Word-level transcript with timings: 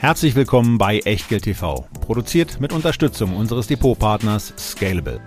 Herzlich 0.00 0.36
willkommen 0.36 0.78
bei 0.78 1.00
Echtgeld 1.00 1.42
TV, 1.42 1.88
produziert 2.00 2.60
mit 2.60 2.72
Unterstützung 2.72 3.34
unseres 3.34 3.66
Depotpartners 3.66 4.54
Scalable. 4.56 5.20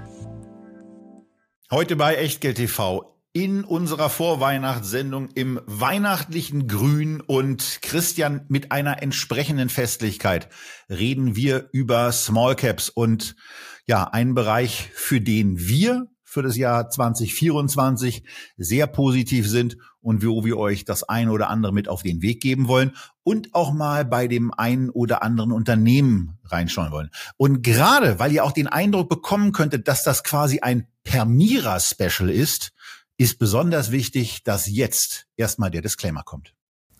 Heute 1.69 1.97
bei 1.97 2.15
Echtgeld 2.15 2.55
TV 2.55 3.19
in 3.33 3.65
unserer 3.65 4.09
Vorweihnachtssendung 4.09 5.27
im 5.35 5.59
weihnachtlichen 5.65 6.69
Grün 6.69 7.19
und 7.19 7.79
Christian 7.81 8.45
mit 8.47 8.71
einer 8.71 9.03
entsprechenden 9.03 9.67
Festlichkeit 9.67 10.47
reden 10.89 11.35
wir 11.35 11.67
über 11.73 12.09
Small 12.13 12.55
Caps 12.55 12.87
und 12.87 13.35
ja, 13.87 14.05
einen 14.05 14.35
Bereich, 14.35 14.89
für 14.93 15.19
den 15.19 15.59
wir 15.59 16.07
für 16.31 16.41
das 16.41 16.55
Jahr 16.55 16.89
2024 16.89 18.23
sehr 18.55 18.87
positiv 18.87 19.49
sind 19.49 19.75
und 19.99 20.25
wo 20.25 20.45
wir 20.45 20.57
euch 20.57 20.85
das 20.85 21.03
eine 21.03 21.29
oder 21.31 21.49
andere 21.49 21.73
mit 21.73 21.89
auf 21.89 22.03
den 22.03 22.21
Weg 22.21 22.41
geben 22.41 22.69
wollen 22.69 22.95
und 23.23 23.53
auch 23.53 23.73
mal 23.73 24.05
bei 24.05 24.29
dem 24.29 24.53
einen 24.53 24.89
oder 24.89 25.23
anderen 25.23 25.51
Unternehmen 25.51 26.39
reinschauen 26.45 26.93
wollen. 26.93 27.09
Und 27.35 27.63
gerade, 27.63 28.17
weil 28.17 28.31
ihr 28.31 28.45
auch 28.45 28.53
den 28.53 28.67
Eindruck 28.67 29.09
bekommen 29.09 29.51
könntet, 29.51 29.89
dass 29.89 30.05
das 30.05 30.23
quasi 30.23 30.61
ein 30.61 30.87
Permira-Special 31.03 32.29
ist, 32.29 32.71
ist 33.17 33.37
besonders 33.37 33.91
wichtig, 33.91 34.43
dass 34.45 34.67
jetzt 34.67 35.27
erstmal 35.35 35.69
der 35.69 35.81
Disclaimer 35.81 36.23
kommt. 36.23 36.53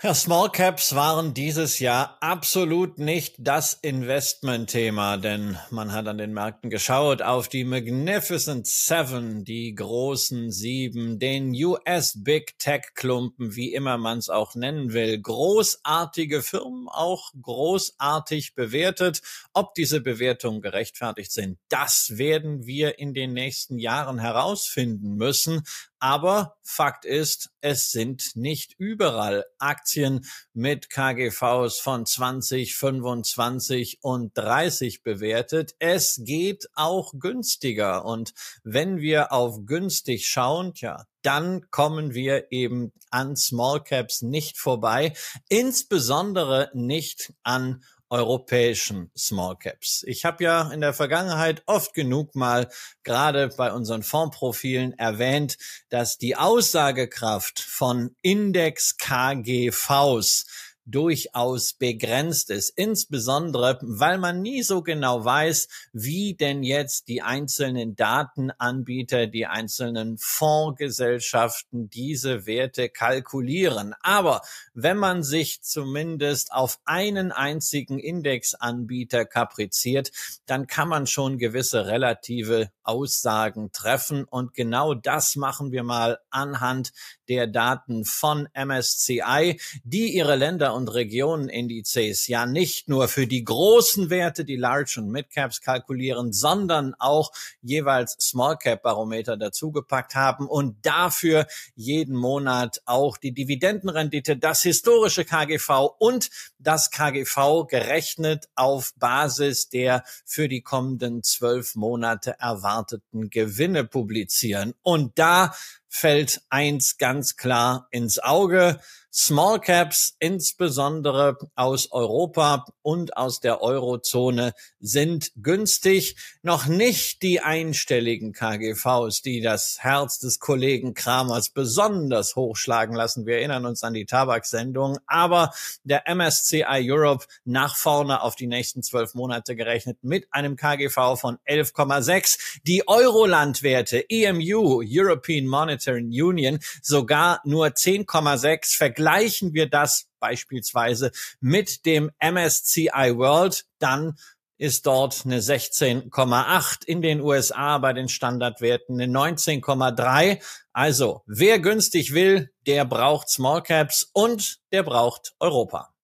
Ja, 0.00 0.14
Small 0.14 0.48
Caps 0.50 0.94
waren 0.94 1.34
dieses 1.34 1.80
Jahr 1.80 2.18
absolut 2.20 3.00
nicht 3.00 3.34
das 3.36 3.72
Investmentthema, 3.72 5.16
denn 5.16 5.58
man 5.70 5.90
hat 5.90 6.06
an 6.06 6.18
den 6.18 6.32
Märkten 6.32 6.70
geschaut 6.70 7.20
auf 7.20 7.48
die 7.48 7.64
Magnificent 7.64 8.68
Seven, 8.68 9.42
die 9.42 9.74
großen 9.74 10.52
Sieben, 10.52 11.18
den 11.18 11.52
US 11.64 12.22
Big 12.22 12.60
Tech 12.60 12.94
Klumpen, 12.94 13.56
wie 13.56 13.74
immer 13.74 13.98
man 13.98 14.18
es 14.18 14.28
auch 14.28 14.54
nennen 14.54 14.92
will. 14.92 15.20
Großartige 15.20 16.42
Firmen, 16.42 16.86
auch 16.88 17.32
großartig 17.42 18.54
bewertet. 18.54 19.20
Ob 19.52 19.74
diese 19.74 20.00
Bewertungen 20.00 20.60
gerechtfertigt 20.60 21.32
sind, 21.32 21.58
das 21.70 22.18
werden 22.18 22.66
wir 22.66 23.00
in 23.00 23.14
den 23.14 23.32
nächsten 23.32 23.80
Jahren 23.80 24.20
herausfinden 24.20 25.16
müssen. 25.16 25.64
Aber 26.00 26.56
Fakt 26.62 27.04
ist, 27.04 27.50
es 27.60 27.90
sind 27.90 28.36
nicht 28.36 28.74
überall 28.78 29.44
Aktien 29.58 30.26
mit 30.52 30.90
KGVs 30.90 31.80
von 31.80 32.06
20, 32.06 32.76
25 32.76 33.98
und 34.02 34.36
30 34.36 35.02
bewertet. 35.02 35.74
Es 35.78 36.20
geht 36.22 36.68
auch 36.74 37.14
günstiger. 37.18 38.04
Und 38.04 38.32
wenn 38.62 38.98
wir 38.98 39.32
auf 39.32 39.66
günstig 39.66 40.28
schauen, 40.28 40.72
ja, 40.76 41.04
dann 41.22 41.68
kommen 41.70 42.14
wir 42.14 42.52
eben 42.52 42.92
an 43.10 43.36
Small 43.36 43.82
Caps 43.82 44.22
nicht 44.22 44.56
vorbei, 44.56 45.14
insbesondere 45.48 46.70
nicht 46.74 47.32
an 47.42 47.82
europäischen 48.10 49.10
Small 49.16 49.56
Caps. 49.56 50.02
Ich 50.06 50.24
habe 50.24 50.44
ja 50.44 50.70
in 50.70 50.80
der 50.80 50.92
Vergangenheit 50.92 51.62
oft 51.66 51.94
genug 51.94 52.34
mal 52.34 52.68
gerade 53.02 53.48
bei 53.56 53.72
unseren 53.72 54.02
Fondprofilen 54.02 54.98
erwähnt, 54.98 55.58
dass 55.88 56.18
die 56.18 56.36
Aussagekraft 56.36 57.60
von 57.60 58.16
Index 58.22 58.96
KGVs 58.96 60.46
durchaus 60.90 61.74
begrenzt 61.74 62.50
ist, 62.50 62.70
insbesondere 62.70 63.78
weil 63.82 64.18
man 64.18 64.40
nie 64.40 64.62
so 64.62 64.82
genau 64.82 65.24
weiß, 65.24 65.68
wie 65.92 66.34
denn 66.34 66.62
jetzt 66.62 67.08
die 67.08 67.20
einzelnen 67.20 67.94
Datenanbieter, 67.94 69.26
die 69.26 69.46
einzelnen 69.46 70.16
Fondsgesellschaften 70.18 71.90
diese 71.90 72.46
Werte 72.46 72.88
kalkulieren. 72.88 73.94
Aber 74.00 74.40
wenn 74.72 74.96
man 74.96 75.22
sich 75.22 75.62
zumindest 75.62 76.52
auf 76.52 76.78
einen 76.84 77.32
einzigen 77.32 77.98
Indexanbieter 77.98 79.26
kapriziert, 79.26 80.10
dann 80.46 80.66
kann 80.66 80.88
man 80.88 81.06
schon 81.06 81.38
gewisse 81.38 81.86
relative 81.86 82.70
Aussagen 82.82 83.70
treffen 83.72 84.24
und 84.24 84.54
genau 84.54 84.94
das 84.94 85.36
machen 85.36 85.72
wir 85.72 85.82
mal 85.82 86.18
anhand 86.30 86.92
der 87.28 87.46
Daten 87.46 88.04
von 88.04 88.48
MSCI, 88.54 89.60
die 89.84 90.14
ihre 90.14 90.36
Länder 90.36 90.74
und 90.78 90.88
Regionenindizes 90.88 92.28
ja 92.28 92.46
nicht 92.46 92.88
nur 92.88 93.08
für 93.08 93.26
die 93.26 93.44
großen 93.44 94.10
Werte, 94.10 94.44
die 94.44 94.56
Large 94.56 94.94
und 94.98 95.10
Mid 95.10 95.26
kalkulieren, 95.62 96.32
sondern 96.32 96.94
auch 96.98 97.32
jeweils 97.60 98.16
Small 98.20 98.56
Cap 98.56 98.82
Barometer 98.82 99.36
dazugepackt 99.36 100.14
haben 100.14 100.46
und 100.48 100.76
dafür 100.86 101.46
jeden 101.74 102.16
Monat 102.16 102.80
auch 102.86 103.16
die 103.16 103.32
Dividendenrendite, 103.32 104.36
das 104.36 104.62
historische 104.62 105.24
KGV 105.24 105.96
und 105.98 106.30
das 106.58 106.90
KGV 106.90 107.66
gerechnet 107.68 108.48
auf 108.54 108.94
Basis 108.96 109.68
der 109.68 110.04
für 110.24 110.48
die 110.48 110.62
kommenden 110.62 111.22
zwölf 111.22 111.74
Monate 111.74 112.36
erwarteten 112.38 113.30
Gewinne 113.30 113.84
publizieren. 113.84 114.74
Und 114.82 115.18
da 115.18 115.54
fällt 115.88 116.42
eins 116.50 116.98
ganz 116.98 117.36
klar 117.36 117.88
ins 117.90 118.18
Auge. 118.18 118.80
Small 119.10 119.58
Caps, 119.58 120.14
insbesondere 120.18 121.38
aus 121.54 121.90
Europa 121.92 122.66
und 122.82 123.16
aus 123.16 123.40
der 123.40 123.62
Eurozone, 123.62 124.52
sind 124.80 125.32
günstig. 125.36 126.14
Noch 126.42 126.66
nicht 126.66 127.22
die 127.22 127.40
einstelligen 127.40 128.32
KGVs, 128.34 129.22
die 129.22 129.40
das 129.40 129.78
Herz 129.80 130.18
des 130.18 130.38
Kollegen 130.40 130.92
Kramers 130.92 131.50
besonders 131.50 132.36
hochschlagen 132.36 132.94
lassen. 132.94 133.24
Wir 133.24 133.38
erinnern 133.38 133.64
uns 133.64 133.82
an 133.82 133.94
die 133.94 134.04
Tabaksendung. 134.04 134.98
Aber 135.06 135.52
der 135.84 136.04
MSCI 136.06 136.64
Europe 136.92 137.24
nach 137.44 137.76
vorne 137.76 138.22
auf 138.22 138.36
die 138.36 138.46
nächsten 138.46 138.82
zwölf 138.82 139.14
Monate 139.14 139.56
gerechnet 139.56 139.98
mit 140.02 140.28
einem 140.32 140.56
KGV 140.56 141.18
von 141.18 141.38
11,6. 141.48 142.60
Die 142.64 142.86
Eurolandwerte 142.86 144.04
EMU, 144.10 144.82
European 144.86 145.46
Monetary 145.46 145.77
Union, 145.86 146.58
sogar 146.82 147.40
nur 147.44 147.68
10,6 147.68 148.76
vergleichen 148.76 149.54
wir 149.54 149.68
das 149.68 150.06
beispielsweise 150.18 151.12
mit 151.40 151.86
dem 151.86 152.10
MSCI 152.20 153.14
World, 153.16 153.64
dann 153.78 154.16
ist 154.58 154.86
dort 154.86 155.24
eine 155.24 155.40
16,8 155.40 156.84
in 156.84 157.00
den 157.00 157.20
USA 157.20 157.78
bei 157.78 157.92
den 157.92 158.08
Standardwerten 158.08 159.00
eine 159.00 159.12
19,3. 159.12 160.42
Also 160.72 161.22
wer 161.26 161.60
günstig 161.60 162.12
will, 162.12 162.50
der 162.66 162.84
braucht 162.84 163.28
Small 163.28 163.62
Caps 163.62 164.10
und 164.12 164.58
der 164.72 164.82
braucht 164.82 165.34
Europa. 165.38 165.94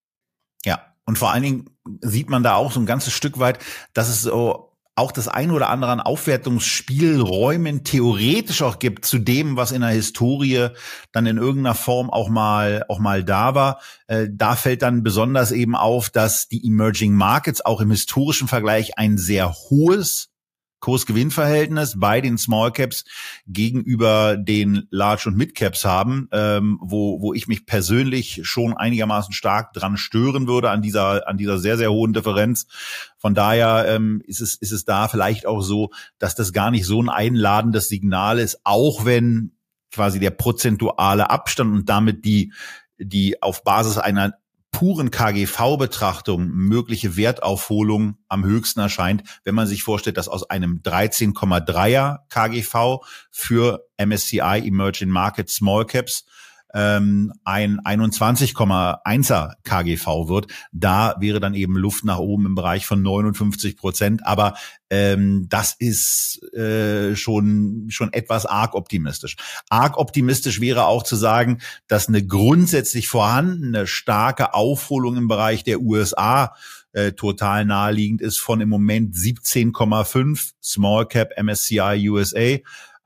Ja, 0.64 0.94
und 1.04 1.18
vor 1.18 1.32
allen 1.32 1.42
Dingen 1.42 1.76
sieht 2.00 2.30
man 2.30 2.44
da 2.44 2.54
auch 2.54 2.70
so 2.70 2.80
ein 2.80 2.86
ganzes 2.86 3.12
Stück 3.12 3.40
weit, 3.40 3.58
dass 3.92 4.08
es 4.08 4.22
so 4.22 4.73
auch 4.96 5.10
das 5.10 5.26
ein 5.26 5.50
oder 5.50 5.70
andere 5.70 5.90
an 5.90 6.00
Aufwertungsspielräumen 6.00 7.82
theoretisch 7.82 8.62
auch 8.62 8.78
gibt 8.78 9.04
zu 9.04 9.18
dem, 9.18 9.56
was 9.56 9.72
in 9.72 9.80
der 9.80 9.90
Historie 9.90 10.68
dann 11.12 11.26
in 11.26 11.36
irgendeiner 11.36 11.74
Form 11.74 12.10
auch 12.10 12.28
mal 12.28 12.84
auch 12.88 13.00
mal 13.00 13.24
da 13.24 13.54
war. 13.54 13.80
Äh, 14.06 14.28
da 14.30 14.54
fällt 14.54 14.82
dann 14.82 15.02
besonders 15.02 15.50
eben 15.50 15.74
auf, 15.74 16.10
dass 16.10 16.48
die 16.48 16.64
Emerging 16.64 17.14
Markets 17.14 17.64
auch 17.64 17.80
im 17.80 17.90
historischen 17.90 18.46
Vergleich 18.46 18.96
ein 18.96 19.18
sehr 19.18 19.52
hohes 19.52 20.33
Kurs-Gewinn-Verhältnis 20.84 21.94
bei 21.98 22.20
den 22.20 22.36
Small 22.36 22.70
Caps 22.70 23.06
gegenüber 23.46 24.36
den 24.36 24.86
Large 24.90 25.30
und 25.30 25.36
Mid 25.38 25.54
Caps 25.54 25.86
haben, 25.86 26.28
ähm, 26.30 26.78
wo, 26.82 27.22
wo 27.22 27.32
ich 27.32 27.48
mich 27.48 27.64
persönlich 27.64 28.40
schon 28.42 28.76
einigermaßen 28.76 29.32
stark 29.32 29.72
dran 29.72 29.96
stören 29.96 30.46
würde 30.46 30.68
an 30.68 30.82
dieser, 30.82 31.26
an 31.26 31.38
dieser 31.38 31.58
sehr, 31.58 31.78
sehr 31.78 31.90
hohen 31.90 32.12
Differenz. 32.12 32.66
Von 33.16 33.34
daher 33.34 33.86
ähm, 33.88 34.20
ist 34.26 34.42
es, 34.42 34.56
ist 34.56 34.72
es 34.72 34.84
da 34.84 35.08
vielleicht 35.08 35.46
auch 35.46 35.62
so, 35.62 35.88
dass 36.18 36.34
das 36.34 36.52
gar 36.52 36.70
nicht 36.70 36.84
so 36.84 37.00
ein 37.00 37.08
einladendes 37.08 37.88
Signal 37.88 38.38
ist, 38.38 38.60
auch 38.64 39.06
wenn 39.06 39.52
quasi 39.90 40.20
der 40.20 40.32
prozentuale 40.32 41.30
Abstand 41.30 41.72
und 41.72 41.88
damit 41.88 42.26
die, 42.26 42.52
die 42.98 43.40
auf 43.42 43.64
Basis 43.64 43.96
einer 43.96 44.34
puren 44.74 45.12
KGV-Betrachtung 45.12 46.48
mögliche 46.48 47.16
Wertaufholung 47.16 48.18
am 48.28 48.44
höchsten 48.44 48.80
erscheint, 48.80 49.22
wenn 49.44 49.54
man 49.54 49.68
sich 49.68 49.84
vorstellt, 49.84 50.16
dass 50.16 50.26
aus 50.26 50.50
einem 50.50 50.80
13,3er 50.82 52.18
KGV 52.28 52.98
für 53.30 53.86
MSCI 54.04 54.62
Emerging 54.66 55.10
Market 55.10 55.48
Small 55.48 55.86
Caps 55.86 56.24
ähm, 56.74 57.32
ein 57.44 57.80
21,1er 57.80 59.52
KGV 59.62 60.28
wird. 60.28 60.48
Da 60.72 61.14
wäre 61.20 61.40
dann 61.40 61.54
eben 61.54 61.76
Luft 61.76 62.04
nach 62.04 62.18
oben 62.18 62.46
im 62.46 62.54
Bereich 62.54 62.84
von 62.84 63.00
59 63.00 63.76
Prozent. 63.76 64.26
Aber 64.26 64.54
ähm, 64.90 65.46
das 65.48 65.74
ist 65.78 66.42
äh, 66.52 67.14
schon, 67.14 67.86
schon 67.88 68.12
etwas 68.12 68.44
arg 68.44 68.74
optimistisch. 68.74 69.36
Arg 69.68 69.96
optimistisch 69.96 70.60
wäre 70.60 70.86
auch 70.86 71.04
zu 71.04 71.16
sagen, 71.16 71.60
dass 71.86 72.08
eine 72.08 72.26
grundsätzlich 72.26 73.08
vorhandene 73.08 73.86
starke 73.86 74.52
Aufholung 74.52 75.16
im 75.16 75.28
Bereich 75.28 75.62
der 75.62 75.80
USA 75.80 76.54
äh, 76.92 77.12
total 77.12 77.64
naheliegend 77.64 78.20
ist 78.20 78.38
von 78.38 78.60
im 78.60 78.68
Moment 78.68 79.14
17,5 79.14 80.52
Small 80.62 81.06
Cap 81.06 81.30
MSCI 81.40 82.08
USA 82.08 82.58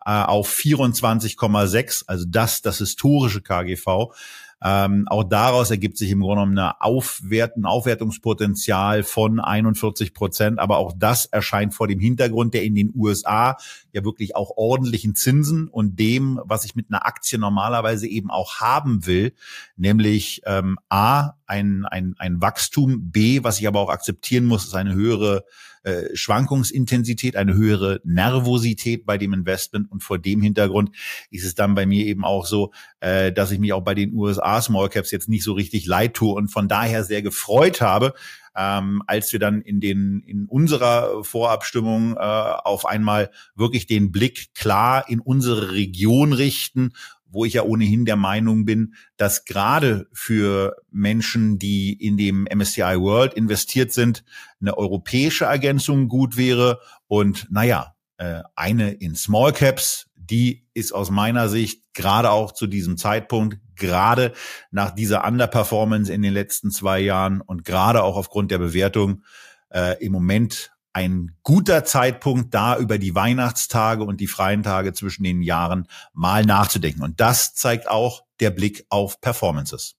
auf 0.09 0.51
24,6, 0.51 2.05
also 2.07 2.25
das 2.27 2.63
das 2.63 2.79
historische 2.79 3.43
KGV. 3.43 4.15
Ähm, 4.63 5.07
auch 5.09 5.25
daraus 5.25 5.71
ergibt 5.71 5.97
sich 5.97 6.11
im 6.11 6.21
Grunde 6.21 6.43
genommen 6.43 6.59
eine 6.59 6.81
Aufwerten, 6.81 7.65
Aufwertungspotenzial 7.65 9.05
von 9.05 9.41
41 9.41 10.15
Prozent. 10.15 10.59
Aber 10.59 10.79
auch 10.79 10.93
das 10.97 11.27
erscheint 11.27 11.75
vor 11.75 11.87
dem 11.87 12.01
Hintergrund 12.01 12.55
der 12.55 12.65
in 12.65 12.75
den 12.75 12.93
USA 12.95 13.57
ja 13.93 14.05
wirklich 14.05 14.35
auch 14.35 14.57
ordentlichen 14.57 15.15
Zinsen 15.15 15.69
und 15.69 15.99
dem, 15.99 16.41
was 16.45 16.65
ich 16.65 16.75
mit 16.75 16.87
einer 16.91 17.07
Aktie 17.07 17.39
normalerweise 17.39 18.09
eben 18.09 18.31
auch 18.31 18.57
haben 18.57 19.07
will, 19.07 19.33
nämlich 19.77 20.43
ähm, 20.45 20.79
A, 20.89 21.33
ein, 21.47 21.87
ein, 21.87 22.15
ein 22.19 22.41
Wachstum, 22.43 23.11
B, 23.11 23.43
was 23.43 23.61
ich 23.61 23.69
aber 23.69 23.81
auch 23.81 23.91
akzeptieren 23.91 24.45
muss, 24.45 24.67
ist 24.67 24.75
eine 24.75 24.95
höhere 24.95 25.45
äh, 25.85 26.15
Schwankungsintensität, 26.15 27.37
eine 27.37 27.55
höhere 27.55 28.01
Nervosität 28.05 29.07
bei 29.07 29.17
dem 29.17 29.33
Investment. 29.33 29.91
Und 29.91 30.03
vor 30.03 30.19
dem 30.19 30.43
Hintergrund 30.43 30.91
ist 31.31 31.45
es 31.45 31.55
dann 31.55 31.75
bei 31.75 31.87
mir 31.87 32.05
eben 32.05 32.25
auch 32.25 32.47
so, 32.47 32.73
äh, 33.01 33.33
dass 33.33 33.53
ich 33.53 33.59
mich 33.59 33.73
auch 33.73 33.83
bei 33.83 33.95
den 33.95 34.13
USA 34.13 34.48
Small 34.61 34.89
Caps 34.89 35.11
jetzt 35.11 35.29
nicht 35.29 35.45
so 35.45 35.53
richtig 35.53 35.87
leid 35.87 36.15
tue 36.15 36.35
und 36.35 36.49
von 36.49 36.69
daher 36.69 37.05
sehr 37.05 37.23
gefreut 37.23 37.81
habe, 37.81 38.15
ähm, 38.57 39.03
als 39.07 39.33
wir 39.33 39.39
dann 39.39 39.61
in 39.63 39.81
den 39.81 40.21
in 40.27 40.47
unserer 40.47 41.23
Vorabstimmung 41.25 42.17
äh, 42.17 42.19
auf 42.19 42.87
einmal 42.87 43.31
wirklich 43.55 43.87
den 43.87 44.11
Blick 44.11 44.55
klar 44.55 45.09
in 45.09 45.21
unsere 45.21 45.73
Region 45.73 46.33
richten 46.33 46.93
wo 47.31 47.45
ich 47.45 47.55
ja 47.55 47.63
ohnehin 47.63 48.05
der 48.05 48.17
Meinung 48.17 48.65
bin, 48.65 48.95
dass 49.17 49.45
gerade 49.45 50.09
für 50.13 50.77
Menschen, 50.91 51.59
die 51.59 51.93
in 51.93 52.17
dem 52.17 52.47
MSCI 52.51 52.99
World 52.99 53.35
investiert 53.35 53.93
sind, 53.93 54.25
eine 54.61 54.77
europäische 54.77 55.45
Ergänzung 55.45 56.09
gut 56.09 56.37
wäre. 56.37 56.81
Und 57.07 57.47
naja, 57.51 57.95
äh, 58.17 58.43
eine 58.55 58.93
in 58.93 59.15
Small 59.15 59.53
Caps, 59.53 60.09
die 60.17 60.67
ist 60.75 60.93
aus 60.93 61.11
meiner 61.11 61.49
Sicht 61.49 61.83
gerade 61.95 62.31
auch 62.31 62.53
zu 62.53 62.67
diesem 62.67 62.97
Zeitpunkt, 62.97 63.59
gerade 63.79 64.33
nach 64.71 64.91
dieser 64.91 65.27
Underperformance 65.27 66.13
in 66.13 66.23
den 66.23 66.33
letzten 66.33 66.71
zwei 66.71 67.01
Jahren 67.01 67.41
und 67.41 67.65
gerade 67.65 68.03
auch 68.03 68.17
aufgrund 68.17 68.51
der 68.51 68.59
Bewertung 68.59 69.23
äh, 69.71 70.05
im 70.05 70.13
Moment 70.13 70.73
ein 70.93 71.37
guter 71.43 71.85
Zeitpunkt, 71.85 72.55
da 72.55 72.77
über 72.77 72.99
die 72.99 73.15
Weihnachtstage 73.15 74.03
und 74.03 74.21
die 74.21 74.27
freien 74.27 74.63
Tage 74.63 74.93
zwischen 74.93 75.23
den 75.23 75.43
Jahren 75.43 75.87
mal 76.13 76.45
nachzudenken. 76.45 77.03
Und 77.03 77.21
das 77.21 77.55
zeigt 77.55 77.89
auch 77.89 78.25
der 78.41 78.51
Blick 78.51 78.87
auf 78.89 79.21
Performances. 79.21 79.98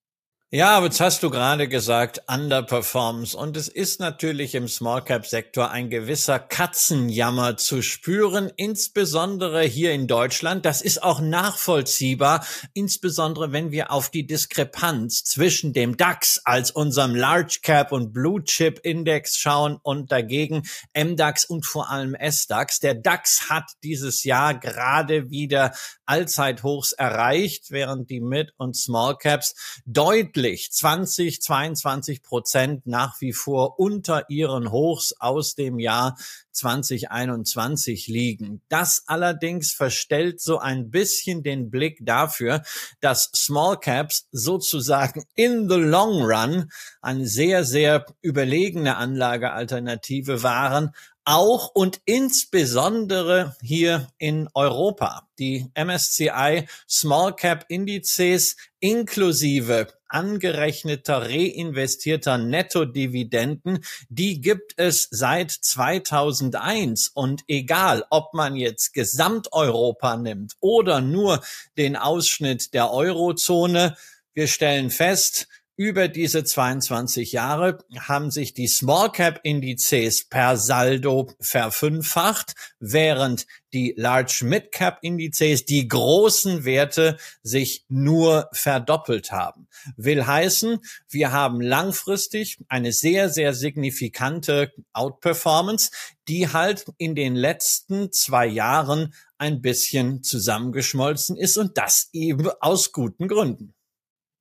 Ja, 0.51 0.75
aber 0.75 0.87
jetzt 0.87 0.99
hast 0.99 1.21
du 1.21 1.29
gerade 1.29 1.67
gesagt, 1.67 2.23
Underperformance. 2.27 3.37
Und 3.37 3.55
es 3.55 3.67
ist 3.67 3.99
natürlich 3.99 4.55
im 4.55 4.67
Small 4.67 5.03
Cap 5.03 5.27
Sektor 5.27 5.69
ein 5.69 5.91
gewisser 5.91 6.39
Katzenjammer 6.39 7.55
zu 7.55 7.83
spüren, 7.83 8.51
insbesondere 8.55 9.61
hier 9.61 9.91
in 9.91 10.07
Deutschland. 10.07 10.65
Das 10.65 10.81
ist 10.81 11.03
auch 11.03 11.21
nachvollziehbar, 11.21 12.43
insbesondere 12.73 13.51
wenn 13.51 13.69
wir 13.69 13.91
auf 13.91 14.09
die 14.09 14.25
Diskrepanz 14.25 15.23
zwischen 15.23 15.71
dem 15.71 15.97
DAX 15.97 16.41
als 16.43 16.71
unserem 16.71 17.13
Large 17.13 17.59
Cap 17.61 17.91
und 17.91 18.11
Blue 18.11 18.43
Chip 18.43 18.79
Index 18.81 19.37
schauen 19.37 19.77
und 19.83 20.11
dagegen 20.11 20.63
MDAX 20.97 21.45
und 21.45 21.63
vor 21.63 21.91
allem 21.91 22.15
SDAX. 22.19 22.79
Der 22.79 22.95
DAX 22.95 23.51
hat 23.51 23.69
dieses 23.83 24.23
Jahr 24.23 24.55
gerade 24.55 25.29
wieder 25.29 25.75
Allzeithochs 26.07 26.93
erreicht, 26.93 27.65
während 27.69 28.09
die 28.09 28.19
Mid- 28.19 28.53
und 28.57 28.75
Small 28.75 29.15
Caps 29.15 29.53
deutlich 29.85 30.38
20, 30.41 31.41
22 31.41 32.23
Prozent 32.23 32.87
nach 32.87 33.19
wie 33.21 33.33
vor 33.33 33.79
unter 33.79 34.29
ihren 34.29 34.71
Hochs 34.71 35.13
aus 35.19 35.55
dem 35.55 35.79
Jahr 35.79 36.17
2021 36.51 38.07
liegen. 38.07 38.61
Das 38.69 39.03
allerdings 39.07 39.71
verstellt 39.71 40.41
so 40.41 40.59
ein 40.59 40.89
bisschen 40.89 41.43
den 41.43 41.69
Blick 41.69 41.99
dafür, 42.01 42.63
dass 42.99 43.31
Small 43.35 43.79
Caps 43.79 44.27
sozusagen 44.31 45.23
in 45.35 45.69
the 45.69 45.75
long 45.75 46.23
run 46.23 46.71
eine 47.01 47.27
sehr, 47.27 47.63
sehr 47.63 48.05
überlegene 48.21 48.97
Anlagealternative 48.97 50.43
waren, 50.43 50.91
auch 51.25 51.69
und 51.75 52.01
insbesondere 52.05 53.55
hier 53.61 54.07
in 54.17 54.49
Europa. 54.55 55.27
Die 55.37 55.69
MSCI 55.75 56.67
Small 56.89 57.35
Cap 57.35 57.65
Indizes 57.69 58.55
inklusive 58.79 59.98
angerechneter 60.09 61.29
reinvestierter 61.29 62.37
Nettodividenden, 62.37 63.83
die 64.09 64.41
gibt 64.41 64.73
es 64.77 65.07
seit 65.11 65.51
2001 65.51 67.09
und 67.09 67.43
egal, 67.47 68.05
ob 68.09 68.33
man 68.33 68.55
jetzt 68.55 68.93
Gesamteuropa 68.93 70.17
nimmt 70.17 70.55
oder 70.59 71.01
nur 71.01 71.41
den 71.77 71.95
Ausschnitt 71.95 72.73
der 72.73 72.91
Eurozone, 72.91 73.95
wir 74.33 74.47
stellen 74.47 74.89
fest, 74.89 75.47
über 75.79 76.09
diese 76.09 76.43
22 76.43 77.31
Jahre 77.31 77.77
haben 77.97 78.31
sich 78.31 78.53
die 78.53 78.67
Small 78.67 79.13
Cap 79.13 79.39
Indizes 79.43 80.27
per 80.27 80.57
Saldo 80.57 81.31
verfünffacht, 81.39 82.53
während 82.81 83.47
die 83.71 83.93
Large 83.95 84.41
Mid 84.43 84.73
Cap 84.73 84.97
Indizes, 85.03 85.63
die 85.63 85.87
großen 85.87 86.65
Werte, 86.65 87.15
sich 87.43 87.85
nur 87.87 88.49
verdoppelt 88.51 89.31
haben. 89.31 89.69
Will 89.95 90.27
heißen, 90.27 90.79
wir 91.07 91.31
haben 91.31 91.61
langfristig 91.61 92.59
eine 92.67 92.91
sehr, 92.91 93.29
sehr 93.29 93.53
signifikante 93.53 94.73
Outperformance, 94.91 95.91
die 96.27 96.51
halt 96.51 96.87
in 96.97 97.15
den 97.15 97.37
letzten 97.37 98.11
zwei 98.11 98.47
Jahren 98.47 99.13
ein 99.37 99.61
bisschen 99.61 100.23
zusammengeschmolzen 100.23 101.37
ist 101.37 101.57
und 101.57 101.77
das 101.77 102.09
eben 102.11 102.49
aus 102.59 102.91
guten 102.91 103.29
Gründen. 103.29 103.73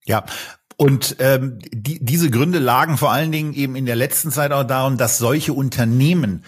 Ja, 0.04 0.24
und 0.80 1.16
ähm, 1.18 1.58
die, 1.72 1.98
diese 2.02 2.30
Gründe 2.30 2.60
lagen 2.60 2.98
vor 2.98 3.10
allen 3.10 3.32
Dingen 3.32 3.52
eben 3.52 3.74
in 3.74 3.84
der 3.84 3.96
letzten 3.96 4.30
Zeit 4.30 4.52
auch 4.52 4.62
darum, 4.62 4.96
dass 4.96 5.18
solche 5.18 5.52
Unternehmen 5.52 6.44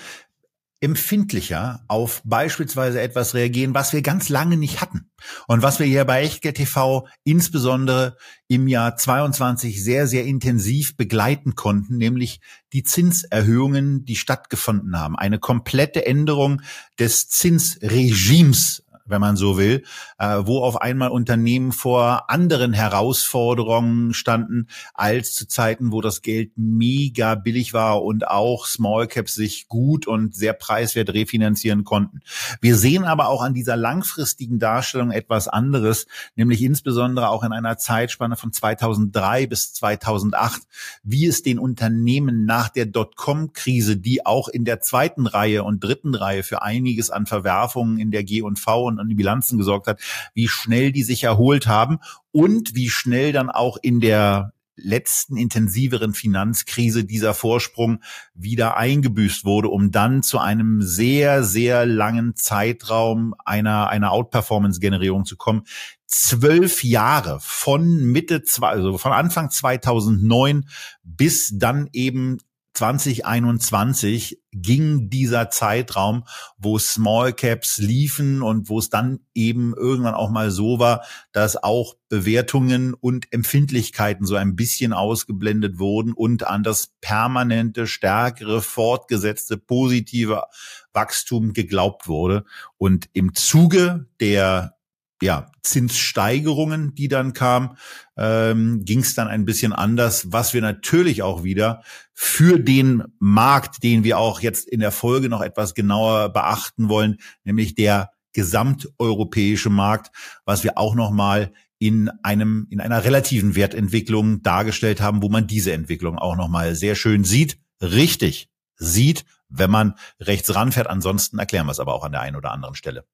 empfindlicher 0.80 1.84
auf 1.88 2.22
beispielsweise 2.24 3.00
etwas 3.00 3.34
reagieren, 3.34 3.74
was 3.74 3.92
wir 3.92 4.02
ganz 4.02 4.28
lange 4.28 4.56
nicht 4.56 4.80
hatten. 4.80 5.10
Und 5.48 5.62
was 5.62 5.80
wir 5.80 5.86
hier 5.86 6.04
bei 6.04 6.22
Echtgeld 6.22 6.56
TV 6.56 7.08
insbesondere 7.24 8.16
im 8.46 8.68
Jahr 8.68 8.96
22 8.96 9.82
sehr, 9.82 10.06
sehr 10.06 10.24
intensiv 10.24 10.96
begleiten 10.96 11.56
konnten, 11.56 11.96
nämlich 11.96 12.40
die 12.72 12.84
Zinserhöhungen, 12.84 14.04
die 14.04 14.16
stattgefunden 14.16 14.96
haben. 14.96 15.16
Eine 15.16 15.40
komplette 15.40 16.06
Änderung 16.06 16.62
des 17.00 17.28
Zinsregimes 17.28 18.84
wenn 19.10 19.20
man 19.20 19.36
so 19.36 19.58
will, 19.58 19.84
äh, 20.18 20.38
wo 20.42 20.62
auf 20.62 20.80
einmal 20.80 21.10
Unternehmen 21.10 21.72
vor 21.72 22.30
anderen 22.30 22.72
Herausforderungen 22.72 24.14
standen 24.14 24.68
als 24.94 25.34
zu 25.34 25.46
Zeiten, 25.48 25.92
wo 25.92 26.00
das 26.00 26.22
Geld 26.22 26.52
mega 26.56 27.34
billig 27.34 27.72
war 27.72 28.02
und 28.02 28.28
auch 28.28 28.66
Small 28.66 29.06
Caps 29.06 29.34
sich 29.34 29.68
gut 29.68 30.06
und 30.06 30.34
sehr 30.34 30.52
preiswert 30.52 31.12
refinanzieren 31.12 31.84
konnten. 31.84 32.20
Wir 32.60 32.76
sehen 32.76 33.04
aber 33.04 33.28
auch 33.28 33.42
an 33.42 33.54
dieser 33.54 33.76
langfristigen 33.76 34.58
Darstellung 34.58 35.10
etwas 35.10 35.48
anderes, 35.48 36.06
nämlich 36.36 36.62
insbesondere 36.62 37.28
auch 37.28 37.42
in 37.42 37.52
einer 37.52 37.78
Zeitspanne 37.78 38.36
von 38.36 38.52
2003 38.52 39.46
bis 39.46 39.72
2008, 39.74 40.62
wie 41.02 41.26
es 41.26 41.42
den 41.42 41.58
Unternehmen 41.58 42.44
nach 42.44 42.68
der 42.68 42.86
Dotcom-Krise, 42.86 43.96
die 43.96 44.24
auch 44.26 44.48
in 44.48 44.64
der 44.64 44.80
zweiten 44.80 45.26
Reihe 45.26 45.64
und 45.64 45.82
dritten 45.82 46.14
Reihe 46.14 46.42
für 46.42 46.62
einiges 46.62 47.10
an 47.10 47.26
Verwerfungen 47.26 47.98
in 47.98 48.10
der 48.10 48.24
G&V 48.24 48.86
und 48.86 48.99
an 49.00 49.08
die 49.08 49.14
Bilanzen 49.14 49.58
gesorgt 49.58 49.86
hat, 49.86 50.00
wie 50.34 50.48
schnell 50.48 50.92
die 50.92 51.02
sich 51.02 51.24
erholt 51.24 51.66
haben 51.66 51.98
und 52.32 52.74
wie 52.74 52.88
schnell 52.88 53.32
dann 53.32 53.50
auch 53.50 53.76
in 53.80 54.00
der 54.00 54.52
letzten 54.82 55.36
intensiveren 55.36 56.14
Finanzkrise 56.14 57.04
dieser 57.04 57.34
Vorsprung 57.34 58.00
wieder 58.34 58.76
eingebüßt 58.76 59.44
wurde, 59.44 59.68
um 59.68 59.90
dann 59.90 60.22
zu 60.22 60.38
einem 60.38 60.82
sehr, 60.82 61.44
sehr 61.44 61.86
langen 61.86 62.34
Zeitraum 62.36 63.34
einer, 63.44 63.88
einer 63.88 64.12
Outperformance-Generierung 64.12 65.24
zu 65.24 65.36
kommen. 65.36 65.64
Zwölf 66.06 66.82
Jahre 66.82 67.38
von 67.40 68.04
Mitte, 68.04 68.42
zwei, 68.42 68.68
also 68.68 68.98
von 68.98 69.12
Anfang 69.12 69.50
2009 69.50 70.66
bis 71.02 71.52
dann 71.56 71.88
eben 71.92 72.38
2021 72.74 74.40
ging 74.52 75.10
dieser 75.10 75.50
Zeitraum, 75.50 76.24
wo 76.56 76.78
Small 76.78 77.32
Caps 77.32 77.78
liefen 77.78 78.42
und 78.42 78.68
wo 78.68 78.78
es 78.78 78.90
dann 78.90 79.20
eben 79.34 79.74
irgendwann 79.74 80.14
auch 80.14 80.30
mal 80.30 80.50
so 80.50 80.78
war, 80.78 81.04
dass 81.32 81.62
auch 81.62 81.94
Bewertungen 82.08 82.94
und 82.94 83.32
Empfindlichkeiten 83.32 84.26
so 84.26 84.36
ein 84.36 84.56
bisschen 84.56 84.92
ausgeblendet 84.92 85.78
wurden 85.78 86.12
und 86.12 86.46
an 86.46 86.62
das 86.62 86.92
permanente, 87.00 87.86
stärkere, 87.86 88.62
fortgesetzte, 88.62 89.56
positive 89.56 90.44
Wachstum 90.92 91.52
geglaubt 91.52 92.08
wurde. 92.08 92.44
Und 92.78 93.08
im 93.12 93.34
Zuge 93.34 94.06
der 94.20 94.79
ja, 95.22 95.50
Zinssteigerungen, 95.62 96.94
die 96.94 97.08
dann 97.08 97.32
kamen, 97.32 97.76
ähm, 98.16 98.84
ging 98.84 99.00
es 99.00 99.14
dann 99.14 99.28
ein 99.28 99.44
bisschen 99.44 99.72
anders, 99.72 100.32
was 100.32 100.54
wir 100.54 100.62
natürlich 100.62 101.22
auch 101.22 101.44
wieder 101.44 101.82
für 102.14 102.58
den 102.58 103.04
Markt, 103.18 103.82
den 103.82 104.04
wir 104.04 104.18
auch 104.18 104.40
jetzt 104.40 104.68
in 104.68 104.80
der 104.80 104.92
Folge 104.92 105.28
noch 105.28 105.42
etwas 105.42 105.74
genauer 105.74 106.30
beachten 106.32 106.88
wollen, 106.88 107.18
nämlich 107.44 107.74
der 107.74 108.10
gesamteuropäische 108.32 109.70
Markt, 109.70 110.10
was 110.44 110.64
wir 110.64 110.78
auch 110.78 110.94
noch 110.94 111.10
mal 111.10 111.52
in 111.78 112.10
einem 112.22 112.66
in 112.70 112.80
einer 112.80 113.04
relativen 113.04 113.56
Wertentwicklung 113.56 114.42
dargestellt 114.42 115.00
haben, 115.00 115.22
wo 115.22 115.28
man 115.28 115.46
diese 115.46 115.72
Entwicklung 115.72 116.18
auch 116.18 116.36
noch 116.36 116.48
mal 116.48 116.74
sehr 116.74 116.94
schön 116.94 117.24
sieht, 117.24 117.58
richtig 117.80 118.48
sieht, 118.76 119.24
wenn 119.48 119.70
man 119.70 119.94
rechts 120.20 120.54
ranfährt. 120.54 120.88
Ansonsten 120.88 121.38
erklären 121.38 121.66
wir 121.66 121.72
es 121.72 121.80
aber 121.80 121.94
auch 121.94 122.04
an 122.04 122.12
der 122.12 122.20
einen 122.20 122.36
oder 122.36 122.52
anderen 122.52 122.74
Stelle. 122.74 123.04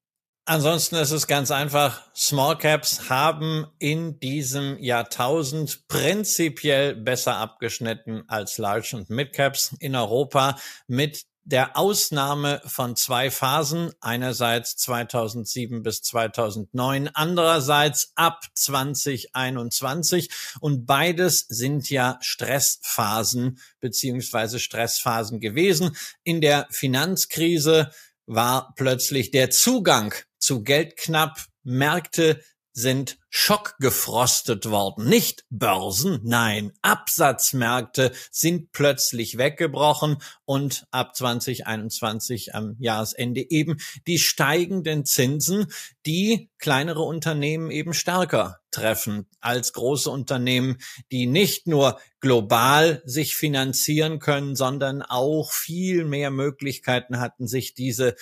Ansonsten 0.49 0.95
ist 0.95 1.11
es 1.11 1.26
ganz 1.26 1.50
einfach. 1.50 2.03
Small 2.15 2.57
Caps 2.57 3.11
haben 3.11 3.67
in 3.81 4.21
diesem 4.21 4.79
Jahrtausend 4.79 5.88
prinzipiell 5.88 6.95
besser 6.95 7.35
abgeschnitten 7.35 8.23
als 8.29 8.57
Large 8.57 8.97
und 8.97 9.11
Mid 9.11 9.33
Caps 9.33 9.75
in 9.81 9.97
Europa 9.97 10.57
mit 10.87 11.25
der 11.43 11.76
Ausnahme 11.76 12.62
von 12.65 12.95
zwei 12.95 13.33
Phasen, 13.33 13.93
einerseits 14.00 14.76
2007 14.76 15.83
bis 15.83 16.03
2009, 16.03 17.11
andererseits 17.12 18.12
ab 18.15 18.45
2021 18.55 20.31
und 20.61 20.87
beides 20.87 21.41
sind 21.49 21.91
ja 21.91 22.19
Stressphasen 22.21 23.59
beziehungsweise 23.81 24.61
Stressphasen 24.61 25.41
gewesen. 25.41 25.97
In 26.23 26.41
der 26.41 26.69
Finanzkrise 26.71 27.91
war 28.26 28.75
plötzlich 28.76 29.30
der 29.30 29.50
Zugang 29.50 30.14
zu 30.38 30.62
Geldknapp. 30.62 31.47
Märkte 31.62 32.42
sind 32.76 33.16
schockgefrostet 33.30 34.71
worden. 34.71 35.09
Nicht 35.09 35.47
Börsen, 35.49 36.21
nein, 36.25 36.73
Absatzmärkte 36.83 38.12
sind 38.30 38.71
plötzlich 38.73 39.38
weggebrochen 39.38 40.18
und 40.45 40.87
ab 40.90 41.16
2021 41.16 42.54
am 42.54 42.76
Jahresende 42.78 43.50
eben 43.50 43.78
die 44.06 44.18
steigenden 44.18 45.06
Zinsen, 45.06 45.73
die 46.04 46.50
kleinere 46.59 47.02
Unternehmen 47.02 47.71
eben 47.71 47.95
stärker 47.95 48.59
treffen 48.71 49.26
als 49.40 49.73
große 49.73 50.11
Unternehmen, 50.11 50.76
die 51.11 51.26
nicht 51.26 51.66
nur 51.66 51.99
global 52.21 53.02
sich 53.06 53.37
finanzieren 53.37 54.18
können, 54.18 54.54
sondern 54.54 55.00
auch 55.00 55.50
viel 55.50 56.04
mehr 56.04 56.30
Möglichkeiten 56.30 57.21
hatten, 57.21 57.47
sich 57.47 57.73
diese 57.73 58.16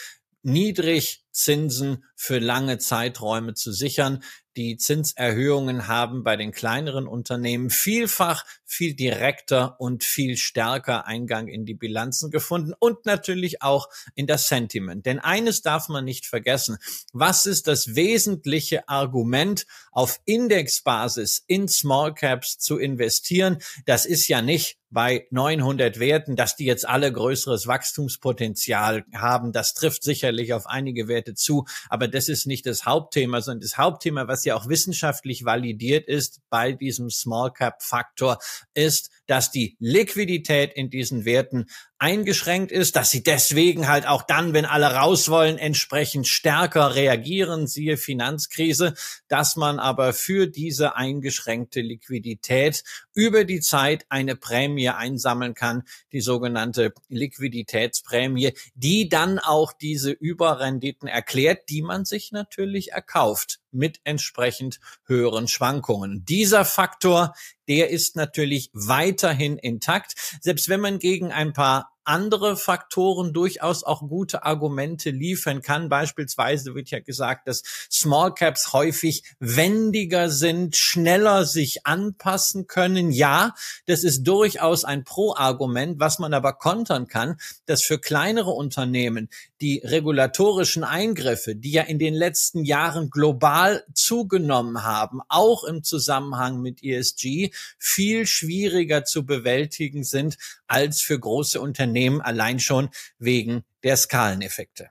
Niedrigzinsen 0.44 2.04
für 2.14 2.38
lange 2.38 2.78
Zeiträume 2.78 3.54
zu 3.54 3.72
sichern. 3.72 4.22
Die 4.56 4.76
Zinserhöhungen 4.76 5.88
haben 5.88 6.22
bei 6.22 6.36
den 6.36 6.52
kleineren 6.52 7.08
Unternehmen 7.08 7.70
vielfach 7.70 8.44
viel 8.64 8.94
direkter 8.94 9.80
und 9.80 10.04
viel 10.04 10.36
stärker 10.36 11.06
Eingang 11.06 11.48
in 11.48 11.64
die 11.64 11.74
Bilanzen 11.74 12.30
gefunden 12.30 12.72
und 12.78 13.04
natürlich 13.04 13.62
auch 13.62 13.88
in 14.14 14.26
das 14.26 14.48
Sentiment. 14.48 15.06
Denn 15.06 15.18
eines 15.18 15.62
darf 15.62 15.88
man 15.88 16.04
nicht 16.04 16.26
vergessen. 16.26 16.78
Was 17.12 17.46
ist 17.46 17.66
das 17.66 17.96
wesentliche 17.96 18.88
Argument, 18.88 19.66
auf 19.90 20.20
Indexbasis 20.24 21.42
in 21.46 21.68
Small 21.68 22.14
Caps 22.14 22.58
zu 22.58 22.78
investieren? 22.78 23.58
Das 23.86 24.06
ist 24.06 24.28
ja 24.28 24.40
nicht 24.40 24.78
bei 24.94 25.26
900 25.30 25.98
Werten, 25.98 26.36
dass 26.36 26.54
die 26.54 26.64
jetzt 26.64 26.88
alle 26.88 27.12
größeres 27.12 27.66
Wachstumspotenzial 27.66 29.04
haben. 29.12 29.52
Das 29.52 29.74
trifft 29.74 30.04
sicherlich 30.04 30.54
auf 30.54 30.66
einige 30.66 31.08
Werte 31.08 31.34
zu, 31.34 31.66
aber 31.90 32.06
das 32.06 32.28
ist 32.28 32.46
nicht 32.46 32.64
das 32.64 32.86
Hauptthema, 32.86 33.42
sondern 33.42 33.62
das 33.62 33.76
Hauptthema, 33.76 34.28
was 34.28 34.43
ja 34.44 34.56
auch 34.56 34.68
wissenschaftlich 34.68 35.44
validiert 35.44 36.08
ist 36.08 36.40
bei 36.50 36.72
diesem 36.72 37.10
Small 37.10 37.52
Cap 37.52 37.82
Faktor, 37.82 38.38
ist, 38.74 39.10
dass 39.26 39.50
die 39.50 39.76
Liquidität 39.78 40.72
in 40.74 40.90
diesen 40.90 41.24
Werten 41.24 41.66
eingeschränkt 42.04 42.70
ist, 42.70 42.96
dass 42.96 43.10
sie 43.10 43.22
deswegen 43.22 43.88
halt 43.88 44.06
auch 44.06 44.24
dann, 44.24 44.52
wenn 44.52 44.66
alle 44.66 44.92
raus 44.92 45.30
wollen, 45.30 45.56
entsprechend 45.56 46.28
stärker 46.28 46.94
reagieren, 46.94 47.66
siehe 47.66 47.96
Finanzkrise, 47.96 48.92
dass 49.26 49.56
man 49.56 49.78
aber 49.78 50.12
für 50.12 50.46
diese 50.46 50.96
eingeschränkte 50.96 51.80
Liquidität 51.80 52.84
über 53.14 53.44
die 53.44 53.60
Zeit 53.60 54.04
eine 54.10 54.36
Prämie 54.36 54.90
einsammeln 54.90 55.54
kann, 55.54 55.84
die 56.12 56.20
sogenannte 56.20 56.92
Liquiditätsprämie, 57.08 58.52
die 58.74 59.08
dann 59.08 59.38
auch 59.38 59.72
diese 59.72 60.10
Überrenditen 60.10 61.08
erklärt, 61.08 61.70
die 61.70 61.80
man 61.80 62.04
sich 62.04 62.32
natürlich 62.32 62.92
erkauft 62.92 63.60
mit 63.72 64.00
entsprechend 64.04 64.78
höheren 65.06 65.48
Schwankungen. 65.48 66.26
Dieser 66.26 66.66
Faktor, 66.66 67.34
der 67.66 67.88
ist 67.88 68.14
natürlich 68.14 68.68
weiterhin 68.74 69.56
intakt. 69.56 70.14
Selbst 70.42 70.68
wenn 70.68 70.80
man 70.80 70.98
gegen 70.98 71.32
ein 71.32 71.54
paar 71.54 71.93
andere 72.04 72.56
Faktoren 72.56 73.32
durchaus 73.32 73.82
auch 73.84 74.00
gute 74.08 74.44
Argumente 74.44 75.10
liefern 75.10 75.62
kann. 75.62 75.88
Beispielsweise 75.88 76.74
wird 76.74 76.90
ja 76.90 77.00
gesagt, 77.00 77.48
dass 77.48 77.62
Small 77.90 78.34
Caps 78.34 78.72
häufig 78.72 79.24
wendiger 79.38 80.30
sind, 80.30 80.76
schneller 80.76 81.44
sich 81.44 81.86
anpassen 81.86 82.66
können. 82.66 83.10
Ja, 83.10 83.54
das 83.86 84.04
ist 84.04 84.24
durchaus 84.24 84.84
ein 84.84 85.04
Pro-Argument, 85.04 85.98
was 85.98 86.18
man 86.18 86.34
aber 86.34 86.52
kontern 86.52 87.06
kann, 87.06 87.36
dass 87.66 87.82
für 87.82 87.98
kleinere 87.98 88.50
Unternehmen 88.50 89.28
die 89.60 89.80
regulatorischen 89.82 90.84
Eingriffe, 90.84 91.56
die 91.56 91.72
ja 91.72 91.82
in 91.82 91.98
den 91.98 92.14
letzten 92.14 92.64
Jahren 92.64 93.08
global 93.08 93.82
zugenommen 93.94 94.82
haben, 94.82 95.20
auch 95.28 95.64
im 95.64 95.82
Zusammenhang 95.82 96.60
mit 96.60 96.82
ESG, 96.82 97.50
viel 97.78 98.26
schwieriger 98.26 99.04
zu 99.04 99.24
bewältigen 99.24 100.04
sind 100.04 100.36
als 100.66 101.00
für 101.00 101.18
große 101.18 101.60
Unternehmen 101.60 101.93
allein 102.20 102.60
schon 102.60 102.90
wegen 103.18 103.64
der 103.82 103.96
Skaleneffekte. 103.96 104.90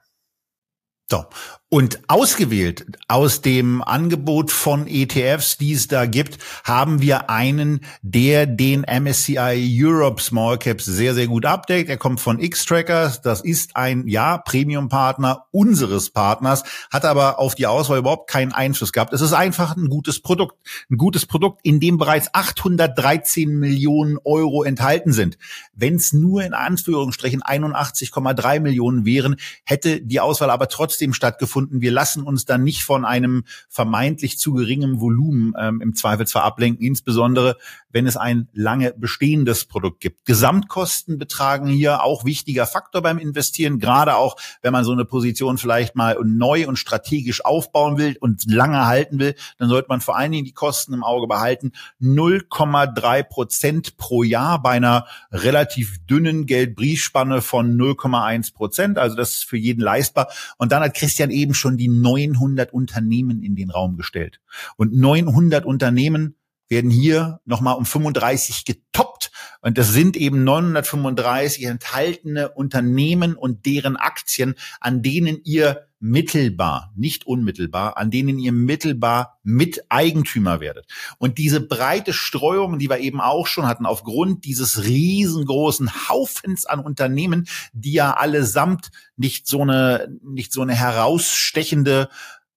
So. 1.10 1.26
Und 1.74 1.98
ausgewählt 2.06 2.86
aus 3.08 3.40
dem 3.40 3.82
Angebot 3.82 4.52
von 4.52 4.86
ETFs, 4.86 5.58
die 5.58 5.72
es 5.72 5.88
da 5.88 6.06
gibt, 6.06 6.38
haben 6.62 7.02
wir 7.02 7.30
einen, 7.30 7.80
der 8.00 8.46
den 8.46 8.82
MSCI 8.82 9.76
Europe 9.82 10.22
Small 10.22 10.56
Caps 10.56 10.84
sehr, 10.84 11.14
sehr 11.14 11.26
gut 11.26 11.44
abdeckt. 11.44 11.90
Er 11.90 11.96
kommt 11.96 12.20
von 12.20 12.38
X-Trackers. 12.38 13.22
Das 13.22 13.40
ist 13.40 13.74
ein, 13.74 14.06
ja, 14.06 14.38
Premium-Partner 14.38 15.46
unseres 15.50 16.10
Partners, 16.10 16.62
hat 16.92 17.04
aber 17.04 17.40
auf 17.40 17.56
die 17.56 17.66
Auswahl 17.66 17.98
überhaupt 17.98 18.30
keinen 18.30 18.52
Einfluss 18.52 18.92
gehabt. 18.92 19.12
Es 19.12 19.20
ist 19.20 19.32
einfach 19.32 19.76
ein 19.76 19.88
gutes 19.88 20.20
Produkt. 20.20 20.54
Ein 20.92 20.96
gutes 20.96 21.26
Produkt, 21.26 21.58
in 21.64 21.80
dem 21.80 21.98
bereits 21.98 22.32
813 22.34 23.48
Millionen 23.50 24.18
Euro 24.22 24.62
enthalten 24.62 25.12
sind. 25.12 25.38
Wenn 25.74 25.96
es 25.96 26.12
nur 26.12 26.44
in 26.44 26.54
Anführungsstrichen 26.54 27.42
81,3 27.42 28.60
Millionen 28.60 29.04
wären, 29.04 29.34
hätte 29.64 30.00
die 30.00 30.20
Auswahl 30.20 30.50
aber 30.50 30.68
trotzdem 30.68 31.12
stattgefunden 31.12 31.63
gefunden, 31.64 31.80
wir 31.80 31.92
lassen 31.92 32.22
uns 32.22 32.44
dann 32.44 32.64
nicht 32.64 32.84
von 32.84 33.04
einem 33.04 33.44
vermeintlich 33.68 34.38
zu 34.38 34.52
geringem 34.52 35.00
Volumen 35.00 35.54
ähm, 35.58 35.80
im 35.80 35.94
Zweifelsfall 35.94 36.42
ablenken, 36.42 36.84
insbesondere 36.84 37.56
wenn 37.94 38.08
es 38.08 38.16
ein 38.16 38.48
lange 38.52 38.92
bestehendes 38.92 39.64
Produkt 39.64 40.00
gibt. 40.00 40.24
Gesamtkosten 40.24 41.16
betragen 41.16 41.68
hier 41.68 42.02
auch 42.02 42.24
wichtiger 42.24 42.66
Faktor 42.66 43.02
beim 43.02 43.18
Investieren, 43.18 43.78
gerade 43.78 44.16
auch 44.16 44.36
wenn 44.62 44.72
man 44.72 44.84
so 44.84 44.90
eine 44.90 45.04
Position 45.04 45.58
vielleicht 45.58 45.94
mal 45.94 46.18
neu 46.24 46.66
und 46.66 46.76
strategisch 46.76 47.44
aufbauen 47.44 47.96
will 47.96 48.16
und 48.20 48.50
lange 48.50 48.84
halten 48.86 49.20
will, 49.20 49.36
dann 49.58 49.68
sollte 49.68 49.88
man 49.88 50.00
vor 50.00 50.16
allen 50.16 50.32
Dingen 50.32 50.44
die 50.44 50.52
Kosten 50.52 50.92
im 50.92 51.04
Auge 51.04 51.28
behalten. 51.28 51.70
0,3 52.02 53.22
Prozent 53.22 53.96
pro 53.96 54.24
Jahr 54.24 54.60
bei 54.60 54.72
einer 54.72 55.06
relativ 55.30 56.04
dünnen 56.06 56.46
Geldbriefspanne 56.46 57.42
von 57.42 57.76
0,1 57.78 58.54
Prozent. 58.54 58.98
Also 58.98 59.14
das 59.14 59.34
ist 59.34 59.44
für 59.44 59.56
jeden 59.56 59.80
leistbar. 59.80 60.28
Und 60.58 60.72
dann 60.72 60.82
hat 60.82 60.94
Christian 60.94 61.30
eben 61.30 61.54
schon 61.54 61.76
die 61.76 61.88
900 61.88 62.72
Unternehmen 62.72 63.40
in 63.40 63.54
den 63.54 63.70
Raum 63.70 63.96
gestellt. 63.96 64.40
Und 64.76 64.92
900 64.92 65.64
Unternehmen 65.64 66.34
werden 66.74 66.90
hier 66.90 67.40
nochmal 67.44 67.76
um 67.76 67.86
35 67.86 68.64
getoppt. 68.64 69.30
Und 69.60 69.78
das 69.78 69.92
sind 69.92 70.16
eben 70.16 70.42
935 70.42 71.64
enthaltene 71.66 72.50
Unternehmen 72.50 73.36
und 73.36 73.64
deren 73.64 73.96
Aktien, 73.96 74.56
an 74.80 75.00
denen 75.00 75.40
ihr 75.44 75.86
mittelbar, 76.00 76.92
nicht 76.96 77.26
unmittelbar, 77.26 77.96
an 77.96 78.10
denen 78.10 78.38
ihr 78.38 78.52
mittelbar 78.52 79.38
Miteigentümer 79.42 80.60
werdet. 80.60 80.86
Und 81.16 81.38
diese 81.38 81.60
breite 81.60 82.12
Streuung, 82.12 82.78
die 82.78 82.90
wir 82.90 82.98
eben 82.98 83.20
auch 83.20 83.46
schon 83.46 83.66
hatten, 83.66 83.86
aufgrund 83.86 84.44
dieses 84.44 84.84
riesengroßen 84.84 86.08
Haufens 86.08 86.66
an 86.66 86.80
Unternehmen, 86.80 87.46
die 87.72 87.92
ja 87.92 88.12
allesamt 88.12 88.90
nicht 89.16 89.46
so 89.46 89.62
eine, 89.62 90.08
nicht 90.22 90.52
so 90.52 90.60
eine 90.60 90.74
herausstechende 90.74 92.10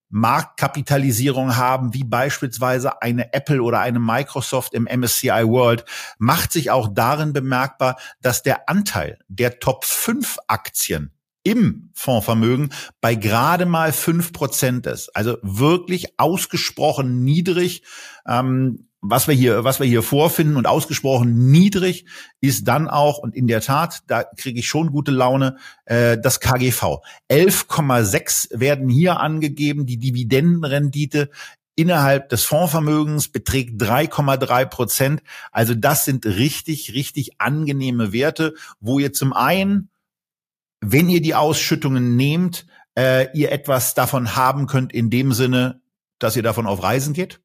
Marktkapitalisierung 0.10 1.58
haben, 1.58 1.94
wie 1.94 2.04
beispielsweise 2.04 3.02
eine 3.02 3.34
Apple 3.34 3.62
oder 3.62 3.80
eine 3.80 4.00
Microsoft 4.00 4.74
im 4.74 4.84
MSCI 4.86 5.44
World, 5.46 5.86
macht 6.18 6.52
sich 6.52 6.72
auch 6.72 6.90
darin 6.94 7.34
bemerkbar, 7.34 7.98
dass 8.22 8.44
der 8.44 8.70
Anteil 8.70 9.20
der 9.28 9.60
Top 9.60 9.86
5 9.86 10.38
Aktien 10.48 11.12
im 11.44 11.92
Fondsvermögen 11.94 12.74
bei 13.00 13.16
gerade 13.16 13.66
mal 13.66 13.94
fünf 13.94 14.34
Prozent 14.34 14.86
ist. 14.86 15.16
Also 15.16 15.38
wirklich 15.44 16.20
ausgesprochen 16.20 17.24
niedrig. 17.24 17.84
Ähm, 18.28 18.90
was 19.10 19.28
wir 19.28 19.36
hier, 19.36 19.64
was 19.64 19.80
wir 19.80 19.88
hier 19.88 20.04
vorfinden 20.04 20.58
und 20.58 20.68
ausgesprochen 20.68 21.50
niedrig 21.50 22.06
ist 22.42 22.68
dann 22.68 22.88
auch, 22.88 23.18
und 23.18 23.36
in 23.36 23.48
der 23.48 23.62
Tat, 23.62 24.04
da 24.08 24.24
kriege 24.24 24.60
ich 24.60 24.68
schon 24.68 24.92
gute 24.92 25.12
Laune, 25.12 25.58
äh, 25.86 26.18
das 26.18 26.40
KGV. 26.40 27.02
11,6 27.30 28.60
werden 28.60 28.90
hier 28.90 29.20
angegeben, 29.20 29.86
die 29.86 29.98
Dividendenrendite 29.98 31.30
innerhalb 31.76 32.30
des 32.30 32.44
Fondsvermögens 32.44 33.30
beträgt 33.30 33.82
3,3 33.82 34.66
Prozent. 34.66 35.24
Also 35.52 35.74
das 35.76 36.06
sind 36.06 36.26
richtig, 36.26 36.94
richtig 36.94 37.40
angenehme 37.40 38.12
Werte, 38.12 38.56
wo 38.80 39.00
ihr 39.00 39.14
zum 39.14 39.32
einen, 39.32 39.90
wenn 40.82 41.10
ihr 41.10 41.22
die 41.22 41.36
Ausschüttungen 41.36 42.16
nehmt, 42.16 42.66
äh, 42.98 43.28
ihr 43.38 43.52
etwas 43.52 43.94
davon 43.94 44.36
haben 44.36 44.66
könnt 44.68 44.92
in 44.92 45.10
dem 45.10 45.34
Sinne, 45.34 45.82
dass 46.20 46.36
ihr 46.36 46.44
davon 46.44 46.66
auf 46.66 46.82
Reisen 46.82 47.14
geht 47.14 47.40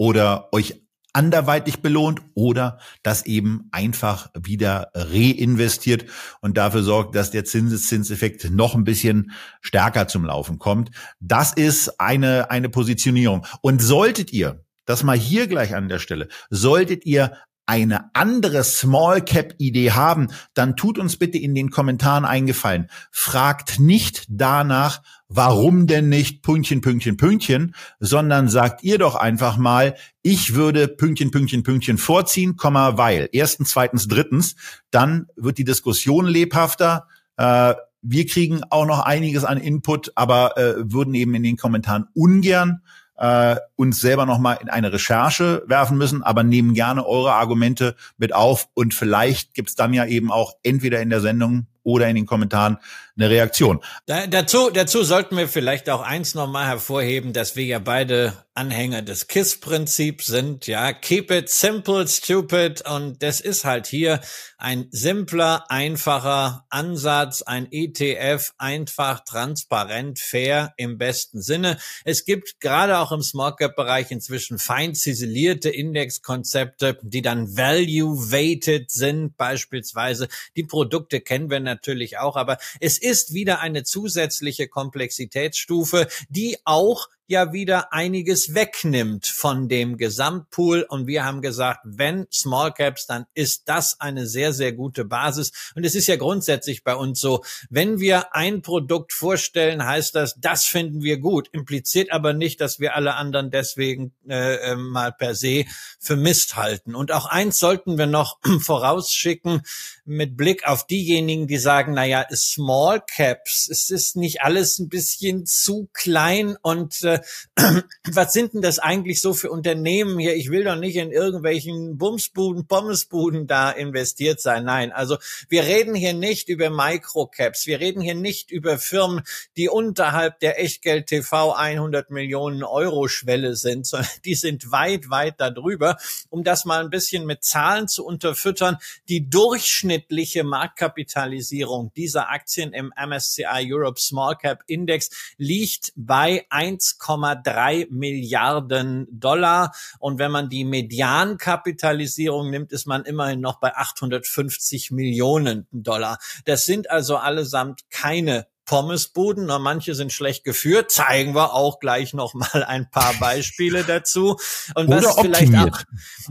oder 0.00 0.48
euch 0.52 0.80
anderweitig 1.12 1.82
belohnt 1.82 2.22
oder 2.32 2.78
das 3.02 3.26
eben 3.26 3.68
einfach 3.70 4.30
wieder 4.34 4.90
reinvestiert 4.94 6.06
und 6.40 6.56
dafür 6.56 6.82
sorgt, 6.82 7.14
dass 7.14 7.30
der 7.30 7.44
Zinseszinseffekt 7.44 8.50
noch 8.50 8.74
ein 8.74 8.84
bisschen 8.84 9.32
stärker 9.60 10.08
zum 10.08 10.24
Laufen 10.24 10.58
kommt. 10.58 10.90
Das 11.20 11.52
ist 11.52 12.00
eine, 12.00 12.50
eine 12.50 12.70
Positionierung. 12.70 13.44
Und 13.60 13.82
solltet 13.82 14.32
ihr, 14.32 14.64
das 14.86 15.02
mal 15.02 15.18
hier 15.18 15.48
gleich 15.48 15.74
an 15.74 15.90
der 15.90 15.98
Stelle, 15.98 16.28
solltet 16.48 17.04
ihr 17.04 17.36
eine 17.70 18.12
andere 18.16 18.64
Small 18.64 19.22
Cap 19.22 19.54
Idee 19.58 19.92
haben, 19.92 20.26
dann 20.54 20.74
tut 20.74 20.98
uns 20.98 21.16
bitte 21.16 21.38
in 21.38 21.54
den 21.54 21.70
Kommentaren 21.70 22.24
eingefallen. 22.24 22.90
Fragt 23.12 23.78
nicht 23.78 24.24
danach, 24.28 25.02
warum 25.28 25.86
denn 25.86 26.08
nicht 26.08 26.42
Pünktchen, 26.42 26.80
Pünktchen, 26.80 27.16
Pünktchen, 27.16 27.76
sondern 28.00 28.48
sagt 28.48 28.82
ihr 28.82 28.98
doch 28.98 29.14
einfach 29.14 29.56
mal, 29.56 29.94
ich 30.22 30.54
würde 30.54 30.88
Pünktchen, 30.88 31.30
Pünktchen, 31.30 31.62
Pünktchen 31.62 31.96
vorziehen, 31.96 32.56
Komma, 32.56 32.98
weil. 32.98 33.28
Erstens, 33.30 33.70
zweitens, 33.70 34.08
drittens, 34.08 34.56
dann 34.90 35.28
wird 35.36 35.56
die 35.56 35.64
Diskussion 35.64 36.26
lebhafter. 36.26 37.06
Äh, 37.36 37.74
wir 38.02 38.26
kriegen 38.26 38.62
auch 38.70 38.84
noch 38.86 38.98
einiges 38.98 39.44
an 39.44 39.58
Input, 39.58 40.10
aber 40.16 40.58
äh, 40.58 40.74
würden 40.92 41.14
eben 41.14 41.36
in 41.36 41.44
den 41.44 41.56
Kommentaren 41.56 42.06
ungern 42.14 42.82
äh, 43.20 43.56
uns 43.76 44.00
selber 44.00 44.24
nochmal 44.24 44.58
in 44.62 44.70
eine 44.70 44.92
Recherche 44.92 45.62
werfen 45.66 45.98
müssen, 45.98 46.22
aber 46.22 46.42
nehmen 46.42 46.72
gerne 46.72 47.06
eure 47.06 47.34
Argumente 47.34 47.94
mit 48.16 48.34
auf 48.34 48.68
und 48.74 48.94
vielleicht 48.94 49.52
gibt's 49.52 49.74
dann 49.74 49.92
ja 49.92 50.06
eben 50.06 50.32
auch 50.32 50.54
entweder 50.62 51.00
in 51.00 51.10
der 51.10 51.20
Sendung 51.20 51.66
oder 51.82 52.08
in 52.08 52.16
den 52.16 52.26
Kommentaren 52.26 52.78
eine 53.16 53.30
Reaktion. 53.30 53.80
Da, 54.06 54.26
dazu, 54.26 54.70
dazu 54.70 55.02
sollten 55.02 55.36
wir 55.36 55.48
vielleicht 55.48 55.90
auch 55.90 56.02
eins 56.02 56.34
nochmal 56.34 56.66
hervorheben, 56.66 57.32
dass 57.32 57.56
wir 57.56 57.64
ja 57.64 57.78
beide 57.78 58.34
Anhänger 58.54 59.00
des 59.00 59.26
KISS-Prinzips 59.26 60.26
sind. 60.26 60.66
Ja, 60.66 60.92
keep 60.92 61.30
it 61.30 61.48
simple, 61.48 62.06
stupid. 62.06 62.82
Und 62.86 63.22
das 63.22 63.40
ist 63.40 63.64
halt 63.64 63.86
hier 63.86 64.20
ein 64.58 64.88
simpler, 64.90 65.64
einfacher 65.70 66.66
Ansatz, 66.68 67.40
ein 67.40 67.68
ETF, 67.70 68.52
einfach, 68.58 69.20
transparent, 69.20 70.18
fair 70.18 70.74
im 70.76 70.98
besten 70.98 71.40
Sinne. 71.40 71.78
Es 72.04 72.26
gibt 72.26 72.60
gerade 72.60 72.98
auch 72.98 73.12
im 73.12 73.22
Small 73.22 73.56
Cap 73.56 73.76
Bereich 73.76 74.10
inzwischen 74.10 74.58
fein 74.58 74.94
ziselierte 74.94 75.70
Indexkonzepte, 75.70 76.98
die 77.02 77.22
dann 77.22 77.56
value 77.56 78.30
weighted 78.30 78.90
sind, 78.90 79.38
beispielsweise. 79.38 80.28
Die 80.56 80.64
Produkte 80.64 81.22
kennen 81.22 81.50
wir 81.50 81.60
natürlich 81.60 82.18
auch, 82.18 82.36
aber 82.36 82.58
es 82.80 82.98
ist 83.00 83.34
wieder 83.34 83.60
eine 83.60 83.84
zusätzliche 83.84 84.68
Komplexitätsstufe, 84.68 86.08
die 86.28 86.58
auch 86.64 87.08
ja 87.30 87.52
wieder 87.52 87.92
einiges 87.92 88.54
wegnimmt 88.54 89.26
von 89.26 89.68
dem 89.68 89.96
Gesamtpool. 89.96 90.84
Und 90.88 91.06
wir 91.06 91.24
haben 91.24 91.40
gesagt, 91.40 91.80
wenn 91.84 92.26
Small 92.32 92.72
Caps, 92.72 93.06
dann 93.06 93.26
ist 93.34 93.68
das 93.68 94.00
eine 94.00 94.26
sehr, 94.26 94.52
sehr 94.52 94.72
gute 94.72 95.04
Basis. 95.04 95.52
Und 95.74 95.84
es 95.84 95.94
ist 95.94 96.08
ja 96.08 96.16
grundsätzlich 96.16 96.82
bei 96.82 96.94
uns 96.94 97.20
so, 97.20 97.44
wenn 97.70 98.00
wir 98.00 98.34
ein 98.34 98.62
Produkt 98.62 99.12
vorstellen, 99.12 99.86
heißt 99.86 100.14
das, 100.14 100.34
das 100.38 100.64
finden 100.64 101.02
wir 101.02 101.18
gut, 101.18 101.48
impliziert 101.52 102.10
aber 102.10 102.32
nicht, 102.32 102.60
dass 102.60 102.80
wir 102.80 102.96
alle 102.96 103.14
anderen 103.14 103.50
deswegen 103.50 104.12
äh, 104.28 104.56
äh 104.56 104.76
mal 104.76 105.12
per 105.12 105.34
se 105.34 105.66
für 106.00 106.16
Mist 106.16 106.56
halten. 106.56 106.94
Und 106.96 107.12
auch 107.12 107.26
eins 107.26 107.58
sollten 107.58 107.96
wir 107.96 108.06
noch 108.06 108.40
vorausschicken 108.60 109.62
mit 110.04 110.36
Blick 110.36 110.66
auf 110.66 110.86
diejenigen, 110.86 111.46
die 111.46 111.58
sagen, 111.58 111.94
na 111.94 112.04
ja, 112.04 112.26
Small 112.34 113.00
Caps, 113.00 113.68
es 113.70 113.90
ist 113.90 114.16
nicht 114.16 114.42
alles 114.42 114.80
ein 114.80 114.88
bisschen 114.88 115.46
zu 115.46 115.88
klein 115.92 116.56
und 116.60 117.04
äh, 117.04 117.19
was 118.12 118.32
sind 118.32 118.54
denn 118.54 118.62
das 118.62 118.78
eigentlich 118.78 119.20
so 119.20 119.34
für 119.34 119.50
Unternehmen 119.50 120.18
hier? 120.18 120.34
Ich 120.36 120.50
will 120.50 120.64
doch 120.64 120.76
nicht 120.76 120.96
in 120.96 121.12
irgendwelchen 121.12 121.98
Bumsbuden, 121.98 122.66
Pommesbuden 122.66 123.46
da 123.46 123.70
investiert 123.70 124.40
sein. 124.40 124.64
Nein, 124.64 124.92
also 124.92 125.18
wir 125.48 125.64
reden 125.64 125.94
hier 125.94 126.14
nicht 126.14 126.48
über 126.48 126.70
Microcaps. 126.70 127.66
Wir 127.66 127.80
reden 127.80 128.00
hier 128.00 128.14
nicht 128.14 128.50
über 128.50 128.78
Firmen, 128.78 129.22
die 129.56 129.68
unterhalb 129.68 130.40
der 130.40 130.60
Echtgeld 130.60 131.06
TV 131.06 131.52
100 131.52 132.10
Millionen 132.10 132.62
Euro 132.62 133.08
Schwelle 133.08 133.56
sind, 133.56 133.86
sondern 133.86 134.10
die 134.24 134.34
sind 134.34 134.70
weit, 134.70 135.10
weit 135.10 135.34
darüber. 135.38 135.96
Um 136.28 136.44
das 136.44 136.64
mal 136.64 136.80
ein 136.80 136.90
bisschen 136.90 137.26
mit 137.26 137.44
Zahlen 137.44 137.88
zu 137.88 138.04
unterfüttern, 138.04 138.78
die 139.08 139.28
durchschnittliche 139.28 140.44
Marktkapitalisierung 140.44 141.92
dieser 141.94 142.30
Aktien 142.30 142.72
im 142.72 142.92
MSCI 142.96 143.72
Europe 143.72 144.00
Small 144.00 144.36
Cap 144.36 144.62
Index 144.66 145.10
liegt 145.36 145.92
bei 145.96 146.46
1, 146.50 146.98
1,3 147.00 147.88
Milliarden 147.90 149.06
Dollar. 149.10 149.72
Und 149.98 150.18
wenn 150.18 150.30
man 150.30 150.48
die 150.48 150.64
Mediankapitalisierung 150.64 152.50
nimmt, 152.50 152.72
ist 152.72 152.86
man 152.86 153.04
immerhin 153.04 153.40
noch 153.40 153.58
bei 153.58 153.74
850 153.74 154.90
Millionen 154.90 155.66
Dollar. 155.72 156.18
Das 156.44 156.64
sind 156.64 156.90
also 156.90 157.16
allesamt 157.16 157.88
keine 157.90 158.46
Pommesbuden, 158.70 159.46
na, 159.46 159.58
manche 159.58 159.96
sind 159.96 160.12
schlecht 160.12 160.44
geführt, 160.44 160.92
zeigen 160.92 161.34
wir 161.34 161.54
auch 161.54 161.80
gleich 161.80 162.14
noch 162.14 162.34
mal 162.34 162.62
ein 162.62 162.88
paar 162.88 163.14
Beispiele 163.18 163.82
dazu. 163.82 164.36
Und 164.76 164.86
Oder 164.86 165.02
was 165.02 165.20
vielleicht 165.20 165.56
auch, 165.56 165.82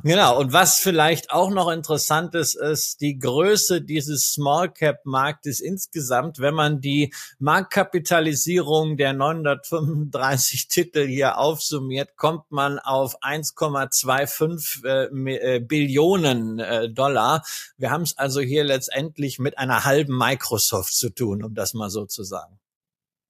genau, 0.03 0.39
und 0.39 0.53
was 0.53 0.77
vielleicht 0.77 1.31
auch 1.31 1.49
noch 1.49 1.69
interessant 1.69 2.35
ist, 2.35 2.55
ist 2.55 3.01
die 3.01 3.19
Größe 3.19 3.81
dieses 3.81 4.31
Small 4.31 4.71
Cap 4.71 5.01
Marktes 5.03 5.59
insgesamt, 5.59 6.39
wenn 6.39 6.53
man 6.53 6.79
die 6.79 7.13
Marktkapitalisierung 7.39 8.95
der 8.95 9.11
935 9.11 10.69
Titel 10.69 11.05
hier 11.07 11.39
aufsummiert, 11.39 12.15
kommt 12.15 12.49
man 12.51 12.79
auf 12.79 13.21
1,25 13.21 14.85
äh, 14.85 15.55
äh, 15.55 15.59
Billionen 15.59 16.59
äh, 16.59 16.89
Dollar. 16.89 17.43
Wir 17.77 17.91
haben 17.91 18.03
es 18.03 18.17
also 18.17 18.39
hier 18.39 18.63
letztendlich 18.63 19.39
mit 19.39 19.57
einer 19.57 19.83
halben 19.83 20.17
Microsoft 20.17 20.93
zu 20.93 21.09
tun, 21.09 21.43
um 21.43 21.53
das 21.53 21.73
mal 21.73 21.89
so 21.89 22.05
zu 22.05 22.23
sagen. 22.23 22.28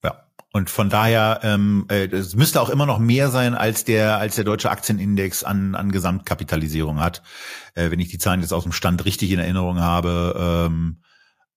Ja. 0.04 0.26
Und 0.52 0.70
von 0.70 0.90
daher, 0.90 1.42
ähm, 1.44 1.86
äh, 1.90 2.08
es 2.08 2.36
müsste 2.36 2.62
auch 2.62 2.70
immer 2.70 2.86
noch 2.86 3.00
mehr 3.00 3.30
sein, 3.30 3.56
als 3.56 3.84
der 3.84 4.18
als 4.18 4.36
der 4.36 4.46
deutsche 4.46 4.72
Aktienindex 4.72 5.44
an 5.44 5.76
an 5.76 5.92
Gesamtkapitalisierung 5.92 7.00
hat. 7.00 7.22
Äh, 7.76 7.92
wenn 7.92 8.00
ich 8.00 8.10
die 8.10 8.18
Zahlen 8.18 8.42
jetzt 8.42 8.54
aus 8.54 8.64
dem 8.64 8.72
Stand 8.72 9.06
richtig 9.06 9.32
in 9.32 9.40
Erinnerung 9.40 9.80
habe. 9.80 10.68
Ähm, 10.68 11.02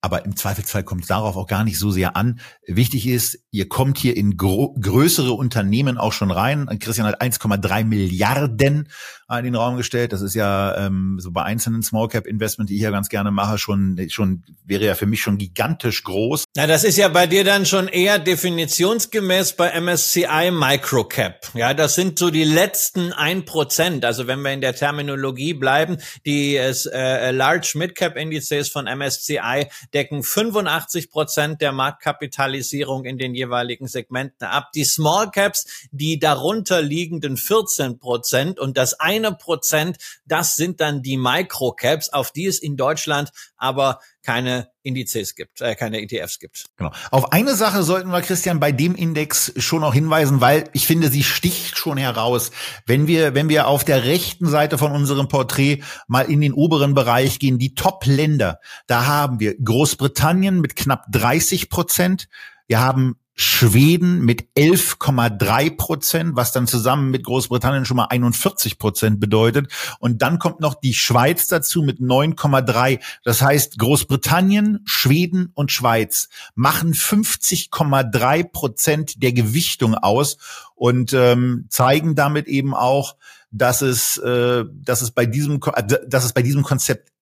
aber 0.04 0.24
im 0.24 0.34
Zweifelsfall 0.34 0.82
kommt 0.82 1.02
es 1.02 1.08
darauf 1.08 1.36
auch 1.36 1.46
gar 1.46 1.62
nicht 1.62 1.78
so 1.78 1.92
sehr 1.92 2.16
an. 2.16 2.40
Wichtig 2.66 3.06
ist, 3.06 3.38
ihr 3.52 3.68
kommt 3.68 3.98
hier 3.98 4.16
in 4.16 4.36
größere 4.36 5.32
Unternehmen 5.32 5.96
auch 5.96 6.12
schon 6.12 6.32
rein. 6.32 6.66
Christian 6.80 7.06
hat 7.06 7.22
1,3 7.22 7.84
Milliarden 7.84 8.88
in 9.38 9.44
den 9.44 9.54
Raum 9.54 9.76
gestellt. 9.76 10.12
Das 10.12 10.22
ist 10.22 10.34
ja 10.34 10.76
ähm, 10.76 11.18
so 11.20 11.30
bei 11.30 11.42
einzelnen 11.42 11.82
Small 11.82 12.08
Cap 12.08 12.26
Investment, 12.26 12.70
die 12.70 12.76
ich 12.76 12.82
ja 12.82 12.90
ganz 12.90 13.08
gerne 13.08 13.30
mache, 13.30 13.58
schon 13.58 13.98
schon 14.10 14.42
wäre 14.64 14.84
ja 14.84 14.94
für 14.94 15.06
mich 15.06 15.20
schon 15.20 15.38
gigantisch 15.38 16.04
groß. 16.04 16.44
Na, 16.56 16.66
das 16.66 16.84
ist 16.84 16.96
ja 16.96 17.08
bei 17.08 17.26
dir 17.26 17.44
dann 17.44 17.66
schon 17.66 17.88
eher 17.88 18.18
definitionsgemäß 18.18 19.54
bei 19.54 19.78
MSCI 19.80 20.50
Microcap. 20.50 21.50
Ja, 21.54 21.74
das 21.74 21.94
sind 21.94 22.18
so 22.18 22.30
die 22.30 22.44
letzten 22.44 23.12
ein 23.12 23.44
Prozent. 23.44 24.04
Also 24.04 24.26
wenn 24.26 24.42
wir 24.42 24.52
in 24.52 24.60
der 24.60 24.74
Terminologie 24.74 25.54
bleiben, 25.54 25.98
die 26.26 26.56
äh, 26.56 27.30
Large 27.30 27.72
Mid 27.76 27.94
Cap 27.94 28.16
Indizes 28.16 28.68
von 28.68 28.86
MSCI, 28.86 29.66
decken 29.92 30.22
85 30.22 31.10
Prozent 31.10 31.60
der 31.60 31.72
Marktkapitalisierung 31.72 33.04
in 33.04 33.18
den 33.18 33.34
jeweiligen 33.34 33.86
Segmenten 33.86 34.46
ab. 34.46 34.70
Die 34.74 34.84
Small 34.84 35.30
Caps, 35.30 35.88
die 35.90 36.18
darunter 36.18 36.82
liegenden 36.82 37.36
14 37.36 37.98
Prozent 37.98 38.58
und 38.58 38.76
das 38.76 38.98
eine 39.24 39.36
Prozent, 39.36 39.96
das 40.24 40.56
sind 40.56 40.80
dann 40.80 41.02
die 41.02 41.16
Microcaps, 41.16 42.08
auf 42.08 42.32
die 42.32 42.46
es 42.46 42.58
in 42.58 42.76
Deutschland 42.76 43.30
aber 43.62 44.00
keine 44.22 44.68
Indizes 44.82 45.36
gibt, 45.36 45.60
äh, 45.60 45.76
keine 45.76 46.00
ETFs 46.00 46.40
gibt. 46.40 46.66
Genau. 46.76 46.90
Auf 47.12 47.30
eine 47.32 47.54
Sache 47.54 47.84
sollten 47.84 48.10
wir, 48.10 48.22
Christian, 48.22 48.58
bei 48.58 48.72
dem 48.72 48.96
Index 48.96 49.52
schon 49.56 49.82
noch 49.82 49.94
hinweisen, 49.94 50.40
weil 50.40 50.68
ich 50.72 50.86
finde, 50.88 51.08
sie 51.08 51.22
sticht 51.22 51.78
schon 51.78 51.96
heraus. 51.96 52.50
Wenn 52.84 53.06
wir, 53.06 53.34
wenn 53.36 53.48
wir 53.48 53.68
auf 53.68 53.84
der 53.84 54.02
rechten 54.02 54.48
Seite 54.48 54.78
von 54.78 54.90
unserem 54.90 55.28
Porträt 55.28 55.82
mal 56.08 56.22
in 56.22 56.40
den 56.40 56.52
oberen 56.52 56.94
Bereich 56.94 57.38
gehen, 57.38 57.60
die 57.60 57.74
Top-Länder, 57.74 58.58
da 58.88 59.06
haben 59.06 59.38
wir 59.38 59.56
Großbritannien 59.56 60.60
mit 60.60 60.74
knapp 60.74 61.06
30 61.12 61.68
Prozent. 61.68 62.28
Wir 62.66 62.80
haben 62.80 63.16
Schweden 63.34 64.20
mit 64.24 64.44
11,3 64.56 65.76
Prozent, 65.76 66.36
was 66.36 66.52
dann 66.52 66.66
zusammen 66.66 67.10
mit 67.10 67.24
Großbritannien 67.24 67.86
schon 67.86 67.96
mal 67.96 68.06
41 68.06 68.78
Prozent 68.78 69.20
bedeutet. 69.20 69.72
Und 69.98 70.20
dann 70.20 70.38
kommt 70.38 70.60
noch 70.60 70.74
die 70.74 70.92
Schweiz 70.92 71.46
dazu 71.46 71.82
mit 71.82 71.98
9,3. 71.98 73.00
Das 73.24 73.40
heißt, 73.40 73.78
Großbritannien, 73.78 74.80
Schweden 74.84 75.50
und 75.54 75.72
Schweiz 75.72 76.28
machen 76.54 76.92
50,3 76.92 78.44
Prozent 78.52 79.22
der 79.22 79.32
Gewichtung 79.32 79.94
aus 79.94 80.36
und 80.74 81.14
ähm, 81.14 81.66
zeigen 81.70 82.14
damit 82.14 82.48
eben 82.48 82.74
auch, 82.74 83.16
dass 83.50 83.82
es, 83.82 84.18
äh, 84.18 84.64
dass 84.72 85.00
es 85.00 85.10
bei 85.10 85.24
diesem, 85.26 85.60
äh, 85.74 85.82
dass 86.06 86.24
es 86.24 86.32
bei 86.32 86.42
diesem 86.42 86.62
Konzept 86.62 87.12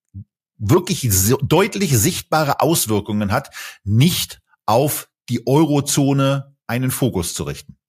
wirklich 0.59 1.09
so 1.11 1.37
deutlich 1.38 1.96
sichtbare 1.96 2.61
Auswirkungen 2.61 3.33
hat, 3.33 3.51
nicht 3.85 4.40
auf 4.66 5.10
die 5.31 5.47
Eurozone 5.47 6.57
einen 6.66 6.90
Fokus 6.90 7.35
zu 7.35 7.45
richten. 7.45 7.80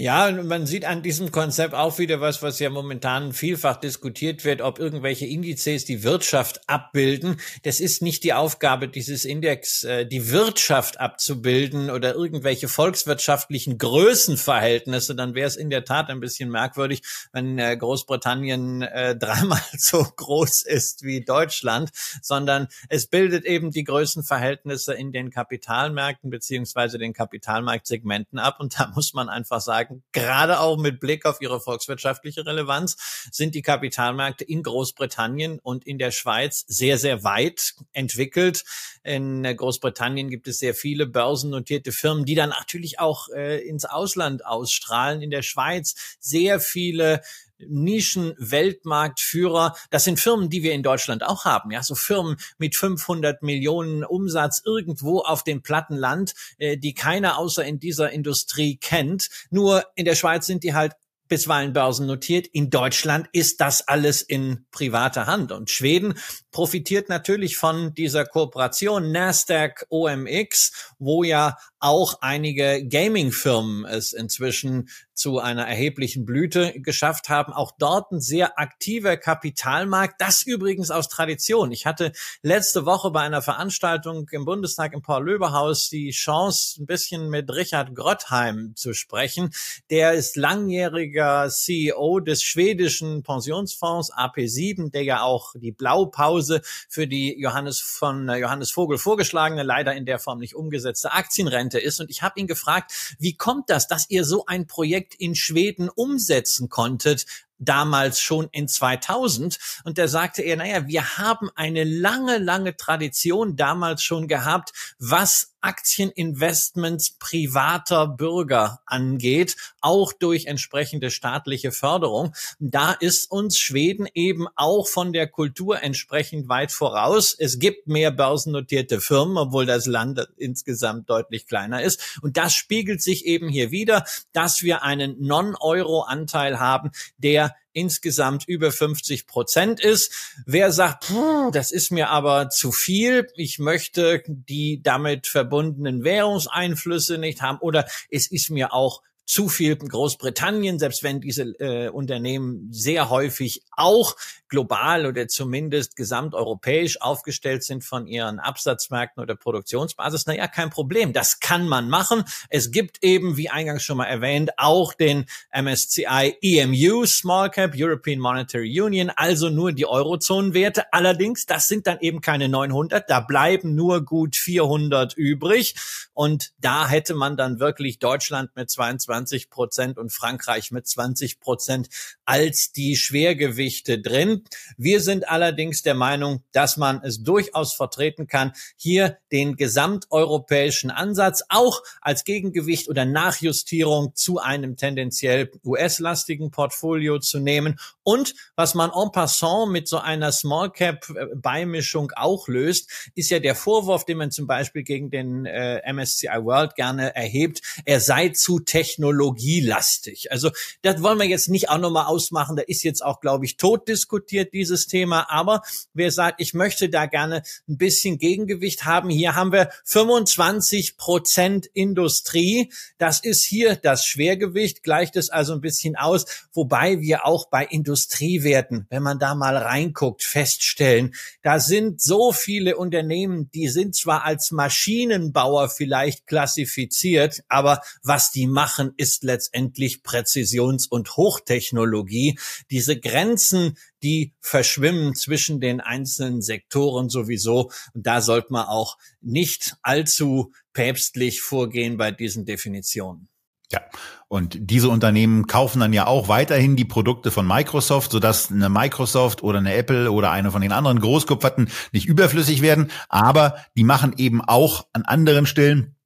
Ja, 0.00 0.30
man 0.30 0.64
sieht 0.64 0.84
an 0.84 1.02
diesem 1.02 1.32
Konzept 1.32 1.74
auch 1.74 1.98
wieder 1.98 2.20
was, 2.20 2.40
was 2.40 2.60
ja 2.60 2.70
momentan 2.70 3.32
vielfach 3.32 3.78
diskutiert 3.78 4.44
wird, 4.44 4.60
ob 4.60 4.78
irgendwelche 4.78 5.26
Indizes 5.26 5.86
die 5.86 6.04
Wirtschaft 6.04 6.60
abbilden. 6.68 7.40
Das 7.64 7.80
ist 7.80 8.00
nicht 8.00 8.22
die 8.22 8.32
Aufgabe 8.32 8.86
dieses 8.86 9.24
Index, 9.24 9.82
äh, 9.82 10.06
die 10.06 10.30
Wirtschaft 10.30 11.00
abzubilden 11.00 11.90
oder 11.90 12.14
irgendwelche 12.14 12.68
volkswirtschaftlichen 12.68 13.76
Größenverhältnisse. 13.76 15.16
Dann 15.16 15.34
wäre 15.34 15.48
es 15.48 15.56
in 15.56 15.68
der 15.68 15.84
Tat 15.84 16.10
ein 16.10 16.20
bisschen 16.20 16.48
merkwürdig, 16.48 17.02
wenn 17.32 17.58
äh, 17.58 17.76
Großbritannien 17.76 18.82
äh, 18.82 19.16
dreimal 19.18 19.60
so 19.76 20.04
groß 20.04 20.62
ist 20.62 21.02
wie 21.02 21.24
Deutschland, 21.24 21.90
sondern 22.22 22.68
es 22.88 23.08
bildet 23.08 23.44
eben 23.44 23.72
die 23.72 23.82
Größenverhältnisse 23.82 24.94
in 24.94 25.10
den 25.10 25.30
Kapitalmärkten 25.30 26.30
beziehungsweise 26.30 26.98
den 26.98 27.14
Kapitalmarktsegmenten 27.14 28.38
ab. 28.38 28.60
Und 28.60 28.78
da 28.78 28.92
muss 28.94 29.12
man 29.12 29.28
einfach 29.28 29.60
sagen, 29.60 29.87
sagen, 29.88 30.02
gerade 30.12 30.60
auch 30.60 30.76
mit 30.76 31.00
Blick 31.00 31.24
auf 31.26 31.40
ihre 31.40 31.60
volkswirtschaftliche 31.60 32.46
Relevanz, 32.46 32.96
sind 33.30 33.54
die 33.54 33.62
Kapitalmärkte 33.62 34.44
in 34.44 34.62
Großbritannien 34.62 35.58
und 35.58 35.86
in 35.86 35.98
der 35.98 36.10
Schweiz 36.10 36.64
sehr, 36.68 36.98
sehr 36.98 37.24
weit 37.24 37.74
entwickelt. 37.92 38.64
In 39.02 39.42
Großbritannien 39.42 40.28
gibt 40.28 40.48
es 40.48 40.58
sehr 40.58 40.74
viele 40.74 41.06
börsennotierte 41.06 41.92
Firmen, 41.92 42.24
die 42.24 42.34
dann 42.34 42.50
natürlich 42.50 42.98
auch 42.98 43.28
äh, 43.30 43.58
ins 43.66 43.84
Ausland 43.84 44.44
ausstrahlen. 44.44 45.22
In 45.22 45.30
der 45.30 45.42
Schweiz 45.42 46.16
sehr 46.20 46.60
viele 46.60 47.22
Nischen-Weltmarktführer. 47.66 49.74
Das 49.90 50.04
sind 50.04 50.20
Firmen, 50.20 50.50
die 50.50 50.62
wir 50.62 50.72
in 50.72 50.82
Deutschland 50.82 51.24
auch 51.24 51.44
haben. 51.44 51.70
Ja, 51.70 51.82
so 51.82 51.94
Firmen 51.94 52.36
mit 52.58 52.76
500 52.76 53.42
Millionen 53.42 54.04
Umsatz 54.04 54.62
irgendwo 54.64 55.20
auf 55.20 55.44
dem 55.44 55.62
platten 55.62 55.96
Land, 55.96 56.34
äh, 56.58 56.76
die 56.76 56.94
keiner 56.94 57.38
außer 57.38 57.64
in 57.64 57.78
dieser 57.78 58.10
Industrie 58.10 58.76
kennt. 58.76 59.28
Nur 59.50 59.84
in 59.94 60.04
der 60.04 60.14
Schweiz 60.14 60.46
sind 60.46 60.64
die 60.64 60.74
halt 60.74 60.92
bisweilen 61.28 61.72
börsennotiert. 61.72 62.46
In 62.46 62.70
Deutschland 62.70 63.28
ist 63.32 63.60
das 63.60 63.86
alles 63.86 64.22
in 64.22 64.66
privater 64.70 65.26
Hand. 65.26 65.52
Und 65.52 65.70
Schweden 65.70 66.14
profitiert 66.58 67.08
natürlich 67.08 67.56
von 67.56 67.94
dieser 67.94 68.24
Kooperation 68.24 69.12
Nasdaq 69.12 69.86
OMX, 69.90 70.92
wo 70.98 71.22
ja 71.22 71.56
auch 71.78 72.18
einige 72.20 72.84
Gaming-Firmen 72.84 73.84
es 73.84 74.12
inzwischen 74.12 74.88
zu 75.14 75.38
einer 75.38 75.66
erheblichen 75.66 76.24
Blüte 76.24 76.74
geschafft 76.80 77.28
haben. 77.28 77.52
Auch 77.52 77.72
dort 77.78 78.12
ein 78.12 78.20
sehr 78.20 78.58
aktiver 78.58 79.16
Kapitalmarkt. 79.16 80.20
Das 80.20 80.42
übrigens 80.42 80.90
aus 80.90 81.08
Tradition. 81.08 81.72
Ich 81.72 81.86
hatte 81.86 82.12
letzte 82.42 82.86
Woche 82.86 83.10
bei 83.10 83.20
einer 83.20 83.42
Veranstaltung 83.42 84.28
im 84.30 84.44
Bundestag 84.44 84.92
im 84.92 85.02
Paul-Löber-Haus 85.02 85.88
die 85.88 86.10
Chance, 86.10 86.82
ein 86.82 86.86
bisschen 86.86 87.30
mit 87.30 87.52
Richard 87.52 87.94
Grottheim 87.94 88.72
zu 88.76 88.94
sprechen. 88.94 89.50
Der 89.90 90.12
ist 90.12 90.36
langjähriger 90.36 91.48
CEO 91.48 92.20
des 92.20 92.42
schwedischen 92.42 93.22
Pensionsfonds 93.22 94.12
AP7, 94.12 94.90
der 94.90 95.02
ja 95.02 95.22
auch 95.22 95.52
die 95.56 95.72
Blaupause 95.72 96.47
für 96.88 97.06
die 97.06 97.38
Johannes 97.38 97.80
von 97.80 98.28
Johannes 98.28 98.70
Vogel 98.70 98.98
vorgeschlagene, 98.98 99.62
leider 99.62 99.94
in 99.94 100.06
der 100.06 100.18
Form 100.18 100.38
nicht 100.38 100.54
umgesetzte 100.54 101.12
Aktienrente 101.12 101.78
ist. 101.78 102.00
Und 102.00 102.10
ich 102.10 102.22
habe 102.22 102.38
ihn 102.40 102.46
gefragt, 102.46 103.16
wie 103.18 103.36
kommt 103.36 103.70
das, 103.70 103.88
dass 103.88 104.08
ihr 104.10 104.24
so 104.24 104.46
ein 104.46 104.66
Projekt 104.66 105.14
in 105.14 105.34
Schweden 105.34 105.88
umsetzen 105.88 106.68
konntet, 106.68 107.26
damals 107.58 108.20
schon 108.20 108.48
in 108.52 108.68
2000. 108.68 109.58
Und 109.84 109.98
da 109.98 110.08
sagte 110.08 110.42
er, 110.42 110.56
naja, 110.56 110.86
wir 110.86 111.18
haben 111.18 111.50
eine 111.54 111.84
lange, 111.84 112.38
lange 112.38 112.76
Tradition 112.76 113.56
damals 113.56 114.02
schon 114.02 114.28
gehabt, 114.28 114.72
was 114.98 115.54
Aktieninvestments 115.60 117.16
privater 117.18 118.06
Bürger 118.06 118.80
angeht, 118.86 119.56
auch 119.80 120.12
durch 120.12 120.46
entsprechende 120.46 121.10
staatliche 121.10 121.72
Förderung. 121.72 122.34
Da 122.58 122.92
ist 122.92 123.30
uns 123.30 123.58
Schweden 123.58 124.06
eben 124.14 124.46
auch 124.56 124.88
von 124.88 125.12
der 125.12 125.26
Kultur 125.26 125.82
entsprechend 125.82 126.48
weit 126.48 126.72
voraus. 126.72 127.34
Es 127.38 127.58
gibt 127.58 127.86
mehr 127.86 128.10
börsennotierte 128.10 129.00
Firmen, 129.00 129.36
obwohl 129.36 129.66
das 129.66 129.86
Land 129.86 130.26
insgesamt 130.36 131.10
deutlich 131.10 131.46
kleiner 131.46 131.82
ist. 131.82 132.18
Und 132.22 132.36
das 132.36 132.54
spiegelt 132.54 133.02
sich 133.02 133.26
eben 133.26 133.48
hier 133.48 133.70
wieder, 133.70 134.04
dass 134.32 134.62
wir 134.62 134.82
einen 134.82 135.16
Non-Euro-Anteil 135.20 136.60
haben, 136.60 136.90
der 137.18 137.54
insgesamt 137.78 138.46
über 138.46 138.72
50 138.72 139.26
Prozent 139.26 139.80
ist. 139.80 140.12
Wer 140.46 140.72
sagt, 140.72 141.12
das 141.52 141.70
ist 141.70 141.90
mir 141.90 142.10
aber 142.10 142.50
zu 142.50 142.72
viel, 142.72 143.26
ich 143.34 143.58
möchte 143.58 144.22
die 144.26 144.82
damit 144.82 145.26
verbundenen 145.26 146.04
Währungseinflüsse 146.04 147.18
nicht 147.18 147.42
haben 147.42 147.58
oder 147.58 147.86
es 148.10 148.30
ist 148.30 148.50
mir 148.50 148.72
auch 148.72 149.02
zu 149.28 149.48
viel 149.48 149.76
Großbritannien, 149.76 150.78
selbst 150.78 151.02
wenn 151.02 151.20
diese 151.20 151.42
äh, 151.60 151.90
Unternehmen 151.90 152.68
sehr 152.72 153.10
häufig 153.10 153.62
auch 153.72 154.16
global 154.48 155.06
oder 155.06 155.28
zumindest 155.28 155.96
gesamteuropäisch 155.96 157.00
aufgestellt 157.00 157.64
sind 157.64 157.84
von 157.84 158.06
ihren 158.06 158.38
Absatzmärkten 158.38 159.22
oder 159.22 159.36
Produktionsbasis. 159.36 160.26
Naja, 160.26 160.48
kein 160.48 160.70
Problem. 160.70 161.12
Das 161.12 161.40
kann 161.40 161.68
man 161.68 161.88
machen. 161.88 162.24
Es 162.48 162.70
gibt 162.70 163.02
eben, 163.02 163.36
wie 163.36 163.50
eingangs 163.50 163.82
schon 163.82 163.98
mal 163.98 164.06
erwähnt, 164.06 164.50
auch 164.56 164.92
den 164.94 165.26
MSCI 165.52 166.36
EMU 166.40 167.06
Small 167.06 167.50
Cap 167.50 167.72
European 167.76 168.18
Monetary 168.18 168.80
Union, 168.80 169.10
also 169.10 169.50
nur 169.50 169.72
die 169.72 169.86
Eurozonenwerte. 169.86 170.92
Allerdings, 170.92 171.46
das 171.46 171.68
sind 171.68 171.86
dann 171.86 172.00
eben 172.00 172.20
keine 172.20 172.48
900. 172.48 173.08
Da 173.08 173.20
bleiben 173.20 173.74
nur 173.74 174.04
gut 174.04 174.36
400 174.36 175.14
übrig. 175.14 175.74
Und 176.14 176.52
da 176.58 176.88
hätte 176.88 177.14
man 177.14 177.36
dann 177.36 177.60
wirklich 177.60 177.98
Deutschland 177.98 178.56
mit 178.56 178.70
22 178.70 179.50
Prozent 179.50 179.98
und 179.98 180.12
Frankreich 180.12 180.72
mit 180.72 180.86
20 180.86 181.40
Prozent 181.40 181.88
als 182.24 182.72
die 182.72 182.96
Schwergewichte 182.96 184.00
drin. 184.00 184.37
Wir 184.76 185.00
sind 185.00 185.28
allerdings 185.28 185.82
der 185.82 185.94
Meinung, 185.94 186.42
dass 186.52 186.76
man 186.76 187.02
es 187.02 187.22
durchaus 187.22 187.74
vertreten 187.74 188.26
kann, 188.26 188.52
hier 188.76 189.18
den 189.32 189.56
gesamteuropäischen 189.56 190.90
Ansatz 190.90 191.42
auch 191.48 191.82
als 192.00 192.24
Gegengewicht 192.24 192.88
oder 192.88 193.04
Nachjustierung 193.04 194.14
zu 194.14 194.38
einem 194.38 194.76
tendenziell 194.76 195.50
US-lastigen 195.64 196.50
Portfolio 196.50 197.18
zu 197.18 197.38
nehmen. 197.38 197.78
Und 198.08 198.34
was 198.56 198.74
man 198.74 198.90
en 198.90 199.12
passant 199.12 199.70
mit 199.70 199.86
so 199.86 199.98
einer 199.98 200.32
Small 200.32 200.70
Cap 200.70 201.06
Beimischung 201.34 202.10
auch 202.16 202.48
löst, 202.48 202.88
ist 203.14 203.28
ja 203.28 203.38
der 203.38 203.54
Vorwurf, 203.54 204.06
den 204.06 204.16
man 204.16 204.30
zum 204.30 204.46
Beispiel 204.46 204.82
gegen 204.82 205.10
den 205.10 205.44
äh, 205.44 205.82
MSCI 205.92 206.28
World 206.40 206.74
gerne 206.74 207.14
erhebt, 207.14 207.60
er 207.84 208.00
sei 208.00 208.30
zu 208.30 208.60
technologielastig. 208.60 210.32
Also 210.32 210.50
das 210.80 211.02
wollen 211.02 211.18
wir 211.18 211.26
jetzt 211.26 211.50
nicht 211.50 211.68
auch 211.68 211.76
nochmal 211.76 212.06
ausmachen. 212.06 212.56
Da 212.56 212.62
ist 212.62 212.82
jetzt 212.82 213.04
auch, 213.04 213.20
glaube 213.20 213.44
ich, 213.44 213.58
tot 213.58 213.88
diskutiert, 213.88 214.54
dieses 214.54 214.86
Thema. 214.86 215.26
Aber 215.28 215.60
wer 215.92 216.10
sagt, 216.10 216.40
ich 216.40 216.54
möchte 216.54 216.88
da 216.88 217.04
gerne 217.04 217.42
ein 217.68 217.76
bisschen 217.76 218.16
Gegengewicht 218.16 218.86
haben, 218.86 219.10
hier 219.10 219.34
haben 219.34 219.52
wir 219.52 219.68
25 219.84 220.96
Prozent 220.96 221.66
Industrie. 221.74 222.72
Das 222.96 223.20
ist 223.20 223.44
hier 223.44 223.76
das 223.76 224.06
Schwergewicht, 224.06 224.82
gleicht 224.82 225.16
es 225.16 225.28
also 225.28 225.52
ein 225.52 225.60
bisschen 225.60 225.94
aus. 225.94 226.24
Wobei 226.54 227.02
wir 227.02 227.26
auch 227.26 227.50
bei 227.50 227.66
Industriewerten, 227.98 228.86
wenn 228.90 229.02
man 229.02 229.18
da 229.18 229.34
mal 229.34 229.56
reinguckt, 229.56 230.22
feststellen, 230.22 231.14
da 231.42 231.58
sind 231.58 232.00
so 232.00 232.30
viele 232.30 232.76
Unternehmen, 232.76 233.50
die 233.50 233.68
sind 233.68 233.96
zwar 233.96 234.24
als 234.24 234.52
Maschinenbauer 234.52 235.68
vielleicht 235.68 236.28
klassifiziert, 236.28 237.42
aber 237.48 237.80
was 238.04 238.30
die 238.30 238.46
machen, 238.46 238.92
ist 238.96 239.24
letztendlich 239.24 240.04
Präzisions- 240.04 240.86
und 240.86 241.16
Hochtechnologie. 241.16 242.38
Diese 242.70 243.00
Grenzen, 243.00 243.76
die 244.04 244.32
verschwimmen 244.40 245.16
zwischen 245.16 245.58
den 245.58 245.80
einzelnen 245.80 246.40
Sektoren 246.40 247.08
sowieso. 247.08 247.72
Und 247.94 248.06
da 248.06 248.20
sollte 248.20 248.52
man 248.52 248.66
auch 248.66 248.96
nicht 249.20 249.76
allzu 249.82 250.52
päpstlich 250.72 251.40
vorgehen 251.40 251.96
bei 251.96 252.12
diesen 252.12 252.44
Definitionen. 252.44 253.28
Ja, 253.70 253.80
und 254.28 254.56
diese 254.60 254.88
Unternehmen 254.88 255.46
kaufen 255.46 255.80
dann 255.80 255.92
ja 255.92 256.06
auch 256.06 256.28
weiterhin 256.28 256.76
die 256.76 256.86
Produkte 256.86 257.30
von 257.30 257.46
Microsoft, 257.46 258.10
sodass 258.10 258.50
eine 258.50 258.70
Microsoft 258.70 259.42
oder 259.42 259.58
eine 259.58 259.74
Apple 259.74 260.10
oder 260.10 260.30
eine 260.30 260.50
von 260.50 260.62
den 260.62 260.72
anderen 260.72 261.00
Großkopferten 261.00 261.70
nicht 261.92 262.06
überflüssig 262.06 262.62
werden. 262.62 262.90
Aber 263.08 263.56
die 263.76 263.84
machen 263.84 264.14
eben 264.16 264.42
auch 264.42 264.86
an 264.92 265.02
anderen 265.02 265.46
Stellen 265.46 265.96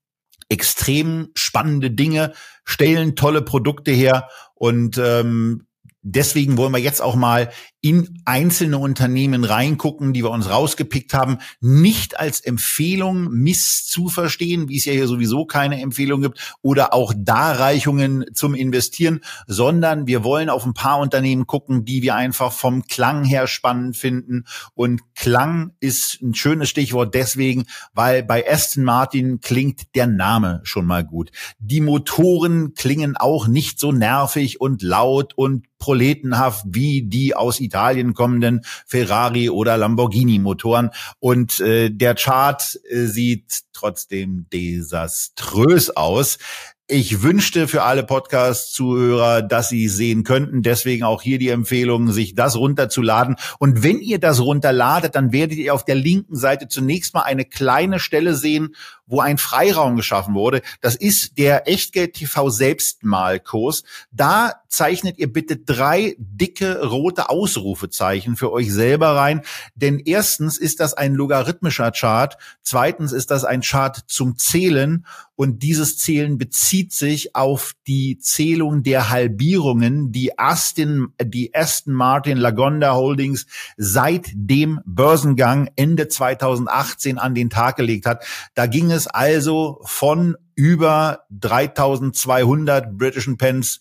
extrem 0.49 1.31
spannende 1.35 1.91
Dinge, 1.91 2.33
stellen 2.65 3.17
tolle 3.17 3.43
Produkte 3.43 3.91
her 3.91 4.29
und 4.55 4.99
ähm, 4.99 5.67
deswegen 6.03 6.57
wollen 6.57 6.73
wir 6.73 6.79
jetzt 6.79 7.01
auch 7.01 7.15
mal 7.15 7.51
in 7.81 8.21
einzelne 8.25 8.79
Unternehmen 8.79 9.43
reingucken, 9.45 10.13
die 10.13 10.23
wir 10.23 10.31
uns 10.31 10.49
rausgepickt 10.49 11.15
haben, 11.15 11.39
nicht 11.61 12.19
als 12.19 12.41
Empfehlung 12.41 13.29
miss 13.31 13.87
zu 13.87 14.09
verstehen, 14.09 14.69
wie 14.69 14.77
es 14.77 14.85
ja 14.85 14.93
hier 14.93 15.09
sowieso 15.09 15.47
keine 15.47 15.81
Empfehlung 15.81 16.23
gibt, 16.23 16.57
oder 16.63 16.95
auch 16.95 17.13
Darreichungen 17.17 18.25
zum 18.35 18.55
Investieren, 18.55 19.21
sondern 19.49 20.07
wir 20.07 20.23
wollen 20.23 20.49
auf 20.49 20.65
ein 20.65 20.75
paar 20.75 21.01
Unternehmen 21.01 21.49
gucken, 21.49 21.85
die 21.85 22.03
wir 22.03 22.15
einfach 22.15 22.53
vom 22.53 22.85
Klang 22.85 23.25
her 23.25 23.49
spannend 23.49 23.97
finden. 23.97 24.45
Und 24.75 25.01
Klang 25.17 25.73
ist 25.81 26.23
ein 26.23 26.35
schönes 26.35 26.69
Stichwort 26.69 27.15
deswegen, 27.15 27.65
weil 27.95 28.23
bei 28.23 28.49
Aston 28.49 28.85
Martin 28.85 29.41
klingt 29.41 29.95
der 29.97 30.07
Name 30.07 30.61
schon 30.63 30.87
mal 30.87 31.05
gut. 31.05 31.33
Die 31.59 31.81
Motoren 31.81 32.75
klingen 32.75 33.17
auch 33.17 33.49
nicht 33.49 33.81
so 33.81 33.91
nervig 33.91 34.61
und 34.61 34.83
laut 34.83 35.35
und 35.35 35.67
proletenhaft 35.83 36.65
wie 36.69 37.03
die 37.03 37.35
aus 37.35 37.59
Italien 37.59 38.15
kommenden 38.15 38.61
Ferrari 38.87 39.51
oder 39.51 39.77
Lamborghini 39.77 40.39
Motoren. 40.39 40.91
Und 41.19 41.59
äh, 41.59 41.91
der 41.91 42.15
Chart 42.15 42.79
äh, 42.89 43.07
sieht 43.07 43.63
trotzdem 43.73 44.47
desaströs 44.53 45.91
aus. 45.91 46.39
Ich 46.87 47.23
wünschte 47.23 47.67
für 47.67 47.83
alle 47.83 48.05
Podcast-Zuhörer, 48.05 49.43
dass 49.43 49.71
sie 49.71 49.89
sehen 49.89 50.23
könnten. 50.23 50.63
Deswegen 50.63 51.03
auch 51.03 51.21
hier 51.21 51.39
die 51.39 51.49
Empfehlung, 51.49 52.13
sich 52.13 52.37
das 52.37 52.57
runterzuladen. 52.57 53.37
Und 53.59 53.83
wenn 53.83 53.99
ihr 53.99 54.21
das 54.21 54.41
runterladet, 54.41 55.17
dann 55.17 55.33
werdet 55.33 55.59
ihr 55.59 55.75
auf 55.75 55.85
der 55.85 55.95
linken 55.97 56.37
Seite 56.37 56.69
zunächst 56.69 57.13
mal 57.15 57.23
eine 57.23 57.45
kleine 57.45 57.99
Stelle 57.99 58.37
sehen, 58.37 58.77
wo 59.07 59.21
ein 59.21 59.39
Freiraum 59.39 59.97
geschaffen 59.97 60.35
wurde. 60.35 60.63
Das 60.81 60.95
ist 60.95 61.39
der 61.39 61.69
Echtgeld 61.69 62.15
TV 62.15 62.51
Selbstmalkurs. 62.51 63.85
Da 64.11 64.55
zeichnet 64.69 65.19
ihr 65.19 65.31
bitte 65.31 65.57
drei 65.57 66.17
dicke 66.19 66.87
rote 66.87 67.29
Ausrufezeichen 67.29 68.37
für 68.37 68.53
euch 68.53 68.73
selber 68.73 69.15
rein. 69.17 69.43
Denn 69.75 69.99
erstens 69.99 70.57
ist 70.57 70.81
das 70.81 70.95
ein 70.95 71.15
logarithmischer 71.15 71.93
Chart. 71.93 72.39
Zweitens 72.63 73.13
ist 73.13 73.31
das 73.31 73.45
ein 73.45 73.61
Chart 73.61 73.99
zum 74.07 74.39
Zählen. 74.39 75.05
Und 75.35 75.63
dieses 75.63 75.99
Zählen 75.99 76.39
bezieht 76.39 76.93
sich 76.93 77.35
auf 77.35 77.73
die 77.87 78.19
Zählung 78.19 78.83
der 78.83 79.11
Halbierungen, 79.11 80.13
die 80.13 80.39
Aston, 80.39 81.13
die 81.21 81.55
Aston 81.55 81.95
Martin 81.95 82.39
Lagonda 82.39 82.95
Holdings 82.95 83.47
seit 83.77 84.31
dem 84.35 84.81
Börsengang 84.85 85.69
Ende 85.75 86.09
2018 86.09 87.19
an 87.19 87.35
den 87.35 87.51
Tag 87.51 87.77
gelegt 87.77 88.07
hat. 88.07 88.25
Da 88.55 88.67
ging 88.67 88.91
es 88.93 89.07
also 89.07 89.81
von 89.85 90.37
über 90.55 91.25
3200 91.31 92.97
britischen 92.97 93.37
Pence 93.39 93.81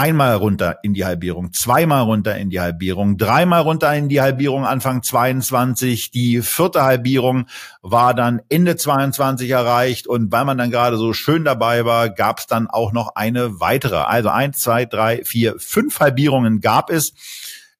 einmal 0.00 0.34
runter 0.36 0.78
in 0.82 0.94
die 0.94 1.04
Halbierung, 1.04 1.52
zweimal 1.52 2.04
runter 2.04 2.36
in 2.36 2.48
die 2.48 2.58
Halbierung, 2.58 3.18
dreimal 3.18 3.60
runter 3.60 3.94
in 3.94 4.08
die 4.08 4.22
Halbierung 4.22 4.64
Anfang 4.64 5.02
22. 5.02 6.10
Die 6.10 6.40
vierte 6.40 6.82
Halbierung 6.82 7.46
war 7.82 8.14
dann 8.14 8.40
Ende 8.48 8.76
22 8.76 9.50
erreicht 9.50 10.06
und 10.06 10.32
weil 10.32 10.46
man 10.46 10.56
dann 10.56 10.70
gerade 10.70 10.96
so 10.96 11.12
schön 11.12 11.44
dabei 11.44 11.84
war, 11.84 12.08
gab 12.08 12.38
es 12.38 12.46
dann 12.46 12.66
auch 12.68 12.92
noch 12.92 13.14
eine 13.14 13.60
weitere. 13.60 13.96
Also 13.96 14.30
eins, 14.30 14.60
zwei, 14.60 14.86
drei, 14.86 15.22
vier, 15.24 15.56
fünf 15.58 16.00
Halbierungen 16.00 16.60
gab 16.60 16.88
es. 16.88 17.12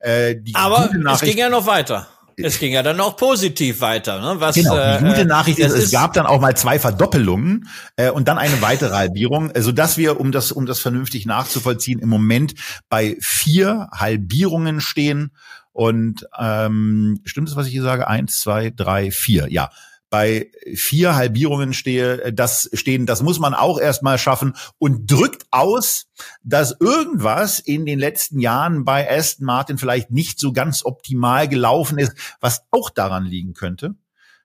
Äh, 0.00 0.36
Aber 0.52 0.90
es 1.12 1.20
ging 1.22 1.38
ja 1.38 1.48
noch 1.48 1.66
weiter. 1.66 2.06
Es 2.44 2.58
ging 2.58 2.72
ja 2.72 2.82
dann 2.82 3.00
auch 3.00 3.16
positiv 3.16 3.80
weiter. 3.80 4.20
Ne? 4.20 4.40
Was, 4.40 4.54
genau, 4.54 4.74
die 4.74 5.04
gute 5.04 5.22
äh, 5.22 5.24
Nachricht 5.24 5.58
ist, 5.58 5.72
es 5.72 5.90
gab 5.90 6.12
dann 6.14 6.26
auch 6.26 6.40
mal 6.40 6.56
zwei 6.56 6.78
Verdoppelungen 6.78 7.68
äh, 7.96 8.10
und 8.10 8.28
dann 8.28 8.38
eine 8.38 8.60
weitere 8.62 8.94
Halbierung, 8.94 9.50
äh, 9.50 9.62
sodass 9.62 9.96
wir, 9.96 10.20
um 10.20 10.32
das, 10.32 10.52
um 10.52 10.66
das 10.66 10.80
vernünftig 10.80 11.26
nachzuvollziehen, 11.26 12.00
im 12.00 12.08
Moment 12.08 12.54
bei 12.88 13.16
vier 13.20 13.88
Halbierungen 13.92 14.80
stehen. 14.80 15.32
Und 15.72 16.26
ähm, 16.38 17.20
stimmt 17.24 17.48
es, 17.48 17.56
was 17.56 17.66
ich 17.66 17.72
hier 17.72 17.82
sage? 17.82 18.08
Eins, 18.08 18.40
zwei, 18.40 18.70
drei, 18.70 19.10
vier. 19.10 19.50
Ja, 19.50 19.70
bei 20.10 20.50
vier 20.74 21.14
Halbierungen 21.14 21.72
stehe, 21.72 22.20
äh, 22.22 22.32
das 22.32 22.68
stehen, 22.74 23.06
das 23.06 23.22
muss 23.22 23.38
man 23.38 23.54
auch 23.54 23.78
erstmal 23.80 24.18
schaffen 24.18 24.54
und 24.78 25.10
drückt 25.10 25.46
aus, 25.50 26.08
dass 26.42 26.76
irgendwas 26.80 27.60
in 27.60 27.86
den 27.86 27.98
letzten 27.98 28.40
Jahren 28.40 28.84
bei 28.84 29.08
Aston 29.08 29.46
Martin 29.46 29.78
vielleicht 29.78 30.10
nicht 30.10 30.38
so 30.38 30.52
ganz 30.52 30.84
optimal 30.84 31.48
gelaufen 31.48 31.98
ist, 31.98 32.12
was 32.40 32.66
auch 32.72 32.90
daran 32.90 33.24
liegen 33.24 33.54
könnte, 33.54 33.94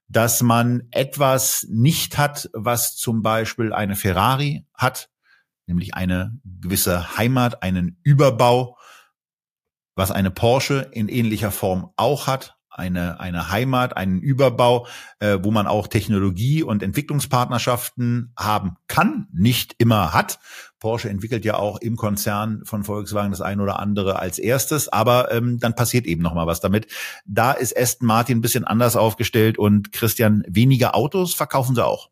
dass 0.08 0.44
man 0.44 0.84
etwas 0.92 1.66
nicht 1.70 2.18
hat, 2.18 2.50
was 2.54 2.96
zum 2.96 3.24
Beispiel 3.24 3.74
eine 3.74 3.96
Ferrari 3.96 4.66
hat, 4.76 5.10
nämlich 5.66 5.96
eine 5.96 6.40
gewisse 6.46 7.18
Heimat, 7.18 7.64
einen 7.64 8.00
Überbau, 8.04 8.78
was 9.96 10.12
eine 10.12 10.30
Porsche 10.30 10.90
in 10.92 11.08
ähnlicher 11.08 11.52
Form 11.52 11.92
auch 11.96 12.28
hat, 12.28 12.55
eine, 12.78 13.20
eine 13.20 13.50
Heimat, 13.50 13.98
einen 13.98 14.20
Überbau, 14.20 14.88
äh, 15.20 15.40
wo 15.42 15.52
man 15.52 15.68
auch 15.68 15.88
Technologie- 15.88 16.64
und 16.64 16.84
Entwicklungspartnerschaften 16.84 18.34
haben 18.38 18.76
kann, 18.88 19.28
nicht 19.34 19.76
immer 19.78 20.14
hat. 20.14 20.40
Porsche 20.80 21.10
entwickelt 21.10 21.46
ja 21.46 21.56
auch 21.56 21.80
im 21.80 21.96
Konzern 21.96 22.62
von 22.66 22.84
Volkswagen 22.84 23.32
das 23.32 23.42
ein 23.42 23.60
oder 23.60 23.80
andere 23.80 24.20
als 24.20 24.38
erstes, 24.38 24.88
aber 24.90 25.32
ähm, 25.32 25.60
dann 25.60 25.76
passiert 25.76 26.06
eben 26.06 26.22
noch 26.22 26.34
mal 26.34 26.48
was 26.48 26.60
damit. 26.60 26.88
Da 27.26 27.54
ist 27.54 27.76
Aston 27.76 28.08
Martin 28.08 28.38
ein 28.38 28.42
bisschen 28.42 28.66
anders 28.66 28.96
aufgestellt 28.96 29.58
und 29.58 29.92
Christian, 29.92 30.44
weniger 30.48 30.96
Autos 30.96 31.34
verkaufen 31.34 31.76
sie 31.76 31.86
auch. 31.86 32.10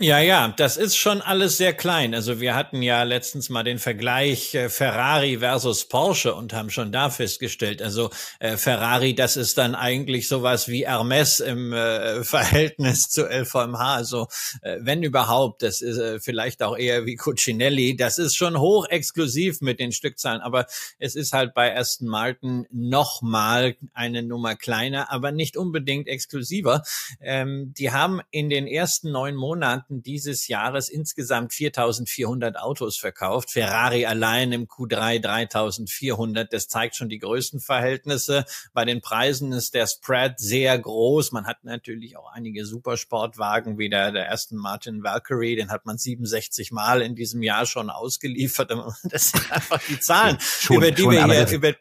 Ja, 0.00 0.20
ja, 0.20 0.54
das 0.56 0.76
ist 0.76 0.96
schon 0.96 1.20
alles 1.22 1.56
sehr 1.56 1.72
klein. 1.72 2.14
Also 2.14 2.38
wir 2.38 2.54
hatten 2.54 2.82
ja 2.82 3.02
letztens 3.02 3.48
mal 3.48 3.64
den 3.64 3.80
Vergleich 3.80 4.54
äh, 4.54 4.68
Ferrari 4.68 5.38
versus 5.38 5.88
Porsche 5.88 6.36
und 6.36 6.52
haben 6.52 6.70
schon 6.70 6.92
da 6.92 7.10
festgestellt, 7.10 7.82
also 7.82 8.08
äh, 8.38 8.56
Ferrari, 8.56 9.16
das 9.16 9.36
ist 9.36 9.58
dann 9.58 9.74
eigentlich 9.74 10.28
sowas 10.28 10.68
wie 10.68 10.86
Hermes 10.86 11.40
im 11.40 11.72
äh, 11.72 12.22
Verhältnis 12.22 13.08
zu 13.08 13.24
LVMH. 13.26 13.96
Also 13.96 14.28
äh, 14.62 14.76
wenn 14.78 15.02
überhaupt, 15.02 15.64
das 15.64 15.80
ist 15.80 15.98
äh, 15.98 16.20
vielleicht 16.20 16.62
auch 16.62 16.78
eher 16.78 17.04
wie 17.04 17.16
Cucinelli. 17.16 17.96
Das 17.96 18.18
ist 18.18 18.36
schon 18.36 18.56
hoch 18.60 18.86
exklusiv 18.88 19.60
mit 19.62 19.80
den 19.80 19.90
Stückzahlen, 19.90 20.42
aber 20.42 20.66
es 21.00 21.16
ist 21.16 21.32
halt 21.32 21.54
bei 21.54 21.76
Aston 21.76 22.06
Martin 22.06 22.66
noch 22.70 23.20
mal 23.20 23.74
eine 23.94 24.22
Nummer 24.22 24.54
kleiner, 24.54 25.10
aber 25.10 25.32
nicht 25.32 25.56
unbedingt 25.56 26.06
exklusiver. 26.06 26.84
Ähm, 27.20 27.74
die 27.76 27.90
haben 27.90 28.20
in 28.30 28.48
den 28.48 28.68
ersten 28.68 29.10
neun 29.10 29.34
Monaten 29.34 29.87
hatten 29.88 30.02
dieses 30.02 30.48
Jahres 30.48 30.90
insgesamt 30.90 31.52
4.400 31.52 32.56
Autos 32.56 32.98
verkauft. 32.98 33.50
Ferrari 33.50 34.04
allein 34.04 34.52
im 34.52 34.66
Q3 34.66 35.18
3.400. 35.24 36.48
Das 36.50 36.68
zeigt 36.68 36.94
schon 36.94 37.08
die 37.08 37.18
Größenverhältnisse. 37.18 38.44
Bei 38.74 38.84
den 38.84 39.00
Preisen 39.00 39.52
ist 39.52 39.72
der 39.72 39.86
Spread 39.86 40.38
sehr 40.38 40.78
groß. 40.78 41.32
Man 41.32 41.46
hat 41.46 41.64
natürlich 41.64 42.18
auch 42.18 42.30
einige 42.32 42.66
Supersportwagen, 42.66 43.78
wie 43.78 43.88
der, 43.88 44.12
der 44.12 44.30
Aston 44.30 44.58
Martin 44.58 45.02
Valkyrie. 45.02 45.56
Den 45.56 45.70
hat 45.70 45.86
man 45.86 45.96
67 45.96 46.70
Mal 46.70 47.00
in 47.00 47.14
diesem 47.14 47.42
Jahr 47.42 47.64
schon 47.64 47.88
ausgeliefert. 47.88 48.68
Das 49.04 49.30
sind 49.30 49.50
einfach 49.50 49.80
die 49.88 49.98
Zahlen, 49.98 50.38
schon, 50.40 50.76
über 50.76 50.90
die 50.90 51.02
schon, 51.02 51.12
wir 51.12 51.24
hier, 51.26 51.50
über, 51.50 51.72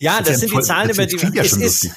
ja, 0.00 0.18
das, 0.18 0.28
das 0.28 0.40
sind 0.40 0.52
die 0.52 0.60
Zahlen, 0.62 0.90
über 0.90 1.06
die, 1.06 1.16
es 1.38 1.56
ist, 1.56 1.90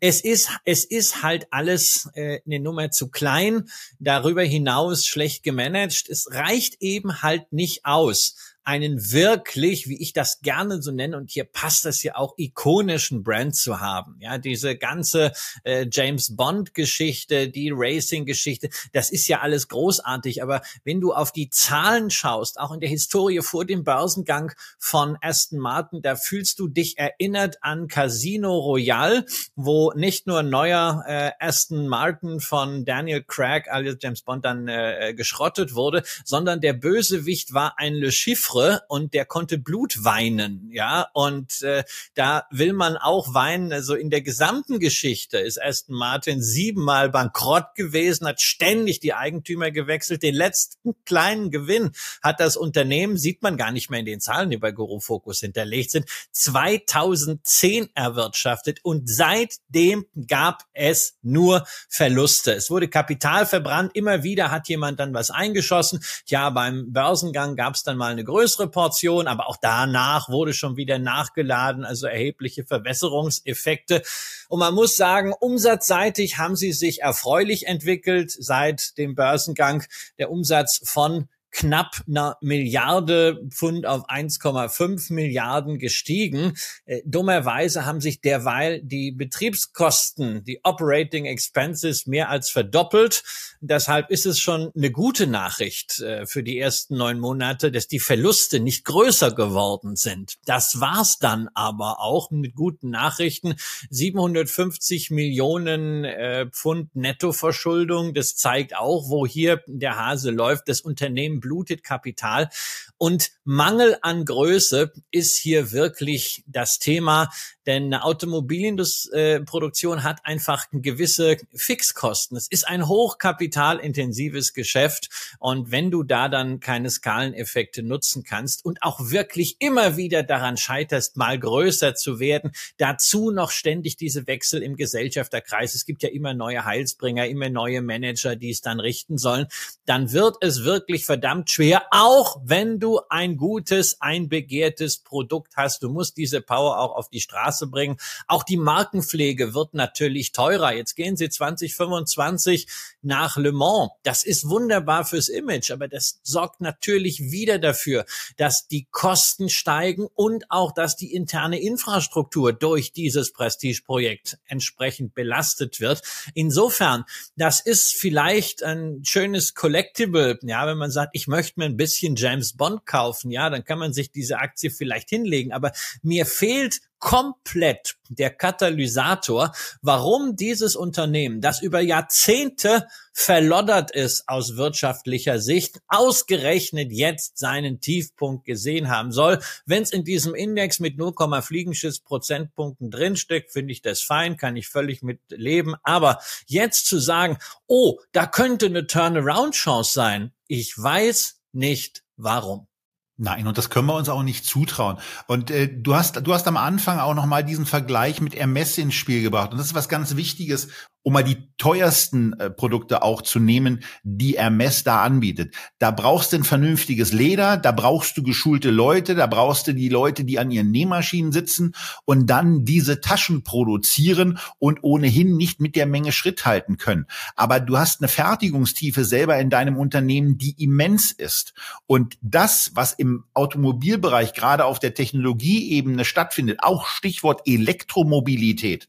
Es 0.00 0.20
ist, 0.20 0.50
es 0.64 0.84
ist 0.84 1.22
halt 1.22 1.46
alles 1.50 2.08
äh, 2.14 2.40
eine 2.46 2.60
Nummer 2.60 2.90
zu 2.90 3.10
klein, 3.10 3.68
darüber 3.98 4.42
hinaus 4.42 5.06
schlecht 5.06 5.42
gemanagt. 5.42 6.08
Es 6.08 6.28
reicht 6.30 6.80
eben 6.80 7.22
halt 7.22 7.52
nicht 7.52 7.84
aus 7.84 8.36
einen 8.64 9.12
wirklich, 9.12 9.88
wie 9.88 10.00
ich 10.00 10.14
das 10.14 10.40
gerne 10.40 10.82
so 10.82 10.90
nenne, 10.90 11.18
und 11.18 11.30
hier 11.30 11.44
passt 11.44 11.84
das 11.84 12.02
ja 12.02 12.16
auch, 12.16 12.34
ikonischen 12.38 13.22
Brand 13.22 13.54
zu 13.54 13.80
haben. 13.80 14.16
Ja, 14.20 14.38
diese 14.38 14.76
ganze 14.76 15.32
äh, 15.64 15.86
James 15.90 16.34
Bond-Geschichte, 16.34 17.50
die 17.50 17.70
Racing-Geschichte, 17.72 18.70
das 18.92 19.10
ist 19.10 19.28
ja 19.28 19.40
alles 19.40 19.68
großartig. 19.68 20.42
Aber 20.42 20.62
wenn 20.82 21.00
du 21.02 21.12
auf 21.12 21.30
die 21.30 21.50
Zahlen 21.50 22.10
schaust, 22.10 22.58
auch 22.58 22.72
in 22.72 22.80
der 22.80 22.88
Historie 22.88 23.42
vor 23.42 23.66
dem 23.66 23.84
Börsengang 23.84 24.52
von 24.78 25.18
Aston 25.20 25.58
Martin, 25.58 26.00
da 26.00 26.16
fühlst 26.16 26.58
du 26.58 26.68
dich 26.68 26.96
erinnert 26.96 27.58
an 27.60 27.86
Casino 27.86 28.56
Royale, 28.58 29.26
wo 29.54 29.92
nicht 29.92 30.26
nur 30.26 30.42
neuer 30.42 31.04
äh, 31.06 31.32
Aston 31.38 31.86
Martin 31.86 32.40
von 32.40 32.86
Daniel 32.86 33.22
Craig 33.22 33.68
alias 33.70 33.96
James 34.00 34.22
Bond 34.22 34.44
dann 34.44 34.68
äh, 34.68 35.12
geschrottet 35.14 35.74
wurde, 35.74 36.02
sondern 36.24 36.62
der 36.62 36.72
Bösewicht 36.72 37.52
war 37.52 37.74
ein 37.78 37.94
Le 37.94 38.10
Chiffre 38.10 38.53
Affre 38.54 38.82
und 38.88 39.14
der 39.14 39.24
konnte 39.24 39.58
Blut 39.58 40.04
weinen, 40.04 40.70
ja, 40.72 41.08
und 41.12 41.62
äh, 41.62 41.84
da 42.14 42.46
will 42.50 42.72
man 42.72 42.96
auch 42.96 43.34
weinen, 43.34 43.72
also 43.72 43.94
in 43.94 44.10
der 44.10 44.22
gesamten 44.22 44.78
Geschichte 44.78 45.38
ist 45.38 45.60
Aston 45.60 45.96
Martin 45.96 46.42
siebenmal 46.42 47.10
bankrott 47.10 47.74
gewesen, 47.74 48.26
hat 48.26 48.40
ständig 48.40 49.00
die 49.00 49.14
Eigentümer 49.14 49.70
gewechselt, 49.70 50.22
den 50.22 50.34
letzten 50.34 50.94
kleinen 51.04 51.50
Gewinn 51.50 51.92
hat 52.22 52.40
das 52.40 52.56
Unternehmen, 52.56 53.16
sieht 53.16 53.42
man 53.42 53.56
gar 53.56 53.72
nicht 53.72 53.90
mehr 53.90 54.00
in 54.00 54.06
den 54.06 54.20
Zahlen, 54.20 54.50
die 54.50 54.56
bei 54.56 54.72
Guru 54.72 55.00
Focus 55.00 55.40
hinterlegt 55.40 55.90
sind, 55.90 56.08
2010 56.32 57.90
erwirtschaftet 57.94 58.80
und 58.82 59.08
seitdem 59.08 60.06
gab 60.26 60.64
es 60.72 61.16
nur 61.22 61.66
Verluste. 61.88 62.52
Es 62.52 62.70
wurde 62.70 62.88
Kapital 62.88 63.46
verbrannt, 63.46 63.92
immer 63.94 64.22
wieder 64.22 64.50
hat 64.50 64.68
jemand 64.68 65.00
dann 65.00 65.14
was 65.14 65.30
eingeschossen. 65.30 66.00
Ja, 66.26 66.50
beim 66.50 66.92
Börsengang 66.92 67.56
gab 67.56 67.74
es 67.74 67.82
dann 67.82 67.96
mal 67.96 68.12
eine 68.12 68.24
größere 68.24 68.43
größere 68.44 68.68
Portion, 68.68 69.26
aber 69.26 69.48
auch 69.48 69.56
danach 69.56 70.28
wurde 70.28 70.52
schon 70.52 70.76
wieder 70.76 70.98
nachgeladen, 70.98 71.86
also 71.86 72.06
erhebliche 72.06 72.64
Verwässerungseffekte. 72.64 74.02
Und 74.48 74.58
man 74.58 74.74
muss 74.74 74.96
sagen, 74.96 75.32
umsatzseitig 75.32 76.36
haben 76.36 76.54
sie 76.54 76.72
sich 76.72 77.00
erfreulich 77.00 77.66
entwickelt 77.66 78.30
seit 78.30 78.98
dem 78.98 79.14
Börsengang. 79.14 79.84
Der 80.18 80.30
Umsatz 80.30 80.82
von 80.84 81.28
knapp 81.54 82.02
einer 82.06 82.36
Milliarde 82.40 83.40
Pfund 83.48 83.86
auf 83.86 84.08
1,5 84.08 85.12
Milliarden 85.12 85.78
gestiegen. 85.78 86.54
Äh, 86.84 87.00
dummerweise 87.06 87.86
haben 87.86 88.00
sich 88.00 88.20
derweil 88.20 88.82
die 88.82 89.12
Betriebskosten, 89.12 90.44
die 90.44 90.60
Operating 90.64 91.26
Expenses 91.26 92.06
mehr 92.06 92.28
als 92.28 92.50
verdoppelt. 92.50 93.22
Deshalb 93.60 94.10
ist 94.10 94.26
es 94.26 94.40
schon 94.40 94.72
eine 94.76 94.90
gute 94.90 95.28
Nachricht 95.28 96.00
äh, 96.00 96.26
für 96.26 96.42
die 96.42 96.58
ersten 96.58 96.96
neun 96.96 97.20
Monate, 97.20 97.70
dass 97.70 97.86
die 97.86 98.00
Verluste 98.00 98.58
nicht 98.58 98.84
größer 98.84 99.32
geworden 99.32 99.94
sind. 99.94 100.34
Das 100.46 100.80
war's 100.80 101.18
dann 101.20 101.48
aber 101.54 102.00
auch 102.00 102.32
mit 102.32 102.56
guten 102.56 102.90
Nachrichten. 102.90 103.54
750 103.90 105.10
Millionen 105.10 106.04
äh, 106.04 106.46
Pfund 106.50 106.96
Nettoverschuldung. 106.96 108.12
Das 108.12 108.34
zeigt 108.34 108.76
auch, 108.76 109.08
wo 109.08 109.24
hier 109.24 109.62
der 109.68 109.96
Hase 109.96 110.32
läuft. 110.32 110.68
Das 110.68 110.80
Unternehmen 110.80 111.40
blutet 111.44 111.84
Kapital 111.84 112.48
und 112.96 113.32
Mangel 113.44 113.98
an 114.00 114.24
Größe 114.24 114.90
ist 115.10 115.36
hier 115.36 115.72
wirklich 115.72 116.42
das 116.46 116.78
Thema, 116.78 117.28
denn 117.66 117.84
eine 117.84 118.02
Automobilproduktion 118.04 120.02
hat 120.02 120.20
einfach 120.24 120.64
gewisse 120.72 121.36
Fixkosten. 121.54 122.38
Es 122.38 122.48
ist 122.48 122.66
ein 122.66 122.88
hochkapitalintensives 122.88 124.54
Geschäft 124.54 125.10
und 125.38 125.70
wenn 125.70 125.90
du 125.90 126.02
da 126.02 126.30
dann 126.30 126.60
keine 126.60 126.88
Skaleneffekte 126.88 127.82
nutzen 127.82 128.24
kannst 128.24 128.64
und 128.64 128.82
auch 128.82 129.10
wirklich 129.10 129.56
immer 129.58 129.98
wieder 129.98 130.22
daran 130.22 130.56
scheiterst, 130.56 131.18
mal 131.18 131.38
größer 131.38 131.94
zu 131.94 132.20
werden, 132.20 132.52
dazu 132.78 133.30
noch 133.30 133.50
ständig 133.50 133.96
diese 133.96 134.26
Wechsel 134.26 134.62
im 134.62 134.76
Gesellschafterkreis. 134.76 135.74
Es 135.74 135.84
gibt 135.84 136.02
ja 136.02 136.08
immer 136.08 136.32
neue 136.32 136.64
Heilsbringer, 136.64 137.26
immer 137.26 137.50
neue 137.50 137.82
Manager, 137.82 138.34
die 138.34 138.50
es 138.50 138.62
dann 138.62 138.80
richten 138.80 139.18
sollen. 139.18 139.46
Dann 139.84 140.12
wird 140.12 140.36
es 140.40 140.64
wirklich 140.64 141.04
verdammt 141.04 141.33
schwer, 141.46 141.82
auch 141.90 142.40
wenn 142.44 142.78
du 142.78 143.00
ein 143.08 143.36
gutes, 143.36 144.00
ein 144.00 144.28
begehrtes 144.28 144.98
Produkt 144.98 145.56
hast. 145.56 145.82
Du 145.82 145.90
musst 145.90 146.16
diese 146.16 146.40
Power 146.40 146.78
auch 146.78 146.94
auf 146.94 147.08
die 147.08 147.20
Straße 147.20 147.66
bringen. 147.66 147.96
Auch 148.26 148.42
die 148.42 148.56
Markenpflege 148.56 149.54
wird 149.54 149.74
natürlich 149.74 150.32
teurer. 150.32 150.72
Jetzt 150.72 150.94
gehen 150.94 151.16
sie 151.16 151.28
2025 151.28 152.66
nach 153.02 153.36
Le 153.36 153.52
Mans. 153.52 153.90
Das 154.02 154.24
ist 154.24 154.48
wunderbar 154.48 155.04
fürs 155.04 155.28
Image, 155.28 155.70
aber 155.70 155.88
das 155.88 156.20
sorgt 156.22 156.60
natürlich 156.60 157.30
wieder 157.30 157.58
dafür, 157.58 158.04
dass 158.36 158.68
die 158.68 158.86
Kosten 158.90 159.48
steigen 159.48 160.06
und 160.14 160.50
auch, 160.50 160.72
dass 160.72 160.96
die 160.96 161.12
interne 161.12 161.60
Infrastruktur 161.60 162.52
durch 162.52 162.92
dieses 162.92 163.32
Prestigeprojekt 163.32 164.38
entsprechend 164.46 165.14
belastet 165.14 165.80
wird. 165.80 166.02
Insofern, 166.34 167.04
das 167.36 167.60
ist 167.60 167.94
vielleicht 167.94 168.62
ein 168.62 169.02
schönes 169.04 169.54
Collectible. 169.54 170.38
Ja, 170.42 170.66
wenn 170.66 170.78
man 170.78 170.90
sagt, 170.90 171.10
ich 171.12 171.23
möchte 171.28 171.60
mir 171.60 171.66
ein 171.66 171.76
bisschen 171.76 172.16
James 172.16 172.52
Bond 172.52 172.64
Bond 172.64 172.86
kaufen, 172.86 173.30
ja, 173.30 173.50
dann 173.50 173.64
kann 173.64 173.78
man 173.78 173.92
sich 173.92 174.10
diese 174.10 174.38
Aktie 174.38 174.70
vielleicht 174.70 175.10
hinlegen. 175.10 175.52
Aber 175.52 175.72
mir 176.02 176.24
fehlt 176.24 176.80
komplett 176.98 177.96
der 178.08 178.30
Katalysator, 178.30 179.52
warum 179.82 180.36
dieses 180.36 180.74
Unternehmen, 180.74 181.42
das 181.42 181.60
über 181.60 181.80
Jahrzehnte 181.80 182.86
verloddert 183.12 183.90
ist 183.90 184.26
aus 184.26 184.56
wirtschaftlicher 184.56 185.38
Sicht, 185.38 185.82
ausgerechnet 185.86 186.90
jetzt 186.92 187.36
seinen 187.36 187.80
Tiefpunkt 187.80 188.46
gesehen 188.46 188.88
haben 188.88 189.12
soll. 189.12 189.40
Wenn 189.66 189.82
es 189.82 189.92
in 189.92 190.04
diesem 190.04 190.34
Index 190.34 190.80
mit 190.80 190.96
0, 190.96 191.12
Fliegenschiss 191.42 192.00
Prozentpunkten 192.00 192.90
drinsteckt, 192.90 193.52
finde 193.52 193.72
ich 193.72 193.82
das 193.82 194.00
fein, 194.00 194.38
kann 194.38 194.56
ich 194.56 194.68
völlig 194.68 195.02
mit 195.02 195.20
leben. 195.28 195.74
Aber 195.82 196.20
jetzt 196.46 196.86
zu 196.86 196.98
sagen, 196.98 197.36
oh, 197.66 197.98
da 198.12 198.26
könnte 198.26 198.66
eine 198.66 198.86
Turnaround-Chance 198.86 199.92
sein, 199.92 200.32
ich 200.60 200.78
weiß 200.78 201.40
nicht 201.52 202.04
warum. 202.16 202.68
Nein, 203.16 203.46
und 203.46 203.56
das 203.58 203.70
können 203.70 203.86
wir 203.86 203.94
uns 203.94 204.08
auch 204.08 204.24
nicht 204.24 204.44
zutrauen. 204.44 204.98
Und 205.28 205.50
äh, 205.52 205.68
du 205.72 205.94
hast 205.94 206.26
du 206.26 206.34
hast 206.34 206.48
am 206.48 206.56
Anfang 206.56 206.98
auch 206.98 207.14
noch 207.14 207.26
mal 207.26 207.44
diesen 207.44 207.64
Vergleich 207.64 208.20
mit 208.20 208.34
Hermes 208.34 208.76
ins 208.76 208.94
Spiel 208.94 209.22
gebracht 209.22 209.52
und 209.52 209.58
das 209.58 209.68
ist 209.68 209.74
was 209.74 209.88
ganz 209.88 210.16
Wichtiges, 210.16 210.68
um 211.04 211.12
mal 211.12 211.22
die 211.22 211.36
teuersten 211.58 212.32
äh, 212.40 212.50
Produkte 212.50 213.02
auch 213.02 213.22
zu 213.22 213.38
nehmen, 213.38 213.84
die 214.02 214.38
Hermes 214.38 214.84
da 214.84 215.02
anbietet. 215.02 215.54
Da 215.78 215.90
brauchst 215.90 216.32
du 216.32 216.38
ein 216.38 216.44
vernünftiges 216.44 217.12
Leder, 217.12 217.58
da 217.58 217.72
brauchst 217.72 218.16
du 218.16 218.22
geschulte 218.22 218.70
Leute, 218.70 219.14
da 219.14 219.26
brauchst 219.26 219.68
du 219.68 219.74
die 219.74 219.90
Leute, 219.90 220.24
die 220.24 220.38
an 220.38 220.50
ihren 220.50 220.70
Nähmaschinen 220.70 221.30
sitzen 221.30 221.74
und 222.06 222.26
dann 222.30 222.64
diese 222.64 223.02
Taschen 223.02 223.44
produzieren 223.44 224.38
und 224.58 224.82
ohnehin 224.82 225.36
nicht 225.36 225.60
mit 225.60 225.76
der 225.76 225.86
Menge 225.86 226.10
Schritt 226.10 226.46
halten 226.46 226.78
können. 226.78 227.06
Aber 227.36 227.60
du 227.60 227.76
hast 227.76 228.00
eine 228.00 228.08
Fertigungstiefe 228.08 229.04
selber 229.04 229.38
in 229.38 229.50
deinem 229.50 229.76
Unternehmen, 229.76 230.38
die 230.38 230.60
immens 230.62 231.12
ist. 231.12 231.52
Und 231.86 232.16
das, 232.22 232.72
was 232.74 232.94
im 233.04 233.24
Automobilbereich 233.34 234.32
gerade 234.32 234.64
auf 234.64 234.78
der 234.78 234.94
Technologieebene 234.94 236.06
stattfindet, 236.06 236.60
auch 236.62 236.86
Stichwort 236.86 237.42
Elektromobilität, 237.46 238.88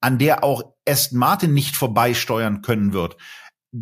an 0.00 0.18
der 0.18 0.42
auch 0.42 0.74
Aston 0.86 1.18
Martin 1.18 1.54
nicht 1.54 1.76
vorbeisteuern 1.76 2.60
können 2.62 2.92
wird. 2.92 3.16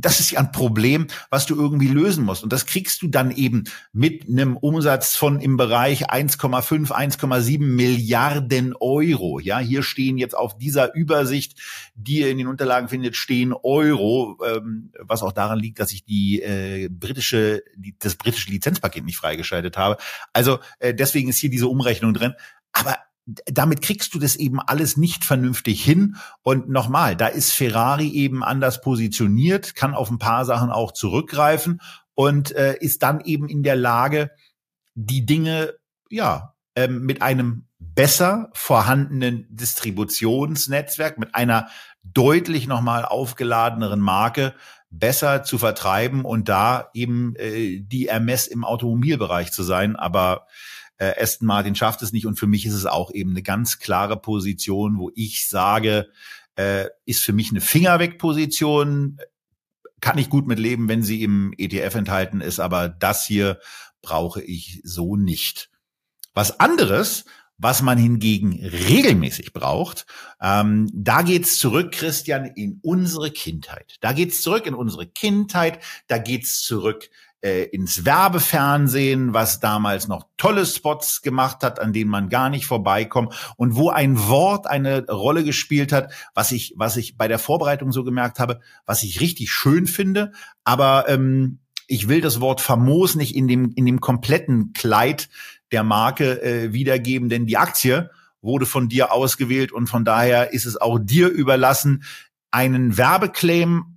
Das 0.00 0.20
ist 0.20 0.30
ja 0.30 0.40
ein 0.40 0.52
Problem, 0.52 1.06
was 1.30 1.46
du 1.46 1.54
irgendwie 1.54 1.88
lösen 1.88 2.24
musst. 2.24 2.42
Und 2.42 2.52
das 2.52 2.66
kriegst 2.66 3.02
du 3.02 3.08
dann 3.08 3.30
eben 3.30 3.64
mit 3.92 4.28
einem 4.28 4.56
Umsatz 4.56 5.14
von 5.14 5.40
im 5.40 5.56
Bereich 5.56 6.10
1,5, 6.10 6.90
1,7 6.90 7.58
Milliarden 7.60 8.74
Euro. 8.74 9.38
Ja, 9.38 9.58
hier 9.58 9.82
stehen 9.82 10.18
jetzt 10.18 10.36
auf 10.36 10.56
dieser 10.58 10.94
Übersicht, 10.94 11.60
die 11.94 12.20
ihr 12.20 12.30
in 12.30 12.38
den 12.38 12.48
Unterlagen 12.48 12.88
findet, 12.88 13.16
stehen 13.16 13.52
Euro, 13.52 14.38
ähm, 14.44 14.92
was 15.00 15.22
auch 15.22 15.32
daran 15.32 15.58
liegt, 15.58 15.78
dass 15.78 15.92
ich 15.92 16.04
die 16.04 16.42
äh, 16.42 16.88
britische, 16.88 17.62
die, 17.76 17.94
das 17.98 18.16
britische 18.16 18.50
Lizenzpaket 18.50 19.04
nicht 19.04 19.16
freigeschaltet 19.16 19.76
habe. 19.76 19.96
Also 20.32 20.58
äh, 20.78 20.94
deswegen 20.94 21.28
ist 21.28 21.38
hier 21.38 21.50
diese 21.50 21.68
Umrechnung 21.68 22.14
drin. 22.14 22.34
Aber 22.72 22.96
damit 23.26 23.80
kriegst 23.80 24.14
du 24.14 24.18
das 24.18 24.36
eben 24.36 24.60
alles 24.60 24.96
nicht 24.96 25.24
vernünftig 25.24 25.82
hin. 25.82 26.16
Und 26.42 26.68
nochmal, 26.68 27.16
da 27.16 27.26
ist 27.26 27.52
Ferrari 27.52 28.08
eben 28.08 28.44
anders 28.44 28.80
positioniert, 28.80 29.74
kann 29.74 29.94
auf 29.94 30.10
ein 30.10 30.18
paar 30.18 30.44
Sachen 30.44 30.70
auch 30.70 30.92
zurückgreifen 30.92 31.80
und 32.14 32.52
äh, 32.52 32.76
ist 32.78 33.02
dann 33.02 33.20
eben 33.20 33.48
in 33.48 33.62
der 33.62 33.76
Lage, 33.76 34.30
die 34.94 35.26
Dinge 35.26 35.74
ja 36.10 36.54
ähm, 36.76 37.02
mit 37.02 37.22
einem 37.22 37.66
besser 37.78 38.50
vorhandenen 38.52 39.46
Distributionsnetzwerk, 39.50 41.18
mit 41.18 41.34
einer 41.34 41.68
deutlich 42.02 42.66
nochmal 42.66 43.04
aufgeladeneren 43.04 44.00
Marke 44.00 44.54
besser 44.90 45.42
zu 45.42 45.58
vertreiben 45.58 46.24
und 46.24 46.48
da 46.48 46.90
eben 46.94 47.34
äh, 47.36 47.80
die 47.80 48.06
Ermess 48.06 48.46
im 48.46 48.64
Automobilbereich 48.64 49.50
zu 49.50 49.62
sein. 49.62 49.96
Aber 49.96 50.46
Äh, 50.98 51.20
Aston 51.20 51.46
Martin 51.46 51.74
schafft 51.74 52.02
es 52.02 52.12
nicht 52.12 52.26
und 52.26 52.38
für 52.38 52.46
mich 52.46 52.66
ist 52.66 52.74
es 52.74 52.86
auch 52.86 53.12
eben 53.12 53.30
eine 53.30 53.42
ganz 53.42 53.78
klare 53.78 54.16
Position, 54.16 54.98
wo 54.98 55.10
ich 55.14 55.48
sage, 55.48 56.08
äh, 56.56 56.86
ist 57.04 57.22
für 57.22 57.32
mich 57.32 57.50
eine 57.50 57.60
Fingerweg-Position, 57.60 59.18
kann 60.00 60.18
ich 60.18 60.28
gut 60.28 60.46
mit 60.46 60.58
leben, 60.58 60.88
wenn 60.88 61.02
sie 61.02 61.22
im 61.22 61.54
ETF 61.56 61.94
enthalten 61.94 62.40
ist, 62.40 62.60
aber 62.60 62.88
das 62.88 63.26
hier 63.26 63.58
brauche 64.02 64.42
ich 64.42 64.80
so 64.84 65.16
nicht. 65.16 65.70
Was 66.34 66.60
anderes, 66.60 67.24
was 67.58 67.82
man 67.82 67.98
hingegen 67.98 68.52
regelmäßig 68.52 69.52
braucht, 69.52 70.06
ähm, 70.40 70.90
da 70.92 71.22
geht's 71.22 71.58
zurück, 71.58 71.92
Christian, 71.92 72.44
in 72.44 72.80
unsere 72.82 73.30
Kindheit. 73.30 73.96
Da 74.00 74.12
geht's 74.12 74.42
zurück 74.42 74.66
in 74.66 74.74
unsere 74.74 75.06
Kindheit, 75.06 75.82
da 76.08 76.18
geht's 76.18 76.62
zurück 76.62 77.08
äh, 77.44 77.64
ins 77.64 78.06
Werbefernsehen, 78.06 79.34
was 79.34 79.60
damals 79.60 80.08
noch 80.08 80.26
tolle 80.38 80.64
Spots 80.64 81.20
gemacht 81.20 81.62
hat, 81.62 81.78
an 81.78 81.92
denen 81.92 82.10
man 82.10 82.30
gar 82.30 82.48
nicht 82.48 82.64
vorbeikommt 82.64 83.34
und 83.56 83.76
wo 83.76 83.90
ein 83.90 84.18
Wort 84.28 84.66
eine 84.66 85.06
Rolle 85.06 85.44
gespielt 85.44 85.92
hat, 85.92 86.10
was 86.32 86.52
ich, 86.52 86.72
was 86.76 86.96
ich 86.96 87.18
bei 87.18 87.28
der 87.28 87.38
Vorbereitung 87.38 87.92
so 87.92 88.02
gemerkt 88.02 88.38
habe, 88.38 88.60
was 88.86 89.02
ich 89.02 89.20
richtig 89.20 89.50
schön 89.50 89.86
finde, 89.86 90.32
aber 90.64 91.04
ähm, 91.08 91.58
ich 91.86 92.08
will 92.08 92.22
das 92.22 92.40
Wort 92.40 92.62
famos 92.62 93.14
nicht 93.14 93.36
in 93.36 93.46
dem, 93.46 93.72
in 93.74 93.84
dem 93.84 94.00
kompletten 94.00 94.72
Kleid 94.72 95.28
der 95.70 95.84
Marke 95.84 96.42
äh, 96.42 96.72
wiedergeben, 96.72 97.28
denn 97.28 97.44
die 97.44 97.58
Aktie 97.58 98.10
wurde 98.40 98.64
von 98.64 98.88
dir 98.88 99.12
ausgewählt 99.12 99.70
und 99.70 99.88
von 99.88 100.06
daher 100.06 100.54
ist 100.54 100.64
es 100.64 100.80
auch 100.80 100.98
dir 100.98 101.28
überlassen, 101.28 102.04
einen 102.50 102.96
Werbeclaim 102.96 103.93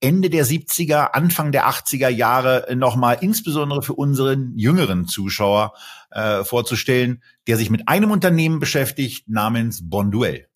Ende 0.00 0.30
der 0.30 0.46
70er, 0.46 1.12
Anfang 1.12 1.52
der 1.52 1.68
80er 1.68 2.08
Jahre 2.08 2.74
nochmal 2.74 3.18
insbesondere 3.20 3.82
für 3.82 3.94
unseren 3.94 4.56
jüngeren 4.56 5.06
Zuschauer 5.06 5.74
äh, 6.10 6.42
vorzustellen, 6.42 7.22
der 7.46 7.56
sich 7.56 7.70
mit 7.70 7.86
einem 7.86 8.10
Unternehmen 8.10 8.58
beschäftigt 8.58 9.28
namens 9.28 9.88
Bonduell. 9.88 10.49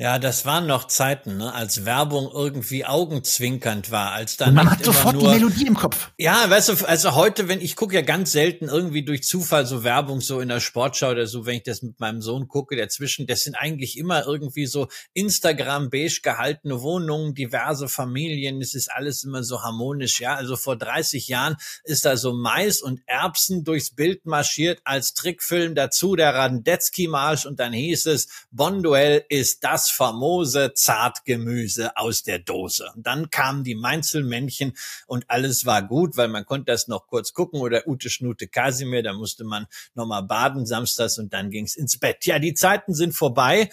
Ja, 0.00 0.18
das 0.18 0.46
waren 0.46 0.66
noch 0.66 0.86
Zeiten, 0.86 1.36
ne, 1.36 1.52
als 1.52 1.84
Werbung 1.84 2.30
irgendwie 2.32 2.86
augenzwinkernd 2.86 3.90
war, 3.90 4.12
als 4.12 4.38
dann 4.38 4.48
Und 4.48 4.54
man 4.54 4.70
hat 4.70 4.82
sofort 4.82 5.14
nur, 5.14 5.24
die 5.24 5.38
Melodie 5.38 5.66
im 5.66 5.74
Kopf. 5.74 6.10
Ja, 6.16 6.48
weißt 6.48 6.70
du, 6.70 6.86
also 6.86 7.14
heute, 7.16 7.48
wenn 7.48 7.60
ich 7.60 7.76
gucke 7.76 7.96
ja 7.96 8.00
ganz 8.00 8.32
selten 8.32 8.70
irgendwie 8.70 9.04
durch 9.04 9.24
Zufall 9.24 9.66
so 9.66 9.84
Werbung 9.84 10.22
so 10.22 10.40
in 10.40 10.48
der 10.48 10.60
Sportschau 10.60 11.10
oder 11.10 11.26
so, 11.26 11.44
wenn 11.44 11.56
ich 11.56 11.64
das 11.64 11.82
mit 11.82 12.00
meinem 12.00 12.22
Sohn 12.22 12.48
gucke, 12.48 12.76
dazwischen, 12.76 13.26
das 13.26 13.42
sind 13.42 13.56
eigentlich 13.56 13.98
immer 13.98 14.24
irgendwie 14.24 14.64
so 14.64 14.88
Instagram 15.12 15.90
beige 15.90 16.20
gehaltene 16.22 16.80
Wohnungen, 16.80 17.34
diverse 17.34 17.86
Familien, 17.86 18.62
es 18.62 18.74
ist 18.74 18.90
alles 18.90 19.22
immer 19.22 19.44
so 19.44 19.62
harmonisch, 19.62 20.18
ja. 20.18 20.34
Also 20.34 20.56
vor 20.56 20.78
30 20.78 21.28
Jahren 21.28 21.56
ist 21.84 22.06
da 22.06 22.16
so 22.16 22.32
Mais 22.32 22.80
und 22.80 23.02
Erbsen 23.04 23.64
durchs 23.64 23.90
Bild 23.90 24.24
marschiert 24.24 24.80
als 24.84 25.12
Trickfilm 25.12 25.74
dazu 25.74 26.16
der 26.16 26.34
Radetzky 26.34 27.06
Marsch 27.06 27.44
und 27.44 27.60
dann 27.60 27.74
hieß 27.74 28.06
es 28.06 28.28
Bonduell 28.50 29.26
ist 29.28 29.62
das 29.62 29.89
famose 29.90 30.72
Zartgemüse 30.74 31.96
aus 31.96 32.22
der 32.22 32.38
Dose. 32.38 32.90
Und 32.94 33.06
dann 33.06 33.30
kamen 33.30 33.64
die 33.64 33.74
Mainzelmännchen 33.74 34.74
und 35.06 35.24
alles 35.28 35.66
war 35.66 35.82
gut, 35.82 36.16
weil 36.16 36.28
man 36.28 36.44
konnte 36.44 36.72
das 36.72 36.88
noch 36.88 37.06
kurz 37.06 37.32
gucken 37.32 37.60
oder 37.60 37.86
Ute 37.86 38.10
Schnute 38.10 38.48
Kasimir, 38.48 39.02
da 39.02 39.12
musste 39.12 39.44
man 39.44 39.66
nochmal 39.94 40.22
baden 40.22 40.66
samstags 40.66 41.18
und 41.18 41.32
dann 41.32 41.50
ging's 41.50 41.76
ins 41.76 41.98
Bett. 41.98 42.24
Ja, 42.26 42.38
die 42.38 42.54
Zeiten 42.54 42.94
sind 42.94 43.12
vorbei. 43.14 43.70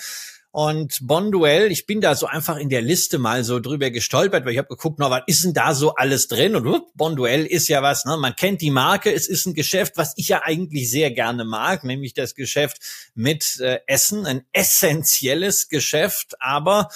Und 0.58 1.06
Bonduell, 1.06 1.72
ich 1.72 1.86
bin 1.86 2.02
da 2.02 2.16
so 2.16 2.26
einfach 2.26 2.58
in 2.58 2.70
der 2.70 2.82
Liste 2.82 3.20
mal 3.20 3.44
so 3.44 3.60
drüber 3.60 3.92
gestolpert, 3.92 4.44
weil 4.44 4.54
ich 4.54 4.58
habe 4.58 4.70
geguckt, 4.70 4.98
na, 4.98 5.12
was 5.12 5.22
ist 5.28 5.44
denn 5.44 5.54
da 5.54 5.76
so 5.76 5.94
alles 5.94 6.28
drin? 6.28 6.56
Und 6.56 6.66
uh, 6.66 6.80
Bonduell 6.96 7.46
ist 7.46 7.68
ja 7.68 7.84
was, 7.84 8.06
ne? 8.06 8.18
man 8.18 8.36
kennt 8.36 8.62
die 8.62 8.72
Marke, 8.72 9.14
es 9.14 9.28
ist 9.28 9.46
ein 9.46 9.54
Geschäft, 9.54 9.98
was 9.98 10.14
ich 10.16 10.30
ja 10.30 10.42
eigentlich 10.44 10.90
sehr 10.90 11.12
gerne 11.12 11.46
mag, 11.46 11.84
nämlich 11.84 12.16
das 12.16 12.34
Geschäft 12.34 12.80
mit 13.14 13.60
äh, 13.60 13.82
Essen, 13.86 14.26
ein 14.26 14.46
essentielles 14.52 15.70
Geschäft, 15.70 16.34
aber 16.40 16.90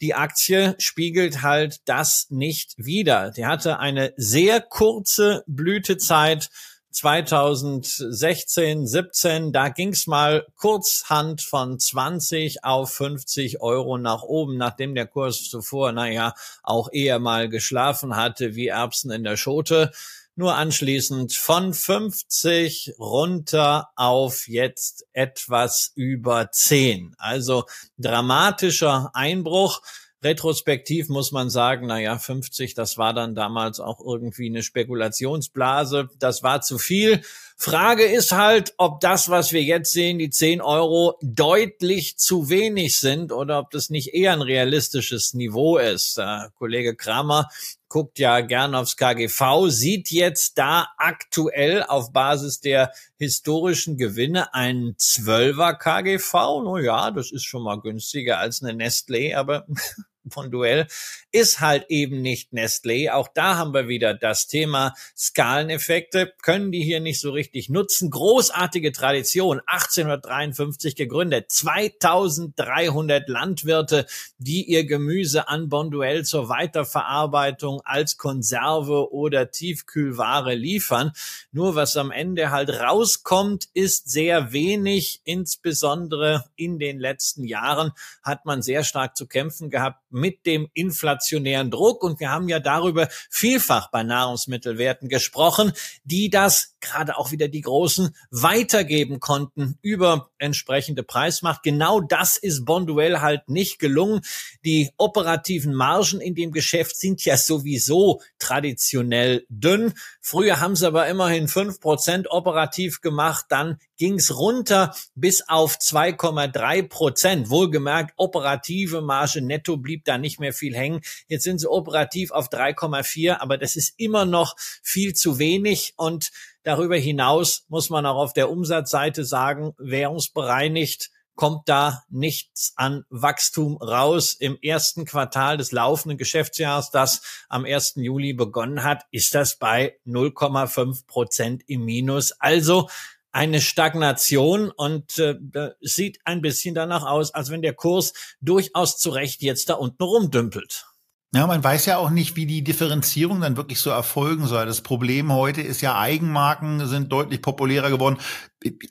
die 0.00 0.14
Aktie 0.14 0.74
spiegelt 0.78 1.42
halt 1.42 1.82
das 1.84 2.26
nicht 2.30 2.74
wider. 2.78 3.30
Die 3.30 3.46
hatte 3.46 3.78
eine 3.78 4.12
sehr 4.16 4.60
kurze 4.60 5.44
Blütezeit 5.46 6.50
2016, 6.94 8.86
17, 8.86 9.52
da 9.52 9.68
ging's 9.68 10.06
mal 10.06 10.46
kurzhand 10.56 11.42
von 11.42 11.78
20 11.78 12.64
auf 12.64 12.92
50 12.92 13.60
Euro 13.60 13.98
nach 13.98 14.22
oben, 14.22 14.56
nachdem 14.56 14.94
der 14.94 15.06
Kurs 15.06 15.48
zuvor, 15.50 15.92
naja, 15.92 16.34
auch 16.62 16.88
eher 16.92 17.18
mal 17.18 17.48
geschlafen 17.48 18.16
hatte 18.16 18.54
wie 18.54 18.68
Erbsen 18.68 19.10
in 19.10 19.24
der 19.24 19.36
Schote. 19.36 19.90
Nur 20.36 20.56
anschließend 20.56 21.32
von 21.32 21.74
50 21.74 22.94
runter 22.98 23.90
auf 23.94 24.48
jetzt 24.48 25.06
etwas 25.12 25.92
über 25.94 26.50
10. 26.50 27.14
Also 27.18 27.66
dramatischer 27.98 29.10
Einbruch. 29.14 29.80
Retrospektiv 30.24 31.08
muss 31.08 31.30
man 31.30 31.50
sagen, 31.50 31.86
na 31.86 32.00
ja, 32.00 32.18
50, 32.18 32.74
das 32.74 32.96
war 32.96 33.12
dann 33.12 33.34
damals 33.34 33.78
auch 33.78 34.00
irgendwie 34.00 34.48
eine 34.48 34.62
Spekulationsblase. 34.62 36.08
Das 36.18 36.42
war 36.42 36.62
zu 36.62 36.78
viel. 36.78 37.22
Frage 37.56 38.04
ist 38.04 38.32
halt, 38.32 38.74
ob 38.78 39.00
das, 39.00 39.28
was 39.28 39.52
wir 39.52 39.62
jetzt 39.62 39.92
sehen, 39.92 40.18
die 40.18 40.30
10 40.30 40.60
Euro, 40.60 41.16
deutlich 41.22 42.18
zu 42.18 42.48
wenig 42.48 42.98
sind 42.98 43.32
oder 43.32 43.60
ob 43.60 43.70
das 43.70 43.90
nicht 43.90 44.12
eher 44.12 44.32
ein 44.32 44.42
realistisches 44.42 45.34
Niveau 45.34 45.78
ist. 45.78 46.18
Der 46.18 46.50
Kollege 46.56 46.96
Kramer 46.96 47.48
guckt 47.88 48.18
ja 48.18 48.40
gern 48.40 48.74
aufs 48.74 48.96
KGV, 48.96 49.68
sieht 49.68 50.10
jetzt 50.10 50.58
da 50.58 50.88
aktuell 50.96 51.84
auf 51.84 52.12
Basis 52.12 52.58
der 52.58 52.90
historischen 53.18 53.96
Gewinne 53.96 54.52
einen 54.52 54.96
12er 54.96 55.74
KGV. 55.74 56.32
No 56.64 56.78
ja, 56.78 57.12
das 57.12 57.30
ist 57.30 57.44
schon 57.44 57.62
mal 57.62 57.80
günstiger 57.80 58.38
als 58.38 58.64
eine 58.64 58.72
Nestlé, 58.72 59.36
aber 59.36 59.64
von 60.30 60.50
Duell 60.50 60.86
ist 61.32 61.60
halt 61.60 61.86
eben 61.88 62.22
nicht 62.22 62.52
Nestlé. 62.52 63.10
Auch 63.10 63.28
da 63.28 63.56
haben 63.56 63.74
wir 63.74 63.88
wieder 63.88 64.14
das 64.14 64.46
Thema 64.46 64.94
Skaleneffekte. 65.16 66.32
Können 66.42 66.72
die 66.72 66.82
hier 66.82 67.00
nicht 67.00 67.20
so 67.20 67.32
richtig 67.32 67.68
nutzen. 67.68 68.10
Großartige 68.10 68.92
Tradition. 68.92 69.60
1853 69.66 70.96
gegründet. 70.96 71.50
2300 71.50 73.28
Landwirte, 73.28 74.06
die 74.38 74.64
ihr 74.64 74.86
Gemüse 74.86 75.48
an 75.48 75.68
Bonduell 75.68 76.24
zur 76.24 76.48
Weiterverarbeitung 76.48 77.80
als 77.84 78.16
Konserve 78.16 79.12
oder 79.12 79.50
Tiefkühlware 79.50 80.54
liefern. 80.54 81.12
Nur 81.52 81.74
was 81.74 81.96
am 81.96 82.10
Ende 82.10 82.50
halt 82.50 82.70
rauskommt, 82.70 83.68
ist 83.74 84.10
sehr 84.10 84.52
wenig. 84.52 85.20
Insbesondere 85.24 86.44
in 86.56 86.78
den 86.78 86.98
letzten 86.98 87.44
Jahren 87.44 87.92
hat 88.22 88.44
man 88.44 88.62
sehr 88.62 88.84
stark 88.84 89.16
zu 89.16 89.26
kämpfen 89.26 89.70
gehabt 89.70 90.00
mit 90.14 90.46
dem 90.46 90.68
inflationären 90.72 91.70
Druck. 91.70 92.02
Und 92.02 92.20
wir 92.20 92.30
haben 92.30 92.48
ja 92.48 92.60
darüber 92.60 93.08
vielfach 93.30 93.90
bei 93.90 94.02
Nahrungsmittelwerten 94.02 95.08
gesprochen, 95.08 95.72
die 96.04 96.30
das 96.30 96.76
gerade 96.80 97.18
auch 97.18 97.32
wieder 97.32 97.48
die 97.48 97.62
Großen 97.62 98.14
weitergeben 98.30 99.18
konnten 99.18 99.78
über 99.82 100.30
entsprechende 100.38 101.02
Preismacht. 101.02 101.62
Genau 101.62 102.00
das 102.00 102.36
ist 102.36 102.64
Bonduell 102.64 103.20
halt 103.20 103.48
nicht 103.48 103.78
gelungen. 103.78 104.20
Die 104.64 104.90
operativen 104.96 105.74
Margen 105.74 106.20
in 106.20 106.34
dem 106.34 106.52
Geschäft 106.52 106.96
sind 106.96 107.24
ja 107.24 107.36
sowieso 107.36 108.20
traditionell 108.38 109.46
dünn. 109.48 109.94
Früher 110.20 110.60
haben 110.60 110.76
sie 110.76 110.86
aber 110.86 111.08
immerhin 111.08 111.48
fünf 111.48 111.80
Prozent 111.80 112.30
operativ 112.30 113.00
gemacht. 113.00 113.46
Dann 113.48 113.78
ging's 113.96 114.36
runter 114.36 114.94
bis 115.14 115.48
auf 115.48 115.76
2,3 115.76 116.88
Prozent. 116.88 117.50
Wohlgemerkt, 117.50 118.14
operative 118.16 119.00
Marge 119.00 119.40
netto 119.40 119.76
blieb 119.76 120.04
da 120.04 120.18
nicht 120.18 120.40
mehr 120.40 120.52
viel 120.52 120.74
hängen. 120.74 121.00
Jetzt 121.28 121.44
sind 121.44 121.58
sie 121.58 121.70
operativ 121.70 122.30
auf 122.30 122.48
3,4, 122.48 123.38
aber 123.38 123.58
das 123.58 123.76
ist 123.76 123.94
immer 123.96 124.24
noch 124.24 124.56
viel 124.82 125.14
zu 125.14 125.38
wenig 125.38 125.94
und 125.96 126.30
Darüber 126.64 126.96
hinaus 126.96 127.66
muss 127.68 127.90
man 127.90 128.06
auch 128.06 128.16
auf 128.16 128.32
der 128.32 128.48
Umsatzseite 128.48 129.26
sagen, 129.26 129.74
währungsbereinigt 129.76 131.10
kommt 131.34 131.68
da 131.68 132.04
nichts 132.08 132.72
an 132.76 133.04
Wachstum 133.10 133.76
raus. 133.76 134.34
Im 134.34 134.58
ersten 134.62 135.04
Quartal 135.04 135.56
des 135.56 135.72
laufenden 135.72 136.16
Geschäftsjahres, 136.16 136.90
das 136.90 137.22
am 137.48 137.64
1. 137.64 137.94
Juli 137.96 138.32
begonnen 138.32 138.82
hat, 138.82 139.04
ist 139.10 139.34
das 139.34 139.58
bei 139.58 139.98
0,5 140.06 141.06
Prozent 141.06 141.62
im 141.66 141.84
Minus. 141.84 142.32
Also 142.32 142.88
eine 143.34 143.60
Stagnation 143.60 144.70
und 144.70 145.18
äh, 145.18 145.34
sieht 145.80 146.20
ein 146.24 146.40
bisschen 146.40 146.74
danach 146.74 147.02
aus, 147.02 147.34
als 147.34 147.50
wenn 147.50 147.62
der 147.62 147.74
Kurs 147.74 148.12
durchaus 148.40 148.96
zu 148.98 149.10
Recht 149.10 149.42
jetzt 149.42 149.68
da 149.68 149.74
unten 149.74 150.02
rumdümpelt. 150.02 150.86
Ja, 151.34 151.48
man 151.48 151.64
weiß 151.64 151.86
ja 151.86 151.98
auch 151.98 152.10
nicht, 152.10 152.36
wie 152.36 152.46
die 152.46 152.62
Differenzierung 152.62 153.40
dann 153.40 153.56
wirklich 153.56 153.80
so 153.80 153.90
erfolgen 153.90 154.46
soll. 154.46 154.66
Das 154.66 154.82
Problem 154.82 155.32
heute 155.32 155.62
ist 155.62 155.80
ja, 155.80 155.98
Eigenmarken 155.98 156.86
sind 156.86 157.10
deutlich 157.10 157.42
populärer 157.42 157.90
geworden. 157.90 158.18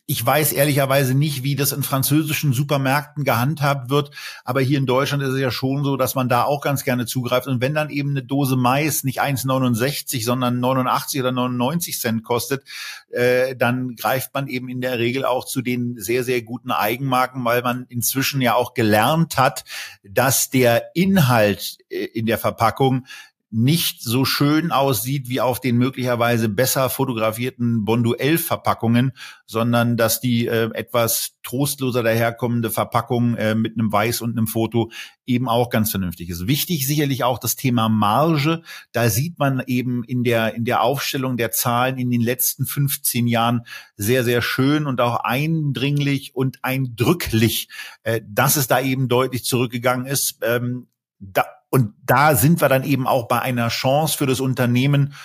Ich 0.05 0.24
weiß 0.24 0.53
ehrlicherweise 0.53 1.16
nicht, 1.16 1.43
wie 1.43 1.55
das 1.55 1.72
in 1.72 1.82
französischen 1.82 2.53
Supermärkten 2.53 3.24
gehandhabt 3.24 3.89
wird, 3.89 4.11
aber 4.43 4.61
hier 4.61 4.78
in 4.78 4.86
Deutschland 4.86 5.24
ist 5.24 5.30
es 5.30 5.39
ja 5.39 5.49
schon 5.49 5.84
so, 5.84 5.97
dass 5.97 6.14
man 6.14 6.30
da 6.30 6.43
auch 6.43 6.61
ganz 6.61 6.84
gerne 6.84 7.05
zugreift. 7.05 7.47
Und 7.47 7.59
wenn 7.59 7.74
dann 7.74 7.89
eben 7.89 8.11
eine 8.11 8.24
Dose 8.24 8.55
Mais 8.55 9.03
nicht 9.03 9.22
1,69, 9.22 10.24
sondern 10.24 10.59
89 10.59 11.20
oder 11.22 11.32
99 11.32 11.99
Cent 11.99 12.24
kostet, 12.24 12.64
äh, 13.09 13.55
dann 13.55 13.95
greift 13.95 14.34
man 14.34 14.47
eben 14.47 14.70
in 14.70 14.82
der 14.82 14.99
Regel 14.99 15.26
auch 15.26 15.45
zu 15.45 15.61
den 15.61 15.95
sehr, 15.97 16.24
sehr 16.24 16.43
guten 16.43 16.72
Eigenmarken, 16.72 17.43
weil 17.43 17.64
man 17.64 17.86
inzwischen 17.89 18.41
ja 18.41 18.53
auch 18.53 18.76
gelernt 18.76 19.38
hat, 19.38 19.64
dass 20.03 20.51
der 20.51 20.91
Inhalt 20.93 21.78
äh, 21.89 22.05
in 22.05 22.28
der 22.28 22.38
Verpackung 22.38 23.05
nicht 23.54 24.01
so 24.01 24.26
schön 24.26 24.72
aussieht 24.72 25.30
wie 25.30 25.39
auf 25.39 25.62
den 25.62 25.78
möglicherweise 25.78 26.49
besser 26.49 26.89
fotografierten 26.89 27.86
Bonduell-Verpackungen, 27.86 29.12
sondern 29.45 29.95
dass 29.95 30.20
die 30.20 30.47
äh, 30.47 30.72
etwas 30.74 31.36
trostloser 31.43 32.01
daherkommende 32.01 32.72
Verpackung 32.72 33.36
äh, 33.36 33.54
mit 33.54 33.78
einem 33.78 33.91
Weiß 33.91 34.22
und 34.22 34.36
einem 34.36 34.47
Foto 34.47 34.89
eben 35.28 35.47
auch 35.47 35.70
ganz 35.70 35.91
vernünftig 35.91 36.30
ist. 36.30 36.47
Wichtig 36.47 36.88
sicherlich 36.88 37.24
auch 37.24 37.38
das 37.38 37.56
Thema 37.56 37.89
Marge. 37.89 38.64
Da 38.91 39.08
sieht 39.10 39.38
man 39.38 39.62
eben 39.68 40.04
in 40.04 40.24
der, 40.24 40.56
in 40.56 40.66
der 40.66 40.82
Aufstellung 40.82 41.38
der 41.38 41.51
Zahlen 41.51 41.99
in 41.99 42.10
den 42.10 42.22
letzten 42.22 42.66
15 42.66 43.28
Jahren 43.28 43.68
sehr, 43.95 44.24
sehr 44.24 44.41
schön 44.41 44.88
und 44.88 44.99
auch 44.99 45.18
eindringlich 45.18 46.36
und 46.36 46.58
eindrücklich, 46.64 47.70
äh, 48.01 48.20
dass 48.28 48.56
es 48.56 48.66
da 48.66 48.82
eben 48.82 49.10
deutlich 49.10 49.45
zurückgegangen 49.45 50.08
ist. 50.08 50.39
Ähm, 50.41 50.88
da, 51.20 51.45
und 51.74 51.95
da 52.05 52.36
sind 52.36 52.61
wir 52.61 52.69
dann 52.69 52.84
eben 52.84 53.07
auch 53.07 53.28
bei 53.28 53.41
einer 53.41 53.69
Chance 53.69 54.15
für 54.19 54.28
das 54.28 54.39
Unternehmen, 54.39 55.15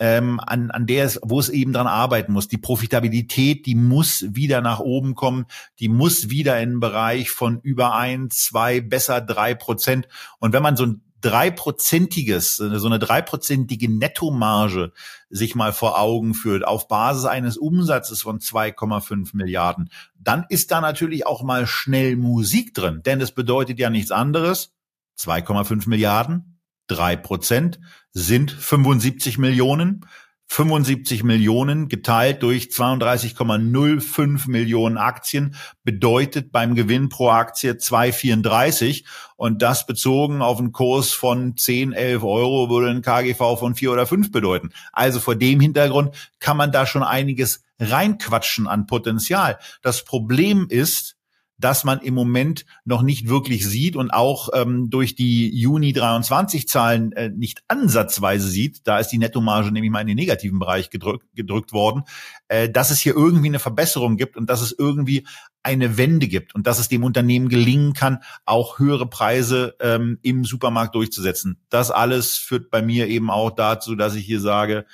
ähm, 0.00 0.40
an, 0.40 0.72
an 0.72 0.84
der 0.84 1.04
es, 1.04 1.20
wo 1.22 1.38
es 1.38 1.48
eben 1.48 1.72
dran 1.72 1.86
arbeiten 1.86 2.32
muss. 2.32 2.48
Die 2.48 2.58
Profitabilität, 2.58 3.66
die 3.66 3.76
muss 3.76 4.24
wieder 4.28 4.62
nach 4.62 4.80
oben 4.80 5.14
kommen, 5.14 5.46
die 5.78 5.86
muss 5.86 6.28
wieder 6.28 6.60
in 6.60 6.70
den 6.70 6.80
Bereich 6.80 7.30
von 7.30 7.60
über 7.60 7.94
ein, 7.94 8.30
zwei, 8.30 8.80
besser 8.80 9.20
drei 9.20 9.54
Prozent. 9.54 10.08
Und 10.40 10.52
wenn 10.52 10.62
man 10.64 10.76
so 10.76 10.86
ein 10.86 11.02
dreiprozentiges, 11.20 12.56
so 12.56 12.86
eine 12.86 12.98
dreiprozentige 12.98 13.88
Nettomarge 13.88 14.90
sich 15.30 15.54
mal 15.54 15.72
vor 15.72 16.00
Augen 16.00 16.34
führt, 16.34 16.66
auf 16.66 16.88
Basis 16.88 17.26
eines 17.26 17.56
Umsatzes 17.56 18.22
von 18.22 18.40
2,5 18.40 19.36
Milliarden, 19.36 19.88
dann 20.18 20.46
ist 20.48 20.72
da 20.72 20.80
natürlich 20.80 21.28
auch 21.28 21.44
mal 21.44 21.68
schnell 21.68 22.16
Musik 22.16 22.74
drin. 22.74 23.02
Denn 23.06 23.20
es 23.20 23.30
bedeutet 23.30 23.78
ja 23.78 23.88
nichts 23.88 24.10
anderes, 24.10 24.72
2,5 25.18 25.88
Milliarden, 25.88 26.60
drei 26.86 27.16
Prozent 27.16 27.80
sind 28.12 28.50
75 28.50 29.38
Millionen. 29.38 30.06
75 30.48 31.24
Millionen 31.24 31.88
geteilt 31.88 32.42
durch 32.42 32.64
32,05 32.64 34.50
Millionen 34.50 34.98
Aktien 34.98 35.54
bedeutet 35.82 36.52
beim 36.52 36.74
Gewinn 36.74 37.08
pro 37.08 37.30
Aktie 37.30 37.72
2,34 37.72 39.04
und 39.36 39.62
das 39.62 39.86
bezogen 39.86 40.42
auf 40.42 40.58
einen 40.58 40.72
Kurs 40.72 41.12
von 41.12 41.56
10, 41.56 41.94
11 41.94 42.22
Euro 42.22 42.68
würde 42.68 42.90
ein 42.90 43.00
KGV 43.00 43.58
von 43.58 43.74
4 43.74 43.92
oder 43.92 44.06
5 44.06 44.30
bedeuten. 44.30 44.72
Also 44.92 45.20
vor 45.20 45.36
dem 45.36 45.58
Hintergrund 45.58 46.14
kann 46.38 46.58
man 46.58 46.70
da 46.70 46.84
schon 46.84 47.02
einiges 47.02 47.64
reinquatschen 47.78 48.66
an 48.66 48.86
Potenzial. 48.86 49.58
Das 49.80 50.04
Problem 50.04 50.66
ist, 50.68 51.16
dass 51.62 51.84
man 51.84 52.00
im 52.00 52.14
Moment 52.14 52.66
noch 52.84 53.02
nicht 53.02 53.28
wirklich 53.28 53.66
sieht 53.66 53.96
und 53.96 54.10
auch 54.10 54.50
ähm, 54.52 54.90
durch 54.90 55.14
die 55.14 55.48
Juni 55.56 55.92
23 55.92 56.68
Zahlen 56.68 57.12
äh, 57.12 57.30
nicht 57.30 57.62
ansatzweise 57.68 58.48
sieht, 58.48 58.86
da 58.86 58.98
ist 58.98 59.08
die 59.08 59.18
Nettomarge 59.18 59.72
nämlich 59.72 59.90
mal 59.90 60.00
in 60.00 60.08
den 60.08 60.16
negativen 60.16 60.58
Bereich 60.58 60.90
gedrückt, 60.90 61.26
gedrückt 61.34 61.72
worden, 61.72 62.02
äh, 62.48 62.68
dass 62.68 62.90
es 62.90 62.98
hier 62.98 63.14
irgendwie 63.14 63.48
eine 63.48 63.58
Verbesserung 63.58 64.16
gibt 64.16 64.36
und 64.36 64.50
dass 64.50 64.60
es 64.60 64.74
irgendwie 64.76 65.26
eine 65.62 65.96
Wende 65.96 66.26
gibt 66.26 66.54
und 66.54 66.66
dass 66.66 66.78
es 66.78 66.88
dem 66.88 67.04
Unternehmen 67.04 67.48
gelingen 67.48 67.92
kann, 67.92 68.18
auch 68.44 68.78
höhere 68.78 69.06
Preise 69.06 69.76
ähm, 69.80 70.18
im 70.22 70.44
Supermarkt 70.44 70.94
durchzusetzen. 70.94 71.58
Das 71.68 71.90
alles 71.90 72.36
führt 72.36 72.70
bei 72.70 72.82
mir 72.82 73.06
eben 73.06 73.30
auch 73.30 73.50
dazu, 73.50 73.94
dass 73.94 74.16
ich 74.16 74.26
hier 74.26 74.40
sage, 74.40 74.86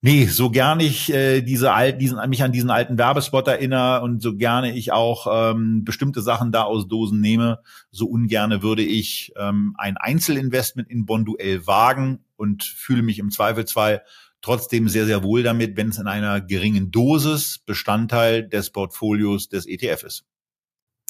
Nee, 0.00 0.26
so 0.26 0.48
gerne 0.48 0.84
ich 0.84 1.12
äh, 1.12 1.42
diese 1.42 1.72
alten, 1.72 1.98
diesen, 1.98 2.20
mich 2.28 2.44
an 2.44 2.52
diesen 2.52 2.70
alten 2.70 2.98
Werbespot 2.98 3.48
erinnere 3.48 4.00
und 4.02 4.22
so 4.22 4.36
gerne 4.36 4.72
ich 4.76 4.92
auch 4.92 5.26
ähm, 5.28 5.82
bestimmte 5.82 6.22
Sachen 6.22 6.52
da 6.52 6.62
aus 6.62 6.86
Dosen 6.86 7.20
nehme, 7.20 7.58
so 7.90 8.06
ungerne 8.06 8.62
würde 8.62 8.82
ich 8.82 9.32
ähm, 9.36 9.74
ein 9.76 9.96
Einzelinvestment 9.96 10.88
in 10.88 11.04
Bonduell 11.04 11.66
wagen 11.66 12.20
und 12.36 12.62
fühle 12.62 13.02
mich 13.02 13.18
im 13.18 13.32
Zweifelsfall 13.32 14.02
trotzdem 14.40 14.88
sehr, 14.88 15.04
sehr 15.04 15.24
wohl 15.24 15.42
damit, 15.42 15.76
wenn 15.76 15.88
es 15.88 15.98
in 15.98 16.06
einer 16.06 16.40
geringen 16.40 16.92
Dosis 16.92 17.58
Bestandteil 17.58 18.48
des 18.48 18.70
Portfolios 18.70 19.48
des 19.48 19.66
ETF 19.66 20.04
ist. 20.04 20.24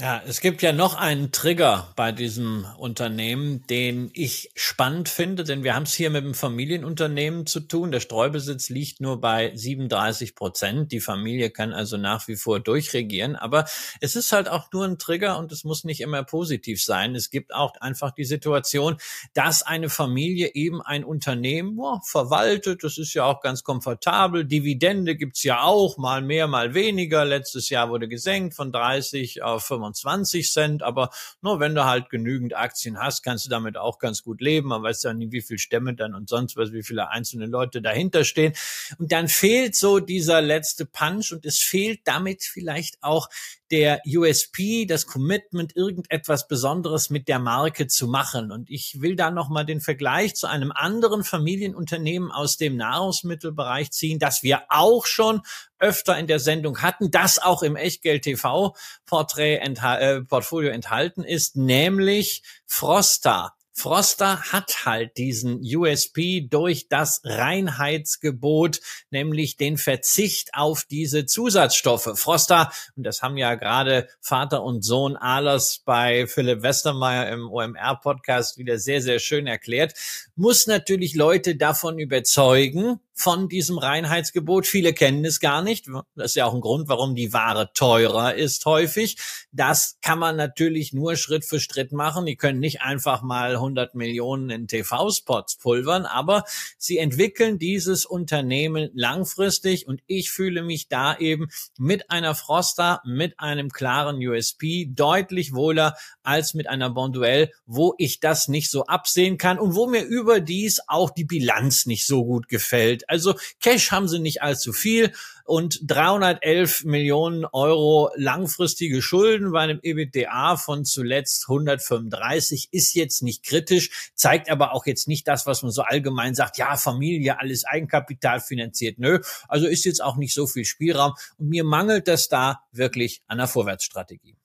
Ja, 0.01 0.22
es 0.24 0.40
gibt 0.40 0.62
ja 0.62 0.70
noch 0.72 0.94
einen 0.94 1.32
Trigger 1.32 1.92
bei 1.96 2.12
diesem 2.12 2.64
Unternehmen, 2.78 3.66
den 3.66 4.12
ich 4.14 4.53
spannend 4.55 5.09
finde, 5.09 5.42
denn 5.42 5.64
wir 5.64 5.74
haben 5.74 5.82
es 5.82 5.94
hier 5.94 6.09
mit 6.11 6.22
einem 6.22 6.34
Familienunternehmen 6.34 7.46
zu 7.46 7.59
tun. 7.59 7.90
Der 7.90 7.99
Streubesitz 7.99 8.68
liegt 8.68 9.01
nur 9.01 9.20
bei 9.20 9.51
37 9.57 10.36
Prozent. 10.36 10.92
Die 10.92 11.01
Familie 11.01 11.51
kann 11.51 11.72
also 11.72 11.96
nach 11.96 12.28
wie 12.28 12.36
vor 12.36 12.61
durchregieren, 12.61 13.34
aber 13.34 13.64
es 14.01 14.14
ist 14.14 14.30
halt 14.30 14.49
auch 14.49 14.70
nur 14.72 14.84
ein 14.84 15.01
Trigger 15.01 15.36
und 15.36 15.51
es 15.51 15.64
muss 15.64 15.82
nicht 15.82 16.01
immer 16.01 16.22
positiv 16.22 16.80
sein. 16.80 17.16
Es 17.16 17.28
gibt 17.28 17.53
auch 17.53 17.74
einfach 17.80 18.12
die 18.12 18.24
Situation, 18.24 18.99
dass 19.34 19.64
eine 19.64 19.88
Familie 19.88 20.55
eben 20.55 20.80
ein 20.80 21.03
Unternehmen 21.03 21.74
boah, 21.74 22.01
verwaltet. 22.05 22.84
Das 22.84 22.99
ist 22.99 23.14
ja 23.14 23.24
auch 23.24 23.40
ganz 23.40 23.64
komfortabel. 23.64 24.44
Dividende 24.44 25.16
gibt's 25.16 25.42
ja 25.42 25.62
auch, 25.62 25.99
mal 25.99 26.22
mehr, 26.22 26.46
mal 26.46 26.74
weniger. 26.74 27.24
Letztes 27.24 27.68
Jahr 27.68 27.90
wurde 27.90 28.07
gesenkt 28.07 28.55
von 28.55 28.70
30 28.70 29.42
auf 29.42 29.64
25. 29.64 29.88
25 29.97 30.53
Cent, 30.53 30.82
aber 30.82 31.11
nur 31.41 31.61
wenn 31.61 31.74
du 31.74 31.84
halt 31.84 32.11
genügend 32.11 32.55
Aktien 32.55 32.99
hast, 32.99 33.22
kannst 33.22 33.47
du 33.47 33.51
damit 33.51 33.76
auch 33.76 33.99
ganz 33.99 34.22
gut 34.22 34.41
leben. 34.41 34.68
Man 34.68 34.82
weiß 34.82 35.03
ja 35.05 35.14
nie, 35.14 35.32
wie 35.32 35.43
viel 35.43 35.59
Stämme 35.59 35.95
dann 35.95 36.14
und 36.14 36.28
sonst 36.28 36.57
was, 36.57 36.72
wie 36.72 36.82
viele 36.82 37.11
einzelne 37.11 37.47
Leute 37.47 37.80
dahinter 37.82 38.24
stehen. 38.24 38.53
Und 38.99 39.12
dann 39.12 39.28
fehlt 39.28 39.76
so 39.76 40.01
dieser 40.01 40.41
letzte 40.41 40.86
Punch 40.86 41.32
und 41.32 41.47
es 41.47 41.59
fehlt 41.59 42.01
damit 42.05 42.43
vielleicht 42.43 43.03
auch 43.03 43.28
der 43.71 44.01
USP, 44.07 44.87
das 44.87 45.07
Commitment, 45.07 45.77
irgendetwas 45.77 46.49
Besonderes 46.49 47.11
mit 47.11 47.29
der 47.29 47.39
Marke 47.39 47.87
zu 47.87 48.07
machen. 48.09 48.51
Und 48.51 48.71
ich 48.71 49.01
will 49.01 49.16
da 49.16 49.31
nochmal 49.31 49.66
den 49.66 49.81
Vergleich 49.81 50.35
zu 50.35 50.47
einem 50.47 50.73
anderen 50.73 51.25
Familienunternehmen 51.25 52.31
aus 52.31 52.57
dem 52.57 52.77
Nahrungsmittelbereich 52.77 53.91
ziehen, 53.91 54.19
das 54.19 54.43
wir 54.43 54.62
auch 54.69 55.07
schon 55.07 55.43
öfter 55.79 56.19
in 56.19 56.27
der 56.27 56.41
Sendung 56.41 56.83
hatten, 56.83 57.11
das 57.11 57.39
auch 57.39 57.62
im 57.62 57.77
Echtgeld 57.77 58.23
TV 58.23 58.75
Porträt 59.07 59.57
entha 59.57 59.99
äh, 59.99 60.23
Portfolio 60.23 60.71
enthalten 60.71 61.23
ist, 61.23 61.57
nämlich 61.57 62.43
Frosta. 62.66 63.58
Froster 63.79 64.43
hat 64.51 64.87
halt 64.87 65.16
diesen 65.18 65.61
USP 65.62 66.41
durch 66.41 66.89
das 66.89 67.20
Reinheitsgebot, 67.22 68.81
nämlich 69.11 69.57
den 69.57 69.79
Verzicht 69.79 70.51
auf 70.53 70.83
diese 70.83 71.26
Zusatzstoffe. 71.26 72.11
Froster, 72.16 72.72
und 72.97 73.05
das 73.05 73.22
haben 73.22 73.37
ja 73.37 73.55
gerade 73.55 74.09
Vater 74.20 74.64
und 74.64 74.83
Sohn 74.83 75.16
Ahlers 75.16 75.81
bei 75.85 76.26
Philipp 76.26 76.62
Westermeier 76.62 77.29
im 77.29 77.49
OMR-Podcast 77.49 78.59
wieder 78.59 78.81
sehr, 78.81 79.01
sehr 79.01 79.20
schön 79.20 79.47
erklärt, 79.47 79.95
muss 80.35 80.66
natürlich 80.66 81.14
Leute 81.14 81.55
davon 81.55 82.01
überzeugen, 82.01 82.99
von 83.18 83.49
diesem 83.49 83.79
Reinheitsgebot. 83.79 84.66
Viele 84.66 84.93
kennen 84.95 85.24
es 85.24 85.41
gar 85.41 85.61
nicht. 85.61 85.89
Das 86.14 86.26
ist 86.26 86.35
ja 86.37 86.47
auch 86.47 86.55
ein 86.55 86.61
Grund, 86.61 86.89
warum 86.89 87.16
die 87.16 87.33
Ware 87.33 87.72
teurer 87.74 88.35
ist 88.35 88.64
häufig. 88.64 89.16
Das 89.51 89.99
kann 90.03 90.20
man 90.20 90.37
natürlich 90.37 90.93
nur 90.93 91.16
Schritt 91.16 91.45
für 91.45 91.59
Schritt 91.59 91.91
machen. 91.91 92.26
Die 92.26 92.37
können 92.37 92.61
nicht 92.61 92.81
einfach 92.81 93.22
mal 93.22 93.59
100 93.69 93.95
Millionen 93.95 94.51
in 94.51 94.66
TV-Spots 94.66 95.57
pulvern, 95.57 96.07
aber 96.07 96.45
sie 96.79 96.99
entwickeln 96.99 97.59
dieses 97.59 98.07
Unternehmen 98.07 98.91
langfristig 98.95 99.87
und 99.87 100.01
ich 100.07 100.31
fühle 100.31 100.62
mich 100.62 100.89
da 100.89 101.16
eben 101.16 101.49
mit 101.79 102.11
einer 102.11 102.35
Froster, 102.35 103.03
mit 103.05 103.39
einem 103.39 103.71
klaren 103.71 104.16
USP 104.16 104.87
deutlich 104.91 105.55
wohler 105.55 105.97
als 106.23 106.55
mit 106.55 106.69
einer 106.69 106.91
Bonduelle, 106.91 107.51
wo 107.66 107.95
ich 107.99 108.21
das 108.21 108.49
nicht 108.49 108.71
so 108.71 108.87
absehen 108.87 109.39
kann 109.39 109.59
und 109.59 109.75
wo 109.75 109.87
mir 109.87 110.05
überdies 110.05 110.81
auch 110.87 111.11
die 111.11 111.25
Bilanz 111.25 111.87
nicht 111.87 112.07
so 112.07 112.25
gut 112.25 112.49
gefällt. 112.49 113.09
Also 113.09 113.35
Cash 113.61 113.91
haben 113.91 114.09
sie 114.09 114.19
nicht 114.19 114.43
allzu 114.43 114.73
viel 114.73 115.12
und 115.49 115.80
311 115.82 116.84
Millionen 116.84 117.46
Euro 117.46 118.11
langfristige 118.16 119.01
Schulden 119.01 119.51
bei 119.51 119.61
einem 119.61 119.80
EBITDA 119.82 120.59
von 120.59 120.84
zuletzt 120.84 121.46
135 121.49 122.68
ist 122.70 122.94
jetzt 122.94 123.22
nicht 123.22 123.44
kritisch, 123.44 124.12
zeigt 124.14 124.51
aber 124.51 124.74
auch 124.74 124.84
jetzt 124.84 125.09
nicht 125.09 125.26
das, 125.26 125.46
was 125.46 125.62
man 125.62 125.72
so 125.72 125.80
allgemein 125.82 126.34
sagt, 126.34 126.59
ja, 126.59 126.76
Familie, 126.76 127.40
alles 127.40 127.64
Eigenkapital 127.64 128.40
finanziert. 128.40 128.99
Nö, 128.99 129.20
also 129.49 129.66
ist 129.66 129.86
jetzt 129.86 130.03
auch 130.03 130.16
nicht 130.16 130.34
so 130.34 130.46
viel 130.46 130.66
Spielraum 130.66 131.14
und 131.38 131.49
mir 131.49 131.64
mangelt 131.64 132.09
das 132.09 132.28
da 132.28 132.61
wirklich 132.72 133.22
an 133.26 133.38
der 133.38 133.49
Vorwärtsstrategie. 133.49 134.36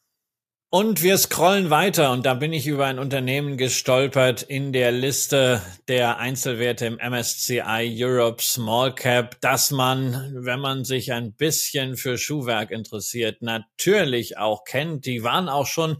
Und 0.75 1.03
wir 1.03 1.19
scrollen 1.19 1.69
weiter 1.69 2.11
und 2.11 2.25
da 2.25 2.33
bin 2.33 2.51
ich 2.51 2.65
über 2.65 2.87
ein 2.87 2.97
Unternehmen 2.97 3.57
gestolpert 3.57 4.41
in 4.41 4.73
der 4.73 4.91
Liste 4.91 5.61
der 5.87 6.17
Einzelwerte 6.17 6.87
im 6.87 6.95
MSCI 6.95 7.95
Europe 7.95 8.41
Small 8.41 8.95
Cap, 8.95 9.39
dass 9.39 9.69
man, 9.69 10.33
wenn 10.33 10.59
man 10.59 10.83
sich 10.83 11.13
ein 11.13 11.33
bisschen 11.33 11.95
für 11.95 12.17
Schuhwerk 12.17 12.71
interessiert, 12.71 13.43
natürlich 13.43 14.39
auch 14.39 14.63
kennt. 14.63 15.05
Die 15.05 15.23
waren 15.23 15.47
auch 15.47 15.67
schon 15.67 15.97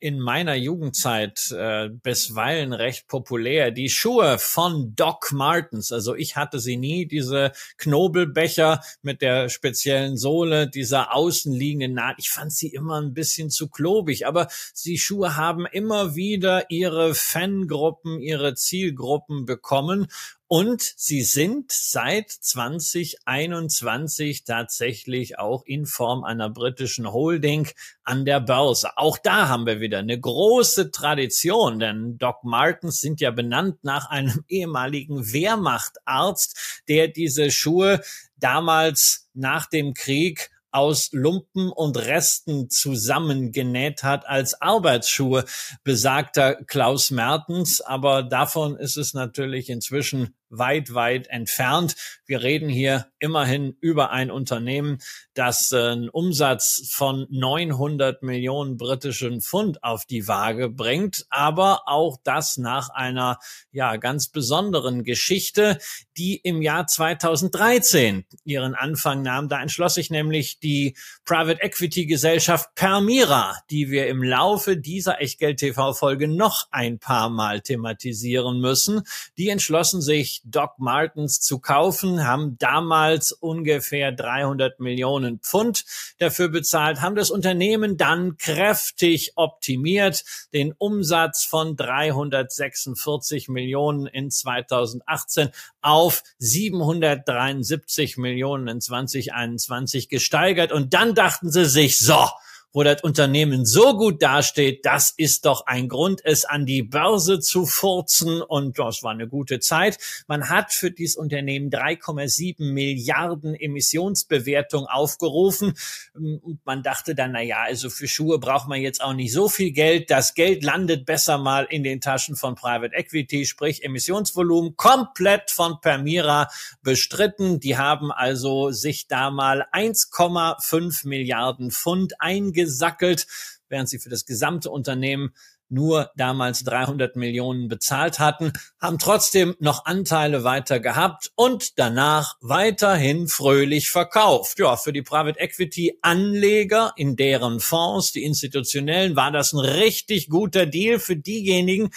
in 0.00 0.20
meiner 0.20 0.54
Jugendzeit 0.54 1.50
äh, 1.50 1.88
bisweilen 1.88 2.72
recht 2.72 3.06
populär. 3.06 3.70
Die 3.70 3.88
Schuhe 3.88 4.38
von 4.38 4.94
Doc 4.94 5.32
Martens. 5.32 5.92
Also 5.92 6.14
ich 6.14 6.36
hatte 6.36 6.58
sie 6.60 6.76
nie, 6.76 7.06
diese 7.06 7.52
Knobelbecher 7.78 8.80
mit 9.02 9.22
der 9.22 9.48
speziellen 9.48 10.16
Sohle, 10.16 10.68
dieser 10.68 11.14
außenliegenden 11.14 11.94
Naht. 11.94 12.16
Ich 12.18 12.30
fand 12.30 12.52
sie 12.52 12.68
immer 12.68 13.00
ein 13.00 13.14
bisschen 13.14 13.50
zu 13.50 13.68
klobig, 13.68 14.26
aber 14.26 14.48
die 14.84 14.98
Schuhe 14.98 15.36
haben 15.36 15.66
immer 15.66 16.14
wieder 16.14 16.70
ihre 16.70 17.14
Fangruppen, 17.14 18.20
ihre 18.20 18.54
Zielgruppen 18.54 19.46
bekommen 19.46 20.08
und 20.54 20.82
sie 20.96 21.22
sind 21.22 21.72
seit 21.72 22.30
2021 22.30 24.44
tatsächlich 24.44 25.40
auch 25.40 25.64
in 25.66 25.84
Form 25.84 26.22
einer 26.22 26.48
britischen 26.48 27.12
Holding 27.12 27.66
an 28.04 28.24
der 28.24 28.38
Börse. 28.38 28.96
Auch 28.96 29.18
da 29.18 29.48
haben 29.48 29.66
wir 29.66 29.80
wieder 29.80 29.98
eine 29.98 30.16
große 30.16 30.92
Tradition, 30.92 31.80
denn 31.80 32.18
Doc 32.18 32.44
Martens 32.44 33.00
sind 33.00 33.20
ja 33.20 33.32
benannt 33.32 33.82
nach 33.82 34.10
einem 34.10 34.44
ehemaligen 34.48 35.32
Wehrmachtarzt, 35.32 36.84
der 36.86 37.08
diese 37.08 37.50
Schuhe 37.50 38.00
damals 38.36 39.28
nach 39.34 39.66
dem 39.66 39.92
Krieg 39.92 40.52
aus 40.74 41.10
Lumpen 41.12 41.70
und 41.70 41.96
Resten 41.96 42.68
zusammengenäht 42.68 44.02
hat 44.02 44.26
als 44.26 44.60
Arbeitsschuhe, 44.60 45.44
besagter 45.84 46.56
Klaus 46.64 47.12
Mertens. 47.12 47.80
Aber 47.80 48.24
davon 48.24 48.76
ist 48.76 48.96
es 48.96 49.14
natürlich 49.14 49.70
inzwischen 49.70 50.34
weit, 50.58 50.94
weit 50.94 51.26
entfernt. 51.28 51.96
Wir 52.26 52.42
reden 52.42 52.68
hier 52.68 53.06
immerhin 53.18 53.76
über 53.80 54.10
ein 54.10 54.30
Unternehmen, 54.30 54.98
das 55.34 55.72
einen 55.72 56.08
Umsatz 56.08 56.90
von 56.92 57.26
900 57.30 58.22
Millionen 58.22 58.76
britischen 58.76 59.40
Pfund 59.40 59.82
auf 59.82 60.04
die 60.04 60.28
Waage 60.28 60.68
bringt, 60.68 61.26
aber 61.30 61.82
auch 61.86 62.18
das 62.22 62.56
nach 62.56 62.90
einer 62.90 63.38
ja 63.72 63.96
ganz 63.96 64.28
besonderen 64.28 65.04
Geschichte, 65.04 65.78
die 66.16 66.36
im 66.36 66.62
Jahr 66.62 66.86
2013 66.86 68.24
ihren 68.44 68.74
Anfang 68.74 69.22
nahm. 69.22 69.48
Da 69.48 69.60
entschloss 69.60 69.94
sich 69.94 70.10
nämlich 70.10 70.60
die 70.60 70.96
Private 71.24 71.62
Equity 71.62 72.06
Gesellschaft 72.06 72.74
Permira, 72.74 73.56
die 73.70 73.90
wir 73.90 74.08
im 74.08 74.22
Laufe 74.22 74.76
dieser 74.76 75.20
Echtgeld 75.20 75.58
TV 75.58 75.94
Folge 75.94 76.28
noch 76.28 76.68
ein 76.70 76.98
paar 76.98 77.30
Mal 77.30 77.60
thematisieren 77.60 78.60
müssen. 78.60 79.02
Die 79.38 79.48
entschlossen 79.48 80.00
sich 80.00 80.42
Doc 80.44 80.78
Martens 80.78 81.40
zu 81.40 81.58
kaufen, 81.58 82.26
haben 82.26 82.56
damals 82.58 83.32
ungefähr 83.32 84.12
300 84.12 84.78
Millionen 84.78 85.40
Pfund 85.40 85.84
dafür 86.18 86.48
bezahlt, 86.48 87.00
haben 87.00 87.16
das 87.16 87.30
Unternehmen 87.30 87.96
dann 87.96 88.36
kräftig 88.36 89.32
optimiert, 89.36 90.24
den 90.52 90.72
Umsatz 90.76 91.44
von 91.44 91.76
346 91.76 93.48
Millionen 93.48 94.06
in 94.06 94.30
2018 94.30 95.50
auf 95.80 96.22
773 96.38 98.16
Millionen 98.18 98.68
in 98.68 98.80
2021 98.80 100.08
gesteigert. 100.08 100.72
Und 100.72 100.94
dann 100.94 101.14
dachten 101.14 101.50
sie 101.50 101.64
sich, 101.64 101.98
so, 101.98 102.28
wo 102.74 102.82
das 102.82 103.02
Unternehmen 103.02 103.64
so 103.64 103.96
gut 103.96 104.20
dasteht, 104.20 104.84
das 104.84 105.14
ist 105.16 105.46
doch 105.46 105.64
ein 105.66 105.88
Grund, 105.88 106.20
es 106.24 106.44
an 106.44 106.66
die 106.66 106.82
Börse 106.82 107.38
zu 107.38 107.66
furzen. 107.66 108.42
Und 108.42 108.80
das 108.80 109.04
war 109.04 109.12
eine 109.12 109.28
gute 109.28 109.60
Zeit. 109.60 109.96
Man 110.26 110.50
hat 110.50 110.72
für 110.72 110.90
dieses 110.90 111.14
Unternehmen 111.14 111.70
3,7 111.70 112.72
Milliarden 112.72 113.54
Emissionsbewertung 113.54 114.86
aufgerufen. 114.86 115.74
Und 116.14 116.58
man 116.64 116.82
dachte 116.82 117.14
dann, 117.14 117.32
na 117.32 117.42
ja, 117.42 117.62
also 117.62 117.88
für 117.90 118.08
Schuhe 118.08 118.40
braucht 118.40 118.68
man 118.68 118.80
jetzt 118.80 119.00
auch 119.00 119.14
nicht 119.14 119.32
so 119.32 119.48
viel 119.48 119.70
Geld. 119.70 120.10
Das 120.10 120.34
Geld 120.34 120.64
landet 120.64 121.06
besser 121.06 121.38
mal 121.38 121.68
in 121.70 121.84
den 121.84 122.00
Taschen 122.00 122.34
von 122.34 122.56
Private 122.56 122.92
Equity, 122.92 123.46
sprich 123.46 123.84
Emissionsvolumen 123.84 124.76
komplett 124.76 125.52
von 125.52 125.80
Permira 125.80 126.48
bestritten. 126.82 127.60
Die 127.60 127.78
haben 127.78 128.10
also 128.10 128.72
sich 128.72 129.06
da 129.06 129.30
mal 129.30 129.64
1,5 129.72 131.06
Milliarden 131.06 131.70
Pfund 131.70 132.14
eingesetzt 132.20 132.63
gesackelt, 132.64 133.26
während 133.68 133.88
sie 133.88 133.98
für 133.98 134.10
das 134.10 134.24
gesamte 134.24 134.70
Unternehmen 134.70 135.34
nur 135.68 136.10
damals 136.16 136.62
300 136.64 137.16
Millionen 137.16 137.68
bezahlt 137.68 138.18
hatten, 138.18 138.52
haben 138.80 138.98
trotzdem 138.98 139.54
noch 139.58 139.86
Anteile 139.86 140.44
weiter 140.44 140.78
gehabt 140.78 141.32
und 141.34 141.78
danach 141.78 142.36
weiterhin 142.40 143.28
fröhlich 143.28 143.90
verkauft. 143.90 144.58
Ja, 144.58 144.76
für 144.76 144.92
die 144.92 145.02
Private 145.02 145.40
Equity 145.40 145.98
Anleger 146.02 146.92
in 146.96 147.16
deren 147.16 147.60
Fonds, 147.60 148.12
die 148.12 148.24
institutionellen, 148.24 149.16
war 149.16 149.32
das 149.32 149.52
ein 149.52 149.60
richtig 149.60 150.28
guter 150.28 150.66
Deal 150.66 150.98
für 150.98 151.16
diejenigen, 151.16 151.90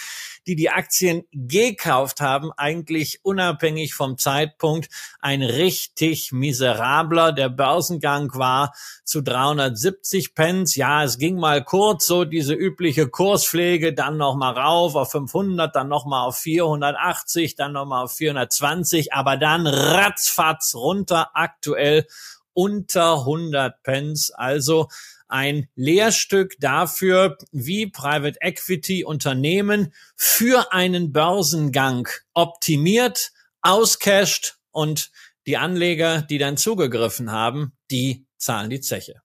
die 0.48 0.56
die 0.56 0.70
Aktien 0.70 1.24
gekauft 1.30 2.22
haben, 2.22 2.50
eigentlich 2.56 3.20
unabhängig 3.22 3.92
vom 3.92 4.16
Zeitpunkt 4.16 4.88
ein 5.20 5.42
richtig 5.42 6.32
miserabler. 6.32 7.32
Der 7.32 7.50
Börsengang 7.50 8.30
war 8.34 8.72
zu 9.04 9.20
370 9.20 10.34
Pence. 10.34 10.74
Ja, 10.74 11.04
es 11.04 11.18
ging 11.18 11.36
mal 11.36 11.62
kurz 11.62 12.06
so 12.06 12.24
diese 12.24 12.54
übliche 12.54 13.08
Kurspflege, 13.08 13.92
dann 13.92 14.16
noch 14.16 14.36
mal 14.36 14.52
rauf 14.52 14.94
auf 14.94 15.10
500, 15.10 15.76
dann 15.76 15.88
noch 15.88 16.06
mal 16.06 16.24
auf 16.24 16.38
480, 16.38 17.54
dann 17.54 17.72
noch 17.72 17.84
mal 17.84 18.04
auf 18.04 18.16
420, 18.16 19.12
aber 19.12 19.36
dann 19.36 19.66
ratzfatz 19.66 20.74
runter 20.74 21.30
aktuell 21.34 22.06
unter 22.54 23.18
100 23.18 23.82
Pence. 23.82 24.30
Also 24.30 24.88
ein 25.28 25.68
Lehrstück 25.74 26.56
dafür, 26.58 27.38
wie 27.52 27.86
Private 27.86 28.38
Equity 28.40 29.04
Unternehmen 29.04 29.92
für 30.16 30.72
einen 30.72 31.12
Börsengang 31.12 32.08
optimiert, 32.34 33.32
auscasht 33.62 34.58
und 34.70 35.10
die 35.46 35.56
Anleger, 35.56 36.22
die 36.22 36.38
dann 36.38 36.56
zugegriffen 36.56 37.30
haben, 37.30 37.72
die 37.90 38.26
zahlen 38.36 38.70
die 38.70 38.80
Zeche. 38.80 39.22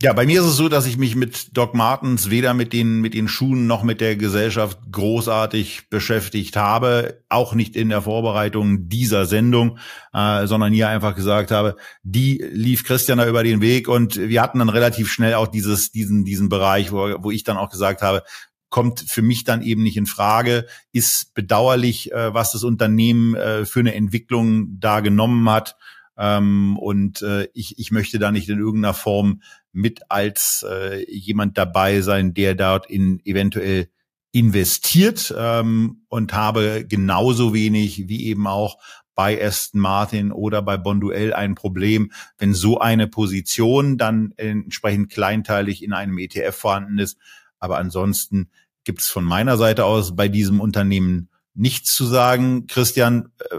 Ja, 0.00 0.12
bei 0.12 0.26
mir 0.26 0.42
ist 0.42 0.46
es 0.46 0.56
so, 0.56 0.68
dass 0.68 0.86
ich 0.86 0.96
mich 0.96 1.16
mit 1.16 1.56
Doc 1.56 1.74
Martens 1.74 2.30
weder 2.30 2.54
mit 2.54 2.72
den, 2.72 3.00
mit 3.00 3.14
den 3.14 3.26
Schuhen 3.26 3.66
noch 3.66 3.82
mit 3.82 4.00
der 4.00 4.14
Gesellschaft 4.14 4.78
großartig 4.92 5.88
beschäftigt 5.90 6.54
habe, 6.56 7.24
auch 7.28 7.52
nicht 7.52 7.74
in 7.74 7.88
der 7.88 8.02
Vorbereitung 8.02 8.88
dieser 8.88 9.26
Sendung, 9.26 9.78
äh, 10.12 10.46
sondern 10.46 10.72
hier 10.72 10.88
einfach 10.88 11.16
gesagt 11.16 11.50
habe, 11.50 11.74
die 12.04 12.40
lief 12.52 12.84
Christian 12.84 13.18
da 13.18 13.26
über 13.26 13.42
den 13.42 13.60
Weg 13.60 13.88
und 13.88 14.16
wir 14.16 14.40
hatten 14.40 14.60
dann 14.60 14.68
relativ 14.68 15.10
schnell 15.10 15.34
auch 15.34 15.48
dieses, 15.48 15.90
diesen, 15.90 16.24
diesen 16.24 16.48
Bereich, 16.48 16.92
wo, 16.92 17.16
wo 17.18 17.32
ich 17.32 17.42
dann 17.42 17.56
auch 17.56 17.68
gesagt 17.68 18.00
habe, 18.00 18.22
kommt 18.68 19.00
für 19.00 19.22
mich 19.22 19.42
dann 19.42 19.62
eben 19.62 19.82
nicht 19.82 19.96
in 19.96 20.06
Frage, 20.06 20.66
ist 20.92 21.34
bedauerlich, 21.34 22.12
äh, 22.12 22.32
was 22.32 22.52
das 22.52 22.62
Unternehmen 22.62 23.34
äh, 23.34 23.64
für 23.64 23.80
eine 23.80 23.96
Entwicklung 23.96 24.78
da 24.78 25.00
genommen 25.00 25.50
hat. 25.50 25.74
Ähm, 26.16 26.76
und 26.78 27.22
äh, 27.22 27.48
ich, 27.54 27.78
ich 27.78 27.90
möchte 27.90 28.18
da 28.18 28.32
nicht 28.32 28.48
in 28.48 28.58
irgendeiner 28.58 28.94
Form 28.94 29.40
mit 29.72 30.00
als 30.08 30.64
äh, 30.68 31.04
jemand 31.10 31.58
dabei 31.58 32.00
sein, 32.00 32.34
der 32.34 32.54
dort 32.54 32.88
in 32.90 33.20
eventuell 33.24 33.88
investiert 34.32 35.34
ähm, 35.36 36.04
und 36.08 36.32
habe 36.32 36.84
genauso 36.86 37.54
wenig 37.54 38.08
wie 38.08 38.26
eben 38.26 38.46
auch 38.46 38.78
bei 39.14 39.44
Aston 39.44 39.80
Martin 39.80 40.30
oder 40.30 40.62
bei 40.62 40.76
Bonduell 40.76 41.32
ein 41.32 41.54
Problem, 41.56 42.12
wenn 42.38 42.54
so 42.54 42.78
eine 42.78 43.08
Position 43.08 43.98
dann 43.98 44.32
entsprechend 44.36 45.10
kleinteilig 45.10 45.82
in 45.82 45.92
einem 45.92 46.18
ETF 46.18 46.54
vorhanden 46.54 46.98
ist. 46.98 47.18
Aber 47.58 47.78
ansonsten 47.78 48.50
gibt 48.84 49.00
es 49.00 49.08
von 49.08 49.24
meiner 49.24 49.56
Seite 49.56 49.86
aus 49.86 50.14
bei 50.14 50.28
diesem 50.28 50.60
Unternehmen 50.60 51.30
nichts 51.54 51.94
zu 51.94 52.06
sagen. 52.06 52.66
Christian, 52.68 53.32
äh, 53.50 53.56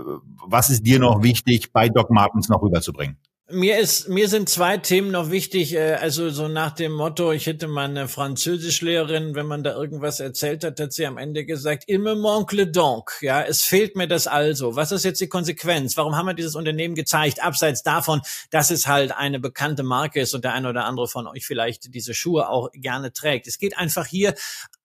was 0.47 0.69
ist 0.69 0.83
dir 0.83 0.99
noch 0.99 1.23
wichtig, 1.23 1.73
bei 1.73 1.89
Doc 1.89 2.09
Martens 2.09 2.47
noch 2.47 2.61
rüberzubringen? 2.61 3.17
Mir 3.51 3.79
ist, 3.79 4.07
mir 4.07 4.29
sind 4.29 4.47
zwei 4.47 4.77
Themen 4.77 5.09
noch 5.09 5.31
wichtig, 5.31 5.73
äh, 5.73 5.93
also 5.93 6.29
so 6.29 6.47
nach 6.47 6.69
dem 6.69 6.91
Motto, 6.91 7.31
ich 7.31 7.47
hätte 7.47 7.67
mal 7.67 7.85
eine 7.89 8.07
Französischlehrerin, 8.07 9.33
wenn 9.33 9.47
man 9.47 9.63
da 9.63 9.73
irgendwas 9.73 10.19
erzählt 10.19 10.63
hat, 10.63 10.79
hat 10.79 10.93
sie 10.93 11.07
am 11.07 11.17
Ende 11.17 11.45
gesagt, 11.45 11.85
il 11.87 11.97
me 11.97 12.15
manque 12.15 12.55
le 12.55 12.67
donc, 12.67 13.17
ja, 13.21 13.41
es 13.41 13.63
fehlt 13.63 13.95
mir 13.95 14.07
das 14.07 14.27
also. 14.27 14.75
Was 14.75 14.91
ist 14.91 15.03
jetzt 15.03 15.19
die 15.19 15.29
Konsequenz? 15.29 15.97
Warum 15.97 16.15
haben 16.15 16.27
wir 16.27 16.35
dieses 16.35 16.53
Unternehmen 16.53 16.93
gezeigt? 16.93 17.41
Abseits 17.41 17.81
davon, 17.81 18.21
dass 18.51 18.69
es 18.69 18.85
halt 18.85 19.13
eine 19.13 19.39
bekannte 19.39 19.81
Marke 19.81 20.21
ist 20.21 20.35
und 20.35 20.43
der 20.43 20.53
eine 20.53 20.69
oder 20.69 20.85
andere 20.85 21.07
von 21.07 21.25
euch 21.25 21.47
vielleicht 21.47 21.95
diese 21.95 22.13
Schuhe 22.13 22.49
auch 22.49 22.69
gerne 22.73 23.13
trägt. 23.13 23.47
Es 23.47 23.57
geht 23.57 23.75
einfach 23.79 24.05
hier 24.05 24.35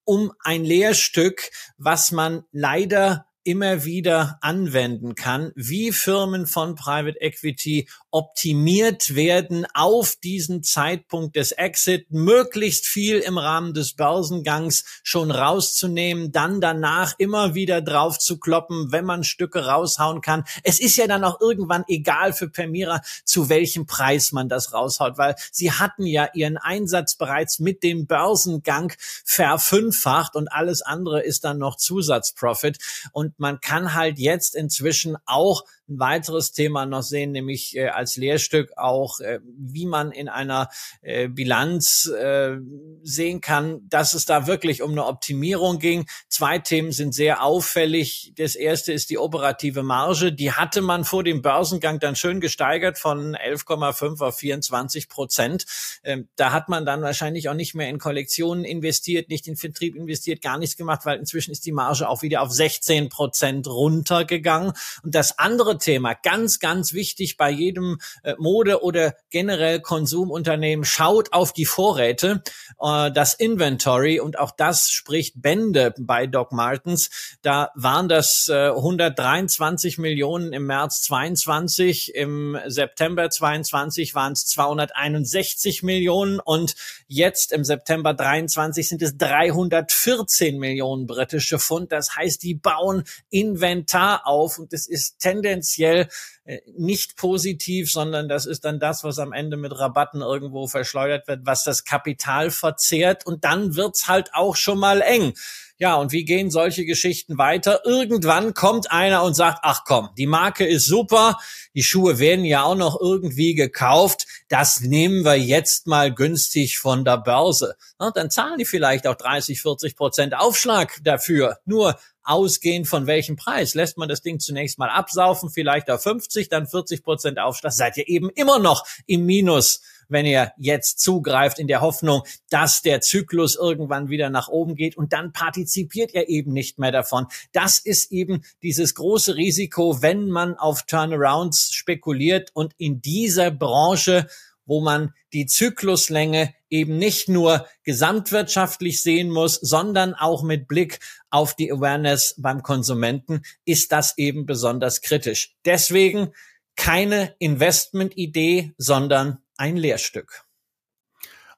um 0.05 0.33
ein 0.43 0.65
Lehrstück, 0.65 1.51
was 1.77 2.13
man 2.13 2.45
leider 2.51 3.27
immer 3.45 3.85
wieder 3.85 4.39
anwenden 4.41 5.15
kann, 5.15 5.53
wie 5.55 5.93
Firmen 5.93 6.47
von 6.47 6.75
Private 6.75 7.21
Equity 7.21 7.89
optimiert 8.11 9.15
werden 9.15 9.67
auf 9.75 10.17
diesen 10.17 10.63
Zeitpunkt 10.63 11.37
des 11.37 11.53
Exit, 11.53 12.11
möglichst 12.11 12.87
viel 12.87 13.19
im 13.19 13.39
Rahmen 13.39 13.75
des 13.75 13.95
Börsengangs 13.95 14.85
schon 15.03 15.31
rauszunehmen, 15.31 16.33
dann 16.33 16.61
danach 16.61 17.15
immer 17.19 17.55
wieder 17.55 17.81
drauf 17.83 18.19
zu 18.19 18.39
kloppen, 18.39 18.93
wenn 18.93 19.05
man 19.05 19.25
Stücke 19.25 19.67
raushauen 19.67 20.21
kann. 20.21 20.45
Es 20.63 20.81
ist 20.81 20.97
ja 20.97 21.07
dann 21.07 21.25
auch 21.25 21.41
irgendwann 21.41 21.85
egal 21.89 22.33
für 22.33 22.49
Permira, 22.49 23.03
zu 23.25 23.49
welchem 23.49 23.87
Preis 23.87 24.33
man 24.33 24.49
das 24.49 24.73
raushaut, 24.73 25.19
weil 25.19 25.35
sie 25.53 25.73
hatten 25.73 26.07
ja 26.07 26.29
ihren 26.33 26.57
Einsatz 26.57 27.17
bereits 27.17 27.59
mit 27.59 27.83
dem 27.83 28.07
Börsengang 28.07 28.93
verfünffacht 29.25 30.37
und 30.37 30.49
alles 30.49 30.83
andere 30.83 31.23
ist 31.23 31.45
dann 31.45 31.59
noch 31.59 31.77
Zusatzprofit. 31.77 32.79
Und 33.13 33.34
man 33.39 33.61
kann 33.61 33.95
halt 33.95 34.19
jetzt 34.19 34.55
inzwischen 34.55 35.17
auch 35.27 35.65
ein 35.89 35.99
weiteres 35.99 36.53
Thema 36.53 36.87
noch 36.87 37.03
sehen, 37.03 37.33
nämlich 37.33 37.77
äh, 37.77 37.89
als 37.89 38.17
Lehrstück 38.17 38.73
auch, 38.77 39.21
äh, 39.21 39.41
wie 39.45 39.87
man 39.87 40.13
in 40.13 40.29
einer 40.29 40.71
äh, 41.03 41.29
Bilanz 41.29 42.07
äh, 42.07 42.57
sehen 43.03 43.41
kann, 43.41 43.81
dass 43.89 44.15
es 44.15 44.25
da 44.25 44.47
wirklich 44.47 44.83
um 44.83 44.93
eine 44.93 45.05
Optimierung 45.05 45.79
ging. 45.79 46.07
Zwei 46.29 46.59
Themen 46.59 46.93
sind 46.93 47.15
sehr 47.15 47.43
auffällig. 47.43 48.33
Das 48.37 48.55
erste 48.55 48.93
ist 48.93 49.11
die 49.11 49.19
operative 49.19 49.83
Marge. 49.83 50.33
Die 50.33 50.53
hatte 50.53 50.81
man 50.81 51.05
vor 51.05 51.23
dem 51.23 51.43
Börsengang 51.43 51.99
dann 51.99 52.17
schön 52.17 52.41
gesteigert 52.41 52.99
von 52.99 53.37
11,5 53.37 54.25
auf 54.25 54.39
24 54.39 55.09
Prozent. 55.09 55.67
Ähm, 56.03 56.29
da 56.37 56.53
hat 56.53 56.69
man 56.69 56.87
dann 56.87 57.03
wahrscheinlich 57.03 57.49
auch 57.49 57.55
nicht 57.55 57.75
mehr 57.75 57.89
in 57.89 57.99
Kollektionen 57.99 58.65
investiert, 58.65 59.29
nicht 59.29 59.47
in 59.47 59.57
Vertrieb 59.57 59.97
investiert, 59.97 60.41
gar 60.41 60.57
nichts 60.59 60.77
gemacht, 60.77 61.03
weil 61.05 61.19
inzwischen 61.19 61.51
ist 61.51 61.67
die 61.67 61.73
Marge 61.73 62.09
auch 62.09 62.23
wieder 62.23 62.41
auf 62.41 62.53
16 62.53 63.11
Prozent 63.11 63.67
runtergegangen. 63.67 64.73
Und 65.03 65.15
das 65.15 65.39
andere 65.39 65.74
Thema, 65.79 66.15
ganz, 66.15 66.59
ganz 66.59 66.93
wichtig 66.93 67.37
bei 67.37 67.51
jedem 67.51 67.99
äh, 68.23 68.35
Mode- 68.39 68.83
oder 68.83 69.15
generell 69.31 69.81
Konsumunternehmen, 69.81 70.85
schaut 70.85 71.33
auf 71.33 71.53
die 71.53 71.67
Vorräte, 71.67 72.43
äh, 72.81 73.11
das 73.11 73.35
Inventory 73.35 74.21
und 74.21 74.39
auch 74.39 74.51
das 74.51 74.91
spricht 74.91 75.41
Bände 75.41 75.95
bei 75.99 76.27
Doc 76.27 76.53
Martens. 76.53 77.11
Da 77.43 77.71
waren 77.75 78.09
das 78.09 78.49
äh, 78.49 78.69
123 78.69 79.99
Millionen 79.99 80.53
im 80.53 80.67
März 80.67 81.03
22, 81.03 82.15
im 82.15 82.59
September 82.67 83.31
22 83.31 84.15
waren 84.15 84.33
es 84.33 84.47
261 84.47 85.83
Millionen 85.83 86.41
und 86.41 86.75
jetzt 87.07 87.53
im 87.53 87.65
September 87.65 88.15
23 88.15 88.89
sind 88.89 89.03
es 89.03 89.17
314 89.17 90.59
Millionen 90.59 91.07
britische 91.07 91.59
Pfund. 91.59 91.93
Das 91.93 92.17
heißt, 92.17 92.43
die 92.43 92.55
bauen 92.55 93.05
Inventar 93.31 94.27
auf 94.27 94.59
und 94.59 94.73
es 94.73 94.87
ist 94.87 95.19
tendenziell 95.19 95.64
tendenziell 95.65 96.09
äh, 96.45 96.61
nicht 96.77 97.17
positiv, 97.17 97.91
sondern 97.91 98.29
das 98.29 98.47
ist 98.47 98.65
dann 98.65 98.79
das, 98.79 99.03
was 99.05 99.19
am 99.19 99.33
Ende 99.33 99.57
mit 99.57 99.79
Rabatten 99.79 100.21
irgendwo 100.21 100.67
verschleudert 100.67 101.27
wird, 101.27 101.41
was 101.45 101.65
das 101.65 101.85
Kapital 101.85 102.51
verzehrt 102.51 103.27
und 103.27 103.45
dann 103.45 103.77
wird's 103.77 104.09
halt 104.09 104.31
auch 104.35 104.57
schon 104.57 104.79
mal 104.79 105.01
eng. 105.01 105.35
Ja, 105.79 105.97
und 105.97 106.13
wie 106.13 106.25
gehen 106.25 106.53
solche 106.53 106.85
Geschichten 106.85 107.37
weiter? 107.37 107.81
Irgendwann 107.85 108.55
kommt 108.55 108.93
einer 108.93 109.25
und 109.25 109.35
sagt, 109.35 109.59
ach 109.63 109.83
komm, 109.85 110.09
die 110.17 110.29
Marke 110.29 110.65
ist 110.65 110.87
super, 110.87 111.37
die 111.75 111.83
Schuhe 111.83 112.21
werden 112.21 112.45
ja 112.45 112.63
auch 112.63 112.77
noch 112.77 113.01
irgendwie 113.01 113.55
gekauft, 113.55 114.27
das 114.49 114.81
nehmen 114.83 115.25
wir 115.25 115.35
jetzt 115.35 115.89
mal 115.89 116.15
günstig 116.15 116.79
von 116.79 117.05
der 117.05 117.19
Börse. 117.19 117.75
Na, 117.99 118.13
dann 118.13 118.31
zahlen 118.31 118.59
die 118.59 118.65
vielleicht 118.65 119.09
auch 119.09 119.17
30, 119.17 119.61
40 119.61 119.97
Prozent 119.97 120.35
Aufschlag 120.39 121.01
dafür. 121.03 121.59
Nur 121.65 121.99
ausgehend 122.23 122.87
von 122.87 123.09
welchem 123.09 123.35
Preis? 123.35 123.75
Lässt 123.75 123.99
man 123.99 124.09
das 124.09 124.23
Ding 124.23 124.39
zunächst 124.39 124.79
mal 124.79 124.91
absaufen, 124.91 125.51
vielleicht 125.51 125.91
auf 125.91 126.03
50, 126.03 126.49
dann 126.49 126.69
40 126.69 127.03
Prozent 127.03 127.39
Aufschlag, 127.41 127.73
seid 127.73 127.97
ihr 127.97 128.09
eben 128.09 128.31
immer 128.31 128.61
noch 128.61 128.87
im 129.07 129.27
Minus 129.27 129.83
wenn 130.09 130.27
ihr 130.27 130.53
jetzt 130.57 131.01
zugreift 131.01 131.59
in 131.59 131.67
der 131.67 131.81
Hoffnung, 131.81 132.23
dass 132.51 132.83
der 132.83 133.01
Zyklus 133.01 133.57
irgendwann 133.57 134.09
wieder 134.09 134.31
nach 134.31 134.49
oben 134.49 134.75
geht 134.75 134.97
und 134.97 135.13
dann 135.13 135.33
partizipiert 135.33 136.15
ihr 136.15 136.29
eben 136.29 136.53
nicht 136.53 136.79
mehr 136.79 136.93
davon. 136.93 137.27
Das 137.53 137.79
ist 137.79 138.13
eben 138.13 138.43
dieses 138.63 138.95
große 138.95 139.37
Risiko, 139.37 140.03
wenn 140.03 140.29
man 140.29 140.57
auf 140.57 140.85
Turnarounds 140.85 141.73
spekuliert 141.73 142.51
und 142.55 142.73
in 142.79 143.01
dieser 143.01 143.51
Branche 143.51 144.27
wo 144.67 144.81
man 144.81 145.13
die 145.33 145.47
Zykluslänge 145.47 146.55
eben 146.71 146.97
nicht 146.97 147.29
nur 147.29 147.67
gesamtwirtschaftlich 147.85 149.03
sehen 149.03 149.31
muss, 149.31 149.57
sondern 149.57 150.15
auch 150.15 150.43
mit 150.43 150.69
Blick 150.69 151.01
auf 151.31 151.55
die 151.55 151.71
Awareness 151.71 152.35
beim 152.39 152.63
Konsumenten, 152.63 153.43
ist 153.65 153.93
das 153.93 154.17
eben 154.19 154.47
besonders 154.47 155.01
kritisch. 155.01 155.55
Deswegen 155.65 156.33
keine 156.77 157.35
Investmentidee, 157.39 158.73
sondern 158.79 159.39
ein 159.57 159.77
Lehrstück. 159.77 160.45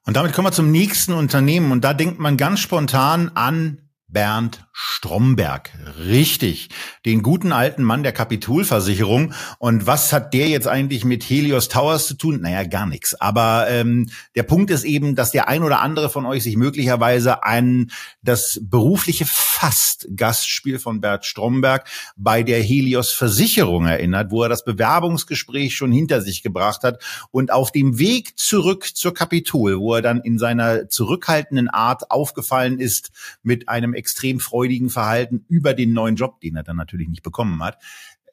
Und 0.03 0.15
damit 0.15 0.33
kommen 0.33 0.47
wir 0.47 0.53
zum 0.53 0.71
nächsten 0.71 1.13
Unternehmen 1.13 1.71
und 1.71 1.83
da 1.83 1.93
denkt 1.93 2.19
man 2.19 2.37
ganz 2.37 2.59
spontan 2.61 3.29
an 3.35 3.86
Bernd 4.09 4.65
Stromberg. 4.71 5.71
Richtig. 5.99 6.69
Den 7.05 7.23
guten 7.23 7.51
alten 7.51 7.83
Mann 7.83 8.03
der 8.03 8.13
Kapitolversicherung. 8.13 9.33
Und 9.59 9.85
was 9.85 10.13
hat 10.13 10.33
der 10.33 10.47
jetzt 10.47 10.67
eigentlich 10.67 11.03
mit 11.03 11.23
Helios 11.23 11.67
Towers 11.67 12.07
zu 12.07 12.13
tun? 12.13 12.41
Naja, 12.41 12.63
gar 12.63 12.85
nichts. 12.85 13.19
Aber 13.19 13.67
ähm, 13.69 14.09
der 14.35 14.43
Punkt 14.43 14.71
ist 14.71 14.85
eben, 14.85 15.15
dass 15.15 15.31
der 15.31 15.49
ein 15.49 15.63
oder 15.63 15.81
andere 15.81 16.09
von 16.09 16.25
euch 16.25 16.43
sich 16.43 16.55
möglicherweise 16.55 17.43
an 17.43 17.91
das 18.21 18.61
berufliche 18.63 19.25
Fast-Gastspiel 19.25 20.79
von 20.79 21.01
Bernd 21.01 21.25
Stromberg 21.25 21.89
bei 22.15 22.43
der 22.43 22.61
Helios 22.61 23.11
Versicherung 23.11 23.87
erinnert, 23.87 24.31
wo 24.31 24.43
er 24.43 24.49
das 24.49 24.63
Bewerbungsgespräch 24.63 25.75
schon 25.75 25.91
hinter 25.91 26.21
sich 26.21 26.43
gebracht 26.43 26.83
hat 26.83 27.03
und 27.31 27.51
auf 27.51 27.71
dem 27.71 27.99
Weg 27.99 28.37
zurück 28.37 28.95
zur 28.95 29.13
Kapitol, 29.13 29.79
wo 29.79 29.95
er 29.95 30.01
dann 30.01 30.21
in 30.21 30.37
seiner 30.37 30.87
zurückhaltenden 30.87 31.69
Art 31.69 32.09
aufgefallen 32.09 32.79
ist 32.79 33.09
mit 33.43 33.67
einem 33.67 33.96
extrem 33.97 34.39
freudigen 34.39 34.89
Verhalten 34.89 35.45
über 35.49 35.73
den 35.73 35.93
neuen 35.93 36.15
Job, 36.15 36.39
den 36.41 36.55
er 36.55 36.63
dann 36.63 36.77
natürlich 36.77 37.09
nicht 37.09 37.23
bekommen 37.23 37.63
hat, 37.63 37.77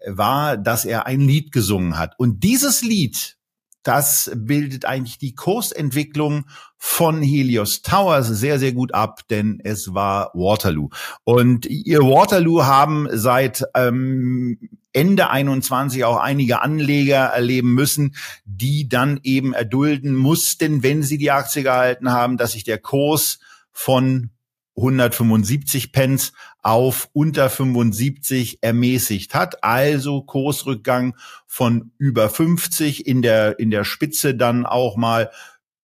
war, 0.06 0.56
dass 0.56 0.84
er 0.84 1.06
ein 1.06 1.20
Lied 1.20 1.52
gesungen 1.52 1.98
hat. 1.98 2.18
Und 2.18 2.44
dieses 2.44 2.82
Lied, 2.82 3.36
das 3.82 4.30
bildet 4.34 4.86
eigentlich 4.86 5.18
die 5.18 5.34
Kursentwicklung 5.34 6.46
von 6.78 7.22
Helios 7.22 7.82
Towers 7.82 8.28
sehr, 8.28 8.58
sehr 8.58 8.72
gut 8.72 8.94
ab, 8.94 9.20
denn 9.28 9.60
es 9.62 9.92
war 9.92 10.30
Waterloo. 10.34 10.88
Und 11.24 11.66
ihr 11.66 12.00
Waterloo 12.00 12.64
haben 12.64 13.08
seit 13.12 13.64
ähm, 13.74 14.58
Ende 14.92 15.28
21 15.28 16.04
auch 16.04 16.18
einige 16.18 16.62
Anleger 16.62 17.26
erleben 17.26 17.74
müssen, 17.74 18.14
die 18.44 18.88
dann 18.88 19.20
eben 19.22 19.52
erdulden 19.52 20.14
mussten, 20.14 20.82
wenn 20.82 21.02
sie 21.02 21.18
die 21.18 21.30
Aktie 21.30 21.62
gehalten 21.62 22.10
haben, 22.10 22.38
dass 22.38 22.52
sich 22.52 22.64
der 22.64 22.78
Kurs 22.78 23.38
von 23.70 24.30
175 24.76 25.92
Pence 25.92 26.32
auf 26.62 27.08
unter 27.12 27.48
75 27.48 28.58
ermäßigt 28.62 29.34
hat. 29.34 29.62
Also 29.62 30.22
Kursrückgang 30.22 31.16
von 31.46 31.92
über 31.98 32.28
50 32.28 33.06
in 33.06 33.22
der, 33.22 33.58
in 33.58 33.70
der 33.70 33.84
Spitze 33.84 34.34
dann 34.34 34.66
auch 34.66 34.96
mal 34.96 35.30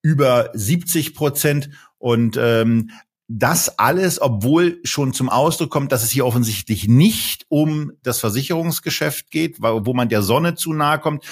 über 0.03 0.51
70 0.55 1.15
Prozent. 1.15 1.71
Und 1.99 2.37
ähm, 2.41 2.91
das 3.33 3.79
alles, 3.79 4.21
obwohl 4.21 4.81
schon 4.83 5.13
zum 5.13 5.29
Ausdruck 5.29 5.71
kommt, 5.71 5.93
dass 5.93 6.03
es 6.03 6.11
hier 6.11 6.27
offensichtlich 6.27 6.89
nicht 6.89 7.47
um 7.49 7.93
das 8.03 8.19
Versicherungsgeschäft 8.19 9.31
geht, 9.31 9.59
wo 9.61 9.95
man 9.95 10.09
der 10.09 10.23
Sonne 10.23 10.57
zu 10.57 10.73
nahe 10.73 10.99
kommt, 10.99 11.25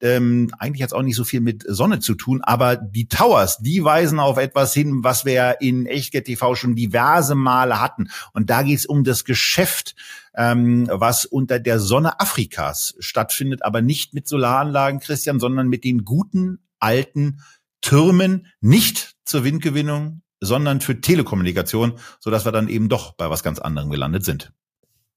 ähm, 0.00 0.50
eigentlich 0.58 0.82
hat 0.82 0.90
es 0.90 0.92
auch 0.92 1.02
nicht 1.02 1.16
so 1.16 1.24
viel 1.24 1.40
mit 1.40 1.64
Sonne 1.66 2.00
zu 2.00 2.14
tun, 2.14 2.42
aber 2.42 2.76
die 2.76 3.08
Towers, 3.08 3.58
die 3.58 3.82
weisen 3.82 4.18
auf 4.18 4.36
etwas 4.36 4.74
hin, 4.74 5.02
was 5.02 5.24
wir 5.24 5.56
in 5.60 5.86
Echtgeld 5.86 6.26
TV 6.26 6.54
schon 6.54 6.74
diverse 6.74 7.34
Male 7.34 7.80
hatten. 7.80 8.10
Und 8.32 8.50
da 8.50 8.62
geht 8.62 8.78
es 8.78 8.86
um 8.86 9.04
das 9.04 9.24
Geschäft, 9.24 9.94
ähm, 10.34 10.86
was 10.90 11.24
unter 11.24 11.58
der 11.58 11.80
Sonne 11.80 12.20
Afrikas 12.20 12.94
stattfindet, 12.98 13.64
aber 13.64 13.80
nicht 13.80 14.12
mit 14.12 14.28
Solaranlagen, 14.28 15.00
Christian, 15.00 15.40
sondern 15.40 15.68
mit 15.68 15.84
den 15.84 16.04
guten 16.04 16.58
alten 16.78 17.40
Türmen, 17.80 18.46
nicht 18.60 19.14
zur 19.24 19.44
Windgewinnung, 19.44 20.22
sondern 20.40 20.80
für 20.80 21.00
Telekommunikation, 21.00 21.94
so 22.20 22.30
dass 22.30 22.44
wir 22.44 22.52
dann 22.52 22.68
eben 22.68 22.88
doch 22.88 23.12
bei 23.12 23.30
was 23.30 23.42
ganz 23.42 23.58
anderem 23.58 23.90
gelandet 23.90 24.24
sind. 24.24 24.52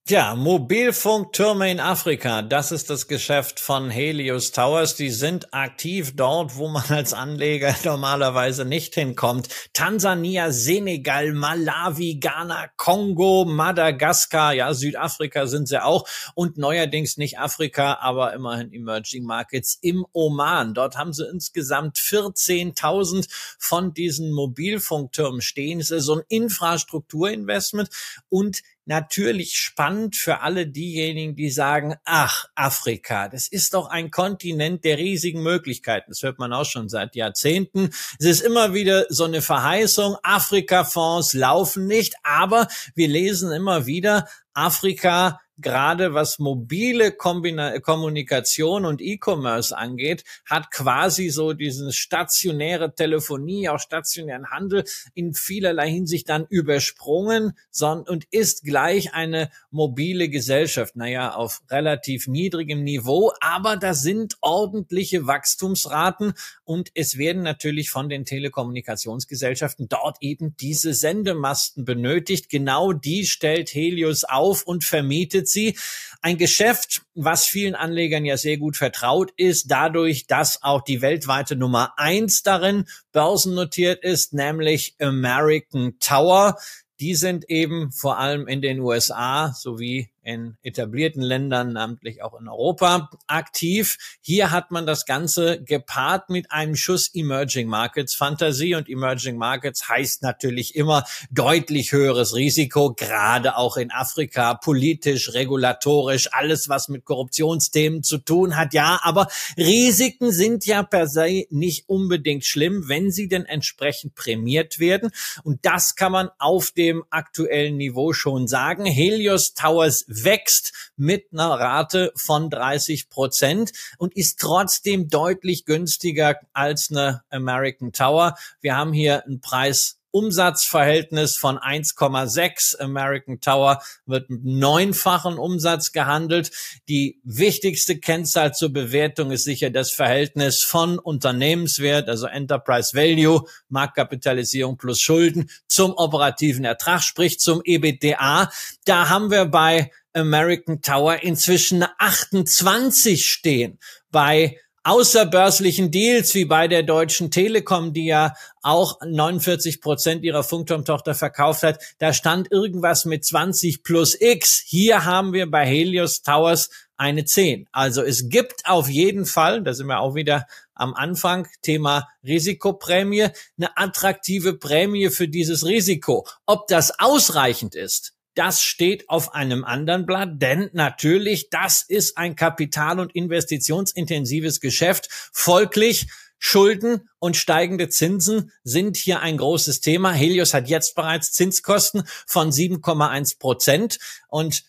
Tja, 0.06 0.34
Mobilfunktürme 0.34 1.70
in 1.70 1.78
Afrika, 1.78 2.42
das 2.42 2.72
ist 2.72 2.90
das 2.90 3.06
Geschäft 3.06 3.60
von 3.60 3.90
Helios 3.90 4.50
Towers. 4.50 4.96
Die 4.96 5.10
sind 5.10 5.54
aktiv 5.54 6.16
dort, 6.16 6.56
wo 6.56 6.66
man 6.66 6.82
als 6.88 7.12
Anleger 7.12 7.76
normalerweise 7.84 8.64
nicht 8.64 8.94
hinkommt. 8.94 9.48
Tansania, 9.72 10.50
Senegal, 10.50 11.32
Malawi, 11.32 12.18
Ghana, 12.18 12.70
Kongo, 12.76 13.44
Madagaskar, 13.44 14.52
ja, 14.54 14.74
Südafrika 14.74 15.46
sind 15.46 15.68
sie 15.68 15.80
auch 15.80 16.08
und 16.34 16.58
neuerdings 16.58 17.16
nicht 17.16 17.38
Afrika, 17.38 17.98
aber 18.00 18.32
immerhin 18.32 18.72
Emerging 18.72 19.24
Markets 19.24 19.78
im 19.80 20.04
Oman. 20.12 20.74
Dort 20.74 20.96
haben 20.96 21.12
sie 21.12 21.28
insgesamt 21.30 21.98
14.000 21.98 23.28
von 23.60 23.94
diesen 23.94 24.32
Mobilfunktürmen 24.32 25.40
stehen. 25.40 25.78
Es 25.78 25.92
ist 25.92 26.06
so 26.06 26.16
ein 26.16 26.22
Infrastrukturinvestment 26.26 27.90
und 28.28 28.62
natürlich 28.90 29.54
spannend 29.54 30.16
für 30.16 30.40
alle 30.40 30.66
diejenigen, 30.66 31.36
die 31.36 31.48
sagen, 31.48 31.94
ach, 32.04 32.46
Afrika, 32.56 33.28
das 33.28 33.46
ist 33.46 33.72
doch 33.74 33.88
ein 33.88 34.10
Kontinent 34.10 34.84
der 34.84 34.98
riesigen 34.98 35.44
Möglichkeiten. 35.44 36.10
Das 36.10 36.24
hört 36.24 36.40
man 36.40 36.52
auch 36.52 36.64
schon 36.64 36.88
seit 36.88 37.14
Jahrzehnten. 37.14 37.90
Es 38.18 38.26
ist 38.26 38.40
immer 38.40 38.74
wieder 38.74 39.06
so 39.08 39.24
eine 39.24 39.42
Verheißung, 39.42 40.16
Afrika-Fonds 40.24 41.34
laufen 41.34 41.86
nicht, 41.86 42.16
aber 42.24 42.66
wir 42.96 43.06
lesen 43.06 43.52
immer 43.52 43.86
wieder, 43.86 44.28
Afrika 44.54 45.40
gerade 45.60 46.14
was 46.14 46.38
mobile 46.38 47.12
Kombina 47.12 47.78
Kommunikation 47.80 48.84
und 48.84 49.00
E-Commerce 49.00 49.76
angeht, 49.76 50.24
hat 50.46 50.70
quasi 50.70 51.28
so 51.28 51.52
diesen 51.52 51.92
stationäre 51.92 52.94
Telefonie, 52.94 53.68
auch 53.68 53.78
stationären 53.78 54.50
Handel 54.50 54.84
in 55.14 55.34
vielerlei 55.34 55.90
Hinsicht 55.90 56.28
dann 56.28 56.46
übersprungen 56.48 57.52
und 57.80 58.24
ist 58.30 58.64
gleich 58.64 59.14
eine 59.14 59.50
mobile 59.70 60.28
Gesellschaft. 60.28 60.96
Naja, 60.96 61.34
auf 61.34 61.62
relativ 61.70 62.26
niedrigem 62.26 62.82
Niveau, 62.82 63.32
aber 63.40 63.76
da 63.76 63.94
sind 63.94 64.36
ordentliche 64.40 65.26
Wachstumsraten 65.26 66.34
und 66.64 66.90
es 66.94 67.18
werden 67.18 67.42
natürlich 67.42 67.90
von 67.90 68.08
den 68.08 68.24
Telekommunikationsgesellschaften 68.24 69.88
dort 69.88 70.18
eben 70.20 70.56
diese 70.56 70.94
Sendemasten 70.94 71.84
benötigt. 71.84 72.48
Genau 72.48 72.92
die 72.92 73.26
stellt 73.26 73.74
Helios 73.74 74.24
auf 74.24 74.62
und 74.62 74.84
vermietet 74.84 75.48
sie. 75.52 75.76
Ein 76.22 76.38
Geschäft, 76.38 77.02
was 77.14 77.46
vielen 77.46 77.74
Anlegern 77.74 78.24
ja 78.24 78.36
sehr 78.36 78.58
gut 78.58 78.76
vertraut 78.76 79.32
ist, 79.36 79.70
dadurch, 79.70 80.26
dass 80.26 80.62
auch 80.62 80.82
die 80.82 81.02
weltweite 81.02 81.56
Nummer 81.56 81.94
eins 81.96 82.42
darin 82.42 82.86
börsennotiert 83.12 84.02
ist, 84.04 84.32
nämlich 84.32 84.94
American 85.00 85.98
Tower. 85.98 86.56
Die 87.00 87.14
sind 87.14 87.48
eben 87.48 87.90
vor 87.92 88.18
allem 88.18 88.46
in 88.46 88.60
den 88.60 88.80
USA 88.80 89.54
sowie 89.54 90.10
in 90.22 90.56
etablierten 90.62 91.22
Ländern, 91.22 91.72
namentlich 91.72 92.22
auch 92.22 92.38
in 92.38 92.48
Europa, 92.48 93.10
aktiv. 93.26 93.96
Hier 94.20 94.50
hat 94.50 94.70
man 94.70 94.86
das 94.86 95.06
Ganze 95.06 95.62
gepaart 95.62 96.28
mit 96.28 96.52
einem 96.52 96.76
Schuss 96.76 97.10
Emerging 97.14 97.68
Markets 97.68 98.14
Fantasie 98.14 98.74
und 98.74 98.88
Emerging 98.88 99.36
Markets 99.36 99.88
heißt 99.88 100.22
natürlich 100.22 100.74
immer 100.74 101.04
deutlich 101.30 101.92
höheres 101.92 102.34
Risiko, 102.34 102.92
gerade 102.94 103.56
auch 103.56 103.76
in 103.76 103.90
Afrika, 103.90 104.54
politisch, 104.54 105.32
regulatorisch, 105.32 106.32
alles 106.32 106.68
was 106.68 106.88
mit 106.88 107.04
Korruptionsthemen 107.04 108.02
zu 108.02 108.18
tun 108.18 108.56
hat. 108.56 108.74
Ja, 108.74 109.00
aber 109.02 109.28
Risiken 109.56 110.32
sind 110.32 110.66
ja 110.66 110.82
per 110.82 111.06
se 111.06 111.46
nicht 111.50 111.88
unbedingt 111.88 112.44
schlimm, 112.44 112.88
wenn 112.88 113.10
sie 113.10 113.28
denn 113.28 113.46
entsprechend 113.46 114.14
prämiert 114.14 114.78
werden. 114.78 115.10
Und 115.44 115.64
das 115.64 115.94
kann 115.94 116.12
man 116.12 116.30
auf 116.38 116.72
dem 116.72 117.04
aktuellen 117.10 117.76
Niveau 117.76 118.12
schon 118.12 118.48
sagen. 118.48 118.84
Helios 118.84 119.54
Towers 119.54 120.04
wächst 120.10 120.92
mit 120.96 121.26
einer 121.32 121.50
Rate 121.50 122.12
von 122.16 122.50
30 122.50 123.08
Prozent 123.08 123.72
und 123.98 124.16
ist 124.16 124.40
trotzdem 124.40 125.08
deutlich 125.08 125.64
günstiger 125.64 126.38
als 126.52 126.90
eine 126.90 127.22
American 127.30 127.92
Tower. 127.92 128.36
Wir 128.60 128.76
haben 128.76 128.92
hier 128.92 129.24
einen 129.24 129.40
Preis 129.40 130.00
Umsatzverhältnis 130.12 131.36
von 131.36 131.58
1,6. 131.58 132.80
American 132.80 133.40
Tower 133.40 133.80
wird 134.06 134.28
mit 134.28 134.44
neunfachen 134.44 135.38
Umsatz 135.38 135.92
gehandelt. 135.92 136.50
Die 136.88 137.20
wichtigste 137.22 137.98
Kennzahl 137.98 138.52
zur 138.52 138.72
Bewertung 138.72 139.30
ist 139.30 139.44
sicher 139.44 139.70
das 139.70 139.92
Verhältnis 139.92 140.62
von 140.62 140.98
Unternehmenswert, 140.98 142.08
also 142.08 142.26
Enterprise 142.26 142.94
Value, 142.94 143.44
Marktkapitalisierung 143.68 144.76
plus 144.76 145.00
Schulden 145.00 145.48
zum 145.68 145.92
operativen 145.92 146.64
Ertrag, 146.64 147.02
sprich 147.02 147.38
zum 147.38 147.60
EBITDA. 147.64 148.50
Da 148.84 149.08
haben 149.08 149.30
wir 149.30 149.44
bei 149.44 149.90
American 150.12 150.82
Tower 150.82 151.22
inzwischen 151.22 151.84
28 151.98 153.28
stehen. 153.28 153.78
Bei 154.10 154.56
außerbörslichen 154.82 155.90
Deals 155.90 156.34
wie 156.34 156.46
bei 156.46 156.66
der 156.66 156.82
Deutschen 156.82 157.30
Telekom, 157.30 157.92
die 157.92 158.06
ja 158.06 158.34
auch 158.62 158.98
49 159.04 159.80
Prozent 159.80 160.24
ihrer 160.24 160.42
Funkturmtochter 160.42 161.14
verkauft 161.14 161.62
hat, 161.62 161.82
da 161.98 162.12
stand 162.12 162.50
irgendwas 162.50 163.04
mit 163.04 163.24
20 163.24 163.82
plus 163.82 164.18
X. 164.18 164.62
Hier 164.66 165.04
haben 165.04 165.32
wir 165.32 165.50
bei 165.50 165.66
Helios 165.66 166.22
Towers 166.22 166.70
eine 166.96 167.24
10. 167.24 167.66
Also 167.72 168.02
es 168.02 168.28
gibt 168.28 168.66
auf 168.66 168.88
jeden 168.88 169.26
Fall, 169.26 169.62
da 169.62 169.74
sind 169.74 169.86
wir 169.86 170.00
auch 170.00 170.14
wieder 170.14 170.46
am 170.74 170.94
Anfang, 170.94 171.46
Thema 171.62 172.08
Risikoprämie, 172.24 173.28
eine 173.58 173.76
attraktive 173.76 174.54
Prämie 174.54 175.10
für 175.10 175.28
dieses 175.28 175.64
Risiko. 175.64 176.26
Ob 176.46 176.68
das 176.68 176.98
ausreichend 176.98 177.74
ist, 177.74 178.14
das 178.40 178.62
steht 178.62 179.10
auf 179.10 179.34
einem 179.34 179.66
anderen 179.66 180.06
Blatt, 180.06 180.40
denn 180.40 180.70
natürlich, 180.72 181.50
das 181.50 181.84
ist 181.86 182.16
ein 182.16 182.36
kapital- 182.36 182.98
und 182.98 183.14
investitionsintensives 183.14 184.60
Geschäft. 184.60 185.10
Folglich 185.30 186.06
Schulden 186.38 187.10
und 187.18 187.36
steigende 187.36 187.90
Zinsen 187.90 188.50
sind 188.64 188.96
hier 188.96 189.20
ein 189.20 189.36
großes 189.36 189.82
Thema. 189.82 190.12
Helios 190.12 190.54
hat 190.54 190.70
jetzt 190.70 190.94
bereits 190.94 191.32
Zinskosten 191.32 192.04
von 192.26 192.50
7,1 192.50 193.38
Prozent 193.38 193.98
und 194.28 194.64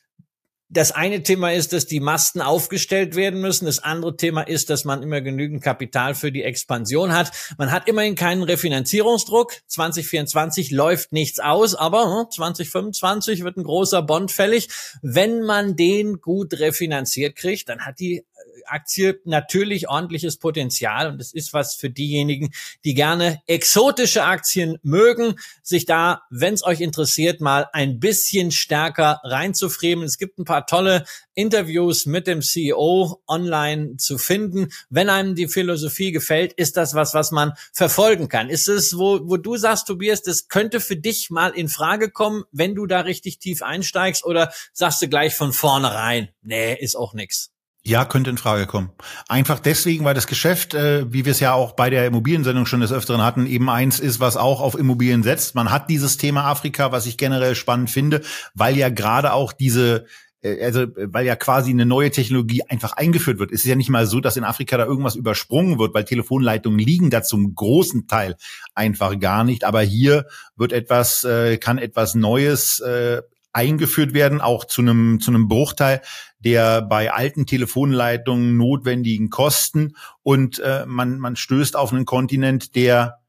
das 0.72 0.94
eine 0.94 1.22
Thema 1.22 1.52
ist, 1.52 1.74
dass 1.74 1.86
die 1.86 2.00
Masten 2.00 2.42
aufgestellt 2.42 3.16
werden 3.16 3.42
müssen. 3.42 3.66
Das 3.66 3.80
andere 3.80 4.16
Thema 4.16 4.42
ist, 4.42 4.70
dass 4.70 4.86
man 4.86 5.04
immer 5.04 5.20
genügend 5.20 5.62
Kapital 5.62 6.16
für 6.16 6.32
die 6.32 6.44
Expansion 6.44 7.14
hat. 7.14 7.32
Man 7.58 7.72
hat 7.72 7.90
immerhin 7.90 8.16
keinen 8.16 8.44
Refinanzierungsdruck. 8.44 9.54
2024 9.68 10.72
läuft 10.72 11.12
nichts 11.12 11.40
aus, 11.40 11.76
aber 11.76 12.28
2025 12.32 13.40
hm, 13.40 13.46
wird 13.46 13.58
ein 13.58 13.64
großer 13.64 14.02
Bond 14.02 14.32
fällig. 14.32 14.70
Wenn 15.02 15.42
man 15.42 15.76
den 15.76 16.22
gut 16.22 16.54
refinanziert 16.60 17.36
kriegt, 17.36 17.68
dann 17.68 17.82
hat 17.82 18.00
die 18.00 18.24
Aktie 18.68 19.20
natürlich 19.26 19.90
ordentliches 19.90 20.38
Potenzial 20.38 21.10
und 21.10 21.22
es 21.22 21.34
ist 21.34 21.54
was 21.54 21.76
für 21.76 21.90
diejenigen, 21.90 22.52
die 22.84 22.94
gerne 22.94 23.42
exotische 23.48 24.24
Aktien 24.24 24.78
mögen, 24.84 25.36
sich 25.64 25.86
da, 25.86 26.22
wenn 26.30 26.54
es 26.54 26.64
euch 26.64 26.82
interessiert, 26.82 27.42
mal 27.42 27.68
ein 27.74 28.00
bisschen 28.00 28.52
stärker 28.52 29.22
reinzufremen. 29.24 30.06
Es 30.06 30.18
gibt 30.18 30.40
ein 30.40 30.46
paar 30.46 30.66
tolle 30.66 31.06
Interviews 31.34 32.06
mit 32.06 32.28
dem 32.28 32.42
CEO 32.42 33.22
online 33.28 33.98
zu 33.98 34.18
finden. 34.18 34.70
Wenn 34.90 35.10
einem 35.10 35.36
die 35.36 35.48
Philosophie 35.48 36.12
gefällt, 36.12 36.54
ist 36.54 36.78
das 36.78 36.94
was, 36.94 37.14
was 37.14 37.32
man 37.32 37.54
verfolgen 37.74 38.28
kann. 38.28 38.50
Ist 38.50 38.68
es, 38.68 38.98
wo, 38.98 39.22
wo 39.24 39.38
du 39.38 39.58
sagst, 39.58 39.88
Tobias, 39.88 40.22
das 40.22 40.50
könnte 40.50 40.80
für 40.80 40.98
dich 40.98 41.30
mal 41.30 41.52
in 41.52 41.70
Frage 41.70 42.12
kommen, 42.12 42.44
wenn 42.52 42.76
du 42.76 42.86
da 42.86 43.02
richtig 43.02 43.40
tief 43.40 43.62
einsteigst 43.62 44.26
oder 44.26 44.52
sagst 44.74 45.02
du 45.02 45.08
gleich 45.08 45.34
von 45.36 45.54
vornherein, 45.54 46.30
nee, 46.42 46.76
ist 46.76 46.96
auch 46.96 47.14
nix? 47.14 47.52
Ja, 47.84 48.06
könnte 48.06 48.30
in 48.30 48.38
Frage 48.38 48.68
kommen. 48.68 48.92
Einfach 49.28 49.60
deswegen, 49.60 50.06
weil 50.06 50.14
das 50.14 50.28
Geschäft, 50.28 50.76
äh, 50.76 51.12
wie 51.12 51.26
wir 51.26 51.32
es 51.32 51.40
ja 51.40 51.54
auch 51.54 51.72
bei 51.72 51.90
der 51.90 52.06
Immobiliensendung 52.06 52.68
schon 52.68 52.82
des 52.82 52.92
Öfteren 52.92 53.24
hatten, 53.24 53.48
eben 53.48 53.72
eins 53.72 54.00
ist, 54.00 54.20
was 54.20 54.38
auch 54.38 54.62
auf 54.62 54.78
Immobilien 54.78 55.24
setzt. 55.24 55.56
Man 55.56 55.72
hat 55.72 55.90
dieses 55.90 56.18
Thema 56.18 56.44
Afrika, 56.44 56.92
was 56.92 57.08
ich 57.08 57.18
generell 57.18 57.56
spannend 57.56 57.90
finde, 57.90 58.22
weil 58.54 58.78
ja 58.78 58.90
gerade 58.90 59.34
auch 59.34 59.52
diese 59.52 60.06
äh, 60.44 60.64
also 60.64 60.86
weil 60.96 61.26
ja 61.26 61.36
quasi 61.36 61.72
eine 61.72 61.88
neue 61.88 62.12
Technologie 62.12 62.62
einfach 62.70 62.94
eingeführt 62.94 63.40
wird. 63.40 63.52
Es 63.52 63.62
ist 63.62 63.70
ja 63.70 63.76
nicht 63.76 63.90
mal 63.90 64.06
so, 64.06 64.20
dass 64.20 64.38
in 64.38 64.44
Afrika 64.44 64.78
da 64.78 64.86
irgendwas 64.86 65.16
übersprungen 65.16 65.80
wird, 65.80 65.96
weil 65.96 66.06
Telefonleitungen 66.06 66.80
liegen 66.80 67.10
da 67.10 67.24
zum 67.24 67.56
großen 67.56 68.08
Teil 68.08 68.36
einfach 68.76 69.20
gar 69.20 69.44
nicht. 69.44 69.64
Aber 69.64 69.82
hier 69.82 70.26
wird 70.56 70.72
etwas, 70.72 71.24
äh, 71.24 71.58
kann 71.58 71.78
etwas 71.78 72.16
Neues 72.16 72.80
äh, 72.80 73.22
eingeführt 73.54 74.14
werden, 74.14 74.42
auch 74.42 74.66
zu 74.66 74.82
einem, 74.82 75.20
zu 75.20 75.32
einem 75.32 75.48
Bruchteil 75.48 76.02
der 76.44 76.82
bei 76.82 77.14
alten 77.14 77.46
Telefonleitungen 77.46 78.58
notwendigen 78.58 79.30
Kosten. 79.30 79.96
Und 80.24 80.60
äh, 80.60 80.86
man, 80.86 81.20
man 81.20 81.36
stößt 81.36 81.76
auf 81.76 81.94
einen 81.94 82.06
Kontinent, 82.06 82.76
der 82.76 83.20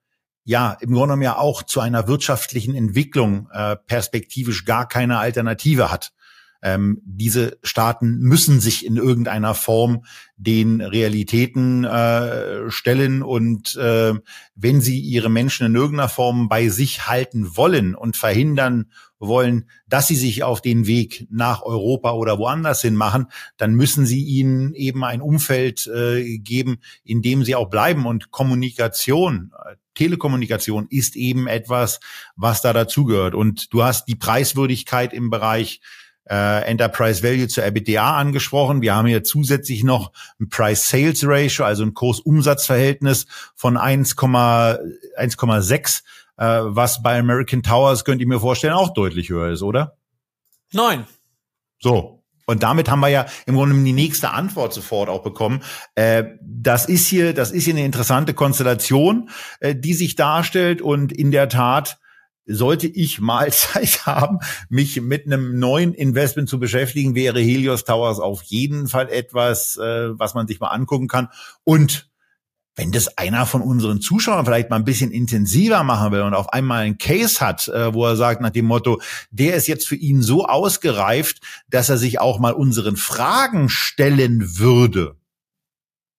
ja 0.44 0.76
im 0.80 0.90
Grunde 0.90 1.08
genommen 1.08 1.22
ja 1.22 1.38
auch 1.38 1.62
zu 1.62 1.80
einer 1.80 2.08
wirtschaftlichen 2.08 2.74
Entwicklung 2.74 3.48
äh, 3.52 3.76
perspektivisch 3.76 4.64
gar 4.64 4.88
keine 4.88 5.18
Alternative 5.18 5.90
hat. 5.90 6.12
Ähm, 6.62 7.02
diese 7.04 7.58
Staaten 7.62 8.18
müssen 8.18 8.60
sich 8.60 8.86
in 8.86 8.96
irgendeiner 8.96 9.54
Form 9.54 10.04
den 10.36 10.80
Realitäten 10.80 11.84
äh, 11.84 12.70
stellen 12.70 13.22
und 13.22 13.76
äh, 13.76 14.14
wenn 14.54 14.80
sie 14.80 15.00
ihre 15.00 15.28
Menschen 15.28 15.66
in 15.66 15.74
irgendeiner 15.74 16.08
Form 16.08 16.48
bei 16.48 16.68
sich 16.68 17.06
halten 17.08 17.56
wollen 17.56 17.94
und 17.94 18.16
verhindern 18.16 18.86
wollen, 19.18 19.68
dass 19.86 20.08
sie 20.08 20.16
sich 20.16 20.42
auf 20.42 20.60
den 20.60 20.86
Weg 20.86 21.26
nach 21.30 21.62
Europa 21.62 22.12
oder 22.12 22.38
woanders 22.38 22.82
hin 22.82 22.96
machen, 22.96 23.26
dann 23.56 23.74
müssen 23.74 24.04
sie 24.04 24.24
ihnen 24.24 24.74
eben 24.74 25.04
ein 25.04 25.20
Umfeld 25.22 25.86
äh, 25.86 26.38
geben, 26.38 26.78
in 27.04 27.22
dem 27.22 27.44
sie 27.44 27.54
auch 27.54 27.70
bleiben. 27.70 28.06
Und 28.06 28.30
Kommunikation, 28.30 29.52
äh, 29.64 29.76
Telekommunikation 29.94 30.86
ist 30.90 31.16
eben 31.16 31.46
etwas, 31.46 32.00
was 32.36 32.62
da 32.62 32.72
dazugehört. 32.72 33.34
Und 33.34 33.72
du 33.72 33.84
hast 33.84 34.06
die 34.08 34.16
Preiswürdigkeit 34.16 35.12
im 35.12 35.30
Bereich 35.30 35.80
äh, 36.28 36.64
Enterprise 36.64 37.22
Value 37.22 37.46
zu 37.48 37.62
EBITDA 37.62 38.16
angesprochen. 38.16 38.82
Wir 38.82 38.94
haben 38.94 39.06
hier 39.06 39.24
zusätzlich 39.24 39.84
noch 39.84 40.12
ein 40.40 40.48
Price 40.48 40.88
Sales 40.88 41.26
Ratio, 41.26 41.64
also 41.64 41.82
ein 41.82 41.94
Kurs-Umsatz-Verhältnis 41.94 43.26
von 43.54 43.76
1,6, 43.76 46.02
äh, 46.36 46.60
was 46.64 47.02
bei 47.02 47.18
American 47.18 47.62
Towers, 47.62 48.04
könnt 48.04 48.20
ihr 48.20 48.28
mir 48.28 48.40
vorstellen, 48.40 48.74
auch 48.74 48.94
deutlich 48.94 49.30
höher 49.30 49.50
ist, 49.50 49.62
oder? 49.62 49.96
Neun. 50.72 51.06
So. 51.80 52.18
Und 52.46 52.64
damit 52.64 52.90
haben 52.90 53.00
wir 53.00 53.08
ja 53.08 53.26
im 53.46 53.54
Grunde 53.54 53.80
die 53.82 53.92
nächste 53.92 54.32
Antwort 54.32 54.74
sofort 54.74 55.08
auch 55.08 55.22
bekommen. 55.22 55.62
Äh, 55.94 56.24
das 56.40 56.86
ist 56.86 57.06
hier, 57.06 57.34
das 57.34 57.52
ist 57.52 57.64
hier 57.64 57.74
eine 57.74 57.84
interessante 57.84 58.34
Konstellation, 58.34 59.30
äh, 59.60 59.76
die 59.76 59.94
sich 59.94 60.16
darstellt. 60.16 60.82
Und 60.82 61.12
in 61.12 61.30
der 61.30 61.48
Tat 61.48 62.00
sollte 62.46 62.86
ich 62.86 63.20
mal 63.20 63.52
Zeit 63.52 64.06
haben, 64.06 64.38
mich 64.68 65.00
mit 65.00 65.26
einem 65.26 65.58
neuen 65.58 65.94
Investment 65.94 66.48
zu 66.48 66.58
beschäftigen, 66.58 67.14
wäre 67.14 67.40
Helios 67.40 67.84
Towers 67.84 68.18
auf 68.18 68.42
jeden 68.42 68.88
Fall 68.88 69.08
etwas, 69.08 69.76
äh, 69.76 70.18
was 70.18 70.34
man 70.34 70.46
sich 70.46 70.60
mal 70.60 70.68
angucken 70.68 71.08
kann. 71.08 71.28
Und 71.64 72.10
wenn 72.74 72.90
das 72.90 73.18
einer 73.18 73.44
von 73.44 73.60
unseren 73.60 74.00
Zuschauern 74.00 74.46
vielleicht 74.46 74.70
mal 74.70 74.76
ein 74.76 74.84
bisschen 74.84 75.10
intensiver 75.10 75.82
machen 75.82 76.10
will 76.10 76.22
und 76.22 76.34
auf 76.34 76.52
einmal 76.52 76.84
einen 76.84 76.96
Case 76.96 77.40
hat, 77.40 77.68
äh, 77.68 77.92
wo 77.92 78.06
er 78.06 78.16
sagt 78.16 78.40
nach 78.40 78.50
dem 78.50 78.64
Motto, 78.64 79.00
der 79.30 79.56
ist 79.56 79.66
jetzt 79.66 79.86
für 79.86 79.96
ihn 79.96 80.22
so 80.22 80.46
ausgereift, 80.46 81.42
dass 81.68 81.90
er 81.90 81.98
sich 81.98 82.18
auch 82.18 82.38
mal 82.38 82.52
unseren 82.54 82.96
Fragen 82.96 83.68
stellen 83.68 84.58
würde. 84.58 85.16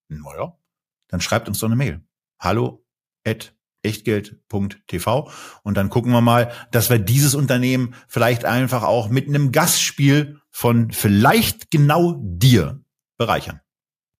Naja, 0.10 0.56
dann 1.08 1.22
schreibt 1.22 1.48
uns 1.48 1.60
doch 1.60 1.68
eine 1.68 1.76
Mail. 1.76 2.02
Hallo 2.40 2.86
at 3.26 3.56
echtgeld.tv 3.84 5.30
und 5.64 5.78
dann 5.78 5.90
gucken 5.90 6.12
wir 6.12 6.22
mal, 6.22 6.52
dass 6.72 6.90
wir 6.90 7.00
dieses 7.00 7.36
Unternehmen 7.36 7.96
vielleicht 8.08 8.46
einfach 8.46 8.84
auch 8.84 9.10
mit 9.10 9.28
einem 9.28 9.52
Gastspiel 9.52 10.40
von 10.50 10.92
vielleicht 10.92 11.72
genau 11.72 12.16
dir 12.20 12.82
bereichern. 13.18 13.60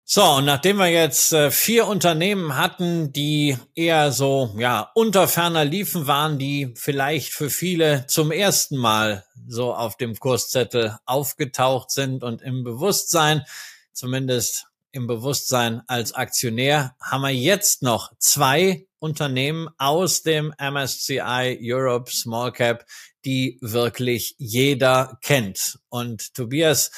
So, 0.06 0.22
und 0.22 0.44
nachdem 0.44 0.76
wir 0.76 0.88
jetzt 0.88 1.32
äh, 1.32 1.50
vier 1.50 1.86
Unternehmen 1.86 2.56
hatten, 2.56 3.10
die 3.10 3.56
eher 3.74 4.12
so, 4.12 4.54
ja, 4.58 4.90
unter 4.94 5.26
ferner 5.28 5.64
Liefen 5.64 6.06
waren, 6.06 6.38
die 6.38 6.74
vielleicht 6.76 7.32
für 7.32 7.48
viele 7.48 8.06
zum 8.06 8.30
ersten 8.30 8.76
Mal 8.76 9.24
so 9.48 9.74
auf 9.74 9.96
dem 9.96 10.14
Kurszettel 10.14 10.98
aufgetaucht 11.06 11.90
sind 11.90 12.22
und 12.22 12.42
im 12.42 12.64
Bewusstsein, 12.64 13.46
zumindest 13.94 14.66
im 14.92 15.06
Bewusstsein 15.06 15.80
als 15.86 16.12
Aktionär, 16.12 16.94
haben 17.00 17.22
wir 17.22 17.30
jetzt 17.30 17.82
noch 17.82 18.12
zwei 18.18 18.86
Unternehmen 19.04 19.68
aus 19.76 20.22
dem 20.22 20.54
MSCI 20.58 21.58
Europe 21.60 22.10
Small 22.10 22.52
Cap, 22.52 22.86
die 23.26 23.58
wirklich 23.60 24.34
jeder 24.38 25.18
kennt. 25.22 25.78
Und 25.90 26.32
Tobias, 26.32 26.90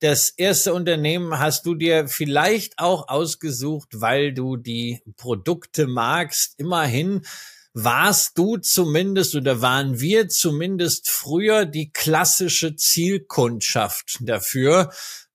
das 0.00 0.30
erste 0.30 0.74
Unternehmen 0.74 1.38
hast 1.38 1.64
du 1.64 1.76
dir 1.76 2.08
vielleicht 2.08 2.80
auch 2.80 3.06
ausgesucht, 3.06 3.88
weil 3.92 4.34
du 4.34 4.56
die 4.56 5.00
Produkte 5.16 5.86
magst. 5.86 6.58
Immerhin 6.58 7.22
warst 7.72 8.36
du 8.36 8.56
zumindest 8.56 9.36
oder 9.36 9.62
waren 9.62 10.00
wir 10.00 10.28
zumindest 10.28 11.08
früher 11.08 11.64
die 11.66 11.92
klassische 11.92 12.74
Zielkundschaft 12.74 14.18
dafür, 14.22 14.92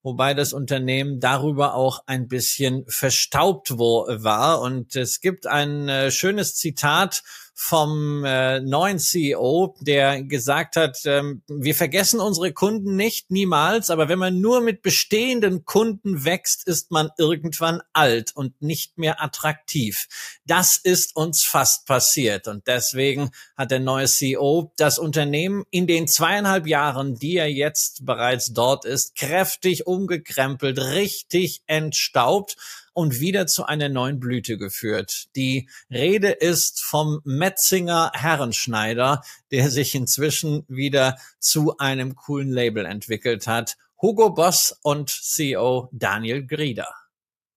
wobei 0.08 0.34
das 0.34 0.54
Unternehmen 0.54 1.20
darüber 1.20 1.74
auch 1.74 2.02
ein 2.06 2.30
bisschen 2.30 2.86
verstaubt 2.88 3.78
war. 3.78 4.62
Und 4.62 4.96
es 4.96 5.20
gibt 5.20 5.48
ein 5.48 5.90
äh, 5.90 6.12
schönes 6.12 6.56
Zitat 6.56 7.24
vom 7.60 8.24
äh, 8.24 8.60
neuen 8.60 9.00
CEO, 9.00 9.76
der 9.80 10.22
gesagt 10.22 10.76
hat, 10.76 11.00
ähm, 11.06 11.42
wir 11.48 11.74
vergessen 11.74 12.20
unsere 12.20 12.54
Kunden 12.54 12.96
nicht, 12.96 13.32
niemals, 13.32 13.90
aber 13.90 14.10
wenn 14.10 14.20
man 14.20 14.40
nur 14.40 14.62
mit 14.62 14.84
bestehenden 14.84 15.66
Kunden 15.66 16.24
wächst, 16.24 16.68
ist 16.68 16.92
man 16.92 17.10
irgendwann 17.18 17.82
alt 17.94 18.32
und 18.36 18.62
nicht 18.62 19.00
mehr 19.00 19.24
attraktiv. 19.24 20.08
Das 20.46 20.76
ist 20.76 21.16
uns 21.16 21.42
fast 21.42 21.88
passiert 21.88 22.48
und 22.48 22.68
deswegen 22.68 23.32
hat 23.58 23.72
der 23.72 23.80
neue 23.80 24.06
CEO 24.06 24.72
das 24.78 25.00
Unternehmen 25.00 25.64
in 25.72 25.88
den 25.88 26.08
zweieinhalb 26.08 26.68
Jahren, 26.68 27.16
die 27.16 27.38
er 27.38 27.52
jetzt 27.52 28.06
bereits 28.06 28.54
dort 28.54 28.86
ist, 28.86 29.16
kräftig 29.16 29.88
umgekrempelt, 29.88 30.78
richtig 30.78 31.64
entstaubt 31.66 32.56
und 32.98 33.20
wieder 33.20 33.46
zu 33.46 33.68
einer 33.68 33.90
neuen 33.90 34.20
Blüte 34.20 34.58
geführt. 34.58 35.28
Die 35.36 35.70
Rede 35.92 36.30
ist 36.30 36.82
vom 36.82 37.22
Metzinger 37.26 38.10
Herrenschneider, 38.16 39.22
der 39.52 39.70
sich 39.70 39.94
inzwischen 39.94 40.66
wieder 40.68 41.20
zu 41.38 41.78
einem 41.78 42.16
coolen 42.16 42.50
Label 42.50 42.88
entwickelt 42.88 43.46
hat. 43.46 43.78
Hugo 44.02 44.32
Boss 44.32 44.80
und 44.82 45.12
CEO 45.12 45.90
Daniel 45.92 46.48
Grieder. 46.48 46.92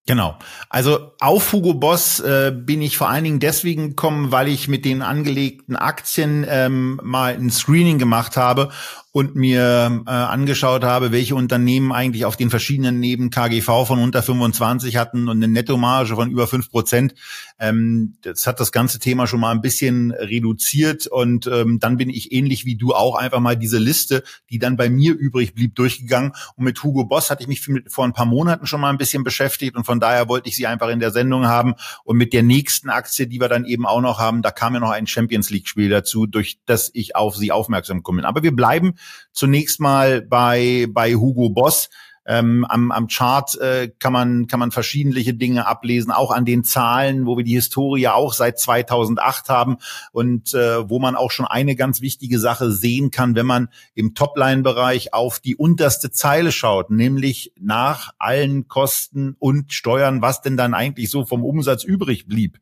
Genau. 0.07 0.38
Also 0.68 1.12
auf 1.20 1.53
Hugo 1.53 1.72
Boss 1.72 2.20
äh, 2.20 2.53
bin 2.55 2.82
ich 2.82 2.99
vor 2.99 3.09
allen 3.09 3.24
Dingen 3.24 3.41
deswegen 3.41 3.91
gekommen, 3.91 4.32
weil 4.32 4.49
ich 4.49 4.68
mit 4.68 4.84
den 4.84 5.01
angelegten 5.01 5.76
Aktien 5.76 6.45
ähm, 6.49 7.01
mal 7.03 7.32
ein 7.34 7.49
Screening 7.51 7.99
gemacht 7.99 8.36
habe 8.36 8.72
und 9.12 9.34
mir 9.34 10.04
äh, 10.06 10.11
angeschaut 10.11 10.84
habe, 10.84 11.11
welche 11.11 11.34
Unternehmen 11.34 11.90
eigentlich 11.90 12.24
auf 12.24 12.36
den 12.36 12.48
verschiedenen 12.48 13.00
neben 13.00 13.30
KGV 13.30 13.84
von 13.84 13.98
unter 13.98 14.22
25 14.22 14.96
hatten 14.96 15.28
und 15.28 15.42
eine 15.42 15.48
Nettomarge 15.48 16.14
von 16.14 16.30
über 16.30 16.46
fünf 16.46 16.70
Prozent. 16.70 17.14
Ähm, 17.58 18.14
das 18.22 18.46
hat 18.46 18.61
das 18.61 18.70
ganze 18.70 19.00
Thema 19.00 19.26
schon 19.26 19.40
mal 19.40 19.50
ein 19.50 19.62
bisschen 19.62 20.12
reduziert 20.12 21.08
und 21.08 21.48
ähm, 21.48 21.80
dann 21.80 21.96
bin 21.96 22.08
ich 22.08 22.30
ähnlich 22.30 22.64
wie 22.64 22.76
du 22.76 22.94
auch 22.94 23.16
einfach 23.16 23.40
mal 23.40 23.56
diese 23.56 23.78
Liste, 23.78 24.22
die 24.48 24.61
dann 24.61 24.76
bei 24.76 24.88
mir 24.88 25.14
übrig 25.14 25.54
blieb, 25.54 25.74
durchgegangen. 25.74 26.32
Und 26.54 26.64
mit 26.64 26.80
Hugo 26.84 27.04
Boss 27.04 27.30
hatte 27.30 27.42
ich 27.42 27.48
mich 27.48 27.68
vor 27.88 28.04
ein 28.04 28.12
paar 28.12 28.26
Monaten 28.26 28.66
schon 28.66 28.80
mal 28.80 28.90
ein 28.90 28.98
bisschen 28.98 29.24
beschäftigt 29.24 29.74
und 29.74 29.84
von 29.84 29.98
daher 29.98 30.28
wollte 30.28 30.48
ich 30.48 30.54
sie 30.54 30.68
einfach 30.68 30.88
in 30.88 31.00
der 31.00 31.11
Sendung 31.11 31.46
haben. 31.46 31.74
Und 32.04 32.16
mit 32.16 32.32
der 32.32 32.44
nächsten 32.44 32.90
Aktie, 32.90 33.26
die 33.26 33.40
wir 33.40 33.48
dann 33.48 33.64
eben 33.64 33.86
auch 33.86 34.00
noch 34.00 34.20
haben, 34.20 34.42
da 34.42 34.52
kam 34.52 34.74
ja 34.74 34.80
noch 34.80 34.90
ein 34.90 35.08
Champions 35.08 35.50
League 35.50 35.66
Spiel 35.66 35.88
dazu, 35.88 36.26
durch 36.26 36.61
das 36.64 36.90
ich 36.94 37.16
auf 37.16 37.34
sie 37.34 37.50
aufmerksam 37.50 38.04
bin. 38.04 38.24
Aber 38.24 38.44
wir 38.44 38.54
bleiben 38.54 38.94
zunächst 39.32 39.80
mal 39.80 40.22
bei, 40.22 40.86
bei 40.90 41.14
Hugo 41.14 41.51
Boss. 41.51 41.90
Ähm, 42.30 42.64
am, 42.68 42.92
am 42.92 43.08
Chart 43.08 43.58
äh, 43.58 43.90
kann 43.98 44.12
man 44.12 44.46
kann 44.46 44.60
man 44.60 44.70
verschiedene 44.70 45.20
Dinge 45.34 45.66
ablesen, 45.66 46.12
auch 46.12 46.30
an 46.30 46.44
den 46.44 46.62
Zahlen, 46.62 47.26
wo 47.26 47.36
wir 47.36 47.42
die 47.42 47.54
Historie 47.54 48.06
auch 48.06 48.32
seit 48.32 48.60
2008 48.60 49.48
haben 49.48 49.78
und 50.12 50.54
äh, 50.54 50.88
wo 50.88 51.00
man 51.00 51.16
auch 51.16 51.32
schon 51.32 51.46
eine 51.46 51.74
ganz 51.74 52.00
wichtige 52.00 52.38
Sache 52.38 52.70
sehen 52.70 53.10
kann, 53.10 53.34
wenn 53.34 53.46
man 53.46 53.68
im 53.94 54.14
Topline-Bereich 54.14 55.12
auf 55.12 55.40
die 55.40 55.56
unterste 55.56 56.12
Zeile 56.12 56.52
schaut, 56.52 56.90
nämlich 56.90 57.52
nach 57.58 58.12
allen 58.18 58.68
Kosten 58.68 59.34
und 59.40 59.72
Steuern, 59.72 60.22
was 60.22 60.40
denn 60.40 60.56
dann 60.56 60.72
eigentlich 60.72 61.10
so 61.10 61.24
vom 61.24 61.44
Umsatz 61.44 61.82
übrig 61.82 62.28
blieb. 62.28 62.60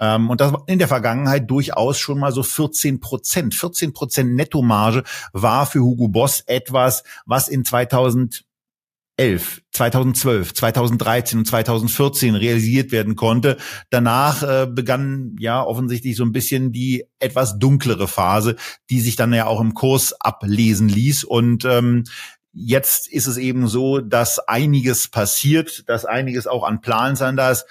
Ähm, 0.00 0.28
und 0.28 0.40
das 0.40 0.52
war 0.52 0.64
in 0.66 0.80
der 0.80 0.88
Vergangenheit 0.88 1.48
durchaus 1.48 1.98
schon 1.98 2.18
mal 2.18 2.32
so 2.32 2.42
14 2.42 2.98
Prozent. 2.98 3.54
14 3.54 3.92
Prozent 3.92 4.34
Nettomarge 4.34 5.04
war 5.32 5.66
für 5.66 5.78
Hugo 5.78 6.08
Boss 6.08 6.40
etwas, 6.40 7.04
was 7.26 7.46
in 7.46 7.64
2000 7.64 8.24
2011, 8.24 8.44
2012, 9.16 10.54
2013 10.54 11.38
und 11.38 11.44
2014 11.44 12.34
realisiert 12.34 12.90
werden 12.90 13.14
konnte. 13.14 13.56
Danach 13.90 14.42
äh, 14.42 14.66
begann 14.66 15.36
ja 15.38 15.62
offensichtlich 15.62 16.16
so 16.16 16.24
ein 16.24 16.32
bisschen 16.32 16.72
die 16.72 17.04
etwas 17.20 17.58
dunklere 17.58 18.08
Phase, 18.08 18.56
die 18.90 19.00
sich 19.00 19.14
dann 19.16 19.32
ja 19.32 19.46
auch 19.46 19.60
im 19.60 19.74
Kurs 19.74 20.20
ablesen 20.20 20.88
ließ. 20.88 21.24
Und 21.24 21.64
ähm, 21.64 22.04
jetzt 22.52 23.06
ist 23.08 23.26
es 23.26 23.36
eben 23.36 23.68
so, 23.68 24.00
dass 24.00 24.40
einiges 24.40 25.08
passiert, 25.08 25.88
dass 25.88 26.04
einiges 26.04 26.46
auch 26.46 26.64
an 26.64 26.80
Plan 26.80 27.14
sein 27.14 27.36
darf 27.36 27.64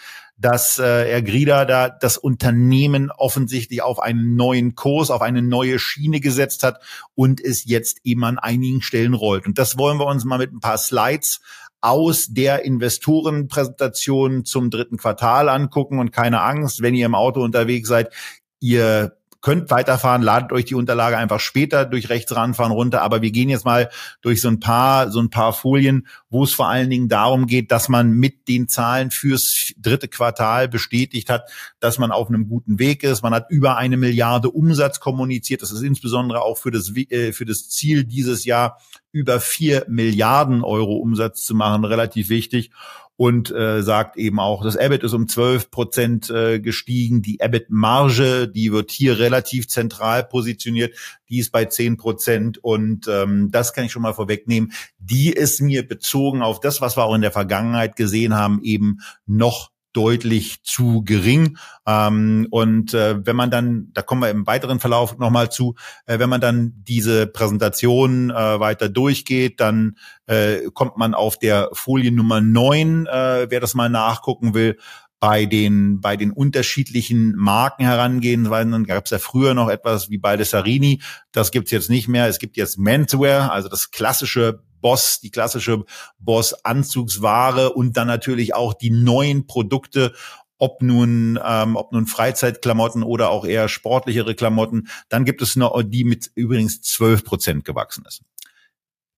dass 0.44 0.78
äh, 0.78 0.84
Herr 0.84 1.22
Grieder 1.22 1.66
da 1.66 1.88
das 1.88 2.18
Unternehmen 2.18 3.12
offensichtlich 3.12 3.82
auf 3.82 4.00
einen 4.00 4.36
neuen 4.36 4.76
Kurs, 4.76 5.10
auf 5.10 5.22
eine 5.22 5.42
neue 5.42 5.80
Schiene 5.80 6.20
gesetzt 6.20 6.64
hat 6.64 6.82
und 7.16 7.40
es 7.40 7.64
jetzt 7.64 8.00
eben 8.04 8.26
an 8.26 8.40
einigen 8.40 8.82
Stellen 8.82 9.14
rollt. 9.14 9.46
Und 9.46 9.58
das 9.58 9.78
wollen 9.78 10.00
wir 10.00 10.06
uns 10.06 10.26
mal 10.26 10.40
mit 10.40 10.52
ein 10.52 10.60
paar 10.60 10.78
Slides 10.78 11.40
aus 11.80 12.28
der 12.30 12.66
Investorenpräsentation 12.66 14.44
zum 14.44 14.70
dritten 14.70 14.98
Quartal 14.98 15.48
angucken. 15.48 15.98
Und 16.00 16.12
keine 16.12 16.42
Angst, 16.42 16.82
wenn 16.82 16.94
ihr 16.94 17.06
im 17.06 17.16
Auto 17.16 17.42
unterwegs 17.42 17.88
seid, 17.88 18.14
ihr 18.60 19.16
könnt 19.44 19.70
weiterfahren, 19.70 20.22
ladet 20.22 20.54
euch 20.54 20.66
die 20.66 20.74
Unterlage 20.74 21.18
einfach 21.18 21.42
später 21.42 21.86
durch 21.86 22.10
rechts 22.10 22.34
ranfahren 22.34 22.72
runter. 22.72 23.02
Aber 23.02 23.22
wir 23.22 23.32
gehen 23.32 23.50
jetzt 23.50 23.66
mal 23.66 23.90
durch 24.22 24.42
so 24.42 24.48
ein 24.48 24.62
paar, 24.62 25.12
so 25.12 25.20
ein 25.20 25.30
paar 25.30 25.52
Folien, 25.52 26.08
wo 26.30 26.46
es 26.46 26.54
vor 26.54 26.70
allen 26.70 26.90
Dingen 26.90 27.10
darum 27.10 27.46
geht, 27.46 27.70
dass 27.70 27.90
man 27.90 28.12
mit 28.12 28.48
den 28.48 28.70
Zahlen 28.70 29.12
fürs 29.12 29.74
dritte 29.78 30.08
Quartal 30.08 30.70
bestätigt 30.70 31.30
hat, 31.30 31.52
dass 31.82 32.00
man 32.00 32.12
auf 32.12 32.30
einem 32.30 32.48
guten 32.48 32.80
Weg 32.80 33.04
ist. 33.04 33.22
Man 33.22 33.34
hat 33.34 33.48
über 33.50 33.76
eine 33.76 33.98
Milliarde 33.98 34.50
Umsatz 34.50 35.02
kommuniziert. 35.02 35.62
Das 35.62 35.72
ist 35.72 35.84
insbesondere 35.84 36.42
auch 36.42 36.58
für 36.58 36.72
das, 36.72 36.96
äh, 36.96 37.34
für 37.34 37.46
das 37.46 37.68
Ziel 37.68 38.06
dieses 38.06 38.46
Jahr 38.46 38.80
über 39.12 39.42
vier 39.42 39.86
Milliarden 39.90 40.64
Euro 40.64 40.96
Umsatz 40.96 41.44
zu 41.44 41.54
machen, 41.54 41.84
relativ 41.84 42.30
wichtig 42.30 42.72
und 43.16 43.52
äh, 43.52 43.84
sagt 43.84 44.18
eben 44.18 44.40
auch, 44.40 44.64
das 44.64 44.76
EBIT 44.76 45.04
ist 45.04 45.14
um 45.14 45.28
12 45.28 45.70
Prozent 45.70 46.30
äh, 46.30 46.60
gestiegen. 46.60 47.22
Die 47.22 47.40
EBIT-Marge, 47.40 48.48
die 48.48 48.72
wird 48.72 48.92
hier 48.92 49.20
relativ 49.20 49.68
zentral 49.68 50.24
positioniert, 50.24 50.96
die 51.30 51.40
ist 51.40 51.52
bei 51.52 51.66
10 51.66 51.98
Prozent 51.98 52.64
und 52.64 53.08
ähm, 53.08 53.50
das 53.52 53.74
kann 53.74 53.86
ich 53.86 53.92
schon 53.92 54.02
mal 54.02 54.14
vorwegnehmen. 54.14 54.72
Die 54.98 55.32
ist 55.32 55.62
mir 55.62 55.88
bezogen 55.88 56.42
auf 56.42 56.60
das, 56.60 56.82
was 56.82 56.98
wir 56.98 57.04
auch 57.04 57.16
in 57.16 57.22
der 57.22 57.32
Vergangenheit 57.32 57.96
gesehen 57.96 58.34
haben, 58.34 58.62
eben 58.64 59.00
noch 59.26 59.73
deutlich 59.94 60.64
zu 60.64 61.04
gering. 61.04 61.58
Ähm, 61.88 62.48
und 62.52 62.94
äh, 62.94 63.26
wenn 63.26 63.36
man 63.36 63.52
dann, 63.52 63.90
da 63.94 64.02
kommen 64.02 64.22
wir 64.22 64.30
im 64.30 64.46
weiteren 64.48 64.80
Verlauf 64.80 65.18
nochmal 65.18 65.52
zu, 65.52 65.76
äh, 66.06 66.20
wenn 66.20 66.30
man 66.30 66.42
dann 66.42 66.74
diese 66.76 67.28
Präsentation 67.28 68.30
äh, 68.32 68.60
weiter 68.60 68.90
durchgeht, 68.90 69.60
dann 69.60 69.96
äh, 70.26 70.70
kommt 70.74 70.98
man 70.98 71.14
auf 71.14 71.38
der 71.38 71.70
Folie 71.74 72.12
Nummer 72.12 72.42
neun, 72.42 73.06
äh, 73.06 73.48
wer 73.50 73.60
das 73.60 73.76
mal 73.76 73.90
nachgucken 73.90 74.54
will, 74.54 74.78
bei 75.20 75.46
den 75.46 76.02
bei 76.02 76.18
den 76.18 76.32
unterschiedlichen 76.34 77.34
Marken 77.38 77.86
herangehen, 77.86 78.50
weil 78.50 78.70
dann 78.70 78.84
gab 78.84 79.06
es 79.06 79.12
ja 79.12 79.20
früher 79.20 79.54
noch 79.54 79.70
etwas 79.70 80.10
wie 80.10 80.18
bei 80.18 80.42
Sarini, 80.44 81.02
das 81.32 81.52
gibt's 81.52 81.72
jetzt 81.72 81.90
nicht 81.90 82.10
mehr. 82.10 82.28
Es 82.28 82.40
gibt 82.40 82.58
jetzt 82.58 82.78
Menswear, 82.78 83.50
also 83.50 83.70
das 83.70 83.92
klassische 83.92 84.60
Boss, 84.84 85.20
die 85.20 85.32
klassische 85.32 85.86
Boss-Anzugsware 86.20 87.74
und 87.74 87.98
dann 87.98 88.08
natürlich 88.08 88.54
auch 88.54 88.76
die 88.76 88.92
neuen 88.92 89.48
Produkte, 89.48 90.14
ob 90.60 90.84
nun, 90.84 91.40
ähm, 91.44 91.76
ob 91.76 91.92
nun 91.92 92.06
Freizeitklamotten 92.06 93.02
oder 93.02 93.32
auch 93.32 93.46
eher 93.46 93.68
sportlichere 93.68 94.36
Klamotten. 94.36 94.88
Dann 95.10 95.26
gibt 95.26 95.42
es 95.42 95.56
noch 95.56 95.82
die 95.84 96.04
mit 96.04 96.32
übrigens 96.36 96.82
12 96.82 97.26
Prozent 97.26 97.66
gewachsen 97.66 98.06
ist. 98.08 98.22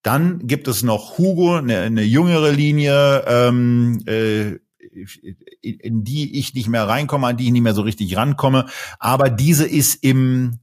Dann 0.01 0.47
gibt 0.47 0.67
es 0.67 0.83
noch 0.83 1.17
Hugo, 1.17 1.55
eine, 1.55 1.79
eine 1.79 2.03
jüngere 2.03 2.51
Linie, 2.51 3.25
ähm, 3.27 4.03
äh, 4.05 4.59
in 5.61 6.03
die 6.03 6.39
ich 6.39 6.53
nicht 6.53 6.69
mehr 6.69 6.87
reinkomme, 6.87 7.27
an 7.27 7.37
die 7.37 7.45
ich 7.45 7.51
nicht 7.51 7.63
mehr 7.63 7.73
so 7.73 7.81
richtig 7.81 8.15
rankomme. 8.15 8.67
Aber 8.99 9.29
diese 9.29 9.67
ist 9.67 10.03
im 10.03 10.59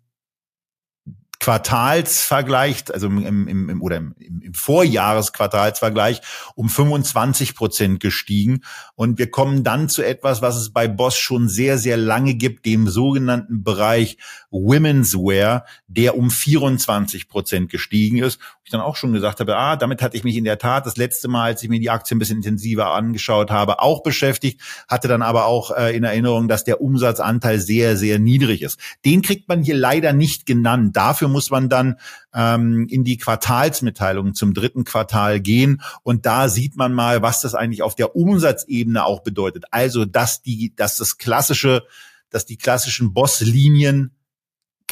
Quartalsvergleich, 1.42 2.84
also 2.94 3.08
im, 3.08 3.48
im, 3.48 3.68
im 3.68 3.82
oder 3.82 3.96
im, 3.96 4.14
im 4.16 4.54
Vorjahresquartalsvergleich 4.54 6.20
um 6.54 6.68
25 6.68 7.56
Prozent 7.56 7.98
gestiegen. 7.98 8.62
Und 8.94 9.18
wir 9.18 9.28
kommen 9.28 9.64
dann 9.64 9.88
zu 9.88 10.02
etwas, 10.02 10.40
was 10.40 10.54
es 10.54 10.72
bei 10.72 10.86
Boss 10.86 11.16
schon 11.16 11.48
sehr, 11.48 11.78
sehr 11.78 11.96
lange 11.96 12.34
gibt, 12.34 12.64
dem 12.64 12.86
sogenannten 12.86 13.64
Bereich 13.64 14.18
Women's 14.52 15.14
Wear, 15.14 15.64
der 15.88 16.16
um 16.16 16.30
24 16.30 17.28
Prozent 17.28 17.70
gestiegen 17.70 18.18
ist. 18.18 18.38
Ich 18.64 18.70
dann 18.70 18.80
auch 18.80 18.96
schon 18.96 19.12
gesagt 19.12 19.40
habe, 19.40 19.56
ah, 19.56 19.76
damit 19.76 20.02
hatte 20.02 20.16
ich 20.16 20.24
mich 20.24 20.36
in 20.36 20.44
der 20.44 20.58
Tat 20.58 20.86
das 20.86 20.96
letzte 20.96 21.28
Mal, 21.28 21.46
als 21.46 21.62
ich 21.62 21.68
mir 21.68 21.80
die 21.80 21.90
Aktie 21.90 22.14
ein 22.14 22.18
bisschen 22.18 22.36
intensiver 22.36 22.92
angeschaut 22.92 23.50
habe, 23.50 23.80
auch 23.80 24.02
beschäftigt, 24.02 24.60
hatte 24.88 25.08
dann 25.08 25.22
aber 25.22 25.46
auch 25.46 25.76
äh, 25.76 25.96
in 25.96 26.04
Erinnerung, 26.04 26.48
dass 26.48 26.64
der 26.64 26.80
Umsatzanteil 26.80 27.58
sehr, 27.58 27.96
sehr 27.96 28.18
niedrig 28.18 28.62
ist. 28.62 28.78
Den 29.04 29.22
kriegt 29.22 29.48
man 29.48 29.62
hier 29.62 29.74
leider 29.74 30.12
nicht 30.12 30.46
genannt. 30.46 30.96
Dafür 30.96 31.28
muss 31.28 31.50
man 31.50 31.68
dann 31.68 31.96
ähm, 32.34 32.86
in 32.88 33.04
die 33.04 33.16
Quartalsmitteilungen 33.18 34.34
zum 34.34 34.54
dritten 34.54 34.84
Quartal 34.84 35.40
gehen 35.40 35.82
und 36.02 36.26
da 36.26 36.48
sieht 36.48 36.76
man 36.76 36.92
mal, 36.92 37.22
was 37.22 37.40
das 37.40 37.54
eigentlich 37.54 37.82
auf 37.82 37.94
der 37.94 38.14
Umsatzebene 38.16 39.04
auch 39.04 39.22
bedeutet. 39.22 39.64
Also, 39.70 40.04
dass 40.04 40.42
die, 40.42 40.74
dass 40.76 40.96
das 40.96 41.18
klassische, 41.18 41.84
dass 42.30 42.46
die 42.46 42.56
klassischen 42.56 43.12
Bosslinien 43.12 44.12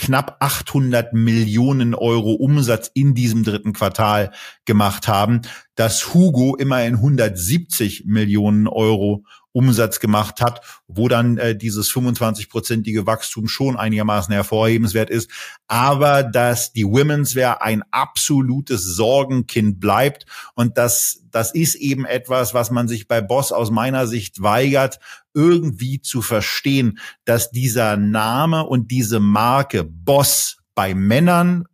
knapp 0.00 0.36
800 0.40 1.12
Millionen 1.12 1.94
Euro 1.94 2.32
Umsatz 2.32 2.90
in 2.94 3.14
diesem 3.14 3.44
dritten 3.44 3.72
Quartal 3.72 4.32
gemacht 4.64 5.08
haben, 5.08 5.42
dass 5.74 6.14
Hugo 6.14 6.56
immerhin 6.56 6.94
170 6.94 8.04
Millionen 8.06 8.66
Euro 8.66 9.24
Umsatz 9.52 10.00
gemacht 10.00 10.40
hat, 10.40 10.60
wo 10.86 11.08
dann 11.08 11.38
äh, 11.38 11.56
dieses 11.56 11.90
25-prozentige 11.92 13.06
Wachstum 13.06 13.48
schon 13.48 13.76
einigermaßen 13.76 14.32
hervorhebenswert 14.32 15.10
ist. 15.10 15.30
Aber 15.66 16.22
dass 16.22 16.72
die 16.72 16.84
Women's 16.84 17.34
Wear 17.34 17.62
ein 17.62 17.82
absolutes 17.90 18.84
Sorgenkind 18.84 19.80
bleibt 19.80 20.26
und 20.54 20.78
das, 20.78 21.22
das 21.30 21.52
ist 21.52 21.74
eben 21.74 22.04
etwas, 22.04 22.54
was 22.54 22.70
man 22.70 22.88
sich 22.88 23.08
bei 23.08 23.20
Boss 23.20 23.52
aus 23.52 23.70
meiner 23.70 24.06
Sicht 24.06 24.42
weigert, 24.42 25.00
irgendwie 25.34 26.00
zu 26.00 26.22
verstehen, 26.22 26.98
dass 27.24 27.50
dieser 27.50 27.96
Name 27.96 28.64
und 28.64 28.90
diese 28.90 29.20
Marke 29.20 29.84
Boss 29.84 30.58
bei 30.74 30.94
Männern 30.94 31.64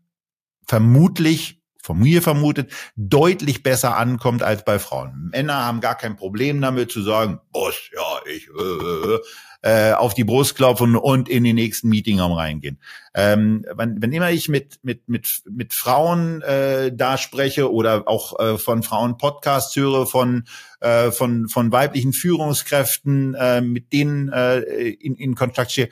vermutlich 0.66 1.60
von 1.86 2.00
mir 2.00 2.20
vermutet, 2.20 2.72
deutlich 2.96 3.62
besser 3.62 3.96
ankommt 3.96 4.42
als 4.42 4.64
bei 4.64 4.80
Frauen. 4.80 5.30
Männer 5.30 5.64
haben 5.64 5.80
gar 5.80 5.94
kein 5.94 6.16
Problem 6.16 6.60
damit 6.60 6.90
zu 6.90 7.00
sagen, 7.00 7.38
Boss, 7.52 7.76
ja, 7.94 8.20
ich 8.28 8.48
äh, 8.48 9.14
äh, 9.14 9.18
äh, 9.62 9.92
auf 9.92 10.14
die 10.14 10.24
Brust 10.24 10.56
klopfen 10.56 10.96
und 10.96 11.28
in 11.28 11.44
den 11.44 11.54
nächsten 11.54 11.88
Meetingraum 11.88 12.32
reingehen. 12.32 12.80
Ähm, 13.14 13.64
wenn, 13.76 14.02
wenn 14.02 14.12
immer 14.12 14.32
ich 14.32 14.48
mit 14.48 14.80
mit 14.82 15.08
mit 15.08 15.42
mit 15.48 15.74
Frauen 15.74 16.42
äh, 16.42 16.90
da 16.92 17.18
spreche 17.18 17.72
oder 17.72 18.08
auch 18.08 18.38
äh, 18.40 18.58
von 18.58 18.82
Frauen 18.82 19.16
Podcasts 19.16 19.76
höre 19.76 20.06
von 20.06 20.44
äh, 20.80 21.12
von 21.12 21.48
von 21.48 21.70
weiblichen 21.70 22.12
Führungskräften, 22.12 23.34
äh, 23.34 23.60
mit 23.60 23.92
denen 23.92 24.28
äh, 24.30 24.58
in, 24.60 25.14
in 25.14 25.36
Kontakt 25.36 25.70
stehe, 25.70 25.88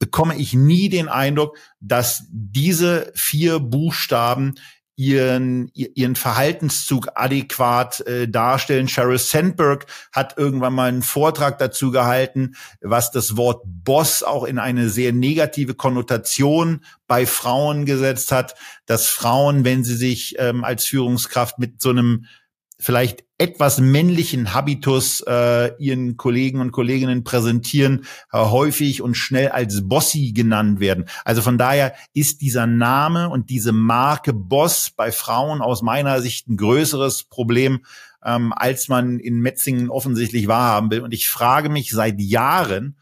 bekomme 0.00 0.34
ich 0.36 0.54
nie 0.54 0.88
den 0.88 1.08
Eindruck, 1.08 1.56
dass 1.78 2.24
diese 2.30 3.12
vier 3.14 3.60
Buchstaben 3.60 4.54
ihren, 5.00 5.70
ihren 5.72 6.14
Verhaltenszug 6.14 7.08
adäquat 7.14 8.00
äh, 8.06 8.28
darstellen. 8.28 8.86
Sheryl 8.86 9.16
Sandberg 9.16 9.86
hat 10.12 10.36
irgendwann 10.36 10.74
mal 10.74 10.90
einen 10.90 11.00
Vortrag 11.00 11.56
dazu 11.56 11.90
gehalten, 11.90 12.54
was 12.82 13.10
das 13.10 13.38
Wort 13.38 13.62
Boss 13.64 14.22
auch 14.22 14.44
in 14.44 14.58
eine 14.58 14.90
sehr 14.90 15.14
negative 15.14 15.72
Konnotation 15.72 16.84
bei 17.06 17.24
Frauen 17.24 17.86
gesetzt 17.86 18.30
hat, 18.30 18.56
dass 18.84 19.06
Frauen, 19.06 19.64
wenn 19.64 19.84
sie 19.84 19.96
sich 19.96 20.34
ähm, 20.38 20.64
als 20.64 20.84
Führungskraft 20.84 21.58
mit 21.58 21.80
so 21.80 21.88
einem 21.88 22.26
vielleicht 22.78 23.24
etwas 23.40 23.80
männlichen 23.80 24.52
Habitus 24.52 25.22
äh, 25.26 25.72
ihren 25.78 26.18
Kollegen 26.18 26.60
und 26.60 26.72
Kolleginnen 26.72 27.24
präsentieren, 27.24 28.04
äh, 28.32 28.38
häufig 28.38 29.00
und 29.00 29.14
schnell 29.14 29.48
als 29.48 29.88
Bossy 29.88 30.32
genannt 30.32 30.78
werden. 30.78 31.06
Also 31.24 31.40
von 31.40 31.56
daher 31.56 31.94
ist 32.12 32.42
dieser 32.42 32.66
Name 32.66 33.30
und 33.30 33.48
diese 33.48 33.72
Marke 33.72 34.34
Boss 34.34 34.90
bei 34.94 35.10
Frauen 35.10 35.62
aus 35.62 35.80
meiner 35.80 36.20
Sicht 36.20 36.48
ein 36.48 36.58
größeres 36.58 37.24
Problem, 37.24 37.80
ähm, 38.22 38.52
als 38.54 38.88
man 38.88 39.18
in 39.18 39.40
Metzingen 39.40 39.88
offensichtlich 39.88 40.46
wahrhaben 40.46 40.90
will. 40.90 41.00
Und 41.00 41.14
ich 41.14 41.30
frage 41.30 41.70
mich 41.70 41.92
seit 41.92 42.20
Jahren, 42.20 42.98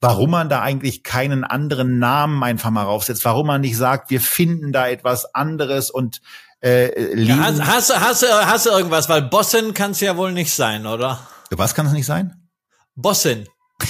warum 0.00 0.30
man 0.30 0.48
da 0.48 0.62
eigentlich 0.62 1.02
keinen 1.02 1.44
anderen 1.44 1.98
Namen 1.98 2.42
einfach 2.42 2.70
mal 2.70 2.84
raufsetzt, 2.84 3.26
warum 3.26 3.48
man 3.48 3.60
nicht 3.60 3.76
sagt, 3.76 4.10
wir 4.10 4.22
finden 4.22 4.72
da 4.72 4.88
etwas 4.88 5.34
anderes 5.34 5.90
und 5.90 6.22
äh, 6.62 7.20
ja, 7.20 7.36
hast, 7.38 7.60
hast, 7.60 8.00
hast, 8.00 8.22
hast 8.22 8.66
du 8.66 8.70
irgendwas? 8.70 9.08
Weil 9.08 9.22
Bossin 9.22 9.74
kann 9.74 9.92
es 9.92 10.00
ja 10.00 10.16
wohl 10.16 10.32
nicht 10.32 10.52
sein, 10.52 10.86
oder? 10.86 11.26
Was 11.50 11.74
kann 11.74 11.86
es 11.86 11.92
nicht 11.92 12.06
sein? 12.06 12.34
Bossin. 12.94 13.46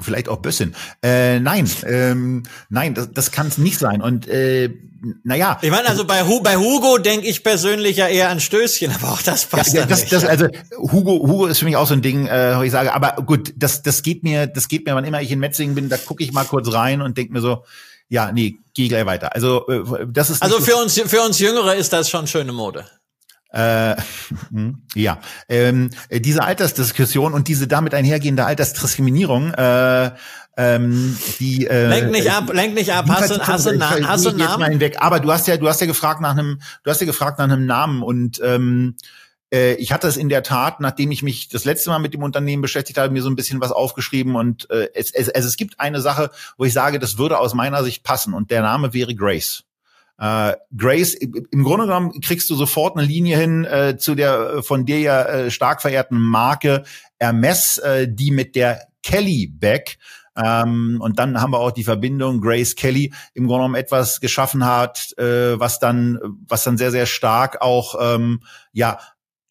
Vielleicht 0.00 0.28
auch 0.28 0.38
Bössin. 0.38 0.74
Äh, 1.02 1.38
nein, 1.38 1.70
ähm, 1.86 2.42
nein, 2.68 2.94
das, 2.94 3.12
das 3.12 3.30
kann 3.30 3.46
es 3.46 3.58
nicht 3.58 3.78
sein. 3.78 4.02
Und 4.02 4.26
äh, 4.26 4.70
naja. 5.22 5.58
Ich 5.62 5.70
meine, 5.70 5.88
also 5.88 6.04
bei, 6.04 6.24
Hu 6.24 6.40
bei 6.42 6.56
Hugo 6.56 6.98
denke 6.98 7.28
ich 7.28 7.44
persönlich 7.44 7.98
ja 7.98 8.08
eher 8.08 8.30
an 8.30 8.40
Stößchen, 8.40 8.90
aber 8.94 9.12
auch 9.12 9.22
das 9.22 9.46
passt 9.46 9.74
ja, 9.74 9.86
das, 9.86 10.00
nicht. 10.00 10.12
Das, 10.12 10.24
also 10.24 10.48
Hugo, 10.76 11.12
Hugo 11.26 11.46
ist 11.46 11.58
für 11.58 11.64
mich 11.64 11.76
auch 11.76 11.86
so 11.86 11.94
ein 11.94 12.02
Ding, 12.02 12.26
äh, 12.26 12.56
wo 12.58 12.62
ich 12.62 12.72
sage, 12.72 12.92
aber 12.92 13.22
gut, 13.24 13.54
das, 13.56 13.82
das 13.82 14.02
geht 14.02 14.24
mir, 14.24 14.46
das 14.46 14.68
geht 14.68 14.84
mir, 14.86 14.94
wann 14.94 15.04
immer 15.04 15.22
ich 15.22 15.30
in 15.30 15.38
Metzingen 15.38 15.74
bin, 15.74 15.88
da 15.88 15.96
gucke 15.96 16.24
ich 16.24 16.32
mal 16.32 16.44
kurz 16.44 16.72
rein 16.72 17.00
und 17.00 17.16
denke 17.16 17.32
mir 17.32 17.40
so, 17.40 17.64
ja, 18.14 18.30
nee, 18.30 18.60
geh 18.74 18.86
gleich 18.86 19.06
weiter. 19.06 19.34
Also 19.34 19.66
äh, 19.66 20.06
das 20.08 20.30
ist 20.30 20.40
also 20.40 20.60
für 20.60 20.76
uns 20.76 20.98
für 20.98 21.20
uns 21.20 21.40
Jüngere 21.40 21.74
ist 21.74 21.92
das 21.92 22.08
schon 22.08 22.28
schöne 22.28 22.52
Mode. 22.52 22.86
Äh, 23.50 23.96
hm, 24.50 24.82
ja, 24.94 25.18
ähm, 25.48 25.90
diese 26.10 26.44
Altersdiskussion 26.44 27.32
und 27.34 27.48
diese 27.48 27.66
damit 27.66 27.92
einhergehende 27.92 28.46
Altersdiskriminierung, 28.46 29.52
äh, 29.54 30.12
ähm, 30.56 31.18
die 31.40 31.66
äh, 31.66 31.88
lenk 31.88 32.12
nicht 32.12 32.30
ab, 32.30 32.52
lenk 32.52 32.74
nicht 32.74 32.92
ab. 32.92 33.06
Hast 33.08 33.30
du, 33.30 33.40
hast 33.40 33.66
du, 33.66 33.80
hast 33.80 34.24
du 34.24 34.28
einen 34.28 34.38
Namen? 34.38 34.78
Weg. 34.78 35.02
Aber 35.02 35.18
du 35.18 35.32
hast 35.32 35.48
ja, 35.48 35.56
du 35.56 35.68
hast 35.68 35.80
ja 35.80 35.88
gefragt 35.88 36.20
nach 36.20 36.32
einem, 36.32 36.60
du 36.84 36.90
hast 36.92 37.00
ja 37.00 37.06
gefragt 37.06 37.40
nach 37.40 37.46
einem 37.46 37.66
Namen 37.66 38.04
und 38.04 38.40
ähm, 38.44 38.94
äh, 39.54 39.74
ich 39.74 39.92
hatte 39.92 40.08
es 40.08 40.16
in 40.16 40.28
der 40.28 40.42
Tat, 40.42 40.80
nachdem 40.80 41.12
ich 41.12 41.22
mich 41.22 41.48
das 41.48 41.64
letzte 41.64 41.90
Mal 41.90 42.00
mit 42.00 42.12
dem 42.12 42.22
Unternehmen 42.22 42.62
beschäftigt 42.62 42.98
habe, 42.98 43.12
mir 43.12 43.22
so 43.22 43.30
ein 43.30 43.36
bisschen 43.36 43.60
was 43.60 43.70
aufgeschrieben 43.70 44.34
und 44.34 44.68
äh, 44.70 44.88
es, 44.94 45.12
es, 45.12 45.28
es, 45.28 45.44
es 45.44 45.56
gibt 45.56 45.78
eine 45.78 46.00
Sache, 46.00 46.30
wo 46.58 46.64
ich 46.64 46.72
sage, 46.72 46.98
das 46.98 47.18
würde 47.18 47.38
aus 47.38 47.54
meiner 47.54 47.84
Sicht 47.84 48.02
passen 48.02 48.34
und 48.34 48.50
der 48.50 48.62
Name 48.62 48.92
wäre 48.92 49.14
Grace. 49.14 49.62
Äh, 50.18 50.54
Grace, 50.76 51.14
im 51.14 51.62
Grunde 51.62 51.86
genommen 51.86 52.20
kriegst 52.20 52.50
du 52.50 52.56
sofort 52.56 52.96
eine 52.96 53.06
Linie 53.06 53.36
hin 53.36 53.64
äh, 53.64 53.96
zu 53.96 54.14
der 54.14 54.62
von 54.62 54.86
dir 54.86 55.00
ja 55.00 55.22
äh, 55.22 55.50
stark 55.50 55.82
verehrten 55.82 56.20
Marke 56.20 56.82
Hermes, 57.18 57.78
äh, 57.78 58.08
die 58.08 58.30
mit 58.32 58.56
der 58.56 58.88
Kelly 59.02 59.46
Bag 59.46 59.98
ähm, 60.36 60.98
und 61.00 61.18
dann 61.18 61.40
haben 61.40 61.52
wir 61.52 61.60
auch 61.60 61.70
die 61.70 61.84
Verbindung 61.84 62.40
Grace 62.40 62.74
Kelly 62.74 63.12
im 63.34 63.46
Grunde 63.46 63.60
genommen 63.60 63.74
etwas 63.76 64.20
geschaffen 64.20 64.64
hat, 64.64 65.16
äh, 65.16 65.58
was 65.58 65.78
dann, 65.78 66.18
was 66.48 66.64
dann 66.64 66.76
sehr, 66.76 66.90
sehr 66.90 67.06
stark 67.06 67.60
auch 67.60 67.94
ähm, 68.00 68.40
ja 68.72 68.98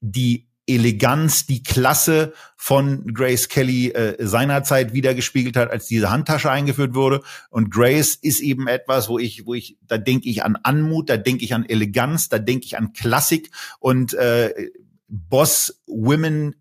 die 0.04 0.50
Eleganz, 0.66 1.46
die 1.46 1.64
Klasse 1.64 2.34
von 2.56 3.14
Grace 3.14 3.50
Kelly 3.50 3.90
äh, 3.90 4.16
seinerzeit 4.26 4.94
wiedergespiegelt 4.94 5.58
hat, 5.58 5.70
als 5.72 5.88
diese 5.88 6.10
Handtasche 6.10 6.50
eingeführt 6.50 6.96
wurde. 6.96 7.22
Und 7.50 7.70
Grace 7.70 8.16
ist 8.16 8.40
eben 8.40 8.68
etwas, 8.68 9.10
wo 9.10 9.20
ich, 9.20 9.46
wo 9.46 9.54
ich, 9.54 9.78
da 9.86 9.98
denke 9.98 10.30
ich 10.30 10.44
an 10.44 10.58
Anmut, 10.64 11.10
da 11.10 11.18
denke 11.18 11.44
ich 11.44 11.54
an 11.54 11.66
Eleganz, 11.66 12.30
da 12.30 12.40
denke 12.40 12.66
ich 12.66 12.78
an 12.78 12.94
Klassik 12.94 13.52
und 13.80 14.14
äh, 14.14 14.54
Boss 15.08 15.82
Women 15.86 16.56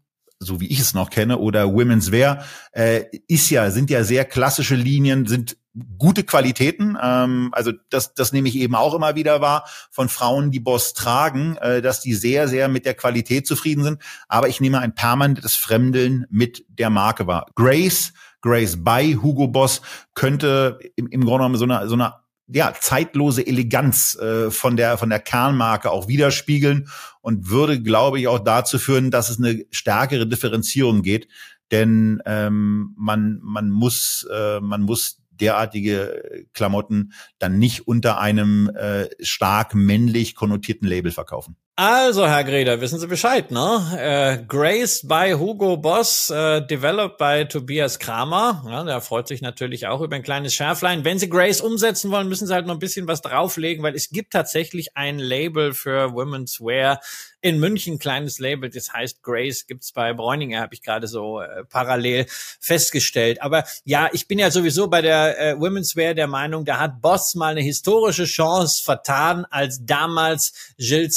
so 0.44 0.60
wie 0.60 0.66
ich 0.66 0.80
es 0.80 0.92
noch 0.92 1.10
kenne, 1.10 1.38
oder 1.38 1.72
Women's 1.72 2.10
Wear, 2.10 2.44
äh, 2.72 3.04
ist 3.28 3.48
ja, 3.50 3.70
sind 3.70 3.90
ja 3.90 4.02
sehr 4.02 4.24
klassische 4.24 4.74
Linien, 4.74 5.26
sind 5.26 5.56
gute 5.98 6.24
Qualitäten. 6.24 6.96
Ähm, 7.00 7.50
also 7.52 7.72
das, 7.90 8.14
das 8.14 8.32
nehme 8.32 8.48
ich 8.48 8.56
eben 8.56 8.74
auch 8.74 8.94
immer 8.94 9.14
wieder 9.14 9.40
wahr 9.40 9.68
von 9.90 10.08
Frauen, 10.08 10.50
die 10.50 10.60
Boss 10.60 10.94
tragen, 10.94 11.56
äh, 11.56 11.82
dass 11.82 12.00
die 12.00 12.14
sehr, 12.14 12.48
sehr 12.48 12.68
mit 12.68 12.86
der 12.86 12.94
Qualität 12.94 13.46
zufrieden 13.46 13.84
sind. 13.84 14.02
Aber 14.28 14.48
ich 14.48 14.60
nehme 14.60 14.80
ein 14.80 14.94
permanentes 14.94 15.56
Fremdeln 15.56 16.26
mit 16.30 16.64
der 16.68 16.90
Marke 16.90 17.26
wahr. 17.26 17.46
Grace, 17.54 18.12
Grace 18.40 18.82
by 18.82 19.18
Hugo 19.22 19.48
Boss 19.48 19.80
könnte 20.14 20.78
im, 20.96 21.06
im 21.08 21.24
Grunde 21.24 21.44
genommen 21.44 21.56
so 21.56 21.64
eine, 21.64 21.88
so 21.88 21.94
eine 21.94 22.14
ja, 22.48 22.74
zeitlose 22.78 23.46
Eleganz 23.46 24.16
äh, 24.16 24.50
von 24.50 24.76
der 24.76 24.98
von 24.98 25.08
der 25.08 25.20
Kernmarke 25.20 25.90
auch 25.90 26.08
widerspiegeln 26.08 26.88
und 27.20 27.48
würde, 27.48 27.80
glaube 27.80 28.20
ich, 28.20 28.28
auch 28.28 28.40
dazu 28.40 28.78
führen, 28.78 29.10
dass 29.10 29.30
es 29.30 29.38
eine 29.38 29.64
stärkere 29.70 30.26
Differenzierung 30.26 31.02
geht, 31.02 31.28
denn 31.70 32.20
ähm, 32.26 32.94
man 32.98 33.38
man 33.42 33.70
muss 33.70 34.26
äh, 34.30 34.60
man 34.60 34.82
muss 34.82 35.21
derartige 35.42 36.46
Klamotten 36.54 37.12
dann 37.38 37.58
nicht 37.58 37.86
unter 37.86 38.18
einem 38.18 38.70
äh, 38.74 39.08
stark 39.20 39.74
männlich 39.74 40.34
konnotierten 40.34 40.88
Label 40.88 41.12
verkaufen. 41.12 41.56
Also, 41.74 42.26
Herr 42.26 42.44
Greder, 42.44 42.82
wissen 42.82 42.98
Sie 42.98 43.06
Bescheid, 43.06 43.50
ne? 43.50 43.96
Äh, 43.98 44.44
Grace 44.46 45.08
by 45.08 45.32
Hugo 45.38 45.78
Boss, 45.78 46.28
äh, 46.28 46.60
developed 46.66 47.16
by 47.16 47.46
Tobias 47.48 47.98
Kramer. 47.98 48.62
Ja, 48.68 48.84
der 48.84 49.00
freut 49.00 49.26
sich 49.26 49.40
natürlich 49.40 49.86
auch 49.86 50.02
über 50.02 50.14
ein 50.14 50.22
kleines 50.22 50.52
Schärflein. 50.52 51.02
Wenn 51.06 51.18
Sie 51.18 51.30
Grace 51.30 51.62
umsetzen 51.62 52.10
wollen, 52.10 52.28
müssen 52.28 52.46
Sie 52.46 52.52
halt 52.52 52.66
noch 52.66 52.74
ein 52.74 52.78
bisschen 52.78 53.08
was 53.08 53.22
drauflegen, 53.22 53.82
weil 53.82 53.94
es 53.94 54.10
gibt 54.10 54.34
tatsächlich 54.34 54.98
ein 54.98 55.18
Label 55.18 55.72
für 55.72 56.12
Women's 56.12 56.60
Wear 56.60 57.00
in 57.42 57.58
München, 57.58 57.98
kleines 57.98 58.38
Label, 58.38 58.70
das 58.70 58.92
heißt 58.92 59.22
Grace, 59.22 59.66
gibt's 59.66 59.92
bei 59.92 60.12
Bräuninger, 60.12 60.60
habe 60.60 60.74
ich 60.74 60.82
gerade 60.82 61.08
so 61.08 61.40
äh, 61.40 61.64
parallel 61.64 62.26
festgestellt. 62.28 63.42
Aber 63.42 63.64
ja, 63.84 64.08
ich 64.12 64.28
bin 64.28 64.38
ja 64.38 64.50
sowieso 64.50 64.86
bei 64.86 65.02
der 65.02 65.40
äh, 65.40 65.60
Women's 65.60 65.96
Wear 65.96 66.14
der 66.14 66.28
Meinung, 66.28 66.64
da 66.64 66.78
hat 66.78 67.02
Boss 67.02 67.34
mal 67.34 67.48
eine 67.48 67.60
historische 67.60 68.26
Chance 68.26 68.84
vertan, 68.84 69.44
als 69.50 69.84
damals 69.84 70.52
Jill 70.76 71.10